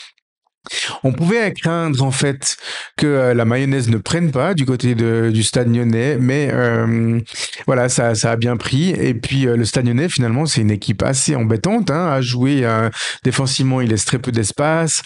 On 1.04 1.12
pouvait 1.12 1.54
craindre 1.54 2.04
en 2.04 2.12
fait 2.12 2.58
que 2.98 3.08
euh, 3.08 3.34
la 3.34 3.46
mayonnaise 3.46 3.90
ne 3.90 3.98
prenne 3.98 4.32
pas 4.32 4.54
du 4.54 4.66
côté 4.66 4.96
de, 4.96 5.32
du 5.34 5.44
Stade 5.44 5.74
Lyonnais, 5.74 6.18
mais 6.20 6.50
euh, 6.52 7.20
voilà, 7.66 7.90
ça, 7.90 8.16
ça 8.16 8.32
a 8.32 8.36
bien 8.36 8.58
pris. 8.58 8.90
Et 8.92 9.14
puis 9.14 9.48
euh, 9.48 9.56
le 9.56 9.66
Stade 9.66 9.86
Lyonnais, 9.86 10.10
finalement, 10.10 10.46
c'est 10.46 10.62
une 10.62 10.72
équipe 10.72 11.04
assez 11.04 11.36
embêtante 11.36 11.92
hein, 11.92 12.08
à 12.08 12.22
jouer. 12.22 12.66
défensivement, 13.24 13.82
il 13.82 13.90
laisse 13.90 14.06
très 14.06 14.20
peu 14.20 14.32
d'espace. 14.32 15.02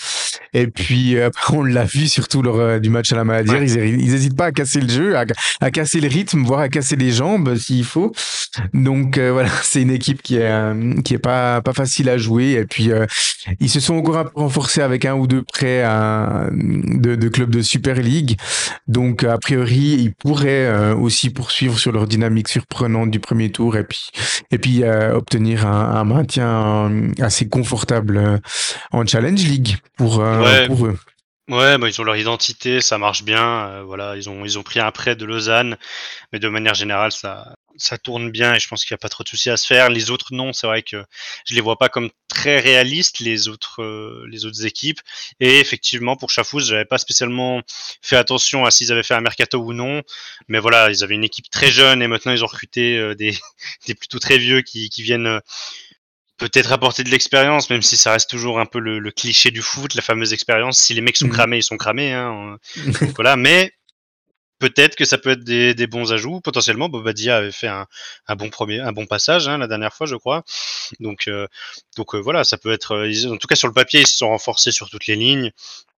Et 0.53 0.67
puis 0.67 1.15
on 1.51 1.63
l'a 1.63 1.85
vu 1.85 2.07
surtout 2.07 2.41
lors 2.41 2.79
du 2.79 2.89
match 2.89 3.11
à 3.11 3.15
la 3.15 3.23
maladie, 3.23 3.51
ils, 3.73 4.11
n'hésitent 4.11 4.37
pas 4.37 4.45
à 4.45 4.51
casser 4.51 4.81
le 4.81 4.89
jeu, 4.89 5.15
à, 5.17 5.71
casser 5.71 5.99
le 6.01 6.07
rythme, 6.07 6.43
voire 6.43 6.59
à 6.59 6.69
casser 6.69 6.95
les 6.95 7.11
jambes 7.11 7.55
s'il 7.55 7.85
faut. 7.85 8.11
Donc 8.73 9.17
voilà, 9.17 9.49
c'est 9.63 9.81
une 9.81 9.91
équipe 9.91 10.21
qui 10.21 10.37
est 10.37 11.03
qui 11.03 11.13
est 11.13 11.19
pas 11.19 11.61
pas 11.61 11.73
facile 11.73 12.09
à 12.09 12.17
jouer. 12.17 12.51
Et 12.51 12.65
puis 12.65 12.91
ils 13.59 13.69
se 13.69 13.79
sont 13.79 13.95
encore 13.95 14.31
renforcés 14.35 14.81
avec 14.81 15.05
un 15.05 15.15
ou 15.15 15.27
deux 15.27 15.43
près 15.51 15.83
à, 15.83 16.47
de, 16.51 17.15
de 17.15 17.29
clubs 17.29 17.49
de 17.49 17.61
Super 17.61 17.95
League. 17.95 18.37
Donc, 18.87 19.23
a 19.23 19.37
priori, 19.37 19.97
ils 19.99 20.13
pourraient 20.13 20.67
euh, 20.67 20.95
aussi 20.95 21.29
poursuivre 21.29 21.77
sur 21.77 21.91
leur 21.91 22.07
dynamique 22.07 22.47
surprenante 22.47 23.11
du 23.11 23.19
premier 23.19 23.51
tour 23.51 23.77
et 23.77 23.83
puis, 23.83 24.09
et 24.51 24.57
puis 24.57 24.83
euh, 24.83 25.15
obtenir 25.15 25.67
un, 25.67 25.95
un, 25.95 26.03
maintien 26.03 26.89
euh, 26.89 27.11
assez 27.21 27.47
confortable 27.47 28.41
en 28.91 29.05
Challenge 29.05 29.43
League 29.43 29.77
pour, 29.97 30.23
pour 30.67 30.85
eux. 30.85 30.97
Ouais, 31.49 31.77
bah, 31.79 31.89
ils 31.89 31.99
ont 31.99 32.03
leur 32.03 32.15
identité, 32.15 32.79
ça 32.79 32.97
marche 32.97 33.23
bien. 33.23 33.81
voilà, 33.83 34.15
ils 34.15 34.29
ont 34.29 34.45
ils 34.45 34.59
ont 34.59 34.63
pris 34.63 34.79
un 34.79 34.91
prêt 34.91 35.15
de 35.15 35.25
Lausanne, 35.25 35.77
mais 36.31 36.39
de 36.39 36.47
manière 36.47 36.75
générale, 36.75 37.11
ça 37.11 37.55
ça 37.79 37.97
tourne 37.97 38.29
bien 38.31 38.53
et 38.53 38.59
je 38.59 38.67
pense 38.67 38.85
qu'il 38.85 38.93
n'y 38.93 38.99
a 38.99 38.99
pas 38.99 39.09
trop 39.09 39.23
de 39.23 39.29
soucis 39.29 39.49
à 39.49 39.57
se 39.57 39.65
faire. 39.65 39.89
Les 39.89 40.11
autres 40.11 40.33
non, 40.33 40.53
c'est 40.53 40.67
vrai 40.67 40.83
que 40.83 41.03
je 41.45 41.55
les 41.55 41.61
vois 41.61 41.77
pas 41.77 41.89
comme 41.89 42.09
très 42.27 42.59
réalistes 42.59 43.19
les 43.19 43.47
autres 43.47 43.81
euh, 43.81 44.25
les 44.29 44.45
autres 44.45 44.65
équipes. 44.65 44.99
Et 45.39 45.59
effectivement 45.59 46.15
pour 46.15 46.29
Chafouz, 46.29 46.67
j'avais 46.67 46.85
pas 46.85 46.97
spécialement 46.97 47.61
fait 48.01 48.17
attention 48.17 48.65
à 48.65 48.71
s'ils 48.71 48.91
avaient 48.91 49.03
fait 49.03 49.15
un 49.15 49.21
mercato 49.21 49.59
ou 49.59 49.73
non, 49.73 50.03
mais 50.47 50.59
voilà, 50.59 50.89
ils 50.89 51.03
avaient 51.03 51.15
une 51.15 51.23
équipe 51.23 51.49
très 51.49 51.71
jeune 51.71 52.01
et 52.01 52.07
maintenant 52.07 52.31
ils 52.31 52.43
ont 52.43 52.47
recruté 52.47 52.97
euh, 52.97 53.15
des 53.15 53.37
des 53.87 53.95
plutôt 53.95 54.19
très 54.19 54.37
vieux 54.37 54.61
qui 54.61 54.89
qui 54.89 55.03
viennent 55.03 55.27
euh, 55.27 55.39
peut-être 56.39 56.71
apporter 56.71 57.03
de 57.03 57.09
l'expérience, 57.09 57.69
même 57.69 57.81
si 57.81 57.97
ça 57.97 58.13
reste 58.13 58.29
toujours 58.29 58.59
un 58.59 58.65
peu 58.65 58.79
le, 58.79 59.11
cliché 59.11 59.51
du 59.51 59.61
foot, 59.61 59.93
la 59.93 60.01
fameuse 60.01 60.33
expérience. 60.33 60.79
Si 60.79 60.93
les 60.93 61.01
mecs 61.01 61.17
sont 61.17 61.27
mmh. 61.27 61.31
cramés, 61.31 61.57
ils 61.57 61.63
sont 61.63 61.77
cramés. 61.77 62.13
Hein. 62.13 62.57
voilà, 63.15 63.35
mais 63.35 63.73
peut-être 64.59 64.95
que 64.95 65.05
ça 65.05 65.17
peut 65.17 65.31
être 65.31 65.43
des, 65.43 65.87
bons 65.87 66.13
ajouts. 66.13 66.41
Potentiellement, 66.41 66.89
Bobadia 66.89 67.37
avait 67.37 67.51
fait 67.51 67.67
un, 67.67 67.87
bon 68.35 68.49
premier, 68.49 68.79
un 68.79 68.91
bon 68.91 69.05
passage 69.05 69.47
hein, 69.47 69.57
la 69.57 69.67
dernière 69.67 69.93
fois, 69.93 70.05
je 70.05 70.15
crois. 70.15 70.43
Donc, 70.99 71.29
donc 71.97 72.15
voilà, 72.15 72.43
ça 72.43 72.57
peut 72.57 72.71
être. 72.71 72.95
en 73.27 73.37
tout 73.37 73.47
cas, 73.47 73.55
sur 73.55 73.67
le 73.67 73.73
papier, 73.73 74.01
ils 74.01 74.07
se 74.07 74.17
sont 74.17 74.29
renforcés 74.29 74.71
sur 74.71 74.89
toutes 74.89 75.07
les 75.07 75.15
lignes. 75.15 75.51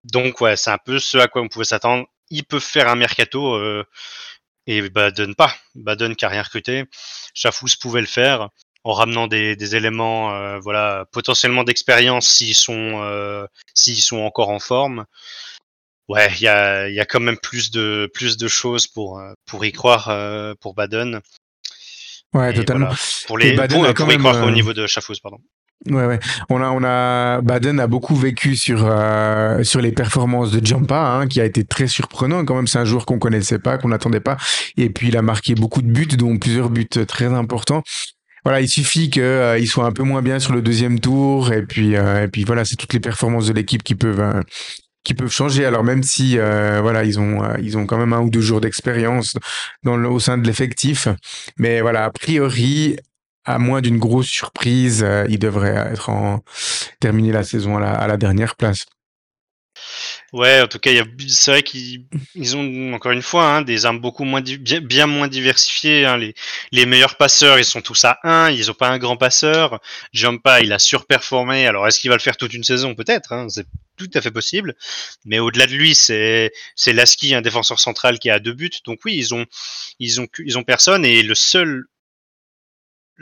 Donc 0.04 0.42
ouais, 0.42 0.56
c'est 0.56 0.72
un 0.72 0.78
peu 0.78 1.00
ce 1.00 1.18
à 1.18 1.28
quoi 1.28 1.42
on 1.42 1.48
pouvait 1.48 1.66
s'attendre. 1.66 2.06
Ils 2.30 2.46
peuvent 2.46 2.64
faire 2.64 2.88
un 2.88 2.96
mercato 2.96 3.60
et 4.68 4.90
Baden 4.90 5.36
pas. 5.36 5.54
Baden 5.76 6.16
qui 6.16 6.26
a 6.26 6.30
rien 6.30 6.44
recruté. 6.44 6.86
Chafous 7.34 7.78
pouvait 7.80 8.02
le 8.02 8.08
faire 8.08 8.50
en 8.84 8.94
ramenant 8.94 9.28
des, 9.28 9.56
des 9.56 9.76
éléments, 9.76 10.34
euh, 10.34 10.60
voilà, 10.60 11.06
potentiellement 11.12 11.64
d'expérience 11.64 12.28
s'ils 12.28 12.56
sont, 12.56 13.02
euh, 13.04 13.46
s'ils 13.76 14.02
sont 14.02 14.20
encore 14.20 14.50
en 14.50 14.60
forme. 14.60 15.06
Ouais, 16.12 16.30
il 16.36 16.42
y 16.42 16.48
a, 16.48 16.90
y 16.90 17.00
a 17.00 17.06
quand 17.06 17.22
même 17.22 17.38
plus 17.38 17.72
de, 17.72 18.10
plus 18.14 18.36
de 18.36 18.50
choses 18.50 18.86
pour, 18.86 19.20
euh, 19.20 19.32
pour 19.46 19.64
y 19.64 19.72
croire 19.72 20.14
pour 20.60 20.74
Baden. 20.74 21.22
Ouais, 22.34 22.54
totalement. 22.54 22.90
pour 23.28 23.38
les, 23.38 23.54
Baden 23.54 23.86
pour, 23.86 23.94
pour 23.94 24.14
y 24.14 24.18
croire 24.18 24.46
au 24.46 24.52
niveau 24.52 24.74
de 24.74 24.88
Chafous, 24.88 25.16
pardon. 25.24 25.38
Ouais, 25.90 26.06
ouais. 26.06 26.20
On 26.50 26.62
a, 26.62 26.70
on 26.70 26.84
a, 26.84 27.42
Baden 27.42 27.80
a 27.80 27.88
beaucoup 27.88 28.16
vécu 28.16 28.56
sur 28.56 28.86
euh, 28.86 29.64
sur 29.64 29.80
les 29.82 29.92
performances 29.92 30.52
de 30.52 30.64
Jampa, 30.64 31.00
hein, 31.00 31.28
qui 31.28 31.40
a 31.40 31.46
été 31.46 31.64
très 31.64 31.88
surprenant. 31.88 32.44
Quand 32.44 32.56
même, 32.56 32.68
c'est 32.68 32.78
un 32.78 32.86
joueur 32.86 33.06
qu'on 33.06 33.18
connaissait 33.18 33.58
pas, 33.58 33.78
qu'on 33.78 33.88
n'attendait 33.88 34.20
pas. 34.20 34.38
Et 34.78 34.90
puis, 34.90 35.08
il 35.08 35.18
a 35.18 35.22
marqué 35.22 35.56
beaucoup 35.56 35.82
de 35.82 35.92
buts, 35.92 36.06
dont 36.06 36.38
plusieurs 36.38 36.70
buts 36.70 36.88
très 37.08 37.28
importants. 37.28 37.84
Voilà, 38.44 38.62
il 38.62 38.68
suffit 38.70 39.10
qu'il 39.10 39.22
euh, 39.22 39.66
soit 39.66 39.86
un 39.86 39.92
peu 39.92 40.04
moins 40.04 40.22
bien 40.22 40.40
sur 40.40 40.54
le 40.54 40.62
deuxième 40.62 41.00
tour, 41.00 41.54
et 41.54 41.64
puis 41.64 41.96
euh, 41.96 42.24
et 42.24 42.28
puis 42.28 42.44
voilà, 42.44 42.66
c'est 42.66 42.76
toutes 42.76 42.94
les 42.94 43.00
performances 43.00 43.48
de 43.48 43.54
l'équipe 43.54 43.84
qui 43.84 43.94
peuvent 43.94 44.20
euh, 44.20 44.42
qui 45.04 45.14
peuvent 45.14 45.32
changer. 45.32 45.66
Alors 45.66 45.84
même 45.84 46.04
si 46.04 46.38
voilà, 46.38 47.04
ils 47.04 47.20
ont 47.20 47.42
ils 47.62 47.78
ont 47.78 47.86
quand 47.86 47.98
même 47.98 48.14
un 48.14 48.22
ou 48.22 48.30
deux 48.30 48.42
jours 48.42 48.62
d'expérience 48.62 49.36
dans 49.84 49.98
le, 49.98 50.10
au 50.10 50.20
sein 50.20 50.38
de 50.38 50.46
l'effectif, 50.46 51.08
mais 51.58 51.82
voilà, 51.82 52.06
a 52.06 52.12
priori, 52.12 52.98
à 53.46 53.58
moins 53.60 53.82
d'une 53.82 53.98
grosse 53.98 54.28
surprise, 54.28 55.04
euh, 55.04 55.26
il 55.30 55.40
devrait 55.40 55.76
être 55.92 56.10
en 56.10 56.44
terminer 57.00 57.32
la 57.32 57.44
saison 57.44 57.78
à 57.78 58.08
la, 58.08 58.18
dernière 58.18 58.56
place. 58.56 58.86
Ouais, 60.34 60.62
en 60.62 60.68
tout 60.68 60.80
cas, 60.80 60.92
c'est 61.28 61.52
vrai 61.52 61.64
qu'ils 61.64 62.06
ont 62.56 62.94
encore 62.94 63.12
une 63.12 63.22
fois 63.22 63.44
hein, 63.44 63.62
des 63.62 63.86
armes 63.86 64.00
beaucoup 64.00 64.24
moins 64.24 64.42
bien, 64.42 65.08
moins 65.08 65.28
diversifiées. 65.28 66.06
Hein. 66.06 66.18
Les, 66.72 66.86
meilleurs 66.86 67.18
passeurs, 67.18 67.60
ils 67.60 67.66
sont 67.66 67.82
tous 67.82 68.06
à 68.06 68.18
1, 68.24 68.52
ils 68.52 68.72
ont 68.72 68.74
pas 68.74 68.90
un 68.90 68.98
grand 68.98 69.18
passeur. 69.18 69.82
Jumpa, 70.14 70.62
il 70.62 70.72
a 70.72 70.80
surperformé. 70.80 71.68
Alors, 71.68 71.88
est-ce 71.88 72.00
qu'il 72.00 72.10
va 72.10 72.16
le 72.16 72.22
faire 72.22 72.38
toute 72.38 72.54
une 72.54 72.64
saison? 72.64 72.96
Peut-être, 72.96 73.34
hein, 73.34 73.48
c'est 73.50 73.66
tout 73.98 74.10
à 74.14 74.22
fait 74.22 74.32
possible. 74.32 74.76
Mais 75.26 75.40
au-delà 75.40 75.68
de 75.68 75.74
lui, 75.74 75.94
c'est 75.96 76.52
Lasky, 76.88 77.36
un 77.36 77.42
défenseur 77.42 77.80
central 77.80 78.20
qui 78.20 78.30
a 78.30 78.40
deux 78.40 78.54
buts. 78.54 78.72
Donc 78.86 79.00
oui, 79.06 79.16
ils 79.18 79.34
ont 79.34 79.46
ils 80.00 80.22
ont 80.22 80.28
ils 80.40 80.58
ont 80.58 80.64
personne 80.64 81.06
et 81.06 81.24
le 81.24 81.36
seul 81.36 81.86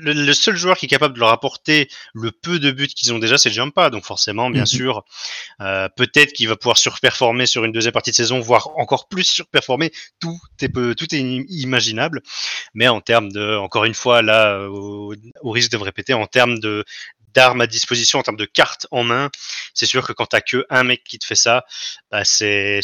le, 0.01 0.33
seul 0.33 0.55
joueur 0.55 0.77
qui 0.77 0.85
est 0.85 0.89
capable 0.89 1.15
de 1.15 1.19
leur 1.19 1.29
apporter 1.29 1.89
le 2.13 2.31
peu 2.31 2.59
de 2.59 2.71
buts 2.71 2.87
qu'ils 2.87 3.13
ont 3.13 3.19
déjà, 3.19 3.37
c'est 3.37 3.49
Jampa. 3.49 3.89
Donc 3.89 4.05
forcément, 4.05 4.49
bien 4.49 4.61
mhm. 4.61 4.67
sûr, 4.67 5.05
euh, 5.61 5.89
peut-être 5.95 6.33
qu'il 6.33 6.47
va 6.47 6.55
pouvoir 6.55 6.77
surperformer 6.77 7.45
sur 7.45 7.65
une 7.65 7.71
deuxième 7.71 7.93
partie 7.93 8.11
de 8.11 8.15
saison, 8.15 8.39
voire 8.39 8.69
encore 8.77 9.07
plus 9.07 9.23
surperformer. 9.23 9.91
Tout 10.19 10.39
est, 10.61 10.95
tout 10.95 11.15
est 11.15 11.19
imaginable. 11.21 12.21
Mais 12.73 12.87
en 12.87 13.01
termes 13.01 13.31
de, 13.31 13.57
encore 13.57 13.85
une 13.85 13.93
fois, 13.93 14.21
là, 14.21 14.67
au, 14.69 15.13
risque 15.43 15.71
de 15.71 15.77
me 15.77 15.83
répéter, 15.83 16.13
en 16.13 16.27
termes 16.27 16.59
de 16.59 16.83
d'armes 17.35 17.61
à 17.61 17.67
disposition, 17.67 18.17
en 18.17 18.23
termes 18.23 18.37
de 18.37 18.45
cartes 18.45 18.87
en 18.91 19.03
main, 19.03 19.29
c'est 19.75 19.85
sûr 19.85 20.05
que 20.05 20.13
quand 20.13 20.25
t'as 20.25 20.41
que 20.41 20.65
un 20.71 20.83
mec 20.83 21.03
qui 21.03 21.19
te 21.19 21.25
fait 21.25 21.35
ça, 21.35 21.63
bah 22.11 22.23
c'est 22.25 22.81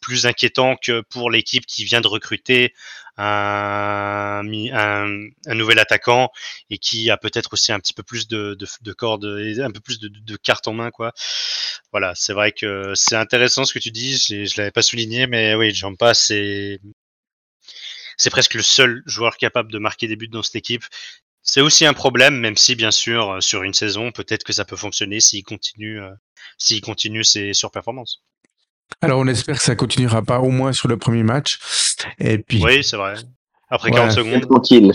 plus 0.00 0.26
inquiétant 0.26 0.76
que 0.76 1.02
pour 1.02 1.30
l'équipe 1.30 1.66
qui 1.66 1.84
vient 1.84 2.00
de 2.00 2.08
recruter 2.08 2.72
un, 3.18 4.42
un, 4.46 5.54
nouvel 5.54 5.78
attaquant 5.78 6.30
et 6.70 6.78
qui 6.78 7.10
a 7.10 7.16
peut-être 7.16 7.52
aussi 7.52 7.72
un 7.72 7.80
petit 7.80 7.92
peu 7.92 8.02
plus 8.02 8.28
de, 8.28 8.56
de, 8.56 8.92
cordes 8.92 9.24
et 9.40 9.60
un 9.60 9.70
peu 9.70 9.80
plus 9.80 9.98
de, 9.98 10.08
de, 10.08 10.36
cartes 10.36 10.68
en 10.68 10.72
main 10.72 10.90
quoi. 10.90 11.12
Voilà, 11.92 12.14
c'est 12.14 12.32
vrai 12.32 12.52
que 12.52 12.92
c'est 12.94 13.16
intéressant 13.16 13.64
ce 13.64 13.74
que 13.74 13.78
tu 13.80 13.90
dis. 13.90 14.16
Je, 14.16 14.44
je 14.44 14.54
l'avais 14.58 14.70
pas 14.70 14.82
souligné, 14.82 15.26
mais 15.26 15.54
oui, 15.54 15.74
Jampa 15.74 16.14
c'est 16.14 16.80
c'est 18.16 18.30
presque 18.30 18.54
le 18.54 18.62
seul 18.62 19.02
joueur 19.06 19.36
capable 19.36 19.72
de 19.72 19.78
marquer 19.78 20.08
des 20.08 20.16
buts 20.16 20.28
dans 20.28 20.42
cette 20.42 20.56
équipe. 20.56 20.84
C'est 21.42 21.60
aussi 21.60 21.86
un 21.86 21.94
problème, 21.94 22.38
même 22.38 22.56
si 22.56 22.74
bien 22.76 22.90
sûr 22.90 23.42
sur 23.42 23.62
une 23.62 23.74
saison 23.74 24.12
peut-être 24.12 24.44
que 24.44 24.52
ça 24.52 24.64
peut 24.64 24.76
fonctionner 24.76 25.20
s'il 25.20 25.44
continue 25.44 26.00
euh, 26.00 26.10
s'il 26.58 26.80
continue 26.82 27.24
ses 27.24 27.54
surperformances. 27.54 28.22
Alors 29.00 29.20
on 29.20 29.26
espère 29.26 29.56
que 29.56 29.62
ça 29.62 29.76
continuera 29.76 30.22
pas 30.22 30.40
au 30.40 30.50
moins 30.50 30.72
sur 30.72 30.88
le 30.88 30.96
premier 30.96 31.22
match. 31.22 31.58
Et 32.18 32.38
puis. 32.38 32.62
Oui, 32.64 32.82
c'est 32.82 32.96
vrai. 32.96 33.14
Après 33.70 33.90
40 33.90 34.12
secondes. 34.12 34.48
Tranquille. 34.48 34.92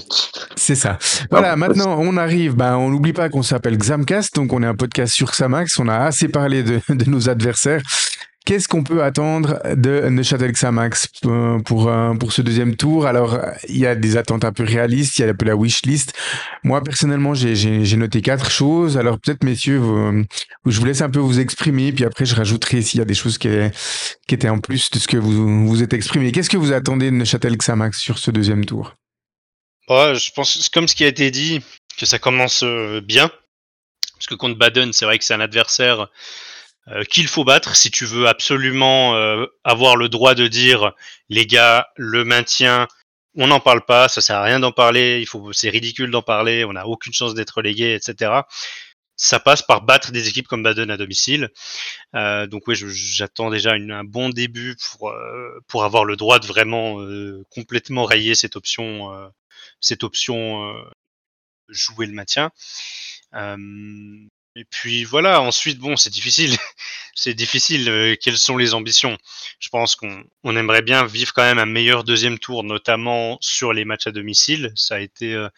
C'est 0.55 0.75
ça. 0.75 0.97
Voilà, 1.29 1.55
maintenant 1.55 1.95
on 1.99 2.17
arrive, 2.17 2.55
ben, 2.55 2.75
on 2.75 2.89
n'oublie 2.89 3.13
pas 3.13 3.29
qu'on 3.29 3.43
s'appelle 3.43 3.77
Xamcast, 3.77 4.35
donc 4.35 4.51
on 4.51 4.63
est 4.63 4.67
un 4.67 4.73
podcast 4.73 5.13
sur 5.13 5.29
Xamax, 5.29 5.77
on 5.77 5.87
a 5.87 5.97
assez 5.97 6.27
parlé 6.27 6.63
de, 6.63 6.81
de 6.89 7.09
nos 7.09 7.29
adversaires. 7.29 7.81
Qu'est-ce 8.45 8.67
qu'on 8.67 8.83
peut 8.83 9.03
attendre 9.03 9.61
de 9.75 10.09
Neuchâtel 10.09 10.51
Xamax 10.51 11.07
euh, 11.25 11.59
pour, 11.59 11.87
euh, 11.87 12.13
pour 12.15 12.33
ce 12.33 12.41
deuxième 12.41 12.75
tour? 12.75 13.05
Alors, 13.05 13.39
il 13.69 13.77
y 13.77 13.85
a 13.85 13.95
des 13.95 14.17
attentes 14.17 14.43
un 14.43 14.51
peu 14.51 14.63
réalistes, 14.63 15.17
il 15.17 15.21
y 15.21 15.25
a 15.25 15.29
un 15.29 15.33
peu 15.33 15.45
la 15.45 15.55
wish 15.55 15.83
list. 15.83 16.13
Moi, 16.63 16.83
personnellement, 16.83 17.33
j'ai 17.33 17.95
noté 17.95 18.21
quatre 18.21 18.51
choses. 18.51 18.97
Alors, 18.97 19.17
peut-être, 19.17 19.43
messieurs, 19.45 19.81
je 20.65 20.79
vous 20.79 20.85
laisse 20.85 21.01
un 21.01 21.09
peu 21.09 21.19
vous 21.19 21.39
exprimer, 21.39 21.93
puis 21.93 22.03
après, 22.03 22.25
je 22.25 22.35
rajouterai 22.35 22.81
s'il 22.81 22.99
y 22.99 23.01
a 23.01 23.05
des 23.05 23.13
choses 23.13 23.37
qui, 23.37 23.47
qui 24.27 24.35
étaient 24.35 24.49
en 24.49 24.59
plus 24.59 24.91
de 24.91 24.99
ce 24.99 25.07
que 25.07 25.17
vous 25.17 25.67
vous 25.67 25.81
êtes 25.81 25.93
exprimé. 25.93 26.31
Qu'est-ce 26.31 26.49
que 26.49 26.57
vous 26.57 26.73
attendez 26.73 27.11
de 27.11 27.15
Neuchâtel 27.15 27.55
Xamax 27.55 27.97
sur 27.97 28.17
ce 28.17 28.29
deuxième 28.29 28.65
tour? 28.65 28.95
Ouais, 29.89 30.15
Je 30.15 30.31
pense, 30.31 30.69
comme 30.69 30.87
ce 30.87 30.95
qui 30.95 31.03
a 31.03 31.07
été 31.07 31.31
dit, 31.31 31.61
que 31.97 32.05
ça 32.05 32.19
commence 32.19 32.63
euh, 32.63 33.01
bien. 33.01 33.29
Parce 34.15 34.27
que 34.27 34.35
contre 34.35 34.57
Baden, 34.57 34.93
c'est 34.93 35.05
vrai 35.05 35.17
que 35.17 35.25
c'est 35.25 35.33
un 35.33 35.41
adversaire 35.41 36.01
euh, 36.01 36.05
qu'il 37.09 37.27
faut 37.27 37.43
battre 37.43 37.75
si 37.75 37.91
tu 37.91 38.05
veux 38.05 38.27
absolument 38.27 39.15
euh, 39.15 39.45
avoir 39.63 39.95
le 39.95 40.09
droit 40.09 40.35
de 40.35 40.47
dire 40.47 40.93
les 41.29 41.45
gars, 41.45 41.87
le 41.95 42.25
maintien, 42.25 42.87
on 43.35 43.47
n'en 43.47 43.59
parle 43.59 43.85
pas, 43.85 44.09
ça 44.09 44.21
sert 44.21 44.37
à 44.37 44.43
rien 44.43 44.59
d'en 44.59 44.71
parler, 44.71 45.25
c'est 45.53 45.69
ridicule 45.69 46.11
d'en 46.11 46.21
parler, 46.21 46.65
on 46.65 46.73
n'a 46.73 46.87
aucune 46.87 47.13
chance 47.13 47.33
d'être 47.33 47.51
relégué, 47.51 47.95
etc. 47.95 48.41
Ça 49.15 49.39
passe 49.39 49.61
par 49.61 49.83
battre 49.83 50.11
des 50.11 50.27
équipes 50.27 50.47
comme 50.47 50.63
Baden 50.63 50.89
à 50.91 50.97
domicile. 50.97 51.49
Euh, 52.15 52.47
donc 52.47 52.67
oui, 52.67 52.75
j'attends 52.75 53.49
déjà 53.49 53.73
un 53.73 54.03
bon 54.03 54.29
début 54.29 54.75
pour 54.75 55.13
pour 55.67 55.83
avoir 55.85 56.03
le 56.05 56.15
droit 56.15 56.39
de 56.39 56.47
vraiment 56.47 56.97
complètement 57.51 58.05
rayer 58.05 58.35
cette 58.35 58.55
option, 58.55 59.09
cette 59.79 60.03
option 60.03 60.73
jouer 61.69 62.07
le 62.07 62.13
maintien. 62.13 62.51
Et 64.55 64.65
puis 64.65 65.03
voilà, 65.03 65.41
ensuite, 65.41 65.79
bon, 65.79 65.95
c'est 65.97 66.11
difficile. 66.11 66.55
c'est 67.15 67.33
difficile. 67.33 67.89
Euh, 67.89 68.15
quelles 68.19 68.37
sont 68.37 68.57
les 68.57 68.73
ambitions? 68.75 69.17
Je 69.59 69.69
pense 69.69 69.95
qu'on 69.95 70.23
on 70.43 70.55
aimerait 70.55 70.83
bien 70.83 71.05
vivre 71.05 71.33
quand 71.33 71.41
même 71.43 71.59
un 71.59 71.65
meilleur 71.65 72.03
deuxième 72.03 72.37
tour, 72.37 72.63
notamment 72.63 73.37
sur 73.41 73.73
les 73.73 73.83
matchs 73.85 74.07
à 74.07 74.11
domicile. 74.11 74.71
Ça 74.75 74.95
a 74.95 74.99
été 74.99 75.33
euh, 75.33 75.49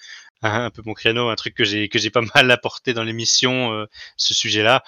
un, 0.41 0.69
peu 0.71 0.81
mon 0.85 0.93
créneau, 0.93 1.29
un 1.29 1.35
truc 1.35 1.55
que 1.55 1.65
j'ai 1.65 1.89
que 1.89 1.99
j'ai 1.99 2.09
pas 2.09 2.21
mal 2.35 2.49
apporté 2.51 2.93
dans 2.93 3.03
l'émission, 3.03 3.73
euh, 3.73 3.85
ce 4.17 4.33
sujet-là. 4.33 4.83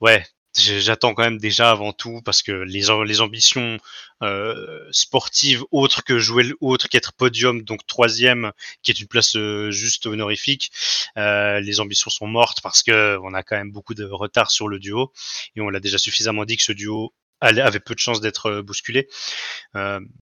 Ouais, 0.00 0.24
j'attends 0.58 1.14
quand 1.14 1.22
même 1.22 1.38
déjà 1.38 1.70
avant 1.70 1.92
tout 1.92 2.20
parce 2.24 2.42
que 2.42 2.52
les, 2.52 2.86
les 3.06 3.20
ambitions 3.20 3.78
euh, 4.22 4.84
sportives 4.90 5.64
autres 5.70 6.02
que 6.02 6.18
jouer 6.18 6.52
autre 6.60 6.88
qu'être 6.88 7.12
podium 7.12 7.62
donc 7.62 7.86
troisième 7.86 8.52
qui 8.82 8.90
est 8.90 8.98
une 9.00 9.06
place 9.06 9.36
euh, 9.36 9.70
juste 9.70 10.06
honorifique 10.06 10.72
euh, 11.16 11.60
les 11.60 11.78
ambitions 11.78 12.10
sont 12.10 12.26
mortes 12.26 12.60
parce 12.60 12.82
que 12.82 13.16
on 13.22 13.32
a 13.32 13.44
quand 13.44 13.56
même 13.56 13.70
beaucoup 13.70 13.94
de 13.94 14.04
retard 14.04 14.50
sur 14.50 14.66
le 14.66 14.80
duo 14.80 15.12
et 15.54 15.60
on 15.60 15.70
l'a 15.70 15.78
déjà 15.78 15.98
suffisamment 15.98 16.44
dit 16.44 16.56
que 16.56 16.64
ce 16.64 16.72
duo 16.72 17.14
avait 17.40 17.78
peu 17.78 17.94
de 17.94 18.00
chances 18.00 18.20
d'être 18.20 18.60
bousculé. 18.62 19.08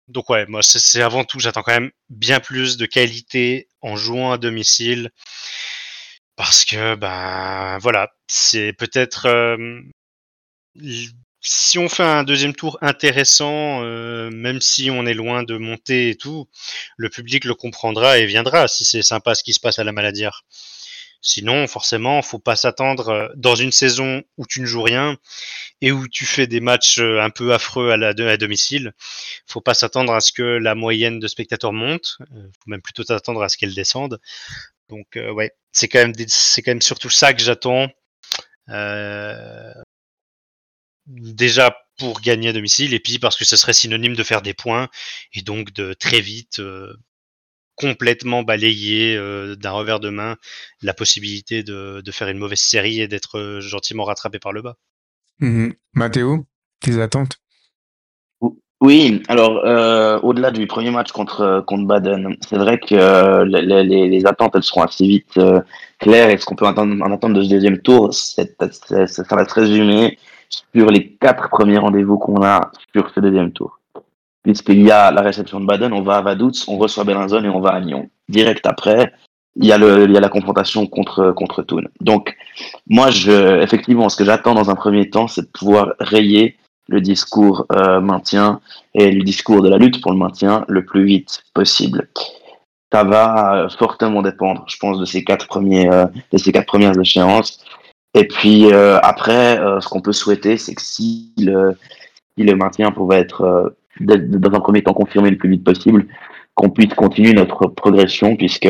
Donc 0.08 0.30
ouais 0.30 0.46
moi 0.46 0.62
c'est 0.62 1.02
avant 1.02 1.24
tout 1.24 1.38
j'attends 1.38 1.62
quand 1.62 1.72
même 1.72 1.92
bien 2.08 2.40
plus 2.40 2.78
de 2.78 2.86
qualité 2.86 3.68
en 3.82 3.94
jouant 3.94 4.32
à 4.32 4.38
domicile 4.38 5.10
parce 6.34 6.64
que 6.64 6.96
ben 6.96 7.78
voilà 7.78 8.10
c'est 8.26 8.72
peut-être 8.72 9.28
si 11.40 11.78
on 11.78 11.88
fait 11.88 12.02
un 12.02 12.24
deuxième 12.24 12.54
tour 12.54 12.78
intéressant, 12.80 13.82
euh, 13.82 14.30
même 14.30 14.60
si 14.60 14.90
on 14.90 15.06
est 15.06 15.14
loin 15.14 15.42
de 15.42 15.56
monter 15.56 16.10
et 16.10 16.16
tout, 16.16 16.48
le 16.96 17.08
public 17.08 17.44
le 17.44 17.54
comprendra 17.54 18.18
et 18.18 18.26
viendra 18.26 18.68
si 18.68 18.84
c'est 18.84 19.02
sympa 19.02 19.34
ce 19.34 19.42
qui 19.42 19.54
se 19.54 19.60
passe 19.60 19.78
à 19.78 19.84
la 19.84 19.92
Maladière. 19.92 20.44
Sinon, 21.20 21.66
forcément, 21.66 22.22
faut 22.22 22.38
pas 22.38 22.54
s'attendre 22.54 23.08
euh, 23.08 23.28
dans 23.34 23.56
une 23.56 23.72
saison 23.72 24.22
où 24.36 24.46
tu 24.46 24.60
ne 24.60 24.66
joues 24.66 24.82
rien 24.82 25.16
et 25.80 25.90
où 25.90 26.06
tu 26.08 26.24
fais 26.26 26.46
des 26.46 26.60
matchs 26.60 26.98
euh, 26.98 27.20
un 27.20 27.30
peu 27.30 27.52
affreux 27.52 27.90
à, 27.90 27.96
la, 27.96 28.08
à 28.08 28.36
domicile. 28.36 28.92
Faut 29.46 29.60
pas 29.60 29.74
s'attendre 29.74 30.12
à 30.12 30.20
ce 30.20 30.32
que 30.32 30.42
la 30.42 30.74
moyenne 30.74 31.18
de 31.18 31.26
spectateurs 31.28 31.72
monte. 31.72 32.18
Faut 32.18 32.70
même 32.70 32.82
plutôt 32.82 33.02
s'attendre 33.04 33.42
à 33.42 33.48
ce 33.48 33.56
qu'elle 33.56 33.74
descende. 33.74 34.20
Donc, 34.88 35.06
ouais, 35.16 35.52
c'est 35.72 35.88
quand 35.88 35.98
même 35.98 36.14
c'est 36.28 36.62
quand 36.62 36.70
même 36.70 36.82
surtout 36.82 37.10
ça 37.10 37.34
que 37.34 37.42
j'attends. 37.42 37.88
Déjà 41.08 41.76
pour 41.98 42.20
gagner 42.20 42.50
à 42.50 42.52
domicile 42.52 42.94
et 42.94 43.00
puis 43.00 43.18
parce 43.18 43.36
que 43.36 43.44
ce 43.44 43.56
serait 43.56 43.72
synonyme 43.72 44.14
de 44.14 44.22
faire 44.22 44.42
des 44.42 44.54
points 44.54 44.88
et 45.32 45.42
donc 45.42 45.72
de 45.72 45.94
très 45.94 46.20
vite 46.20 46.60
euh, 46.60 46.94
complètement 47.74 48.42
balayé 48.42 49.16
d'un 49.56 49.70
revers 49.70 50.00
de 50.00 50.10
main 50.10 50.36
la 50.82 50.94
possibilité 50.94 51.62
de, 51.62 52.02
de, 52.04 52.10
faire 52.10 52.28
une 52.28 52.38
mauvaise 52.38 52.60
série 52.60 53.00
et 53.00 53.08
d'être 53.08 53.60
gentiment 53.60 54.04
rattrapé 54.04 54.40
par 54.40 54.52
le 54.52 54.62
bas. 54.62 54.74
Mmh 55.38 55.70
Mathéo, 55.94 56.44
tes 56.80 57.00
attentes? 57.00 57.38
Oui, 58.80 59.22
alors 59.26 59.64
euh, 59.64 60.20
au-delà 60.20 60.52
du 60.52 60.68
premier 60.68 60.92
match 60.92 61.10
contre 61.10 61.64
contre 61.66 61.84
Baden, 61.84 62.36
c'est 62.48 62.56
vrai 62.56 62.78
que 62.78 62.94
euh, 62.94 63.44
les, 63.44 63.62
les, 63.62 64.08
les, 64.08 64.26
attentes 64.26 64.52
elles 64.54 64.62
seront 64.62 64.82
assez 64.82 65.04
vite 65.04 65.36
euh, 65.36 65.60
claires. 65.98 66.30
Et 66.30 66.38
ce 66.38 66.46
qu'on 66.46 66.54
peut 66.54 66.66
attendre, 66.66 66.94
en 67.04 67.12
attendre 67.12 67.34
de 67.34 67.42
ce 67.42 67.48
deuxième 67.48 67.78
tour, 67.78 68.14
c'est, 68.14 68.56
ça 68.60 69.24
va 69.34 69.48
se 69.48 69.54
résumer 69.54 70.16
sur 70.48 70.90
les 70.90 71.12
quatre 71.14 71.48
premiers 71.50 71.78
rendez-vous 71.78 72.18
qu'on 72.18 72.42
a 72.42 72.70
sur 72.94 73.10
ce 73.14 73.20
deuxième 73.20 73.52
tour. 73.52 73.80
Puisqu'il 74.42 74.82
y 74.82 74.90
a 74.90 75.10
la 75.10 75.20
réception 75.20 75.60
de 75.60 75.66
Baden, 75.66 75.92
on 75.92 76.02
va 76.02 76.16
à 76.16 76.22
Vaduz, 76.22 76.64
on 76.68 76.78
reçoit 76.78 77.04
Bellinzone 77.04 77.44
et 77.44 77.50
on 77.50 77.60
va 77.60 77.70
à 77.70 77.80
Nyon. 77.80 78.08
Direct 78.28 78.66
après, 78.66 79.12
il 79.56 79.66
y 79.66 79.72
a 79.72 79.78
le 79.78 80.04
il 80.04 80.12
y 80.12 80.16
a 80.16 80.20
la 80.20 80.28
confrontation 80.28 80.86
contre 80.86 81.32
contre 81.32 81.62
Thun. 81.62 81.82
Donc 82.00 82.36
moi 82.86 83.10
je 83.10 83.60
effectivement 83.60 84.08
ce 84.08 84.16
que 84.16 84.24
j'attends 84.24 84.54
dans 84.54 84.70
un 84.70 84.74
premier 84.74 85.10
temps, 85.10 85.28
c'est 85.28 85.42
de 85.42 85.48
pouvoir 85.48 85.94
rayer 85.98 86.56
le 86.88 87.00
discours 87.00 87.66
euh, 87.72 88.00
maintien 88.00 88.60
et 88.94 89.10
le 89.10 89.22
discours 89.22 89.62
de 89.62 89.68
la 89.68 89.78
lutte 89.78 90.00
pour 90.00 90.12
le 90.12 90.18
maintien 90.18 90.64
le 90.68 90.84
plus 90.84 91.04
vite 91.04 91.44
possible. 91.54 92.08
Ça 92.90 93.04
va 93.04 93.64
euh, 93.64 93.68
fortement 93.68 94.22
dépendre, 94.22 94.64
je 94.66 94.78
pense, 94.78 94.98
de 94.98 95.04
ces 95.04 95.22
quatre 95.22 95.46
premiers, 95.46 95.90
euh, 95.90 96.06
de 96.32 96.38
ces 96.38 96.50
quatre 96.52 96.66
premières 96.66 96.98
échéances. 96.98 97.62
Et 98.18 98.26
puis 98.26 98.72
euh, 98.72 98.98
après, 99.02 99.58
ce 99.80 99.88
qu'on 99.88 100.00
peut 100.00 100.12
souhaiter, 100.12 100.56
c'est 100.56 100.74
que 100.74 100.82
si 100.82 101.32
le, 101.38 101.76
si 102.36 102.44
le 102.44 102.56
maintien 102.56 102.90
pouvait 102.90 103.20
être 103.20 103.74
dans 104.00 104.54
un 104.54 104.60
premier 104.60 104.82
temps 104.82 104.92
confirmé 104.92 105.30
le 105.30 105.38
plus 105.38 105.50
vite 105.50 105.64
possible, 105.64 106.06
qu'on 106.54 106.70
puisse 106.70 106.94
continuer 106.94 107.32
notre 107.32 107.66
progression, 107.68 108.36
puisque 108.36 108.68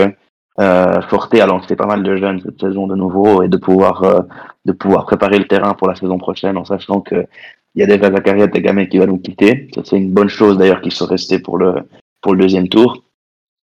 euh, 0.61 1.01
Forte 1.09 1.35
a 1.35 1.47
lancé 1.47 1.77
pas 1.77 1.87
mal 1.87 2.03
de 2.03 2.17
jeunes 2.17 2.41
cette 2.41 2.61
saison 2.61 2.87
de 2.87 2.95
nouveau 2.95 3.43
et 3.43 3.49
de 3.49 3.57
pouvoir 3.57 4.27
de 4.65 4.73
pouvoir 4.73 5.07
préparer 5.07 5.39
le 5.39 5.47
terrain 5.47 5.73
pour 5.75 5.89
la 5.89 5.95
saison 5.95 6.19
prochaine 6.19 6.57
en 6.59 6.65
sachant 6.65 7.01
que 7.01 7.27
il 7.75 7.81
y 7.81 7.85
a 7.85 7.87
déjà 7.87 8.11
Zakaria 8.11 8.49
Tegame 8.49 8.89
qui 8.89 8.99
va 8.99 9.07
nous 9.07 9.19
quitter. 9.19 9.69
C'est 9.85 9.97
une 9.97 10.13
bonne 10.13 10.29
chose 10.29 10.59
d'ailleurs 10.59 10.81
qu'il 10.81 10.93
soit 10.93 11.07
resté 11.07 11.39
pour 11.39 11.59
le, 11.59 11.89
pour 12.21 12.35
le 12.35 12.41
deuxième 12.41 12.69
tour. 12.69 13.05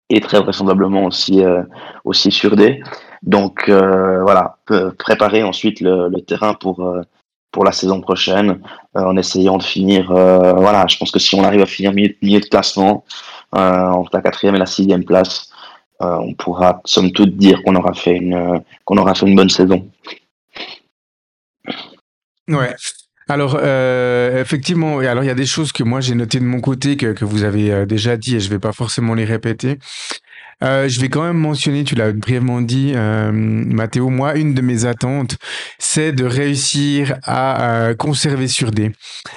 Et 0.10 0.20
très 0.20 0.40
vraisemblablement 0.40 1.06
aussi, 1.06 1.44
euh, 1.44 1.62
aussi 2.04 2.32
sur 2.32 2.56
D. 2.56 2.82
Donc 3.22 3.70
euh, 3.70 4.22
voilà, 4.22 4.58
préparer 4.98 5.44
ensuite 5.44 5.80
le, 5.82 6.10
terrain 6.22 6.54
pour, 6.54 6.82
euh, 6.86 7.02
pour 7.52 7.64
la 7.64 7.72
saison 7.72 8.02
prochaine 8.02 8.62
en 8.96 9.16
essayant 9.18 9.58
de 9.58 9.64
finir. 9.64 10.08
voilà, 10.12 10.86
je 10.88 10.98
pense 10.98 11.12
que 11.12 11.20
si 11.20 11.36
on 11.36 11.44
arrive 11.44 11.62
à 11.62 11.66
finir 11.66 11.94
milieu, 11.94 12.40
de 12.40 12.46
classement, 12.46 13.04
entre 13.52 14.12
la 14.14 14.22
quatrième 14.22 14.56
et 14.56 14.60
la 14.60 14.66
sixième 14.66 15.04
place, 15.04 15.52
on 16.00 16.34
pourra 16.34 16.82
somme 16.86 17.12
toute 17.12 17.38
dire 17.38 17.62
qu'on 17.64 17.76
aura 17.76 17.94
fait 17.94 18.16
une 18.16 18.64
aura 18.88 19.14
fait 19.14 19.28
une 19.28 19.36
bonne 19.36 19.50
saison. 19.50 19.88
Ouais. 22.48 22.76
Alors, 23.32 23.58
euh, 23.62 24.42
effectivement, 24.42 25.00
alors 25.00 25.24
il 25.24 25.28
y 25.28 25.32
a 25.32 25.36
des 25.36 25.46
choses 25.46 25.72
que 25.72 25.84
moi 25.84 26.02
j'ai 26.02 26.16
notées 26.16 26.40
de 26.40 26.46
mon 26.46 26.60
côté 26.60 26.98
que, 26.98 27.14
que 27.14 27.24
vous 27.24 27.44
avez 27.46 27.72
euh, 27.72 27.86
déjà 27.86 28.18
dit 28.18 28.36
et 28.36 28.40
je 28.42 28.50
vais 28.50 28.60
pas 28.60 28.74
forcément 28.74 29.14
les 29.14 29.24
répéter. 29.24 29.80
Euh, 30.64 30.88
je 30.88 31.00
vais 31.02 31.10
quand 31.10 31.24
même 31.24 31.38
mentionner, 31.38 31.84
tu 31.84 31.96
l'as 31.96 32.12
brièvement 32.12 32.62
dit, 32.62 32.94
euh, 32.96 33.32
Mathéo, 33.32 34.10
moi, 34.10 34.36
une 34.36 34.54
de 34.54 34.62
mes 34.62 34.86
attentes, 34.86 35.38
c'est 35.80 36.12
de 36.12 36.26
réussir 36.26 37.16
à 37.24 37.88
euh, 37.88 37.96
conserver 37.96 38.48
Surdé. 38.48 38.92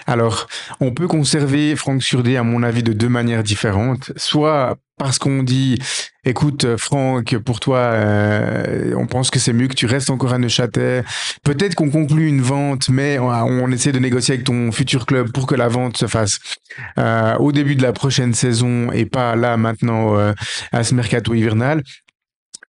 Alors, 0.07 0.47
on 0.81 0.93
peut 0.93 1.09
conserver 1.09 1.77
Franck 1.77 2.03
Surdé, 2.03 2.37
à 2.37 2.43
mon 2.43 2.62
avis, 2.62 2.83
de 2.83 2.93
deux 2.93 3.09
manières 3.09 3.43
différentes. 3.43 4.12
Soit 4.16 4.77
parce 4.97 5.19
qu'on 5.19 5.43
dit, 5.43 5.77
écoute, 6.25 6.77
Franck, 6.77 7.37
pour 7.39 7.59
toi, 7.59 7.79
euh, 7.79 8.95
on 8.97 9.07
pense 9.07 9.31
que 9.31 9.39
c'est 9.39 9.53
mieux 9.53 9.67
que 9.67 9.75
tu 9.75 9.87
restes 9.87 10.11
encore 10.11 10.33
à 10.33 10.39
Neuchâtel. 10.39 11.05
Peut-être 11.43 11.75
qu'on 11.75 11.91
conclut 11.91 12.29
une 12.29 12.41
vente, 12.41 12.89
mais 12.89 13.19
on, 13.19 13.71
essaie 13.71 13.93
de 13.93 13.99
négocier 13.99 14.35
avec 14.35 14.47
ton 14.47 14.71
futur 14.71 15.07
club 15.07 15.33
pour 15.33 15.47
que 15.47 15.55
la 15.55 15.69
vente 15.69 15.97
se 15.97 16.07
fasse 16.07 16.39
euh, 16.99 17.37
au 17.39 17.51
début 17.51 17.75
de 17.75 17.83
la 17.83 17.93
prochaine 17.93 18.35
saison 18.35 18.93
et 18.93 19.05
pas 19.05 19.35
là 19.35 19.57
maintenant 19.57 20.17
euh, 20.17 20.33
à 20.71 20.85
ce 20.85 20.95
mercato 20.95 21.35
hivernal 21.35 21.83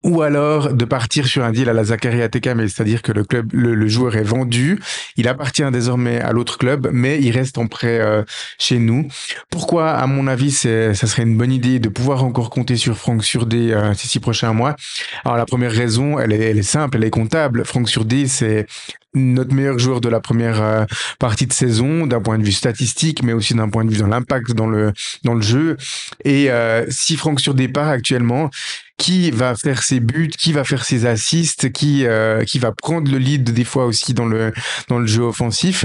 ou 0.04 0.20
alors 0.22 0.72
de 0.72 0.84
partir 0.84 1.26
sur 1.26 1.42
un 1.44 1.50
deal 1.50 1.68
à 1.68 1.72
la 1.72 1.84
Zakaria 1.84 2.28
mais 2.54 2.68
c'est-à-dire 2.68 3.02
que 3.02 3.10
le 3.10 3.24
club, 3.24 3.50
le, 3.52 3.88
joueur 3.88 4.16
est 4.16 4.22
vendu, 4.22 4.78
il 5.16 5.26
appartient 5.28 5.68
désormais 5.72 6.20
à 6.20 6.32
l'autre 6.32 6.58
club, 6.58 6.90
mais 6.92 7.20
il 7.20 7.30
reste 7.30 7.58
en 7.58 7.66
prêt 7.66 7.98
euh, 8.00 8.22
chez 8.58 8.78
nous. 8.78 9.08
Pourquoi, 9.50 9.92
à 9.92 10.06
mon 10.06 10.26
avis, 10.26 10.52
ça 10.52 10.94
serait 10.94 11.22
une 11.22 11.36
bonne 11.36 11.52
idée 11.52 11.78
de 11.78 11.88
pouvoir 11.88 12.22
encore 12.24 12.50
compter 12.50 12.76
sur 12.76 12.96
Franck 12.96 13.24
Surdé 13.24 13.72
euh, 13.72 13.94
ces 13.94 14.08
six 14.08 14.20
prochains 14.20 14.52
mois? 14.52 14.76
Alors 15.24 15.38
la 15.38 15.46
première 15.46 15.72
raison, 15.72 16.18
elle 16.18 16.32
est, 16.32 16.50
elle 16.50 16.58
est 16.58 16.62
simple, 16.62 16.98
elle 16.98 17.04
est 17.04 17.10
comptable. 17.10 17.64
Franck 17.64 17.88
Surdé, 17.88 18.28
c'est 18.28 18.66
notre 19.14 19.54
meilleur 19.54 19.78
joueur 19.78 20.00
de 20.00 20.08
la 20.08 20.20
première 20.20 20.60
euh, 20.60 20.84
partie 21.18 21.46
de 21.46 21.52
saison 21.52 22.06
d'un 22.06 22.20
point 22.20 22.38
de 22.38 22.44
vue 22.44 22.52
statistique 22.52 23.22
mais 23.22 23.32
aussi 23.32 23.54
d'un 23.54 23.68
point 23.68 23.84
de 23.84 23.90
vue 23.90 23.98
dans 23.98 24.06
l'impact 24.06 24.52
dans 24.52 24.66
le 24.66 24.92
dans 25.22 25.34
le 25.34 25.42
jeu 25.42 25.76
et 26.24 26.50
euh, 26.50 26.84
si 26.90 27.16
Franck 27.16 27.40
sur 27.40 27.54
départ 27.54 27.88
actuellement 27.88 28.50
qui 28.98 29.30
va 29.30 29.54
faire 29.54 29.82
ses 29.82 30.00
buts, 30.00 30.30
qui 30.30 30.52
va 30.52 30.64
faire 30.64 30.84
ses 30.84 31.06
assists, 31.06 31.72
qui 31.72 32.06
euh, 32.06 32.44
qui 32.44 32.58
va 32.58 32.72
prendre 32.72 33.10
le 33.10 33.18
lead 33.18 33.50
des 33.52 33.64
fois 33.64 33.86
aussi 33.86 34.14
dans 34.14 34.26
le 34.26 34.52
dans 34.88 34.98
le 34.98 35.06
jeu 35.06 35.22
offensif. 35.22 35.84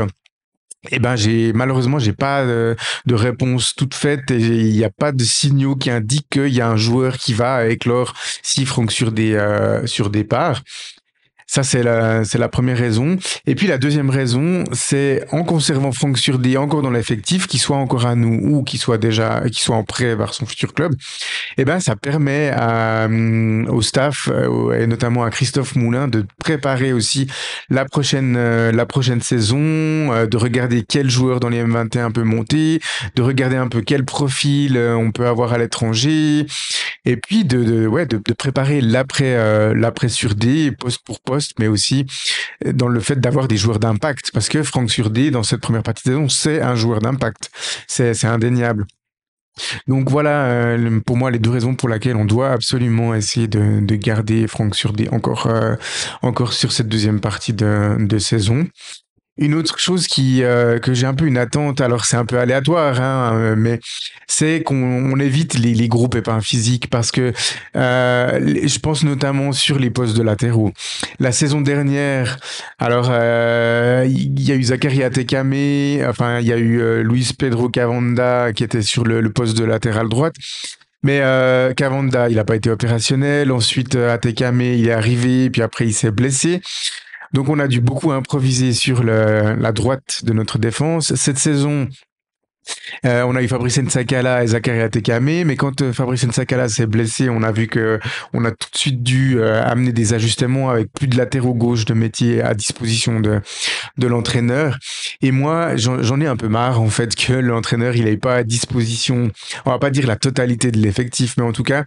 Eh 0.92 1.00
ben, 1.00 1.18
j'ai 1.18 1.52
malheureusement 1.52 2.00
j'ai 2.00 2.14
pas 2.14 2.46
de, 2.46 2.78
de, 3.06 3.14
réponse 3.14 3.76
toute 3.76 3.94
faite 3.94 4.32
et 4.32 4.38
il 4.40 4.74
n'y 4.74 4.86
a 4.86 4.90
pas 4.90 5.12
de 5.12 5.24
signaux 5.24 5.76
qui 5.76 5.90
indiquent 5.90 6.30
qu'il 6.30 6.54
y 6.54 6.62
a 6.62 6.70
un 6.70 6.78
joueur 6.78 7.18
qui 7.18 7.34
va 7.34 7.68
éclore 7.68 8.14
si 8.44 8.66
Franck 8.66 8.94
sur 8.94 9.12
des 9.12 9.34
euh, 9.34 9.86
sur 9.88 10.10
départ. 10.10 10.64
Ça, 11.52 11.64
c'est 11.64 11.82
la, 11.82 12.24
c'est 12.26 12.38
la 12.38 12.48
première 12.48 12.78
raison. 12.78 13.18
Et 13.48 13.56
puis 13.56 13.66
la 13.66 13.80
deuxième 13.80 14.12
raison, 14.12 14.66
c'est 14.72 15.26
en 15.32 15.44
conservant 15.44 15.92
Franck 15.92 16.20
Surdé 16.20 16.58
encore 16.58 16.84
dans 16.84 16.92
l'effectif, 16.92 17.48
qu'il 17.48 17.60
soit 17.60 17.78
encore 17.78 18.06
à 18.06 18.14
nous 18.14 18.40
ou 18.52 18.62
qu'il 18.62 18.80
soit 18.80 19.00
déjà, 19.00 19.42
qu'il 19.46 19.58
soit 19.58 19.76
en 19.76 19.84
prêt 19.84 20.14
vers 20.14 20.36
son 20.36 20.46
futur 20.46 20.76
club, 20.76 20.94
eh 21.58 21.66
ben, 21.66 21.80
ça 21.80 21.96
permet 21.96 22.52
à, 22.54 23.08
euh, 23.08 23.66
au 23.66 23.82
staff 23.82 24.30
euh, 24.32 24.80
et 24.80 24.86
notamment 24.86 25.24
à 25.24 25.32
Christophe 25.32 25.76
Moulin 25.76 26.08
de 26.08 26.24
préparer 26.38 26.94
aussi 26.94 27.26
la 27.72 27.84
prochaine, 27.86 28.36
euh, 28.38 28.72
la 28.72 28.86
prochaine 28.86 29.22
saison, 29.22 29.58
de 29.58 30.38
regarder 30.38 30.86
quel 30.88 31.10
joueur 31.10 31.40
dans 31.40 31.50
les 31.50 31.64
M21 31.64 32.12
peut 32.12 32.22
monter, 32.22 32.80
de 33.16 33.24
regarder 33.24 33.56
un 33.56 33.70
peu 33.70 33.82
quel 33.82 34.06
profil 34.06 34.78
on 34.78 35.12
peut 35.12 35.26
avoir 35.26 35.54
à 35.54 35.58
l'étranger, 35.58 36.46
et 37.06 37.18
puis 37.18 37.44
de, 37.44 37.64
de 37.64 37.88
ouais, 37.88 38.06
de, 38.06 38.22
de 38.24 38.34
préparer 38.34 38.82
l'après, 38.82 39.74
l'après 39.74 40.10
Surdé, 40.10 40.72
poste 40.72 41.04
pour 41.04 41.20
poste 41.20 41.39
mais 41.60 41.68
aussi 41.68 42.06
euh, 42.66 42.74
dans 42.74 42.88
le 42.88 43.00
fait 43.00 43.20
d'avoir 43.20 43.48
des 43.48 43.58
joueurs 43.58 43.80
d'impact. 43.80 44.32
Parce 44.32 44.50
que 44.50 44.64
Franck 44.64 44.92
Surdé, 44.92 45.32
dans 45.32 45.44
cette 45.44 45.62
première 45.62 45.84
partie 45.84 46.04
de 46.08 46.14
saison, 46.14 46.30
c'est 46.30 46.62
un 46.62 46.76
joueur 46.76 47.00
d'impact. 47.00 47.50
C'est 47.88 48.26
indéniable. 48.26 48.86
Donc 49.88 50.10
voilà, 50.10 50.46
euh, 50.46 51.00
pour 51.06 51.18
moi, 51.18 51.32
les 51.32 51.40
deux 51.40 51.50
raisons 51.50 51.76
pour 51.76 51.90
lesquelles 51.90 52.16
on 52.16 52.26
doit 52.26 52.52
absolument 52.52 53.14
essayer 53.14 53.48
de, 53.48 53.82
de 53.82 53.96
garder 53.96 54.48
Franck 54.48 54.76
Surdé 54.76 55.10
encore, 55.10 55.48
euh, 55.48 55.76
encore 56.22 56.54
sur 56.54 56.72
cette 56.72 56.88
deuxième 56.88 57.20
partie 57.20 57.54
de 57.54 58.18
saison. 58.20 58.68
Une 59.40 59.56
autre 59.56 59.80
chose 59.80 60.08
qui 60.08 60.44
euh, 60.44 60.80
que 60.80 60.94
j'ai 60.94 61.08
un 61.08 61.14
peu 61.14 61.26
une 61.26 61.38
attente, 61.38 61.80
alors 61.80 62.04
c'est 62.04 62.18
un 62.18 62.26
peu 62.26 62.38
aléatoire, 62.38 63.00
hein, 63.00 63.32
euh, 63.36 63.56
mais 63.58 63.80
c'est 64.28 64.62
qu'on 64.64 65.18
évite 65.20 65.58
les, 65.58 65.74
les 65.74 65.88
gros 65.88 66.10
pépins 66.10 66.42
physiques 66.42 66.90
parce 66.90 67.12
que 67.12 67.32
euh, 67.78 68.58
je 68.68 68.80
pense 68.80 69.04
notamment 69.04 69.54
sur 69.54 69.80
les 69.80 69.90
postes 69.90 70.18
de 70.18 70.24
latéraux. 70.24 70.74
La 71.20 71.32
saison 71.32 71.62
dernière, 71.62 72.38
alors 72.80 73.08
euh, 73.12 74.06
il 74.10 74.42
y 74.42 74.52
a 74.52 74.56
eu 74.56 74.64
Zakaria 74.64 75.10
Tekame, 75.10 76.04
enfin 76.06 76.40
il 76.40 76.48
y 76.48 76.52
a 76.52 76.58
eu 76.58 77.02
Luis 77.04 77.32
Pedro 77.38 77.70
Cavanda 77.70 78.52
qui 78.52 78.66
était 78.66 78.82
sur 78.82 79.06
le, 79.06 79.22
le 79.22 79.30
poste 79.32 79.58
de 79.58 79.64
latéral 79.64 80.10
droite. 80.10 80.36
Mais 81.02 81.22
euh, 81.22 81.74
Cavanda, 81.74 82.28
il 82.28 82.36
n'a 82.36 82.44
pas 82.44 82.58
été 82.58 82.70
opérationnel. 82.70 83.54
Ensuite, 83.54 83.96
Atekame, 83.96 84.60
il 84.60 84.90
est 84.90 84.92
arrivé, 84.92 85.50
puis 85.50 85.62
après, 85.62 85.86
il 85.86 85.94
s'est 85.94 86.12
blessé. 86.12 86.62
Donc 87.34 87.50
on 87.50 87.60
a 87.60 87.68
dû 87.68 87.82
beaucoup 87.82 88.12
improviser 88.12 88.74
sur 88.74 89.04
la 89.04 89.72
droite 89.72 90.22
de 90.24 90.34
notre 90.34 90.58
défense. 90.58 91.16
Cette 91.16 91.38
saison, 91.38 91.88
euh, 93.06 93.24
on 93.24 93.36
a 93.36 93.42
eu 93.42 93.48
Fabrice 93.48 93.80
Nsakala 93.80 94.44
et 94.44 94.48
Zakaria 94.48 94.90
Tekame, 94.90 95.44
mais 95.46 95.56
quand 95.56 95.82
euh, 95.82 95.94
Fabrice 95.94 96.26
Nsakala 96.26 96.70
s'est 96.70 96.86
blessé, 96.86 97.30
on 97.30 97.44
a 97.44 97.52
vu 97.52 97.68
que 97.68 98.00
on 98.34 98.46
a 98.46 98.52
tout 98.52 98.70
de 98.72 98.78
suite 98.78 99.04
dû 99.04 99.40
euh, 99.40 99.64
amener 99.64 99.92
des 99.92 100.14
ajustements 100.14 100.70
avec 100.70 100.92
plus 100.92 101.08
de 101.08 101.18
latéraux 101.18 101.54
gauche 101.54 101.86
de 101.86 101.94
métier 101.94 102.42
à 102.42 102.54
disposition 102.54 103.20
de 103.20 103.42
l'entraîneur. 104.08 104.78
Et 105.22 105.32
moi, 105.32 105.76
j'en 105.76 106.22
ai 106.22 106.28
un 106.28 106.36
peu 106.36 106.48
marre 106.48 106.82
en 106.82 106.90
fait 106.90 107.16
que 107.16 107.34
l'entraîneur 107.34 107.96
il 107.96 108.08
ait 108.08 108.18
pas 108.18 108.36
à 108.36 108.44
disposition, 108.44 109.32
on 109.66 109.72
va 109.72 109.80
pas 109.80 109.90
dire 109.90 110.08
la 110.08 110.16
totalité 110.16 110.72
de 110.72 110.80
l'effectif, 110.80 111.36
mais 111.38 111.44
en 111.44 111.52
tout 111.52 111.64
cas 111.64 111.86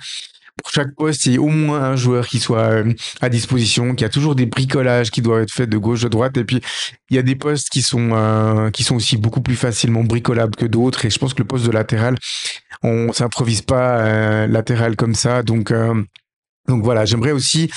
pour 0.57 0.71
chaque 0.71 0.95
poste, 0.95 1.27
il 1.27 1.33
y 1.33 1.35
ait 1.37 1.39
au 1.39 1.49
moins 1.49 1.83
un 1.83 1.97
joueur 1.97 2.27
qui 2.27 2.39
soit 2.39 2.71
euh, 2.71 2.93
à 3.21 3.29
disposition, 3.29 3.95
qu'il 3.95 4.03
y 4.03 4.05
a 4.05 4.11
toujours 4.11 4.35
des 4.35 4.47
bricolages 4.47 5.11
qui 5.11 5.23
doivent 5.23 5.43
être 5.43 5.53
faits 5.53 5.71
de 5.71 5.79
gauche, 5.79 6.03
de 6.03 6.09
droite. 6.09 6.37
Et 6.37 6.45
puis, 6.45 6.61
il 7.11 7.17
y 7.17 7.19
a 7.19 7.23
des 7.23 7.37
postes 7.37 7.71
qui 7.71 7.83
sont, 7.83 8.11
euh, 8.13 8.71
qui 8.71 8.83
sont 8.83 8.97
aussi 8.97 9.17
beaucoup 9.17 9.41
plus 9.41 9.57
facilement 9.57 10.05
bricolables 10.05 10.55
que 10.55 10.67
d'autres. 10.67 11.05
Et 11.05 11.11
je 11.11 11.19
pense 11.19 11.35
que 11.35 11.43
le 11.43 11.49
poste 11.49 11.67
de 11.67 11.71
latéral, 11.71 12.17
on 12.83 13.13
s'improvise 13.13 13.63
pas 13.63 14.01
euh, 14.01 14.47
latéral 14.47 14.97
comme 14.97 15.15
ça. 15.15 15.43
Donc, 15.43 15.73
donc 16.69 16.85
voilà, 16.85 17.05
j'aimerais 17.05 17.33
aussi 17.33 17.71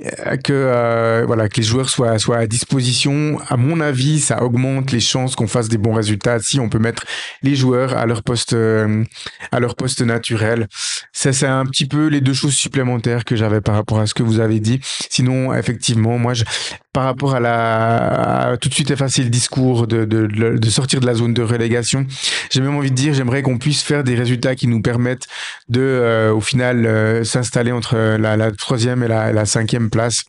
euh, 0.00 0.36
que 0.36 0.52
euh, 0.52 1.24
voilà 1.26 1.48
que 1.48 1.58
les 1.58 1.62
joueurs 1.62 1.88
soient 1.88 2.18
soient 2.18 2.38
à 2.38 2.46
disposition. 2.46 3.38
À 3.48 3.56
mon 3.56 3.80
avis, 3.80 4.18
ça 4.18 4.42
augmente 4.42 4.90
les 4.90 4.98
chances 4.98 5.36
qu'on 5.36 5.46
fasse 5.46 5.68
des 5.68 5.78
bons 5.78 5.94
résultats 5.94 6.40
si 6.40 6.58
on 6.58 6.68
peut 6.68 6.80
mettre 6.80 7.04
les 7.42 7.54
joueurs 7.54 7.96
à 7.96 8.04
leur 8.04 8.24
poste 8.24 8.52
euh, 8.52 9.04
à 9.52 9.60
leur 9.60 9.76
poste 9.76 10.02
naturel. 10.02 10.66
Ça 11.12 11.32
c'est 11.32 11.46
un 11.46 11.64
petit 11.66 11.86
peu 11.86 12.08
les 12.08 12.20
deux 12.20 12.34
choses 12.34 12.54
supplémentaires 12.54 13.24
que 13.24 13.36
j'avais 13.36 13.60
par 13.60 13.76
rapport 13.76 14.00
à 14.00 14.06
ce 14.06 14.14
que 14.14 14.24
vous 14.24 14.40
avez 14.40 14.58
dit. 14.58 14.80
Sinon, 15.08 15.54
effectivement, 15.54 16.18
moi 16.18 16.34
je 16.34 16.44
par 16.92 17.04
rapport 17.04 17.34
à 17.34 17.40
la 17.40 18.56
tout 18.60 18.68
de 18.68 18.74
suite 18.74 18.90
effacer 18.90 19.22
le 19.22 19.30
discours 19.30 19.86
de, 19.86 20.04
de, 20.04 20.26
de, 20.26 20.70
sortir 20.70 21.00
de 21.00 21.06
la 21.06 21.14
zone 21.14 21.32
de 21.32 21.42
relégation. 21.42 22.06
J'ai 22.50 22.60
même 22.60 22.76
envie 22.76 22.90
de 22.90 22.94
dire, 22.94 23.14
j'aimerais 23.14 23.42
qu'on 23.42 23.56
puisse 23.56 23.82
faire 23.82 24.04
des 24.04 24.14
résultats 24.14 24.54
qui 24.54 24.66
nous 24.66 24.82
permettent 24.82 25.26
de, 25.68 25.80
euh, 25.80 26.34
au 26.34 26.40
final, 26.40 26.84
euh, 26.84 27.24
s'installer 27.24 27.72
entre 27.72 27.96
la, 28.18 28.31
la, 28.36 28.52
troisième 28.52 29.02
et 29.02 29.08
la, 29.08 29.46
cinquième 29.46 29.90
place. 29.90 30.24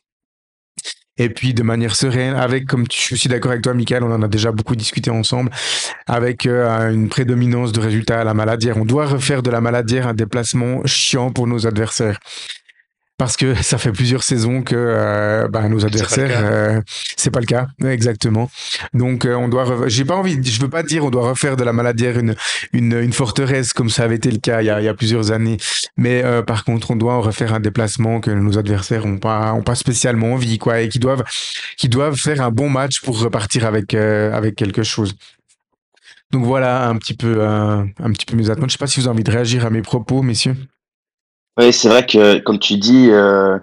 Et 1.17 1.29
puis 1.29 1.53
de 1.53 1.61
manière 1.61 1.95
sereine, 1.95 2.33
avec, 2.33 2.65
comme 2.65 2.85
je 2.91 2.97
suis 2.97 3.13
aussi 3.13 3.27
d'accord 3.27 3.51
avec 3.51 3.63
toi, 3.63 3.75
Michael, 3.75 4.03
on 4.03 4.11
en 4.11 4.23
a 4.23 4.27
déjà 4.27 4.51
beaucoup 4.51 4.75
discuté 4.75 5.11
ensemble, 5.11 5.51
avec 6.07 6.47
euh, 6.47 6.91
une 6.91 7.07
prédominance 7.07 7.71
de 7.71 7.79
résultats 7.79 8.21
à 8.21 8.23
la 8.23 8.33
maladière. 8.33 8.77
On 8.77 8.85
doit 8.85 9.05
refaire 9.05 9.43
de 9.43 9.51
la 9.51 9.61
maladière 9.61 10.07
un 10.07 10.15
déplacement 10.15 10.81
chiant 10.85 11.31
pour 11.31 11.45
nos 11.45 11.67
adversaires 11.67 12.19
parce 13.23 13.37
que 13.37 13.53
ça 13.61 13.77
fait 13.77 13.93
plusieurs 13.93 14.21
saisons 14.21 14.63
que 14.63 14.75
euh, 14.75 15.47
bah, 15.47 15.69
nos 15.69 15.85
adversaires 15.85 16.41
euh, 16.43 16.81
c'est 17.15 17.31
pas 17.31 17.39
le 17.39 17.45
cas 17.45 17.67
exactement. 17.85 18.49
Donc 18.93 19.23
euh, 19.23 19.35
on 19.35 19.47
doit 19.47 19.87
j'ai 19.87 20.03
pas 20.03 20.15
envie 20.15 20.43
je 20.43 20.59
veux 20.59 20.69
pas 20.69 20.83
dire 20.83 21.05
on 21.05 21.09
doit 21.09 21.29
refaire 21.29 21.55
de 21.55 21.63
la 21.63 21.71
maladière 21.71 22.19
une 22.19 22.35
une, 22.73 22.93
une 22.93 23.13
forteresse 23.13 23.71
comme 23.71 23.89
ça 23.89 24.03
avait 24.03 24.15
été 24.15 24.29
le 24.29 24.39
cas 24.39 24.61
il 24.61 24.65
y 24.65 24.69
a, 24.69 24.81
il 24.81 24.83
y 24.83 24.89
a 24.89 24.93
plusieurs 24.93 25.31
années. 25.31 25.57
Mais 25.95 26.21
euh, 26.23 26.41
par 26.41 26.65
contre 26.65 26.91
on 26.91 26.97
doit 26.97 27.13
en 27.13 27.21
refaire 27.21 27.53
un 27.53 27.61
déplacement 27.61 28.19
que 28.19 28.29
nos 28.29 28.57
adversaires 28.57 29.05
ont 29.05 29.17
pas 29.17 29.53
ont 29.53 29.63
pas 29.63 29.75
spécialement 29.75 30.33
envie 30.33 30.57
quoi 30.57 30.81
et 30.81 30.89
qui 30.89 30.99
doivent 30.99 31.23
qui 31.77 31.87
doivent 31.87 32.17
faire 32.17 32.41
un 32.41 32.51
bon 32.51 32.69
match 32.69 32.99
pour 33.01 33.17
repartir 33.21 33.65
avec 33.65 33.93
avec 33.93 34.55
quelque 34.55 34.83
chose. 34.83 35.15
Donc 36.31 36.43
voilà 36.43 36.89
un 36.89 36.97
petit 36.97 37.13
peu 37.13 37.41
un 37.41 38.11
petit 38.11 38.25
peu 38.25 38.35
mes 38.35 38.49
attentes. 38.49 38.69
Je 38.69 38.73
sais 38.73 38.77
pas 38.77 38.87
si 38.87 38.99
vous 38.99 39.07
avez 39.07 39.13
envie 39.13 39.23
de 39.23 39.31
réagir 39.31 39.65
à 39.65 39.69
mes 39.69 39.81
propos 39.81 40.23
messieurs 40.23 40.57
oui, 41.57 41.73
c'est 41.73 41.89
vrai 41.89 42.05
que, 42.05 42.39
comme 42.39 42.59
tu 42.59 42.77
dis, 42.77 43.09
euh, 43.09 43.57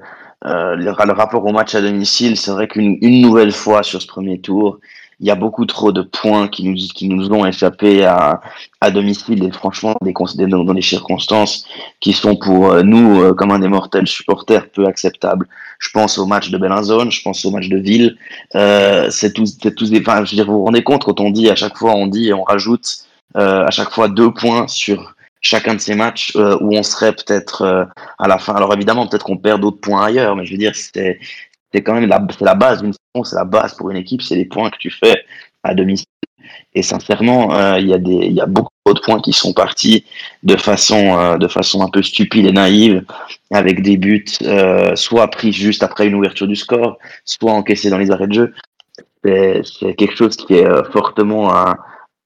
euh, 0.47 0.77
le, 0.77 0.91
rapport 0.93 1.45
au 1.45 1.53
match 1.53 1.75
à 1.75 1.81
domicile, 1.81 2.37
c'est 2.37 2.51
vrai 2.51 2.69
qu'une 2.69 2.99
une 3.03 3.21
nouvelle 3.21 3.53
fois 3.53 3.83
sur 3.83 4.01
ce 4.01 4.07
premier 4.07 4.41
tour, 4.41 4.79
il 5.21 5.27
y 5.27 5.31
a 5.31 5.35
beaucoup 5.35 5.67
trop 5.67 5.93
de 5.93 6.01
points 6.01 6.49
qui 6.49 6.65
nous, 6.65 6.75
qui 6.95 7.09
nous 7.09 7.31
ont 7.31 7.45
échappé 7.45 8.05
à, 8.05 8.41
à 8.81 8.91
domicile 8.91 9.45
et 9.45 9.51
franchement, 9.53 9.95
des, 10.03 10.15
dans, 10.47 10.65
dans 10.65 10.75
des 10.75 10.83
circonstances 10.83 11.67
qui 12.01 12.15
sont 12.15 12.37
pour 12.37 12.73
euh, 12.73 12.83
nous, 12.83 13.21
euh, 13.21 13.35
comme 13.35 13.51
un 13.51 13.59
des 13.59 13.69
mortels 13.69 14.07
supporters, 14.07 14.71
peu 14.71 14.87
acceptables. 14.87 15.47
Je 15.79 15.91
pense 15.91 16.17
au 16.17 16.25
match 16.25 16.51
de 16.51 16.57
Bellinzone, 16.57 17.11
je 17.11 17.23
pense 17.23 17.45
au 17.45 17.51
match 17.51 17.69
de 17.69 17.77
Ville. 17.77 18.17
Euh, 18.55 19.11
c'est 19.11 19.35
tous, 19.35 19.59
c'est 19.63 19.75
tous 19.75 19.91
des. 19.91 20.01
Enfin, 20.01 20.25
je 20.25 20.31
veux 20.31 20.37
dire, 20.37 20.47
vous 20.47 20.59
vous 20.59 20.65
rendez 20.65 20.83
compte 20.83 21.05
quand 21.05 21.21
on 21.21 21.31
dit 21.31 21.51
à 21.51 21.55
chaque 21.55 21.77
fois, 21.77 21.95
on 21.95 22.07
dit, 22.07 22.33
on 22.33 22.43
rajoute 22.43 23.05
euh, 23.37 23.67
à 23.67 23.71
chaque 23.71 23.91
fois 23.91 24.09
deux 24.09 24.33
points 24.33 24.67
sur 24.69 25.15
chacun 25.41 25.75
de 25.75 25.81
ces 25.81 25.95
matchs 25.95 26.33
euh, 26.37 26.59
où 26.61 26.75
on 26.77 26.83
serait 26.83 27.13
peut-être 27.13 27.63
euh, 27.63 27.85
à 28.19 28.29
la 28.29 28.39
fin. 28.39 28.55
Alors 28.55 28.73
évidemment, 28.75 29.07
peut-être 29.07 29.25
qu'on 29.25 29.39
perd 29.39 29.61
d'autres 29.61 29.81
points 29.81 30.05
ailleurs, 30.05 30.37
mais 30.37 30.45
je 30.45 30.53
veux 30.53 30.59
dire, 30.59 30.75
c'est 30.75 31.19
quand 31.75 31.95
même 31.95 32.09
la, 32.09 32.27
la 32.41 32.55
base 32.55 32.83
d'une 32.83 32.93
c'est 33.25 33.37
la 33.37 33.45
base 33.45 33.75
pour 33.75 33.91
une 33.91 33.97
équipe, 33.97 34.23
c'est 34.23 34.37
les 34.37 34.45
points 34.45 34.71
que 34.71 34.79
tu 34.79 34.91
fais 34.91 35.25
à 35.65 35.75
domicile. 35.75 36.07
Et 36.75 36.83
sincèrement, 36.83 37.55
euh, 37.55 37.79
il 37.79 37.89
y 37.89 37.95
a 37.95 37.99
des, 37.99 38.13
il 38.13 38.33
y 38.33 38.41
a 38.41 38.47
beaucoup 38.47 38.71
d'autres 38.87 39.03
points 39.03 39.21
qui 39.21 39.33
sont 39.33 39.53
partis 39.53 40.05
de 40.43 40.57
façon, 40.57 41.37
de 41.39 41.49
façon 41.49 41.83
un 41.83 41.89
peu 41.89 42.03
stupide 42.03 42.47
et 42.47 42.53
naïve, 42.53 43.05
avec 43.51 43.83
des 43.83 43.97
buts 43.97 44.25
soit 44.95 45.29
pris 45.29 45.53
juste 45.53 45.83
après 45.83 46.07
une 46.07 46.15
ouverture 46.15 46.47
du 46.47 46.57
score, 46.57 46.99
soit 47.25 47.53
encaissés 47.53 47.91
dans 47.91 47.99
les 47.99 48.11
arrêts 48.11 48.29
de 48.29 48.33
jeu. 48.33 48.55
C'est, 49.25 49.63
c'est 49.65 49.95
quelque 49.95 50.17
chose 50.17 50.37
qui 50.37 50.55
est 50.55 50.93
fortement 50.93 51.53
à, 51.53 51.77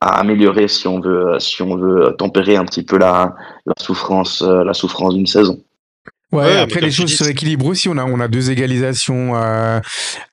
à 0.00 0.20
améliorer 0.20 0.68
si 0.68 0.86
on 0.86 1.00
veut, 1.00 1.38
si 1.38 1.62
on 1.62 1.76
veut 1.76 2.14
tempérer 2.18 2.56
un 2.56 2.64
petit 2.64 2.82
peu 2.82 2.98
la, 2.98 3.34
la 3.66 3.74
souffrance, 3.78 4.42
euh, 4.42 4.64
la 4.64 4.74
souffrance 4.74 5.14
d'une 5.14 5.26
saison. 5.26 5.62
Ouais, 6.32 6.56
après 6.56 6.80
les 6.80 6.90
choses 6.90 7.14
se 7.14 7.22
rééquilibrent 7.22 7.66
aussi. 7.66 7.88
On 7.88 7.96
a, 7.96 8.04
on 8.04 8.18
a 8.18 8.26
deux 8.26 8.50
égalisations 8.50 9.36
euh, 9.36 9.78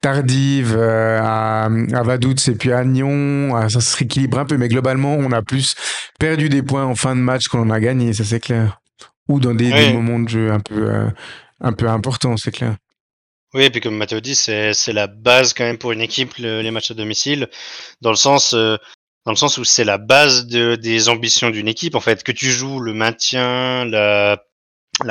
tardives 0.02 0.76
euh, 0.76 1.20
à, 1.22 1.66
à 1.66 2.04
Vaduz 2.04 2.50
et 2.50 2.56
puis 2.56 2.72
à 2.72 2.84
Nyon. 2.84 3.70
ça 3.70 3.80
se 3.80 3.98
rééquilibre 3.98 4.40
un 4.40 4.46
peu, 4.46 4.58
mais 4.58 4.68
globalement, 4.68 5.16
on 5.16 5.32
a 5.32 5.44
plus 5.44 5.76
perdu 6.20 6.50
des 6.50 6.64
points 6.64 6.86
en 6.86 6.96
fin 6.96 7.16
de 7.16 7.22
match 7.22 7.48
qu'on 7.48 7.62
en 7.62 7.70
a 7.70 7.80
gagné, 7.80 8.14
ça 8.14 8.24
c'est 8.24 8.40
clair. 8.40 8.80
Ou 9.30 9.40
dans 9.40 9.54
des, 9.54 9.72
des, 9.72 9.94
moments 9.94 10.20
de 10.20 10.28
jeu 10.28 10.52
un 10.52 10.60
peu, 10.60 10.92
un 11.62 11.74
peu 11.74 11.88
importants, 11.88 12.36
c'est 12.36 12.52
clair. 12.52 12.76
Oui, 13.54 13.64
et 13.64 13.70
puis 13.70 13.80
comme 13.80 13.96
Mathéo 13.96 14.20
dit, 14.22 14.36
c'est 14.36 14.74
la 14.88 15.08
base 15.08 15.54
quand 15.54 15.64
même 15.64 15.78
pour 15.78 15.92
une 15.92 16.02
équipe, 16.02 16.34
le, 16.40 16.62
les 16.62 16.72
matchs 16.72 16.92
à 16.92 16.94
domicile, 16.96 17.48
dans 18.02 18.10
le 18.10 18.16
sens, 18.16 18.56
dans 19.26 19.32
le 19.32 19.38
sens 19.38 19.58
où 19.58 19.64
c'est 19.64 19.84
la 19.84 19.98
base 19.98 20.48
de, 20.48 20.76
des 20.76 21.10
ambitions 21.10 21.50
d'une 21.50 21.68
équipe. 21.68 21.96
En 21.96 22.00
fait, 22.00 22.24
que 22.24 22.32
tu 22.32 22.50
joues 22.52 22.80
le 22.80 22.94
maintien, 22.94 23.86
la, 23.86 24.38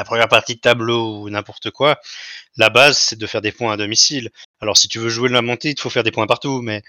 première 0.04 0.28
partie 0.28 0.56
de 0.56 0.60
tableau 0.60 1.22
ou 1.22 1.30
n'importe 1.30 1.70
quoi, 1.70 2.00
la 2.56 2.70
base 2.70 2.98
c'est 2.98 3.18
de 3.18 3.26
faire 3.26 3.40
des 3.40 3.52
points 3.52 3.72
à 3.72 3.76
domicile. 3.76 4.30
Alors 4.60 4.76
si 4.76 4.88
tu 4.88 4.98
veux 4.98 5.08
jouer 5.08 5.28
la 5.28 5.42
montée, 5.42 5.70
il 5.70 5.80
faut 5.80 5.90
faire 5.90 6.02
des 6.02 6.10
points 6.10 6.26
partout, 6.26 6.60
mais 6.62 6.82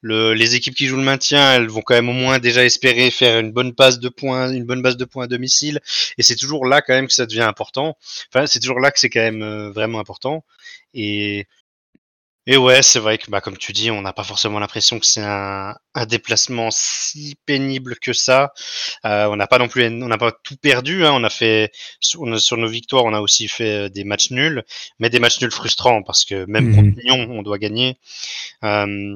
le, 0.00 0.34
les 0.34 0.54
équipes 0.54 0.74
qui 0.74 0.86
jouent 0.86 0.96
le 0.96 1.02
maintien, 1.02 1.54
elles 1.54 1.68
vont 1.68 1.82
quand 1.82 1.94
même 1.94 2.08
au 2.08 2.12
moins 2.12 2.38
déjà 2.38 2.64
espérer 2.64 3.10
faire 3.10 3.40
une 3.40 3.52
bonne 3.52 3.72
base 3.72 3.98
de 3.98 4.08
points, 4.08 4.50
une 4.52 4.64
bonne 4.64 4.82
base 4.82 4.96
de 4.96 5.04
points 5.04 5.24
à 5.24 5.26
domicile, 5.26 5.80
et 6.18 6.22
c'est 6.22 6.36
toujours 6.36 6.66
là 6.66 6.82
quand 6.82 6.94
même 6.94 7.06
que 7.06 7.12
ça 7.12 7.26
devient 7.26 7.42
important. 7.42 7.96
Enfin, 8.32 8.46
c'est 8.46 8.60
toujours 8.60 8.80
là 8.80 8.90
que 8.90 9.00
c'est 9.00 9.10
quand 9.10 9.20
même 9.20 9.42
euh, 9.42 9.70
vraiment 9.70 9.98
important. 9.98 10.44
Et 10.94 11.46
et 12.50 12.56
ouais, 12.56 12.82
c'est 12.82 12.98
vrai 12.98 13.18
que 13.18 13.30
bah, 13.30 13.42
comme 13.42 13.58
tu 13.58 13.74
dis, 13.74 13.90
on 13.90 14.00
n'a 14.00 14.14
pas 14.14 14.24
forcément 14.24 14.58
l'impression 14.58 14.98
que 14.98 15.04
c'est 15.04 15.22
un, 15.22 15.74
un, 15.94 16.06
déplacement 16.06 16.70
si 16.70 17.36
pénible 17.44 17.96
que 17.96 18.14
ça. 18.14 18.54
Euh, 19.04 19.26
on 19.26 19.36
n'a 19.36 19.46
pas 19.46 19.58
non 19.58 19.68
plus, 19.68 19.84
on 19.84 20.08
n'a 20.08 20.16
pas 20.16 20.32
tout 20.32 20.56
perdu. 20.56 21.04
Hein. 21.04 21.12
On 21.12 21.24
a 21.24 21.28
fait 21.28 21.70
sur, 22.00 22.40
sur, 22.40 22.56
nos 22.56 22.66
victoires, 22.66 23.04
on 23.04 23.12
a 23.12 23.20
aussi 23.20 23.48
fait 23.48 23.84
euh, 23.84 23.88
des 23.90 24.02
matchs 24.04 24.30
nuls, 24.30 24.64
mais 24.98 25.10
des 25.10 25.18
matchs 25.20 25.42
nuls 25.42 25.50
frustrants 25.50 26.02
parce 26.02 26.24
que 26.24 26.46
même 26.46 26.70
mmh. 26.70 26.74
contre 26.74 27.00
Lyon, 27.02 27.26
on 27.32 27.42
doit 27.42 27.58
gagner. 27.58 27.98
Euh, 28.64 29.14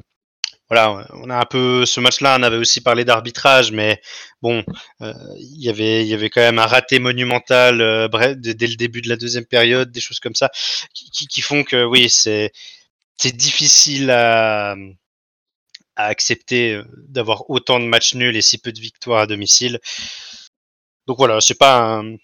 voilà, 0.68 1.06
on 1.14 1.30
a 1.30 1.36
un 1.36 1.46
peu 1.46 1.86
ce 1.86 2.00
match-là, 2.00 2.36
on 2.38 2.42
avait 2.42 2.58
aussi 2.58 2.82
parlé 2.82 3.06
d'arbitrage, 3.06 3.72
mais 3.72 4.02
bon, 4.42 4.62
euh, 5.00 5.14
y 5.38 5.70
il 5.70 6.06
y 6.06 6.14
avait 6.14 6.28
quand 6.28 6.40
même 6.42 6.58
un 6.58 6.66
raté 6.66 6.98
monumental 6.98 8.08
bref, 8.08 8.36
dès 8.36 8.66
le 8.66 8.76
début 8.76 9.00
de 9.00 9.08
la 9.08 9.16
deuxième 9.16 9.46
période, 9.46 9.90
des 9.90 10.00
choses 10.00 10.20
comme 10.20 10.34
ça, 10.34 10.50
qui, 10.92 11.10
qui, 11.10 11.26
qui 11.28 11.40
font 11.40 11.62
que 11.62 11.84
oui, 11.84 12.10
c'est 12.10 12.52
c'est 13.18 13.36
difficile 13.36 14.10
à, 14.10 14.76
accepter 15.96 16.74
euh, 16.74 16.84
d'avoir 17.08 17.48
autant 17.50 17.78
de 17.78 17.84
matchs 17.84 18.14
nuls 18.14 18.36
et 18.36 18.42
si 18.42 18.58
peu 18.58 18.72
de 18.72 18.80
victoires 18.80 19.20
à 19.22 19.26
domicile. 19.26 19.78
Donc 21.06 21.18
voilà, 21.18 21.40
c'est 21.40 21.58
pas 21.58 21.98
un, 21.98 22.16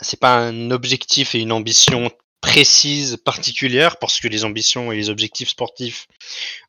c'est 0.00 0.20
pas 0.20 0.36
un 0.38 0.70
objectif 0.70 1.34
et 1.34 1.40
une 1.40 1.52
ambition 1.52 2.10
précise 2.40 3.16
particulière 3.24 3.98
parce 3.98 4.20
que 4.20 4.28
les 4.28 4.44
ambitions 4.44 4.92
et 4.92 4.96
les 4.96 5.10
objectifs 5.10 5.50
sportifs 5.50 6.06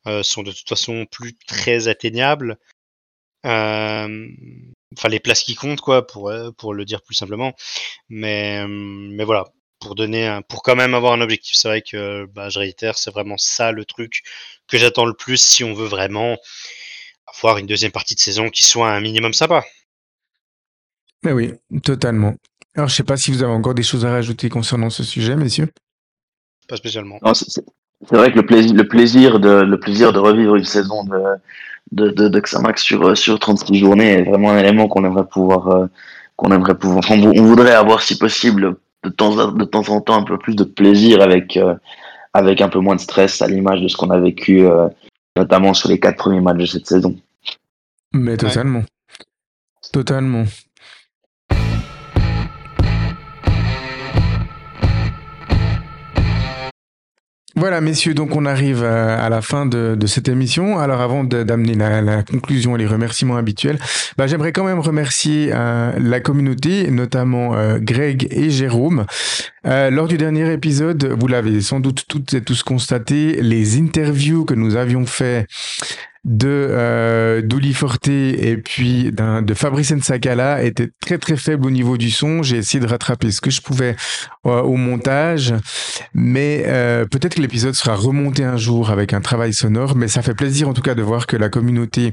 euh, 0.06 0.22
sont 0.22 0.42
de 0.42 0.52
toute 0.52 0.68
façon 0.68 1.06
plus 1.06 1.36
très 1.46 1.88
atteignables. 1.88 2.58
Euh, 3.46 4.28
enfin 4.96 5.08
les 5.08 5.20
places 5.20 5.42
qui 5.44 5.54
comptent 5.54 5.80
quoi 5.80 6.06
pour 6.06 6.32
pour 6.58 6.74
le 6.74 6.84
dire 6.84 7.02
plus 7.02 7.14
simplement. 7.14 7.54
Mais 8.08 8.66
mais 8.68 9.24
voilà, 9.24 9.44
pour 9.80 9.94
donner 9.94 10.26
un, 10.26 10.42
pour 10.42 10.62
quand 10.62 10.76
même 10.76 10.94
avoir 10.94 11.12
un 11.12 11.20
objectif. 11.20 11.56
C'est 11.56 11.68
vrai 11.68 11.82
que 11.82 12.26
bah, 12.26 12.48
je 12.48 12.58
réitère, 12.58 12.98
c'est 12.98 13.10
vraiment 13.10 13.36
ça 13.38 13.72
le 13.72 13.84
truc 13.84 14.22
que 14.68 14.78
j'attends 14.78 15.06
le 15.06 15.14
plus 15.14 15.40
si 15.40 15.64
on 15.64 15.74
veut 15.74 15.86
vraiment 15.86 16.36
avoir 17.26 17.58
une 17.58 17.66
deuxième 17.66 17.92
partie 17.92 18.14
de 18.14 18.20
saison 18.20 18.50
qui 18.50 18.62
soit 18.62 18.90
un 18.90 19.00
minimum 19.00 19.32
sympa. 19.32 19.64
Mais 21.22 21.32
oui, 21.32 21.54
totalement. 21.82 22.34
Alors, 22.76 22.88
je 22.88 22.94
sais 22.94 23.02
pas 23.02 23.16
si 23.16 23.30
vous 23.30 23.42
avez 23.42 23.52
encore 23.52 23.74
des 23.74 23.82
choses 23.82 24.06
à 24.06 24.10
rajouter 24.10 24.48
concernant 24.48 24.90
ce 24.90 25.02
sujet, 25.02 25.36
messieurs. 25.36 25.68
Pas 26.68 26.76
spécialement. 26.76 27.18
C'est 27.34 28.16
vrai 28.16 28.32
que 28.32 28.36
le 28.36 28.46
plaisir, 28.46 28.74
le 28.74 28.88
plaisir 28.88 29.40
de, 29.40 29.60
le 29.60 29.78
plaisir 29.78 30.12
de 30.12 30.18
revivre 30.18 30.56
une 30.56 30.64
saison 30.64 31.04
de, 31.04 31.20
de, 31.92 32.10
de, 32.10 32.28
de 32.28 32.40
Xamax 32.40 32.82
sur, 32.82 33.16
sur 33.16 33.38
36 33.38 33.78
journées 33.78 34.12
est 34.12 34.22
vraiment 34.22 34.52
un 34.52 34.58
élément 34.58 34.88
qu'on 34.88 35.04
aimerait 35.04 35.26
pouvoir, 35.26 35.68
euh, 35.68 35.86
qu'on 36.36 36.50
aimerait 36.52 36.78
pouvoir, 36.78 37.04
on 37.10 37.42
voudrait 37.42 37.74
avoir 37.74 38.00
si 38.00 38.16
possible 38.16 38.76
de 39.04 39.08
temps, 39.10 39.52
de 39.52 39.64
temps 39.64 39.88
en 39.88 40.00
temps 40.00 40.16
un 40.16 40.24
peu 40.24 40.38
plus 40.38 40.56
de 40.56 40.64
plaisir 40.64 41.22
avec, 41.22 41.56
euh, 41.56 41.74
avec 42.32 42.60
un 42.60 42.68
peu 42.68 42.80
moins 42.80 42.96
de 42.96 43.00
stress 43.00 43.40
à 43.42 43.48
l'image 43.48 43.80
de 43.80 43.88
ce 43.88 43.96
qu'on 43.96 44.10
a 44.10 44.20
vécu 44.20 44.66
euh, 44.66 44.88
notamment 45.36 45.74
sur 45.74 45.88
les 45.88 45.98
quatre 45.98 46.18
premiers 46.18 46.40
matchs 46.40 46.58
de 46.58 46.66
cette 46.66 46.86
saison. 46.86 47.16
Mais 48.12 48.36
totalement. 48.36 48.80
Ouais. 48.80 49.26
Totalement. 49.92 50.44
Voilà, 57.56 57.80
messieurs, 57.80 58.14
donc 58.14 58.36
on 58.36 58.46
arrive 58.46 58.84
à, 58.84 59.28
la 59.28 59.42
fin 59.42 59.66
de, 59.66 59.96
cette 60.06 60.28
émission. 60.28 60.78
Alors 60.78 61.00
avant 61.00 61.24
d'amener 61.24 61.74
la, 61.74 62.22
conclusion 62.22 62.76
et 62.76 62.78
les 62.78 62.86
remerciements 62.86 63.36
habituels, 63.36 63.78
bah, 64.16 64.28
j'aimerais 64.28 64.52
quand 64.52 64.64
même 64.64 64.78
remercier 64.78 65.50
euh, 65.52 65.92
la 65.98 66.20
communauté, 66.20 66.90
notamment 66.90 67.56
euh, 67.56 67.78
Greg 67.80 68.28
et 68.30 68.50
Jérôme. 68.50 69.04
Euh, 69.66 69.90
lors 69.90 70.06
du 70.06 70.16
dernier 70.16 70.52
épisode, 70.52 71.04
vous 71.18 71.26
l'avez 71.26 71.60
sans 71.60 71.80
doute 71.80 72.04
toutes 72.06 72.34
et 72.34 72.40
tous 72.40 72.62
constaté, 72.62 73.42
les 73.42 73.78
interviews 73.78 74.44
que 74.44 74.54
nous 74.54 74.76
avions 74.76 75.04
fait 75.04 75.46
de 76.24 76.48
euh, 76.48 77.40
Douli 77.42 77.72
Forte 77.72 78.08
et 78.08 78.56
puis 78.58 79.10
de 79.10 79.54
Fabrice 79.54 79.92
Nsakala 79.92 80.62
était 80.62 80.90
très 81.00 81.18
très 81.18 81.36
faible 81.36 81.66
au 81.66 81.70
niveau 81.70 81.96
du 81.96 82.10
son. 82.10 82.42
J'ai 82.42 82.58
essayé 82.58 82.80
de 82.80 82.86
rattraper 82.86 83.30
ce 83.30 83.40
que 83.40 83.50
je 83.50 83.62
pouvais 83.62 83.96
euh, 84.46 84.60
au 84.60 84.76
montage, 84.76 85.54
mais 86.14 86.64
euh, 86.66 87.06
peut-être 87.06 87.36
que 87.36 87.40
l'épisode 87.40 87.74
sera 87.74 87.94
remonté 87.94 88.44
un 88.44 88.56
jour 88.56 88.90
avec 88.90 89.12
un 89.14 89.20
travail 89.20 89.54
sonore. 89.54 89.96
Mais 89.96 90.08
ça 90.08 90.22
fait 90.22 90.34
plaisir 90.34 90.68
en 90.68 90.74
tout 90.74 90.82
cas 90.82 90.94
de 90.94 91.02
voir 91.02 91.26
que 91.26 91.36
la 91.36 91.48
communauté 91.48 92.12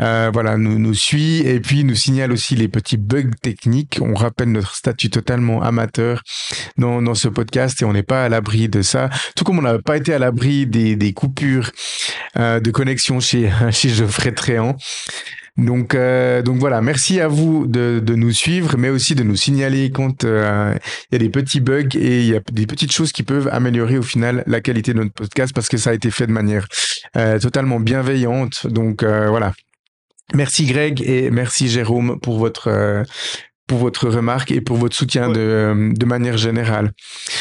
euh, 0.00 0.30
voilà 0.32 0.56
nous, 0.56 0.78
nous 0.78 0.94
suit 0.94 1.38
et 1.38 1.60
puis 1.60 1.84
nous 1.84 1.94
signale 1.94 2.32
aussi 2.32 2.56
les 2.56 2.68
petits 2.68 2.96
bugs 2.96 3.30
techniques. 3.42 3.98
On 4.02 4.14
rappelle 4.14 4.52
notre 4.52 4.74
statut 4.74 5.10
totalement 5.10 5.62
amateur 5.62 6.22
dans, 6.76 7.00
dans 7.00 7.14
ce 7.14 7.28
podcast 7.28 7.80
et 7.80 7.84
on 7.84 7.92
n'est 7.92 8.02
pas 8.02 8.24
à 8.24 8.28
l'abri 8.28 8.68
de 8.68 8.82
ça. 8.82 9.08
Tout 9.36 9.44
comme 9.44 9.58
on 9.58 9.62
n'a 9.62 9.78
pas 9.78 9.96
été 9.96 10.12
à 10.12 10.18
l'abri 10.18 10.66
des, 10.66 10.96
des 10.96 11.12
coupures 11.12 11.70
euh, 12.38 12.60
de 12.60 12.70
connexion 12.70 13.20
chez 13.20 13.35
chez, 13.70 13.88
Geoffrey 13.88 14.32
Tréant. 14.32 14.76
Donc, 15.56 15.94
euh, 15.94 16.42
donc 16.42 16.58
voilà, 16.58 16.82
merci 16.82 17.18
à 17.18 17.28
vous 17.28 17.66
de, 17.66 18.00
de, 18.04 18.14
nous 18.14 18.32
suivre, 18.32 18.76
mais 18.76 18.90
aussi 18.90 19.14
de 19.14 19.22
nous 19.22 19.36
signaler 19.36 19.90
quand 19.90 20.24
euh, 20.24 20.74
il 21.10 21.14
y 21.14 21.16
a 21.16 21.18
des 21.18 21.30
petits 21.30 21.60
bugs 21.60 21.96
et 21.98 22.20
il 22.20 22.26
y 22.26 22.36
a 22.36 22.40
des 22.52 22.66
petites 22.66 22.92
choses 22.92 23.10
qui 23.10 23.22
peuvent 23.22 23.48
améliorer 23.50 23.96
au 23.96 24.02
final 24.02 24.44
la 24.46 24.60
qualité 24.60 24.92
de 24.92 24.98
notre 24.98 25.14
podcast 25.14 25.54
parce 25.54 25.68
que 25.68 25.78
ça 25.78 25.90
a 25.90 25.94
été 25.94 26.10
fait 26.10 26.26
de 26.26 26.32
manière 26.32 26.68
euh, 27.16 27.38
totalement 27.38 27.80
bienveillante. 27.80 28.66
Donc 28.66 29.02
voilà. 29.02 29.54
Merci 30.34 30.66
Greg 30.66 31.02
et 31.02 31.30
merci 31.30 31.68
Jérôme 31.68 32.18
pour 32.20 32.38
votre 32.38 33.04
pour 33.66 33.78
votre 33.78 34.08
remarque 34.08 34.52
et 34.52 34.60
pour 34.60 34.76
votre 34.76 34.94
soutien 34.94 35.28
de, 35.28 35.92
de, 35.92 36.06
manière 36.06 36.36
générale. 36.36 36.92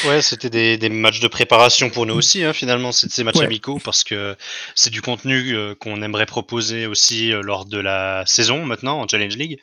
Ouais, 0.08 0.22
c'était 0.22 0.50
des, 0.50 0.78
des, 0.78 0.90
matchs 0.90 1.20
de 1.20 1.28
préparation 1.28 1.90
pour 1.92 2.06
nous 2.08 2.16
aussi, 2.16 2.44
hein, 2.44 2.54
finalement, 2.54 2.92
c'est 2.92 3.12
ces 3.12 3.24
matchs 3.24 3.42
amicaux, 3.42 3.80
parce 3.84 4.04
que 4.04 4.36
c'est 4.74 4.90
du 4.90 5.02
contenu 5.02 5.56
euh, 5.56 5.76
qu'on 5.76 6.02
aimerait 6.02 6.26
proposer 6.26 6.88
aussi 6.88 7.32
euh, 7.32 7.42
lors 7.44 7.66
de 7.66 7.78
la 7.78 8.24
saison 8.26 8.66
maintenant 8.66 9.00
en 9.02 9.08
Challenge 9.08 9.38
League. 9.38 9.60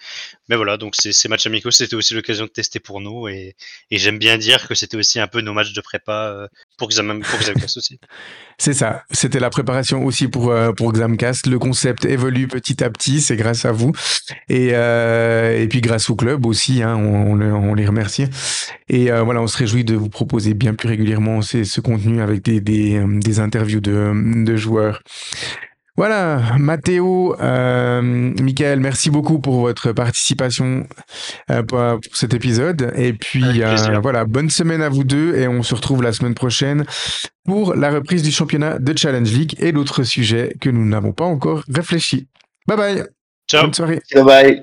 Mais 0.52 0.56
voilà, 0.56 0.76
donc 0.76 0.92
ces 0.98 1.28
matchs 1.30 1.46
amicaux, 1.46 1.70
c'était 1.70 1.96
aussi 1.96 2.12
l'occasion 2.12 2.44
de 2.44 2.50
tester 2.50 2.78
pour 2.78 3.00
nous, 3.00 3.26
et, 3.26 3.56
j'aime 3.90 4.18
bien 4.18 4.36
dire 4.36 4.68
que 4.68 4.74
c'était 4.74 4.98
aussi 4.98 5.18
un 5.18 5.26
peu 5.26 5.40
nos 5.40 5.54
matchs 5.54 5.72
de 5.72 5.80
prépa 5.80 6.26
euh, 6.28 6.46
pour 6.76 6.90
Xamcast 6.90 7.78
aussi. 7.78 7.98
C'est 8.58 8.74
ça, 8.74 9.02
c'était 9.10 9.40
la 9.40 9.48
préparation 9.48 10.04
aussi 10.04 10.28
pour, 10.28 10.54
pour 10.76 10.92
Xamcast. 10.92 11.46
Le 11.46 11.58
concept 11.58 12.04
évolue 12.04 12.46
petit 12.46 12.84
à 12.84 12.90
petit, 12.90 13.20
c'est 13.20 13.34
grâce 13.34 13.64
à 13.64 13.72
vous, 13.72 13.92
et, 14.48 14.68
et 14.68 15.66
puis 15.68 15.80
grâce 15.80 16.10
au 16.10 16.16
club 16.16 16.46
aussi, 16.46 16.82
hein, 16.82 16.94
on, 16.94 17.74
les 17.74 17.86
remercie. 17.86 18.26
Et 18.88 19.10
euh, 19.10 19.22
voilà, 19.22 19.40
on 19.40 19.46
se 19.46 19.56
réjouit 19.56 19.84
de 19.84 19.94
vous 19.94 20.10
proposer 20.10 20.54
bien 20.54 20.74
plus 20.74 20.88
régulièrement 20.88 21.42
ce 21.42 21.80
contenu 21.80 22.20
avec 22.20 22.42
des, 22.42 22.96
euh, 22.96 23.40
interviews 23.42 23.80
de, 23.80 24.56
joueurs. 24.56 25.02
Voilà, 25.96 26.40
Mathéo, 26.58 27.36
euh, 27.38 28.00
Michael, 28.02 28.80
merci 28.80 29.10
beaucoup 29.10 29.38
pour 29.40 29.60
votre 29.60 29.92
participation 29.92 30.86
euh, 31.50 31.62
pour, 31.62 31.78
cet 32.14 32.32
épisode. 32.32 32.92
Et 32.96 33.12
puis 33.12 33.62
voilà, 34.00 34.24
bonne 34.24 34.48
semaine 34.48 34.80
à 34.80 34.88
vous 34.88 35.04
deux 35.04 35.36
et 35.36 35.48
on 35.48 35.62
se 35.62 35.74
retrouve 35.74 36.02
la 36.02 36.12
semaine 36.12 36.34
prochaine 36.34 36.84
pour 37.44 37.74
la 37.74 37.90
reprise 37.90 38.22
du 38.22 38.32
championnat 38.32 38.78
de 38.78 38.96
Challenge 38.96 39.30
League 39.30 39.54
et 39.58 39.72
d'autres 39.72 40.02
sujets 40.02 40.54
que 40.60 40.70
nous 40.70 40.86
n'avons 40.86 41.12
pas 41.12 41.24
encore 41.24 41.62
réfléchi. 41.68 42.26
Bye 42.66 42.76
bye. 42.76 43.04
Ciao. 43.50 43.64
Bonne 43.64 43.74
soirée. 43.74 44.00
Bye 44.14 44.24
bye. 44.24 44.62